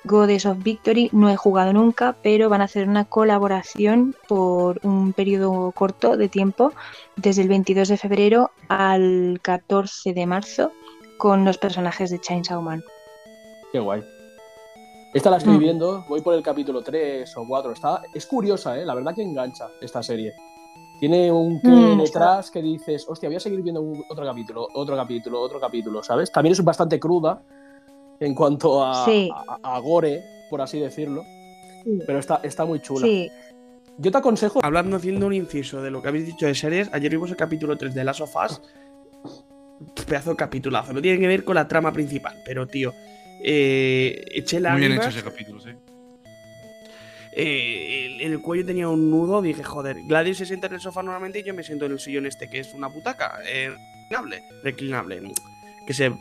Goddess 0.05 0.47
of 0.47 0.63
Victory 0.63 1.11
no 1.13 1.29
he 1.29 1.37
jugado 1.37 1.73
nunca, 1.73 2.17
pero 2.23 2.49
van 2.49 2.61
a 2.61 2.65
hacer 2.65 2.89
una 2.89 3.05
colaboración 3.05 4.15
por 4.29 4.81
un 4.85 5.13
periodo 5.13 5.73
corto 5.73 6.17
de 6.17 6.29
tiempo, 6.29 6.73
desde 7.17 7.43
el 7.43 7.49
22 7.49 7.89
de 7.89 7.97
febrero 7.97 8.51
al 8.69 9.39
14 9.43 10.15
de 10.15 10.27
marzo, 10.27 10.73
con 11.19 11.45
los 11.45 11.59
personajes 11.59 12.11
de 12.11 12.21
Chainsaw 12.21 12.63
Man. 12.63 12.83
Qué 13.73 13.81
guay. 13.81 14.03
Esta 15.15 15.31
la 15.31 15.39
estoy 15.39 15.57
Mm. 15.57 15.61
viendo, 15.61 16.05
voy 16.09 16.21
por 16.21 16.35
el 16.35 16.43
capítulo 16.43 16.83
3 16.83 17.37
o 17.37 17.45
4. 17.47 17.73
Está, 17.73 18.03
es 18.15 18.27
curiosa, 18.27 18.79
¿eh? 18.79 18.85
la 18.87 18.95
verdad 18.95 19.15
que 19.15 19.23
engancha 19.23 19.69
esta 19.81 20.03
serie. 20.03 20.33
Tiene 21.01 21.31
un 21.33 21.61
qué 21.61 21.71
Mm, 21.71 21.99
detrás 21.99 22.51
que 22.51 22.61
dices, 22.61 23.07
hostia, 23.09 23.29
voy 23.29 23.37
a 23.37 23.41
seguir 23.41 23.63
viendo 23.63 23.83
otro 24.09 24.25
capítulo, 24.25 24.69
otro 24.75 24.97
capítulo, 24.97 25.41
otro 25.41 25.61
capítulo, 25.61 26.03
¿sabes? 26.03 26.31
También 26.31 26.53
es 26.53 26.63
bastante 26.63 26.99
cruda 27.01 27.41
en 28.21 28.35
cuanto 28.35 28.85
a, 28.85 29.05
Sí. 29.05 29.31
a- 29.35 29.77
a 29.77 29.79
gore, 29.81 30.23
por 30.51 30.61
así 30.61 30.79
decirlo. 30.79 31.23
Sí. 31.85 32.01
Pero 32.07 32.19
está, 32.19 32.41
está 32.43 32.65
muy 32.65 32.81
chula. 32.81 33.07
Sí, 33.07 33.31
Yo 34.01 34.13
te 34.13 34.19
aconsejo. 34.19 34.61
Hablando, 34.65 34.97
haciendo 34.97 35.27
un 35.27 35.33
inciso 35.35 35.83
de 35.83 35.91
lo 35.91 36.01
que 36.01 36.09
habéis 36.09 36.27
dicho 36.27 36.47
de 36.47 36.55
series, 36.55 36.89
ayer 36.93 37.11
vimos 37.11 37.31
el 37.31 37.37
capítulo 37.37 37.77
3 37.77 37.95
de 37.95 38.05
Last 38.05 38.21
of 38.21 38.33
Us. 38.37 38.61
Pedazo 40.07 40.31
de 40.31 40.37
capitulazo. 40.37 40.93
No 40.93 41.03
tiene 41.03 41.19
que 41.19 41.27
ver 41.27 41.45
con 41.45 41.57
la 41.57 41.67
trama 41.67 41.93
principal, 41.93 42.37
pero 42.45 42.67
tío. 42.69 42.93
Eh, 43.43 44.25
eché 44.35 44.61
Muy 44.61 44.81
bien 44.81 44.93
hecho 44.93 45.09
ese 45.09 45.23
capítulo, 45.23 45.61
sí. 45.61 45.71
eh, 47.33 48.07
el- 48.07 48.21
en 48.21 48.33
el 48.33 48.41
cuello 48.41 48.65
tenía 48.67 48.89
un 48.89 49.11
nudo, 49.11 49.43
dije, 49.43 49.63
joder, 49.63 49.97
Gladys 50.07 50.39
se 50.39 50.47
sienta 50.47 50.67
en 50.67 50.75
el 50.75 50.81
sofá 50.81 51.03
normalmente 51.03 51.41
y 51.41 51.43
yo 51.43 51.55
me 51.55 51.63
siento 51.63 51.87
en 51.87 51.93
el 51.93 51.99
sillón 52.01 52.27
este, 52.27 52.49
que 52.49 52.61
es 52.61 52.75
una 52.75 52.89
butaca, 52.89 53.39
eh, 53.49 53.71
reclinable, 54.11 54.43
reclinable, 54.65 55.21
que 55.89 55.95
se, 55.95 56.13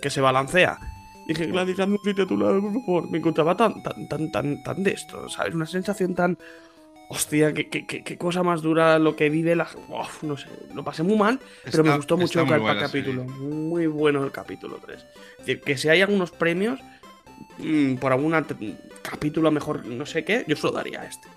que 0.00 0.08
se 0.08 0.22
balancea. 0.22 0.78
Dije, 1.26 1.44
Gladys, 1.46 1.78
hazme 1.78 1.96
un 1.98 2.02
sitio 2.04 2.24
a 2.24 2.26
tu 2.26 2.38
lado, 2.38 2.58
por 2.62 2.72
favor. 2.72 3.10
Me 3.10 3.18
encontraba 3.18 3.54
tan, 3.54 3.82
tan, 3.82 4.08
tan, 4.08 4.32
tan, 4.32 4.62
tan 4.62 4.82
de 4.82 4.92
esto, 4.92 5.28
¿sabes? 5.28 5.54
Una 5.54 5.66
sensación 5.66 6.14
tan... 6.14 6.38
Hostia, 7.10 7.52
qué, 7.52 7.68
qué- 7.68 7.86
qué- 7.86 8.02
qué 8.02 8.16
cosa 8.16 8.42
más 8.42 8.62
dura 8.62 8.98
lo 8.98 9.14
que 9.14 9.28
vive 9.28 9.54
la... 9.54 9.68
Uf, 9.88 10.22
no 10.22 10.38
sé, 10.38 10.46
lo 10.74 10.82
pasé 10.82 11.02
muy 11.02 11.18
mal, 11.18 11.38
pero 11.70 11.84
me 11.84 11.94
gustó 11.96 12.16
mucho 12.16 12.40
el 12.40 12.46
buena 12.60 12.80
capítulo. 12.80 13.24
Muy 13.24 13.86
bueno 13.88 14.24
el 14.24 14.32
capítulo 14.32 14.78
3. 14.86 15.00
Es 15.02 15.36
decir, 15.38 15.60
que 15.60 15.76
si 15.76 15.90
hay 15.90 16.00
algunos 16.00 16.30
premios 16.30 16.80
mm, 17.58 17.96
por 17.96 18.12
algún 18.12 18.32
capítulo 19.02 19.50
mejor, 19.50 19.84
no 19.84 20.06
sé 20.06 20.24
qué, 20.24 20.46
yo 20.48 20.56
se 20.56 20.62
lo 20.66 20.72
daría 20.72 21.02
a 21.02 21.04
este. 21.04 21.28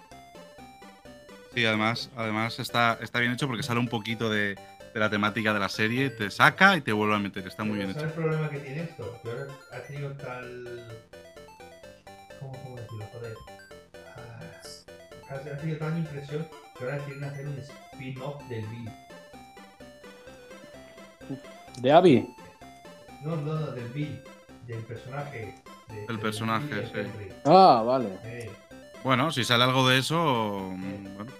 Sí, 1.54 1.66
además, 1.66 2.10
además 2.16 2.60
está, 2.60 2.98
está 3.02 3.20
bien 3.20 3.34
hecho 3.34 3.48
porque 3.48 3.64
sale 3.64 3.80
un 3.82 3.90
poquito 3.90 4.30
de, 4.30 4.56
de 4.94 5.00
la 5.00 5.10
temática 5.10 5.54
de 5.54 5.60
la 5.60 5.70
serie, 5.70 6.10
te 6.12 6.30
saca 6.30 6.78
y 6.78 6.82
te 6.82 6.92
vuelve 6.94 7.16
a 7.16 7.20
meter. 7.20 7.48
Está 7.48 7.64
muy 7.64 7.78
bien 7.78 7.94
¿Sabes 7.94 8.12
hecho. 8.12 8.20
el 8.22 8.26
problema 8.26 8.50
que 8.50 8.60
tiene 8.60 8.82
esto? 8.84 9.20
Que 9.24 9.30
ahora 9.32 9.48
ha 9.72 9.80
tenido 9.82 10.12
tal. 10.14 10.88
¿Cómo, 12.40 12.52
cómo 12.64 12.76
decirlo? 12.78 13.06
Joder. 13.14 13.34
Ah, 14.16 14.40
ha 15.32 15.58
tenido 15.58 15.78
tal 15.80 15.98
impresión 15.98 16.48
que 16.78 16.84
ahora 16.84 16.98
quieren 17.00 17.24
hacer 17.24 17.48
un 17.48 17.58
spin-off 17.58 18.44
del 18.50 18.66
Bill. 18.68 18.90
¿De 21.80 21.92
Abby? 21.92 22.28
No, 23.24 23.36
no, 23.38 23.42
no, 23.60 23.72
del 23.72 23.88
Bill. 23.90 24.20
Del 24.68 24.80
personaje. 24.84 25.56
de- 25.90 26.02
El 26.02 26.08
del 26.08 26.20
personaje, 26.20 26.68
Bill 26.68 26.86
sí. 26.86 26.92
Henry. 27.00 27.30
Ah, 27.46 27.84
vale. 27.86 28.10
Eh, 28.24 28.52
Bueno, 29.04 29.32
si 29.32 29.44
sale 29.44 29.64
algo 29.66 29.88
de 29.90 29.98
eso, 29.98 30.70
mm, 30.78 31.16
bueno, 31.16 31.32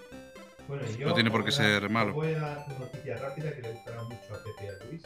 Bueno, 0.74 0.88
yo 0.98 1.08
no 1.08 1.14
tiene 1.14 1.30
por 1.30 1.46
qué 1.46 1.52
ser 1.52 1.88
malo. 1.88 2.14
Voy 2.14 2.34
a 2.34 2.40
dar 2.40 2.66
una 2.68 2.80
noticia 2.80 3.16
rápida 3.18 3.54
que 3.54 3.62
le 3.62 3.74
gustará 3.74 4.02
mucho 4.02 4.34
a 4.34 4.38
Pepe 4.44 4.66
y 4.66 4.68
a 4.70 4.86
Luis. 4.86 5.04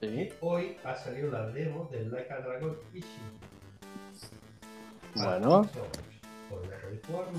Sí. 0.00 0.32
Hoy 0.40 0.76
ha 0.82 0.96
salido 0.96 1.30
la 1.30 1.46
demo 1.46 1.88
del 1.92 2.10
Like 2.10 2.32
a 2.32 2.40
Dragon 2.40 2.76
Ishi. 2.92 3.06
Bueno. 5.14 5.68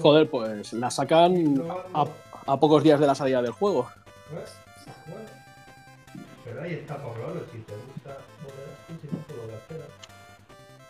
Joder, 0.01 0.29
pues 0.29 0.71
la 0.71 0.89
sacan 0.89 1.61
a, 1.93 2.05
a 2.47 2.59
pocos 2.61 2.81
días 2.81 2.97
de 3.01 3.07
la 3.07 3.15
salida 3.15 3.41
del 3.41 3.51
juego. 3.51 3.89
Bueno, 4.31 4.45
bueno. 5.07 5.29
Pero 6.45 6.61
ahí 6.61 6.73
está 6.75 6.95
para 6.95 7.13
probarlo. 7.13 7.41
Si 7.51 7.57
te 7.57 7.73
gusta. 7.73 8.17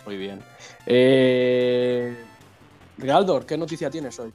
Muy 0.06 0.18
bien. 0.18 0.40
Eh... 0.86 2.16
Galdor, 2.98 3.48
¿qué 3.48 3.58
noticia 3.58 3.90
tienes 3.90 4.20
hoy? 4.20 4.32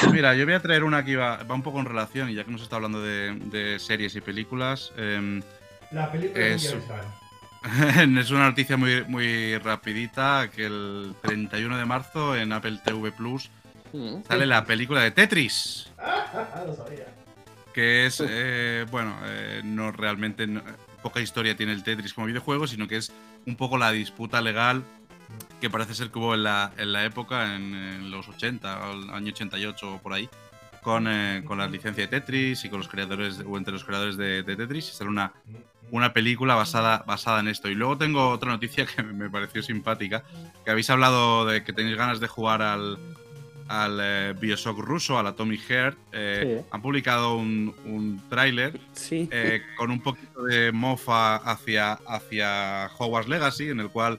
Pues 0.00 0.12
mira, 0.12 0.34
yo 0.34 0.44
voy 0.46 0.54
a 0.54 0.60
traer 0.60 0.84
una 0.84 1.04
que 1.04 1.16
va, 1.16 1.42
va 1.42 1.54
un 1.54 1.62
poco 1.62 1.78
en 1.80 1.84
relación, 1.86 2.30
y 2.30 2.34
ya 2.34 2.44
que 2.44 2.50
hemos 2.50 2.62
estado 2.62 2.76
hablando 2.76 3.02
de, 3.02 3.34
de 3.34 3.78
series 3.78 4.14
y 4.16 4.20
películas, 4.20 4.92
em, 4.96 5.42
La 5.90 6.10
película 6.10 6.42
de 6.44 6.54
es, 6.54 6.72
Universal. 6.72 7.04
es 8.18 8.30
una 8.30 8.44
noticia 8.46 8.76
muy, 8.76 9.04
muy 9.04 9.58
rapidita, 9.58 10.48
que 10.54 10.66
el 10.66 11.14
31 11.22 11.76
de 11.76 11.84
marzo 11.84 12.34
en 12.36 12.52
Apple 12.52 12.80
TV 12.84 13.12
Plus 13.12 13.50
sale 14.26 14.46
la 14.46 14.64
película 14.64 15.02
de 15.02 15.10
Tetris, 15.10 15.90
lo 16.66 16.74
sabía. 16.74 17.06
que 17.74 18.06
es, 18.06 18.22
eh, 18.26 18.86
bueno, 18.90 19.18
eh, 19.26 19.60
no 19.64 19.92
realmente, 19.92 20.46
no- 20.46 20.62
poca 21.02 21.20
historia 21.20 21.56
tiene 21.56 21.72
el 21.72 21.82
Tetris 21.82 22.14
como 22.14 22.26
videojuego, 22.26 22.66
sino 22.66 22.86
que 22.88 22.96
es 22.96 23.12
un 23.46 23.56
poco 23.56 23.76
la 23.78 23.90
disputa 23.90 24.40
legal 24.40 24.82
que 25.60 25.70
parece 25.70 25.94
ser 25.94 26.10
que 26.10 26.18
hubo 26.18 26.34
en 26.34 26.42
la, 26.44 26.72
en 26.76 26.92
la 26.92 27.04
época, 27.04 27.54
en, 27.54 27.74
en 27.74 28.10
los 28.10 28.28
80, 28.28 28.88
o 28.88 28.92
el 28.92 29.10
año 29.10 29.28
88 29.32 29.94
o 29.94 29.98
por 29.98 30.12
ahí, 30.14 30.28
con, 30.82 31.06
eh, 31.08 31.42
con 31.44 31.58
la 31.58 31.66
licencia 31.66 32.04
de 32.04 32.08
Tetris 32.08 32.64
y 32.64 32.70
con 32.70 32.78
los 32.78 32.88
creadores, 32.88 33.40
o 33.46 33.56
entre 33.58 33.72
los 33.72 33.84
creadores 33.84 34.16
de, 34.16 34.42
de 34.42 34.56
Tetris, 34.56 34.88
y 34.88 34.92
sale 34.92 35.10
una, 35.10 35.32
una 35.90 36.12
película 36.12 36.54
basada, 36.54 37.04
basada 37.06 37.40
en 37.40 37.48
esto. 37.48 37.68
Y 37.68 37.74
luego 37.74 37.98
tengo 37.98 38.28
otra 38.30 38.50
noticia 38.50 38.86
que 38.86 39.02
me 39.02 39.28
pareció 39.28 39.62
simpática, 39.62 40.24
que 40.64 40.70
habéis 40.70 40.88
hablado 40.90 41.44
de 41.46 41.62
que 41.62 41.72
tenéis 41.72 41.96
ganas 41.96 42.18
de 42.20 42.28
jugar 42.28 42.62
al, 42.62 42.98
al 43.68 43.98
eh, 44.02 44.34
Bioshock 44.40 44.78
ruso, 44.78 45.18
al 45.18 45.26
Atomic 45.26 45.60
Heart. 45.68 45.98
Eh, 46.12 46.56
Sí. 46.62 46.66
Han 46.70 46.80
publicado 46.82 47.36
un, 47.36 47.74
un 47.84 48.22
tráiler 48.30 48.80
eh, 49.30 49.62
con 49.76 49.90
un 49.90 50.00
poquito 50.00 50.44
de 50.44 50.72
mofa 50.72 51.36
hacia, 51.36 51.92
hacia 52.06 52.90
Hogwarts 52.98 53.28
Legacy, 53.28 53.68
en 53.68 53.80
el 53.80 53.90
cual 53.90 54.18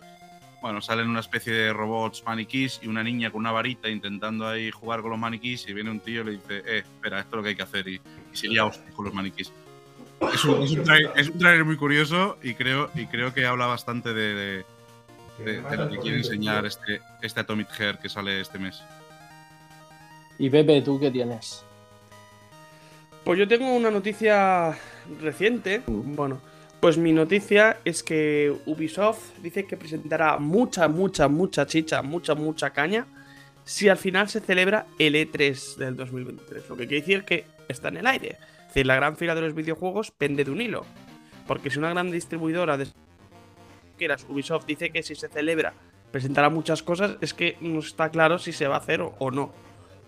bueno, 0.62 0.80
salen 0.82 1.10
una 1.10 1.20
especie 1.22 1.52
de 1.54 1.74
robots 1.74 2.24
maniquís 2.26 2.80
y 2.84 2.88
una 2.88 3.04
niña 3.04 3.32
con 3.32 3.40
una 3.42 3.52
varita 3.52 3.90
intentando 3.90 4.48
ahí 4.48 4.70
jugar 4.72 5.02
con 5.02 5.10
los 5.12 5.20
maniquís 5.20 5.68
y 5.68 5.74
viene 5.74 5.90
un 5.90 6.00
tío 6.00 6.22
y 6.22 6.26
le 6.26 6.32
dice, 6.34 6.58
eh, 6.66 6.78
espera, 6.80 7.20
esto 7.20 7.32
es 7.32 7.38
lo 7.38 7.44
que 7.44 7.50
hay 7.50 7.56
que 7.56 7.64
hacer 7.64 7.88
y, 7.88 7.96
y 8.32 8.38
se 8.38 8.48
lía 8.48 8.70
con 8.96 9.06
los 9.06 9.14
maniquís. 9.14 9.52
Es 10.34 10.46
un, 10.46 10.62
es 10.64 10.72
un 10.72 10.84
trai- 10.84 11.12
es 11.16 11.30
un 11.30 11.40
trailer 11.40 11.66
muy 11.66 11.78
curioso 11.78 12.38
y 12.44 12.54
creo, 12.54 12.92
y 12.94 13.08
creo 13.08 13.34
que 13.34 13.46
habla 13.48 13.66
bastante 13.66 14.14
de, 14.14 14.34
de- 14.36 14.66
de- 15.44 15.62
de 15.64 15.78
lo 15.78 15.90
que 15.90 15.98
quiere 15.98 16.18
enseñar 16.18 16.66
este, 16.68 17.02
este 17.24 17.40
Atomic 17.40 17.70
Heart 17.72 18.00
que 18.00 18.10
sale 18.10 18.40
este 18.40 18.60
mes. 18.60 18.84
Y 20.38 20.50
Pepe, 20.52 20.82
¿tú 20.84 21.00
qué 21.00 21.10
tienes? 21.10 21.64
Pues 23.24 23.40
yo 23.40 23.48
tengo 23.48 23.74
una 23.76 23.90
noticia 23.90 24.78
reciente. 25.20 25.82
Bueno, 25.88 26.40
pues 26.82 26.98
mi 26.98 27.14
noticia 27.14 27.78
es 27.86 28.04
que 28.04 28.54
Ubisoft 28.66 29.38
dice 29.44 29.66
que 29.66 29.78
presentará 29.78 30.40
mucha, 30.40 30.88
mucha, 30.88 31.28
mucha 31.28 31.68
chicha, 31.68 32.02
mucha, 32.02 32.34
mucha 32.34 32.72
caña 32.72 33.06
si 33.64 33.88
al 33.88 33.98
final 33.98 34.28
se 34.28 34.40
celebra 34.40 34.88
el 34.98 35.14
E3 35.14 35.76
del 35.76 35.96
2023. 35.96 36.68
Lo 36.70 36.76
que 36.76 36.88
quiere 36.88 37.02
decir 37.02 37.24
que 37.24 37.46
está 37.68 37.90
en 37.90 37.98
el 37.98 38.08
aire. 38.08 38.38
Es 38.62 38.68
decir, 38.68 38.88
la 38.88 38.96
gran 38.96 39.16
fila 39.16 39.36
de 39.36 39.42
los 39.42 39.54
videojuegos 39.54 40.10
pende 40.10 40.44
de 40.44 40.50
un 40.50 40.60
hilo. 40.60 40.84
Porque 41.48 41.70
si 41.70 41.78
una 41.78 41.92
gran 41.92 42.10
distribuidora 42.10 42.78
de 42.78 42.88
quieras, 43.98 44.26
Ubisoft 44.28 44.66
dice 44.66 44.90
que 44.90 45.04
si 45.04 45.14
se 45.14 45.30
celebra 45.30 45.74
presentará 46.12 46.50
muchas 46.50 46.84
cosas, 46.84 47.18
es 47.22 47.34
que 47.34 47.58
no 47.62 47.80
está 47.80 48.10
claro 48.10 48.38
si 48.38 48.52
se 48.52 48.68
va 48.68 48.76
a 48.76 48.80
hacer 48.80 49.02
o, 49.02 49.32
no. 49.32 49.54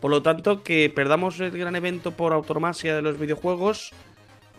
Por 0.02 0.12
lo 0.12 0.22
tanto, 0.22 0.64
que 0.64 0.92
perdamos 0.94 1.40
el 1.40 1.52
gran 1.52 1.76
evento 1.76 2.12
por 2.12 2.34
automasia 2.34 2.96
de 2.96 3.02
los 3.02 3.18
videojuegos, 3.18 3.92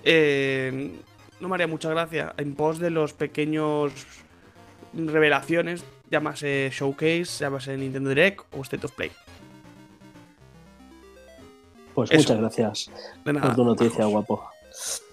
eh, 0.04 0.92
no 1.40 1.48
me 1.48 1.54
haría 1.54 1.66
mucha 1.66 1.88
gracia. 1.90 2.34
En 2.36 2.54
pos 2.54 2.78
de 2.78 2.90
los 2.90 3.12
pequeños 3.12 3.92
revelaciones, 4.92 5.84
llámase 6.10 6.70
Showcase, 6.72 7.24
llámase 7.40 7.76
Nintendo 7.76 8.10
Direct 8.10 8.42
o 8.56 8.62
State 8.62 8.86
of 8.86 8.92
Play. 8.92 9.10
Pues 11.94 12.10
Eso. 12.10 12.18
muchas 12.18 12.38
gracias 12.38 12.90
De 13.24 13.32
nada, 13.32 13.46
por 13.46 13.56
tu 13.56 13.64
noticia, 13.64 14.04
guapo. 14.06 14.44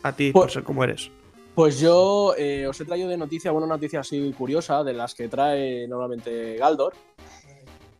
A 0.01 0.11
ti, 0.13 0.31
por 0.31 0.49
ser 0.49 0.63
como 0.63 0.83
eres. 0.83 1.11
Pues 1.53 1.79
yo 1.79 2.33
eh, 2.37 2.65
os 2.65 2.79
he 2.79 2.85
traído 2.85 3.09
de 3.09 3.17
noticia, 3.17 3.51
una 3.51 3.67
noticia 3.67 3.99
así 3.99 4.33
curiosa, 4.35 4.83
de 4.83 4.93
las 4.93 5.13
que 5.13 5.27
trae 5.27 5.87
normalmente 5.87 6.55
Galdor. 6.57 6.93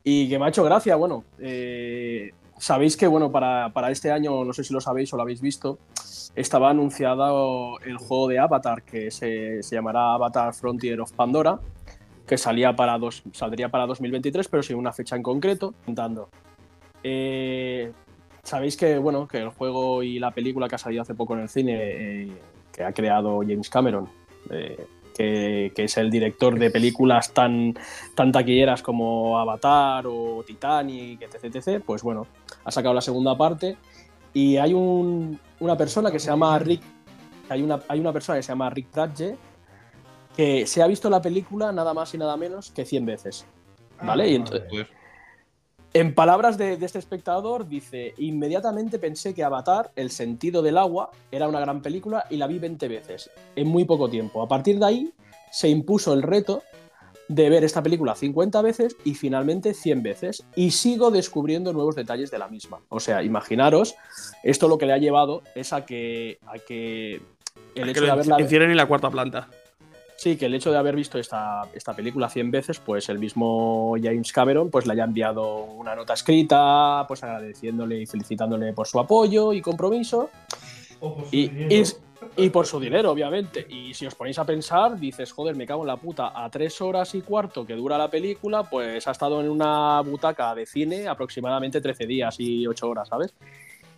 y 0.03 0.29
que 0.29 0.39
me 0.39 0.45
ha 0.45 0.49
hecho 0.49 0.63
gracia. 0.63 0.95
Bueno, 0.95 1.23
eh, 1.37 2.31
sabéis 2.61 2.95
que 2.95 3.07
bueno, 3.07 3.31
para, 3.31 3.73
para, 3.73 3.89
este 3.89 4.11
año, 4.11 4.45
no 4.45 4.53
sé 4.53 4.63
si 4.63 4.71
lo 4.71 4.79
sabéis 4.79 5.11
o 5.13 5.17
lo 5.17 5.23
habéis 5.23 5.41
visto, 5.41 5.79
estaba 6.35 6.69
anunciado 6.69 7.79
el 7.79 7.97
juego 7.97 8.27
de 8.27 8.37
Avatar 8.37 8.83
que 8.83 9.09
se, 9.09 9.63
se 9.63 9.75
llamará 9.75 10.13
Avatar 10.13 10.53
Frontier 10.53 11.01
of 11.01 11.11
Pandora, 11.11 11.59
que 12.27 12.37
salía 12.37 12.75
para 12.75 12.99
dos, 12.99 13.23
saldría 13.33 13.69
para 13.69 13.87
2023, 13.87 14.47
pero 14.47 14.61
sin 14.61 14.77
una 14.77 14.93
fecha 14.93 15.15
en 15.15 15.23
concreto. 15.23 15.73
Eh, 17.03 17.91
sabéis 18.43 18.77
que 18.77 18.99
bueno, 18.99 19.27
que 19.27 19.39
el 19.39 19.49
juego 19.49 20.03
y 20.03 20.19
la 20.19 20.29
película 20.29 20.69
que 20.69 20.75
ha 20.75 20.77
salido 20.77 21.01
hace 21.01 21.15
poco 21.15 21.33
en 21.33 21.41
el 21.41 21.49
cine, 21.49 21.73
eh, 21.77 22.31
que 22.71 22.83
ha 22.83 22.93
creado 22.93 23.39
James 23.39 23.69
Cameron, 23.71 24.07
eh, 24.51 24.85
que, 25.11 25.71
es 25.75 25.97
el 25.97 26.09
director 26.09 26.57
de 26.57 26.69
películas 26.69 27.33
tan, 27.33 27.73
tan 28.15 28.31
taquilleras 28.31 28.81
como 28.81 29.39
Avatar 29.39 30.05
o 30.07 30.43
Titanic, 30.45 31.21
etc, 31.21 31.55
etc. 31.55 31.83
Pues 31.85 32.03
bueno, 32.03 32.27
ha 32.63 32.71
sacado 32.71 32.93
la 32.93 33.01
segunda 33.01 33.37
parte 33.37 33.77
y 34.33 34.57
hay 34.57 34.73
una 34.73 35.77
persona 35.77 36.11
que 36.11 36.19
se 36.19 36.27
llama 36.27 36.57
Rick. 36.59 36.81
Hay 37.49 37.61
una, 37.61 37.81
hay 37.87 37.99
una 37.99 38.13
persona 38.13 38.37
que 38.37 38.43
se 38.43 38.49
llama 38.49 38.69
Rick 38.69 38.87
que 40.35 40.65
se 40.65 40.81
ha 40.81 40.87
visto 40.87 41.09
la 41.09 41.21
película 41.21 41.71
nada 41.71 41.93
más 41.93 42.13
y 42.13 42.17
nada 42.17 42.37
menos 42.37 42.71
que 42.71 42.85
100 42.85 43.05
veces. 43.05 43.45
¿Vale? 44.01 44.29
y 44.29 44.35
entonces, 44.35 44.63
en 45.93 46.15
palabras 46.15 46.57
de, 46.57 46.73
este 46.73 46.99
espectador, 46.99 47.67
dice: 47.67 48.13
Inmediatamente 48.17 48.99
pensé 48.99 49.33
que 49.33 49.43
Avatar, 49.43 49.91
El 49.95 50.09
sentido 50.11 50.61
del 50.61 50.77
agua, 50.77 51.11
era 51.31 51.47
una 51.47 51.59
gran 51.59 51.81
película 51.81 52.25
y 52.29 52.37
la 52.37 52.47
vi 52.47 52.59
20 52.59 52.87
veces, 52.87 53.29
en 53.55 53.67
muy 53.67 53.85
poco 53.85 54.09
tiempo. 54.09 54.41
A 54.41 54.47
partir 54.47 54.79
de 54.79 54.85
ahí, 54.85 55.13
se 55.51 55.67
impuso 55.67 56.13
el 56.13 56.23
reto 56.23 56.63
de 57.27 57.49
ver 57.49 57.63
esta 57.63 57.81
película 57.81 58.15
50 58.15 58.61
veces 58.61 58.95
y 59.05 59.15
finalmente 59.15 59.73
100 59.73 60.03
veces. 60.03 60.43
Y 60.55 60.71
sigo 60.71 61.11
descubriendo 61.11 61.73
nuevos 61.73 61.95
detalles 61.95 62.31
de 62.31 62.39
la 62.39 62.47
misma. 62.47 62.79
O 62.89 62.99
sea, 62.99 63.23
imaginaros, 63.23 63.95
esto 64.43 64.67
lo 64.67 64.77
que 64.77 64.85
le 64.85 64.93
ha 64.93 64.97
llevado 64.97 65.41
es 65.55 65.73
a 65.73 65.85
que, 65.85 66.39
a 66.47 66.59
que 66.59 67.21
el 67.75 67.89
hecho 67.89 68.01
de 68.01 68.11
haberla. 68.11 68.37
en 68.39 68.77
la 68.77 68.85
cuarta 68.85 69.09
planta. 69.09 69.49
Sí, 70.21 70.37
que 70.37 70.45
el 70.45 70.53
hecho 70.53 70.69
de 70.71 70.77
haber 70.77 70.95
visto 70.95 71.17
esta, 71.17 71.63
esta, 71.73 71.95
película 71.95 72.29
100 72.29 72.51
veces, 72.51 72.79
pues 72.79 73.09
el 73.09 73.17
mismo 73.17 73.95
James 73.99 74.31
Cameron 74.31 74.69
pues 74.69 74.85
le 74.85 74.93
haya 74.93 75.05
enviado 75.05 75.63
una 75.63 75.95
nota 75.95 76.13
escrita, 76.13 77.05
pues 77.07 77.23
agradeciéndole 77.23 77.99
y 77.99 78.05
felicitándole 78.05 78.71
por 78.73 78.85
su 78.85 78.99
apoyo 78.99 79.51
y 79.51 79.61
compromiso. 79.61 80.29
y, 81.31 81.49
y, 82.37 82.49
por 82.51 82.67
su 82.67 82.79
dinero, 82.79 83.09
obviamente. 83.09 83.65
Y 83.67 83.95
si 83.95 84.05
os 84.05 84.13
ponéis 84.13 84.37
a 84.37 84.45
pensar, 84.45 84.99
dices, 84.99 85.31
joder, 85.31 85.55
me 85.55 85.65
cago 85.65 85.81
en 85.81 85.87
la 85.87 85.97
puta, 85.97 86.31
a 86.35 86.47
tres 86.51 86.79
horas 86.81 87.15
y 87.15 87.21
cuarto 87.21 87.65
que 87.65 87.73
dura 87.73 87.97
la 87.97 88.11
película, 88.11 88.61
pues 88.61 89.07
ha 89.07 89.11
estado 89.11 89.41
en 89.41 89.49
una 89.49 90.01
butaca 90.01 90.53
de 90.53 90.67
cine 90.67 91.07
aproximadamente 91.07 91.81
13 91.81 92.05
días 92.05 92.35
y 92.37 92.67
8 92.67 92.87
horas, 92.87 93.09
¿sabes? 93.09 93.33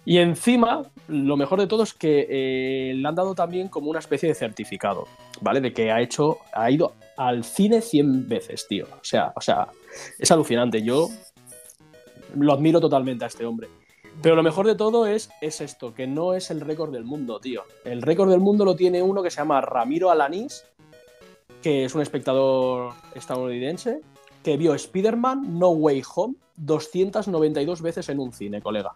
Y 0.06 0.18
encima, 0.18 0.84
lo 1.08 1.38
mejor 1.38 1.60
de 1.60 1.68
todo 1.68 1.84
es 1.84 1.94
que 1.94 2.28
eh, 2.30 2.94
le 2.94 3.08
han 3.08 3.16
dado 3.16 3.36
también 3.36 3.70
como 3.70 3.90
una 3.90 4.00
especie 4.00 4.28
de 4.28 4.36
certificado, 4.36 5.08
¿vale? 5.40 5.62
De 5.62 5.72
que 5.72 5.92
ha 5.92 6.02
hecho, 6.02 6.40
ha 6.54 6.70
ido 6.70 6.94
al 7.16 7.44
cine 7.44 7.82
100 7.82 8.28
veces, 8.28 8.68
tío. 8.68 8.86
O 8.86 9.04
sea, 9.04 9.32
o 9.36 9.42
sea, 9.42 9.70
es 10.20 10.30
alucinante. 10.32 10.82
Yo 10.82 11.08
lo 12.36 12.54
admiro 12.54 12.82
totalmente 12.82 13.24
a 13.24 13.28
este 13.28 13.46
hombre. 13.46 13.70
Pero 14.22 14.36
lo 14.36 14.44
mejor 14.44 14.68
de 14.68 14.76
todo 14.76 15.08
es, 15.08 15.30
es 15.42 15.62
esto, 15.62 15.94
que 15.94 16.06
no 16.06 16.34
es 16.34 16.52
el 16.52 16.62
récord 16.62 16.92
del 16.92 17.04
mundo, 17.04 17.40
tío. 17.40 17.64
El 17.84 18.02
récord 18.02 18.30
del 18.30 18.42
mundo 18.42 18.66
lo 18.66 18.76
tiene 18.76 19.02
uno 19.02 19.24
que 19.24 19.32
se 19.32 19.38
llama 19.38 19.62
Ramiro 19.62 20.12
Alanís, 20.12 20.66
que 21.62 21.86
es 21.86 21.96
un 21.96 22.02
espectador 22.02 22.94
estadounidense, 23.16 24.02
que 24.44 24.58
vio 24.58 24.74
Spider-Man 24.74 25.58
No 25.58 25.70
Way 25.70 26.04
Home 26.14 26.36
292 26.58 27.82
veces 27.82 28.10
en 28.10 28.20
un 28.20 28.34
cine, 28.34 28.62
colega. 28.62 28.94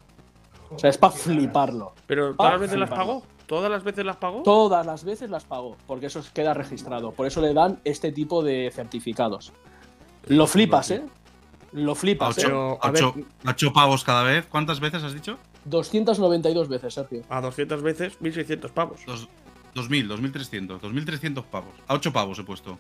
O 0.70 0.80
sea, 0.80 0.90
es 0.90 0.98
para 0.98 1.14
fliparlo. 1.14 1.94
¿Pero 2.06 2.36
todas 2.36 2.54
las 2.54 2.62
veces 2.62 2.80
las 2.80 2.90
pagó? 2.90 3.24
¿Todas 3.46 3.72
las 3.72 3.84
veces 3.84 4.06
las 4.06 4.18
pagó? 4.18 4.44
Todas 4.44 4.86
las 4.86 5.04
veces 5.04 5.30
las 5.30 5.46
pagó, 5.46 5.78
porque 5.88 6.08
eso 6.08 6.22
queda 6.34 6.54
registrado. 6.54 7.12
Por 7.12 7.28
eso 7.28 7.42
le 7.42 7.54
dan 7.54 7.80
este 7.86 8.12
tipo 8.12 8.44
de 8.44 8.70
certificados. 8.74 9.54
Lo 10.28 10.48
flipas, 10.48 10.92
¿eh? 10.92 11.04
Lo 11.72 11.96
flipas, 11.96 12.38
¿eh? 12.40 12.52
A 12.52 12.92
ocho, 13.46 13.74
pavos 13.74 14.04
cada 14.04 14.24
vez. 14.24 14.46
¿Cuántas 14.48 14.80
veces 14.80 15.04
has 15.04 15.14
dicho? 15.14 15.38
292 15.66 16.68
veces, 16.68 16.94
Sergio. 16.94 17.22
A 17.30 17.40
200 17.40 17.82
veces, 17.82 18.22
1600 18.22 18.72
pavos. 18.72 19.00
2000, 19.74 20.08
2300, 20.08 20.82
2300 20.82 21.46
pavos. 21.46 21.74
A 21.88 21.94
8 21.94 22.12
pavos 22.12 22.40
he 22.40 22.44
puesto. 22.44 22.78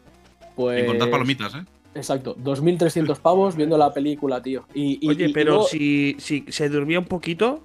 Pues. 0.56 0.80
Sin 0.80 0.88
contar 0.88 1.10
palomitas, 1.10 1.56
¿eh? 1.56 1.66
Exacto, 1.96 2.36
2.300 2.36 3.18
pavos 3.20 3.56
viendo 3.56 3.78
la 3.78 3.94
película, 3.94 4.42
tío. 4.42 4.66
Y, 4.74 5.08
Oye, 5.08 5.30
pero 5.34 5.64
si, 5.64 6.16
si 6.20 6.46
se 6.50 6.70
durmía 6.70 7.00
un 7.00 7.06
poquito, 7.06 7.62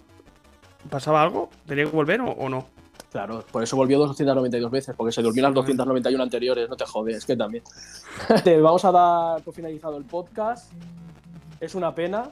¿Pasaba 0.90 1.22
algo? 1.22 1.48
¿Tenía 1.66 1.84
que 1.84 1.90
volver 1.90 2.20
o, 2.20 2.48
no? 2.48 2.66
Claro, 3.10 3.44
por 3.50 3.62
eso 3.62 3.76
volvió 3.76 3.98
292 3.98 4.70
veces, 4.70 4.94
porque 4.96 5.12
se 5.12 5.22
durmió 5.22 5.42
las 5.42 5.54
291 5.54 6.22
anteriores, 6.22 6.68
no 6.68 6.76
te 6.76 6.86
jodes, 6.86 7.16
es 7.18 7.26
que 7.26 7.36
también. 7.36 7.62
Vamos 8.62 8.84
a 8.84 8.92
dar 8.92 9.42
por 9.42 9.54
finalizado 9.54 9.98
el 9.98 10.04
podcast. 10.04 10.72
Es 11.60 11.74
una 11.74 11.94
pena, 11.94 12.30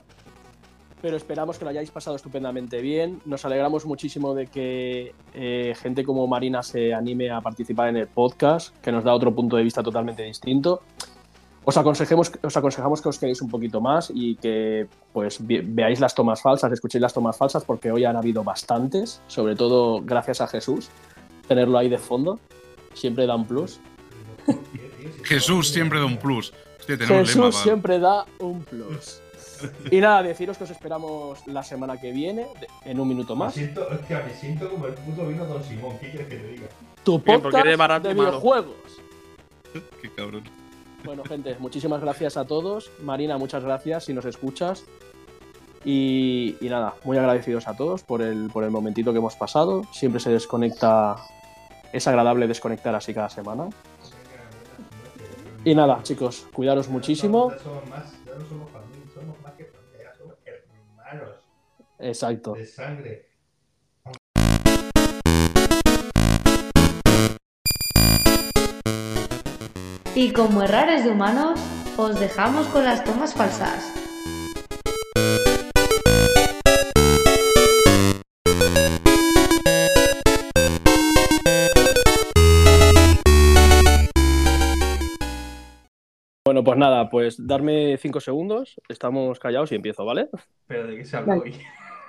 pero 1.03 1.17
esperamos 1.17 1.59
que 1.59 1.65
lo 1.65 1.71
hayáis 1.71 1.91
pasado 1.91 2.17
estupendamente 2.17 2.81
bien. 2.81 3.21
Nos 3.27 3.45
alegramos 3.45 3.85
muchísimo 3.85 4.35
de 4.35 4.47
que 4.47 5.15
eh, 5.35 5.75
gente 5.81 6.05
como 6.05 6.27
Marina 6.27 6.63
se 6.63 6.95
anime 6.95 7.31
a 7.31 7.41
participar 7.41 7.91
en 7.91 7.99
el 7.99 8.07
podcast, 8.07 8.75
que 8.79 8.91
nos 8.91 9.05
da 9.05 9.15
otro 9.15 9.35
punto 9.35 9.57
de 9.57 9.63
vista 9.63 9.83
totalmente 9.83 10.23
distinto 10.23 10.83
os 11.65 11.77
aconsejemos, 11.77 12.33
os 12.43 12.57
aconsejamos 12.57 13.03
que 13.03 13.09
os 13.09 13.19
quedéis 13.19 13.43
un 13.43 13.51
poquito 13.51 13.81
más 13.81 14.11
y 14.15 14.37
que 14.37 14.89
pues 15.13 15.39
veáis 15.41 16.01
las 16.01 16.15
tomas 16.15 16.41
falsas, 16.41 16.73
escuchéis 16.73 17.03
las 17.03 17.13
tomas 17.13 17.37
falsas, 17.37 17.65
porque 17.65 17.93
hoy 17.93 18.05
han 18.05 18.17
habido 18.17 18.43
bastantes, 18.43 19.21
sobre 19.27 19.57
todo 19.57 20.01
gracias 20.03 20.41
a 20.41 20.47
Jesús. 20.47 20.89
Tenerlo 21.47 21.79
ahí 21.79 21.89
de 21.89 21.99
fondo 21.99 22.39
siempre 22.95 23.27
da 23.27 23.35
un 23.37 23.47
plus. 23.47 23.81
Jesús 25.25 25.69
siempre 25.69 25.99
da 25.99 26.07
un 26.07 26.17
plus. 26.17 26.53
Jesús 26.87 27.57
siempre 27.57 27.99
da 27.99 28.25
un 28.39 28.63
plus. 28.63 29.21
Y 29.91 30.01
nada, 30.01 30.23
deciros 30.23 30.57
que 30.57 30.65
os 30.65 30.71
esperamos 30.71 31.47
la 31.47 31.63
semana 31.63 32.01
que 32.01 32.13
viene, 32.13 32.47
en 32.85 32.99
un 32.99 33.07
minuto 33.07 33.37
más. 33.37 33.55
Me 33.57 33.65
siento, 33.65 33.87
me 33.91 34.35
siento 34.35 34.71
como 34.71 34.87
el 34.87 34.95
puto 34.95 35.27
vino 35.27 35.45
Don 35.45 35.63
Simón, 35.63 35.99
¿qué 36.01 36.11
quieres 36.11 36.29
que 36.29 36.37
te 36.37 36.49
diga? 36.49 36.67
Tu 37.05 37.23
podcast 37.23 38.03
de 38.03 38.15
videojuegos. 38.15 38.75
Qué 40.01 40.11
cabrón. 40.11 40.60
Bueno, 41.05 41.25
gente, 41.25 41.57
muchísimas 41.59 42.01
gracias 42.01 42.37
a 42.37 42.45
todos. 42.45 42.91
Marina, 43.01 43.39
muchas 43.39 43.65
gracias 43.65 44.05
si 44.05 44.13
nos 44.13 44.25
escuchas. 44.25 44.85
Y, 45.85 46.57
nada, 46.61 46.95
muy 47.05 47.17
agradecidos 47.17 47.67
a 47.67 47.77
todos 47.77 48.03
por 48.03 48.21
el, 48.21 48.51
por 48.51 48.65
el 48.65 48.71
momentito 48.71 49.13
que 49.13 49.19
hemos 49.19 49.35
pasado. 49.37 49.85
Siempre 49.93 50.21
se 50.21 50.31
desconecta, 50.31 51.17
es 51.93 52.07
agradable 52.07 52.47
desconectar 52.47 52.95
así 52.95 53.15
cada 53.15 53.31
semana. 53.31 53.69
Y 55.65 55.75
nada, 55.75 56.03
chicos, 56.03 56.47
cuidaros 56.53 56.89
muchísimo. 56.89 57.51
Exacto. 61.99 62.55
De 62.55 62.67
sangre. 62.67 63.30
Y 70.23 70.35
como 70.35 70.63
errores 70.63 71.03
de 71.03 71.13
humanos, 71.13 71.59
os 71.97 72.21
dejamos 72.21 72.67
con 72.67 72.85
las 72.85 73.03
tomas 73.05 73.33
falsas. 73.33 73.91
Bueno, 86.45 86.65
pues 86.65 86.77
nada, 86.77 87.09
pues 87.09 87.47
darme 87.47 87.97
cinco 87.97 88.21
segundos, 88.21 88.79
estamos 88.91 89.39
callados 89.39 89.73
y 89.73 89.77
empiezo, 89.77 90.05
¿vale? 90.05 90.29
¿Pero 90.67 90.87
de 90.87 90.99
qué 90.99 91.05
se 91.07 91.17
habla 91.17 91.37
hoy? 91.37 91.59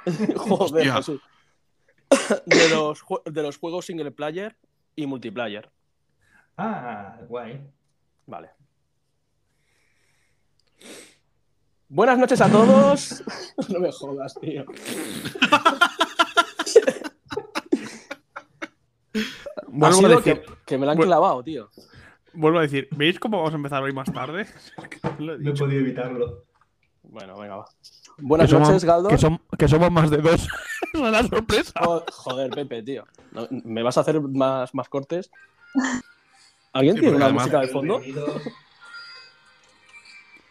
Joder, 0.36 0.92
De 2.46 2.70
los, 2.72 3.06
de 3.24 3.42
los 3.42 3.58
juegos 3.58 3.86
single 3.86 4.12
player 4.12 4.58
y 4.98 5.08
multiplayer. 5.08 5.72
Ah, 6.58 7.18
guay. 7.30 7.62
Vale. 8.26 8.50
Buenas 11.90 12.18
noches 12.18 12.40
a 12.40 12.50
todos. 12.50 13.24
no 13.70 13.80
me 13.80 13.92
jodas, 13.92 14.34
tío. 14.40 14.66
Vuelvo 19.68 20.06
a 20.06 20.10
decir, 20.10 20.42
que, 20.66 20.78
me 20.78 20.86
lo 20.86 20.92
han 20.92 20.98
clavado, 20.98 21.44
tío. 21.44 21.70
Vuelvo 22.34 22.60
a 22.60 22.62
decir, 22.62 22.88
¿veis 22.92 23.20
cómo 23.20 23.38
vamos 23.38 23.54
a 23.54 23.58
empezar 23.58 23.84
hoy 23.84 23.94
más 23.94 24.12
tarde? 24.12 24.48
no 25.20 25.34
he 25.34 25.54
podido 25.54 25.82
evitarlo. 25.82 26.46
Bueno, 27.04 27.38
venga, 27.38 27.58
va. 27.58 27.66
Buenas 28.18 28.52
noches, 28.52 28.86
Galdo. 28.86 29.10
Que, 29.10 29.68
somos 29.68 29.92
más 29.92 30.10
de 30.10 30.18
dos. 30.18 30.48
es 30.94 31.00
una 31.00 31.24
sorpresa. 31.24 31.74
joder, 32.12 32.52
Pepe, 32.52 32.84
tío. 32.84 33.06
¿Me 33.50 33.84
vas 33.84 33.98
a 33.98 34.02
hacer 34.02 34.22
más, 34.22 34.74
más 34.74 34.88
cortes? 34.88 35.32
¿Alguien 36.74 36.96
tiene 37.00 37.16
una 37.16 37.30
música 37.30 37.60
de 37.62 37.68
fondo? 37.68 38.02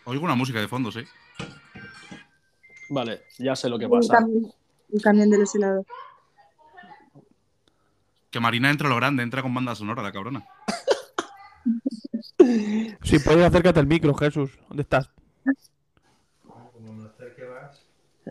Oigo 0.04 0.24
una 0.24 0.34
música 0.34 0.60
de 0.60 0.68
fondo, 0.68 0.90
sí. 0.92 1.04
Vale, 2.90 3.22
ya 3.38 3.54
sé 3.54 3.68
lo 3.68 3.78
que 3.78 3.88
pasa. 3.88 4.18
El 4.92 5.02
camión, 5.02 5.30
de 5.30 5.38
los 5.38 5.54
helados. 5.54 5.86
Que 8.30 8.40
Marina 8.40 8.70
entra 8.70 8.88
a 8.88 8.90
lo 8.90 8.96
grande, 8.96 9.22
entra 9.22 9.42
con 9.42 9.54
banda 9.54 9.74
sonora, 9.74 10.02
la 10.02 10.12
cabrona. 10.12 10.44
Si 13.02 13.18
puedes 13.18 13.44
acércate 13.44 13.78
al 13.78 13.86
micro, 13.86 14.14
Jesús. 14.14 14.50
¿Dónde 14.68 14.82
estás? 14.82 15.10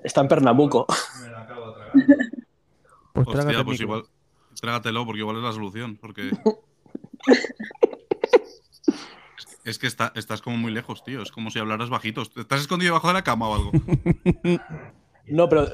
Está 0.04 0.22
en 0.22 0.28
Pernambuco. 0.28 0.88
Me 1.22 1.30
la 1.30 1.42
acabo 1.42 1.68
de 1.68 1.74
tragar. 1.74 1.94
Pues 3.14 3.28
Hostia, 3.28 3.64
pues 3.64 3.80
igual. 3.80 4.04
Trágatelo, 4.60 5.06
porque 5.06 5.20
igual 5.20 5.38
es 5.38 5.44
la 5.44 5.54
solución. 5.54 5.98
Porque. 5.98 6.32
es 9.64 9.80
que 9.80 9.88
estás 9.88 10.42
como 10.42 10.58
muy 10.58 10.72
lejos, 10.72 11.04
tío. 11.04 11.22
Es 11.22 11.32
como 11.32 11.52
si 11.52 11.60
hablaras 11.60 11.90
bajito. 11.90 12.22
¿Estás 12.22 12.62
escondido 12.62 12.92
debajo 12.92 13.08
de 13.08 13.14
la 13.14 13.24
cama 13.24 13.48
o 13.50 13.56
algo? 13.56 13.72
no, 15.28 15.50
pero. 15.50 15.68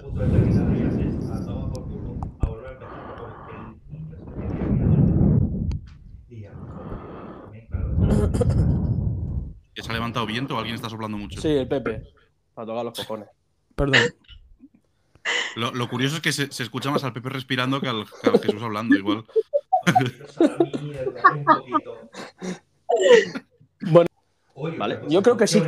¿Que 9.73 9.83
se 9.83 9.89
ha 9.89 9.93
levantado 9.93 10.25
viento 10.25 10.55
o 10.55 10.57
alguien 10.57 10.75
está 10.75 10.89
soplando 10.89 11.17
mucho? 11.17 11.41
Sí, 11.41 11.49
el 11.49 11.67
Pepe. 11.67 12.03
Para 12.53 12.67
tocar 12.67 12.85
los 12.85 12.97
cojones. 12.97 13.27
Perdón. 13.75 14.01
Lo, 15.55 15.89
curioso 15.89 16.17
es 16.17 16.21
que 16.21 16.31
se, 16.31 16.63
escucha 16.63 16.91
más 16.91 17.03
al 17.03 17.13
Pepe 17.13 17.29
respirando 17.29 17.81
que 17.81 17.87
al, 17.87 18.05
Jesús 18.41 18.61
hablando, 18.61 18.95
igual. 18.95 19.25
Bueno, 23.81 24.07
vale, 24.75 24.99
yo 25.07 25.21
creo 25.21 25.37
que 25.37 25.47
sí. 25.47 25.63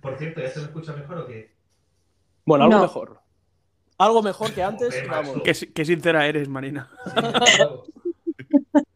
Por 0.00 0.18
cierto, 0.18 0.40
¿ya 0.40 0.50
se 0.50 0.60
me 0.60 0.66
escucha 0.66 0.94
mejor 0.94 1.18
o 1.18 1.26
qué? 1.26 1.52
Bueno, 2.44 2.64
algo 2.64 2.80
mejor. 2.80 3.20
Algo 3.98 4.22
mejor 4.22 4.52
que 4.52 4.62
antes, 4.62 5.02
vamos. 5.08 5.40
Qué, 5.42 5.84
sincera 5.84 6.26
eres, 6.26 6.48
Marina. 6.48 6.90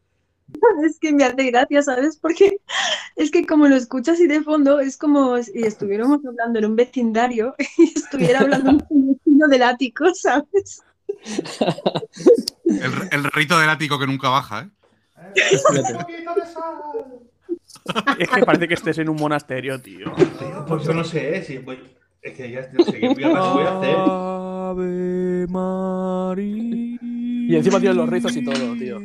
es 0.84 0.98
que 0.98 1.12
me 1.12 1.24
hace 1.24 1.50
gracia, 1.50 1.82
¿sabes? 1.82 2.18
Porque 2.18 2.60
es 3.16 3.30
que 3.30 3.46
como 3.46 3.66
lo 3.66 3.76
escuchas 3.76 4.14
así 4.14 4.26
de 4.26 4.42
fondo, 4.42 4.78
es 4.78 4.96
como 4.96 5.42
si 5.42 5.62
estuviéramos 5.62 6.24
hablando 6.24 6.58
en 6.58 6.66
un 6.66 6.76
vecindario 6.76 7.54
y 7.78 7.84
estuviera 7.84 8.40
hablando 8.40 8.84
un 8.90 9.14
vecino 9.14 9.48
del 9.48 9.62
ático, 9.62 10.04
¿sabes? 10.14 10.82
El, 13.10 13.24
rito 13.24 13.58
del 13.58 13.68
ático 13.68 13.98
que 13.98 14.06
nunca 14.06 14.28
baja, 14.28 14.62
¿eh? 14.62 14.68
es 18.18 18.28
que 18.28 18.44
parece 18.44 18.68
que 18.68 18.74
estés 18.74 18.98
en 18.98 19.08
un 19.08 19.16
monasterio, 19.16 19.80
tío. 19.80 20.12
Pues 20.66 20.84
yo 20.84 20.92
no 20.94 21.04
sé, 21.04 21.36
¿eh? 21.36 21.42
Si 21.42 21.58
voy... 21.58 21.78
Es 22.22 22.34
que 22.36 22.50
ya 22.50 22.68
no 22.72 22.84
sé 22.84 23.00
qué 23.00 23.08
voy 23.08 23.24
a 23.24 23.78
hacer. 23.78 23.96
Ave 23.96 25.46
María. 25.48 26.98
Y 27.02 27.56
encima 27.56 27.80
tiene 27.80 27.94
los 27.94 28.08
rizos 28.08 28.36
y 28.36 28.44
todo, 28.44 28.74
tío. 28.76 28.98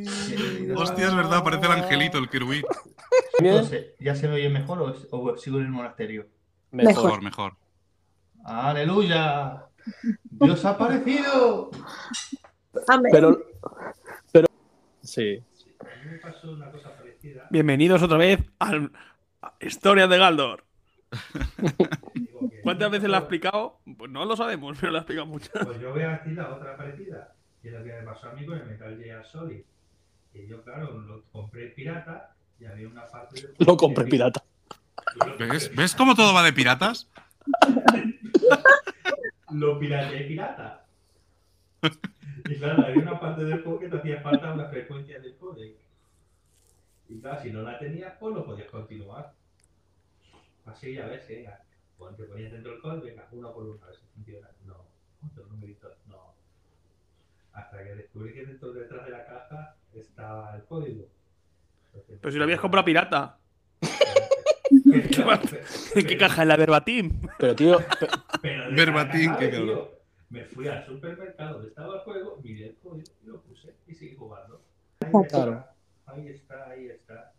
Hostia, 0.76 1.08
es 1.08 1.16
verdad, 1.16 1.44
parece 1.44 1.66
el 1.66 1.72
angelito, 1.72 2.18
el 2.18 2.30
querubín. 2.30 2.64
¿Ya 4.00 4.16
se 4.16 4.28
me 4.28 4.36
oye 4.36 4.50
mejor 4.50 4.96
o, 5.12 5.38
sigo 5.38 5.58
en 5.58 5.66
el 5.66 5.72
monasterio? 5.72 6.28
Mejor, 6.72 7.24
mejor. 7.24 7.56
¡Aleluya! 8.44 9.66
¡Dios 10.24 10.66
ha 10.66 10.72
aparecido! 10.72 11.72
Amén. 12.88 13.12
Pero, 13.12 13.46
pero, 14.32 14.48
sí. 15.02 15.42
A 15.80 15.84
mí 16.04 16.12
me 16.12 16.18
pasó 16.18 16.52
una 16.52 16.72
cosa 16.72 16.96
parecida. 16.96 17.48
Bienvenidos 17.50 18.02
otra 18.02 18.18
vez 18.18 18.40
a 18.60 18.90
Historia 19.62 20.08
de 20.08 20.18
Galdor. 20.18 20.64
¿Cuántas 22.64 22.92
veces 22.92 23.10
lo 23.10 23.16
ha 23.16 23.20
explicado? 23.20 23.80
Pues 23.98 24.12
no 24.12 24.26
lo 24.26 24.36
sabemos, 24.36 24.78
pero 24.80 24.92
lo 24.92 24.98
ha 24.98 25.02
explicado 25.02 25.28
mucho. 25.28 25.52
Pues 25.64 25.80
yo 25.80 25.92
voy 25.92 26.02
a 26.02 26.18
decir 26.18 26.34
la 26.34 26.54
otra 26.54 26.76
parecida 26.76 27.36
que 27.62 27.70
es 27.70 27.74
lo 27.74 27.84
que 27.84 27.94
me 27.94 28.04
pasó 28.04 28.30
a 28.30 28.34
mí 28.34 28.46
con 28.46 28.58
el 28.58 28.66
Metal 28.66 28.98
Gear 28.98 29.26
Solid. 29.26 29.62
Que 30.32 30.48
yo, 30.48 30.64
claro, 30.64 31.00
lo 31.00 31.24
compré 31.32 31.68
pirata 31.68 32.36
y 32.60 32.66
había 32.66 32.88
una 32.88 33.08
parte 33.08 33.42
de... 33.42 33.66
Lo 33.66 33.78
compré 33.78 34.06
pirata. 34.06 34.44
¿Ves? 35.40 35.74
¿Ves 35.76 35.96
cómo 35.96 36.14
todo 36.14 36.34
va 36.34 36.44
de 36.44 36.54
piratas? 36.54 37.10
Lo 39.52 39.80
pirateé 39.80 40.28
pirata. 40.28 40.86
Y 42.46 42.56
claro, 42.58 42.84
había 42.84 43.02
una 43.02 43.20
parte 43.20 43.44
del 43.44 43.64
juego 43.64 43.80
que 43.80 43.90
te 43.90 43.98
hacía 43.98 44.22
falta 44.22 44.54
una 44.54 44.68
frecuencia 44.70 45.20
del 45.20 45.36
codec. 45.38 45.76
Y 47.10 47.20
claro, 47.20 47.42
si 47.42 47.52
no 47.52 47.62
la 47.62 47.78
tenías, 47.78 48.14
pues 48.20 48.36
no 48.36 48.46
podías 48.46 48.70
continuar. 48.70 49.34
Así 50.66 50.94
ya 50.94 51.06
ves, 51.06 51.28
venga. 51.28 51.62
Pues 51.98 52.16
te 52.18 52.24
ponías 52.24 52.52
dentro 52.52 52.72
del 52.72 52.82
código, 52.82 53.06
venga, 53.06 53.28
uno 53.32 53.54
por 53.54 53.64
uno, 53.64 53.80
a 53.84 53.88
ver 53.88 53.96
si 53.96 54.06
funciona. 54.14 54.50
No, 54.66 54.86
otro 55.24 55.46
numerito, 55.48 55.90
no 56.08 56.36
hasta 57.56 57.84
que 57.84 57.96
descubrí 57.96 58.34
que 58.34 58.46
dentro 58.46 58.74
detrás 58.74 59.06
de 59.06 59.12
la 59.12 59.26
caja 59.26 59.76
estaba 59.94 60.56
el 60.56 60.64
código. 60.66 61.08
Pero 62.08 62.32
si 62.32 62.38
lo 62.38 62.44
habías 62.44 62.60
comprado 62.60 62.86
pirata. 62.86 63.38
¿En 65.96 66.08
qué 66.08 66.18
caja? 66.18 66.44
¿En 66.44 66.48
la 66.48 66.58
Verbatim? 66.58 67.12
Pero 67.38 67.56
tío. 67.56 67.80
Verbatim, 68.72 69.36
qué 69.38 69.52
cabrón. 69.52 69.90
Me 70.30 70.46
fui 70.46 70.68
al 70.68 70.86
supermercado 70.86 71.54
donde 71.54 71.70
estaba 71.70 71.96
el 71.96 72.02
juego, 72.02 72.40
miré 72.44 72.68
el 72.68 72.76
código 72.78 73.12
y 73.24 73.28
lo 73.28 73.42
puse 73.42 73.74
y 73.88 73.94
seguí 73.94 74.16
jugando. 74.16 74.62
Ahí 75.02 75.12
está, 75.24 75.76
ahí 76.08 76.28
está, 76.30 76.70
ahí 76.70 76.88
está. 76.88 77.34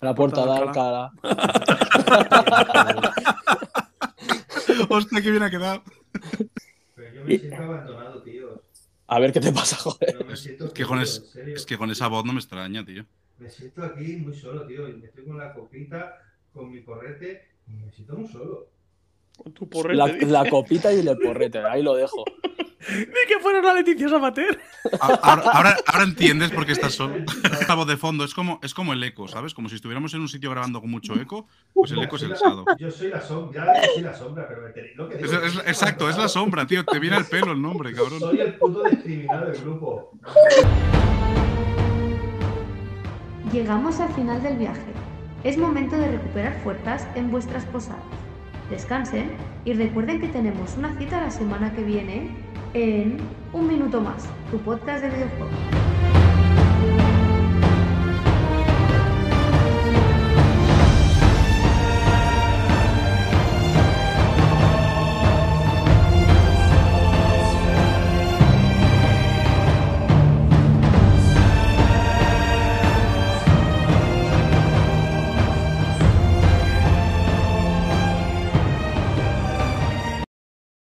La 0.00 0.14
puerta 0.14 0.44
de 0.44 0.52
Alcalá. 0.52 1.12
Hostia, 4.90 5.22
qué 5.22 5.30
bien 5.30 5.42
ha 5.42 5.50
quedado. 5.50 5.82
Pero 6.94 7.14
yo 7.14 7.24
me 7.24 7.38
siento 7.38 7.62
abandonado, 7.62 8.22
tío. 8.22 8.62
A 9.06 9.18
ver 9.20 9.32
qué 9.32 9.40
te 9.40 9.52
pasa, 9.52 9.76
joder. 9.76 10.26
Es 10.30 10.50
que, 10.74 10.84
con 10.84 11.00
es 11.00 11.64
que 11.66 11.78
con 11.78 11.90
esa 11.90 12.08
voz 12.08 12.24
no 12.24 12.32
me 12.32 12.40
extraña, 12.40 12.84
tío. 12.84 13.04
Me 13.38 13.48
siento 13.48 13.84
aquí 13.84 14.16
muy 14.16 14.34
solo, 14.34 14.66
tío. 14.66 14.88
Y 14.88 15.04
estoy 15.04 15.24
con 15.24 15.38
la 15.38 15.54
copita, 15.54 16.18
con 16.56 16.70
mi 16.70 16.80
porrete, 16.80 17.48
y 17.68 17.90
siento 17.92 18.16
muy 18.16 18.28
solo. 18.28 18.68
Tu 19.54 19.68
porrete, 19.68 20.26
la, 20.26 20.42
la, 20.42 20.50
copita 20.50 20.92
y 20.92 21.06
el 21.06 21.18
porrete, 21.18 21.58
ahí 21.58 21.82
lo 21.82 21.94
dejo. 21.94 22.24
Ni 22.88 23.26
que 23.28 23.40
fuera 23.40 23.58
una 23.58 23.74
Leticia 23.74 24.08
Sabater. 24.08 24.60
Ahora, 25.00 25.76
ahora, 25.86 26.04
entiendes 26.04 26.52
por 26.52 26.64
qué 26.64 26.72
estás 26.72 26.94
solo. 26.94 27.16
La 27.68 27.74
voz 27.74 27.86
de 27.88 27.96
fondo 27.96 28.24
es 28.24 28.32
como, 28.32 28.60
es 28.62 28.74
como 28.74 28.92
el 28.92 29.02
eco, 29.02 29.26
¿sabes? 29.26 29.54
Como 29.54 29.68
si 29.68 29.74
estuviéramos 29.74 30.14
en 30.14 30.20
un 30.20 30.28
sitio 30.28 30.50
grabando 30.50 30.80
con 30.80 30.90
mucho 30.90 31.14
eco, 31.14 31.48
pues 31.74 31.90
el 31.90 32.02
eco 32.02 32.14
es 32.14 32.22
el 32.22 32.36
sado. 32.36 32.64
Yo 32.78 32.90
soy 32.90 33.08
la 33.08 33.20
sombra, 33.20 33.74
ya 33.74 33.88
soy 33.92 34.02
la 34.02 34.14
sombra, 34.14 34.46
pero 34.46 34.62
me 34.62 34.70
tenéis 34.70 34.96
lo 34.96 35.08
que 35.08 35.16
digo. 35.16 35.32
Es, 35.32 35.56
exacto, 35.66 36.08
es 36.08 36.16
la 36.16 36.28
sombra, 36.28 36.66
tío. 36.66 36.84
Te 36.84 37.00
viene 37.00 37.16
el 37.16 37.24
pelo 37.24 37.52
el 37.52 37.60
nombre, 37.60 37.92
cabrón. 37.92 38.20
Soy 38.20 38.40
el 38.40 38.54
puto 38.54 38.84
discriminado 38.84 39.50
del 39.50 39.60
grupo. 39.60 40.12
Llegamos 43.52 43.98
al 43.98 44.12
final 44.14 44.42
del 44.42 44.58
viaje. 44.58 45.05
Es 45.44 45.56
momento 45.58 45.96
de 45.96 46.10
recuperar 46.10 46.54
fuerzas 46.62 47.06
en 47.14 47.30
vuestras 47.30 47.64
posadas. 47.66 48.02
Descansen 48.70 49.30
y 49.64 49.74
recuerden 49.74 50.20
que 50.20 50.28
tenemos 50.28 50.76
una 50.76 50.96
cita 50.98 51.20
la 51.20 51.30
semana 51.30 51.72
que 51.72 51.84
viene 51.84 52.30
en 52.74 53.18
Un 53.52 53.68
Minuto 53.68 54.00
Más, 54.00 54.28
tu 54.50 54.58
podcast 54.58 55.02
de 55.02 55.10
videojuegos. 55.10 56.25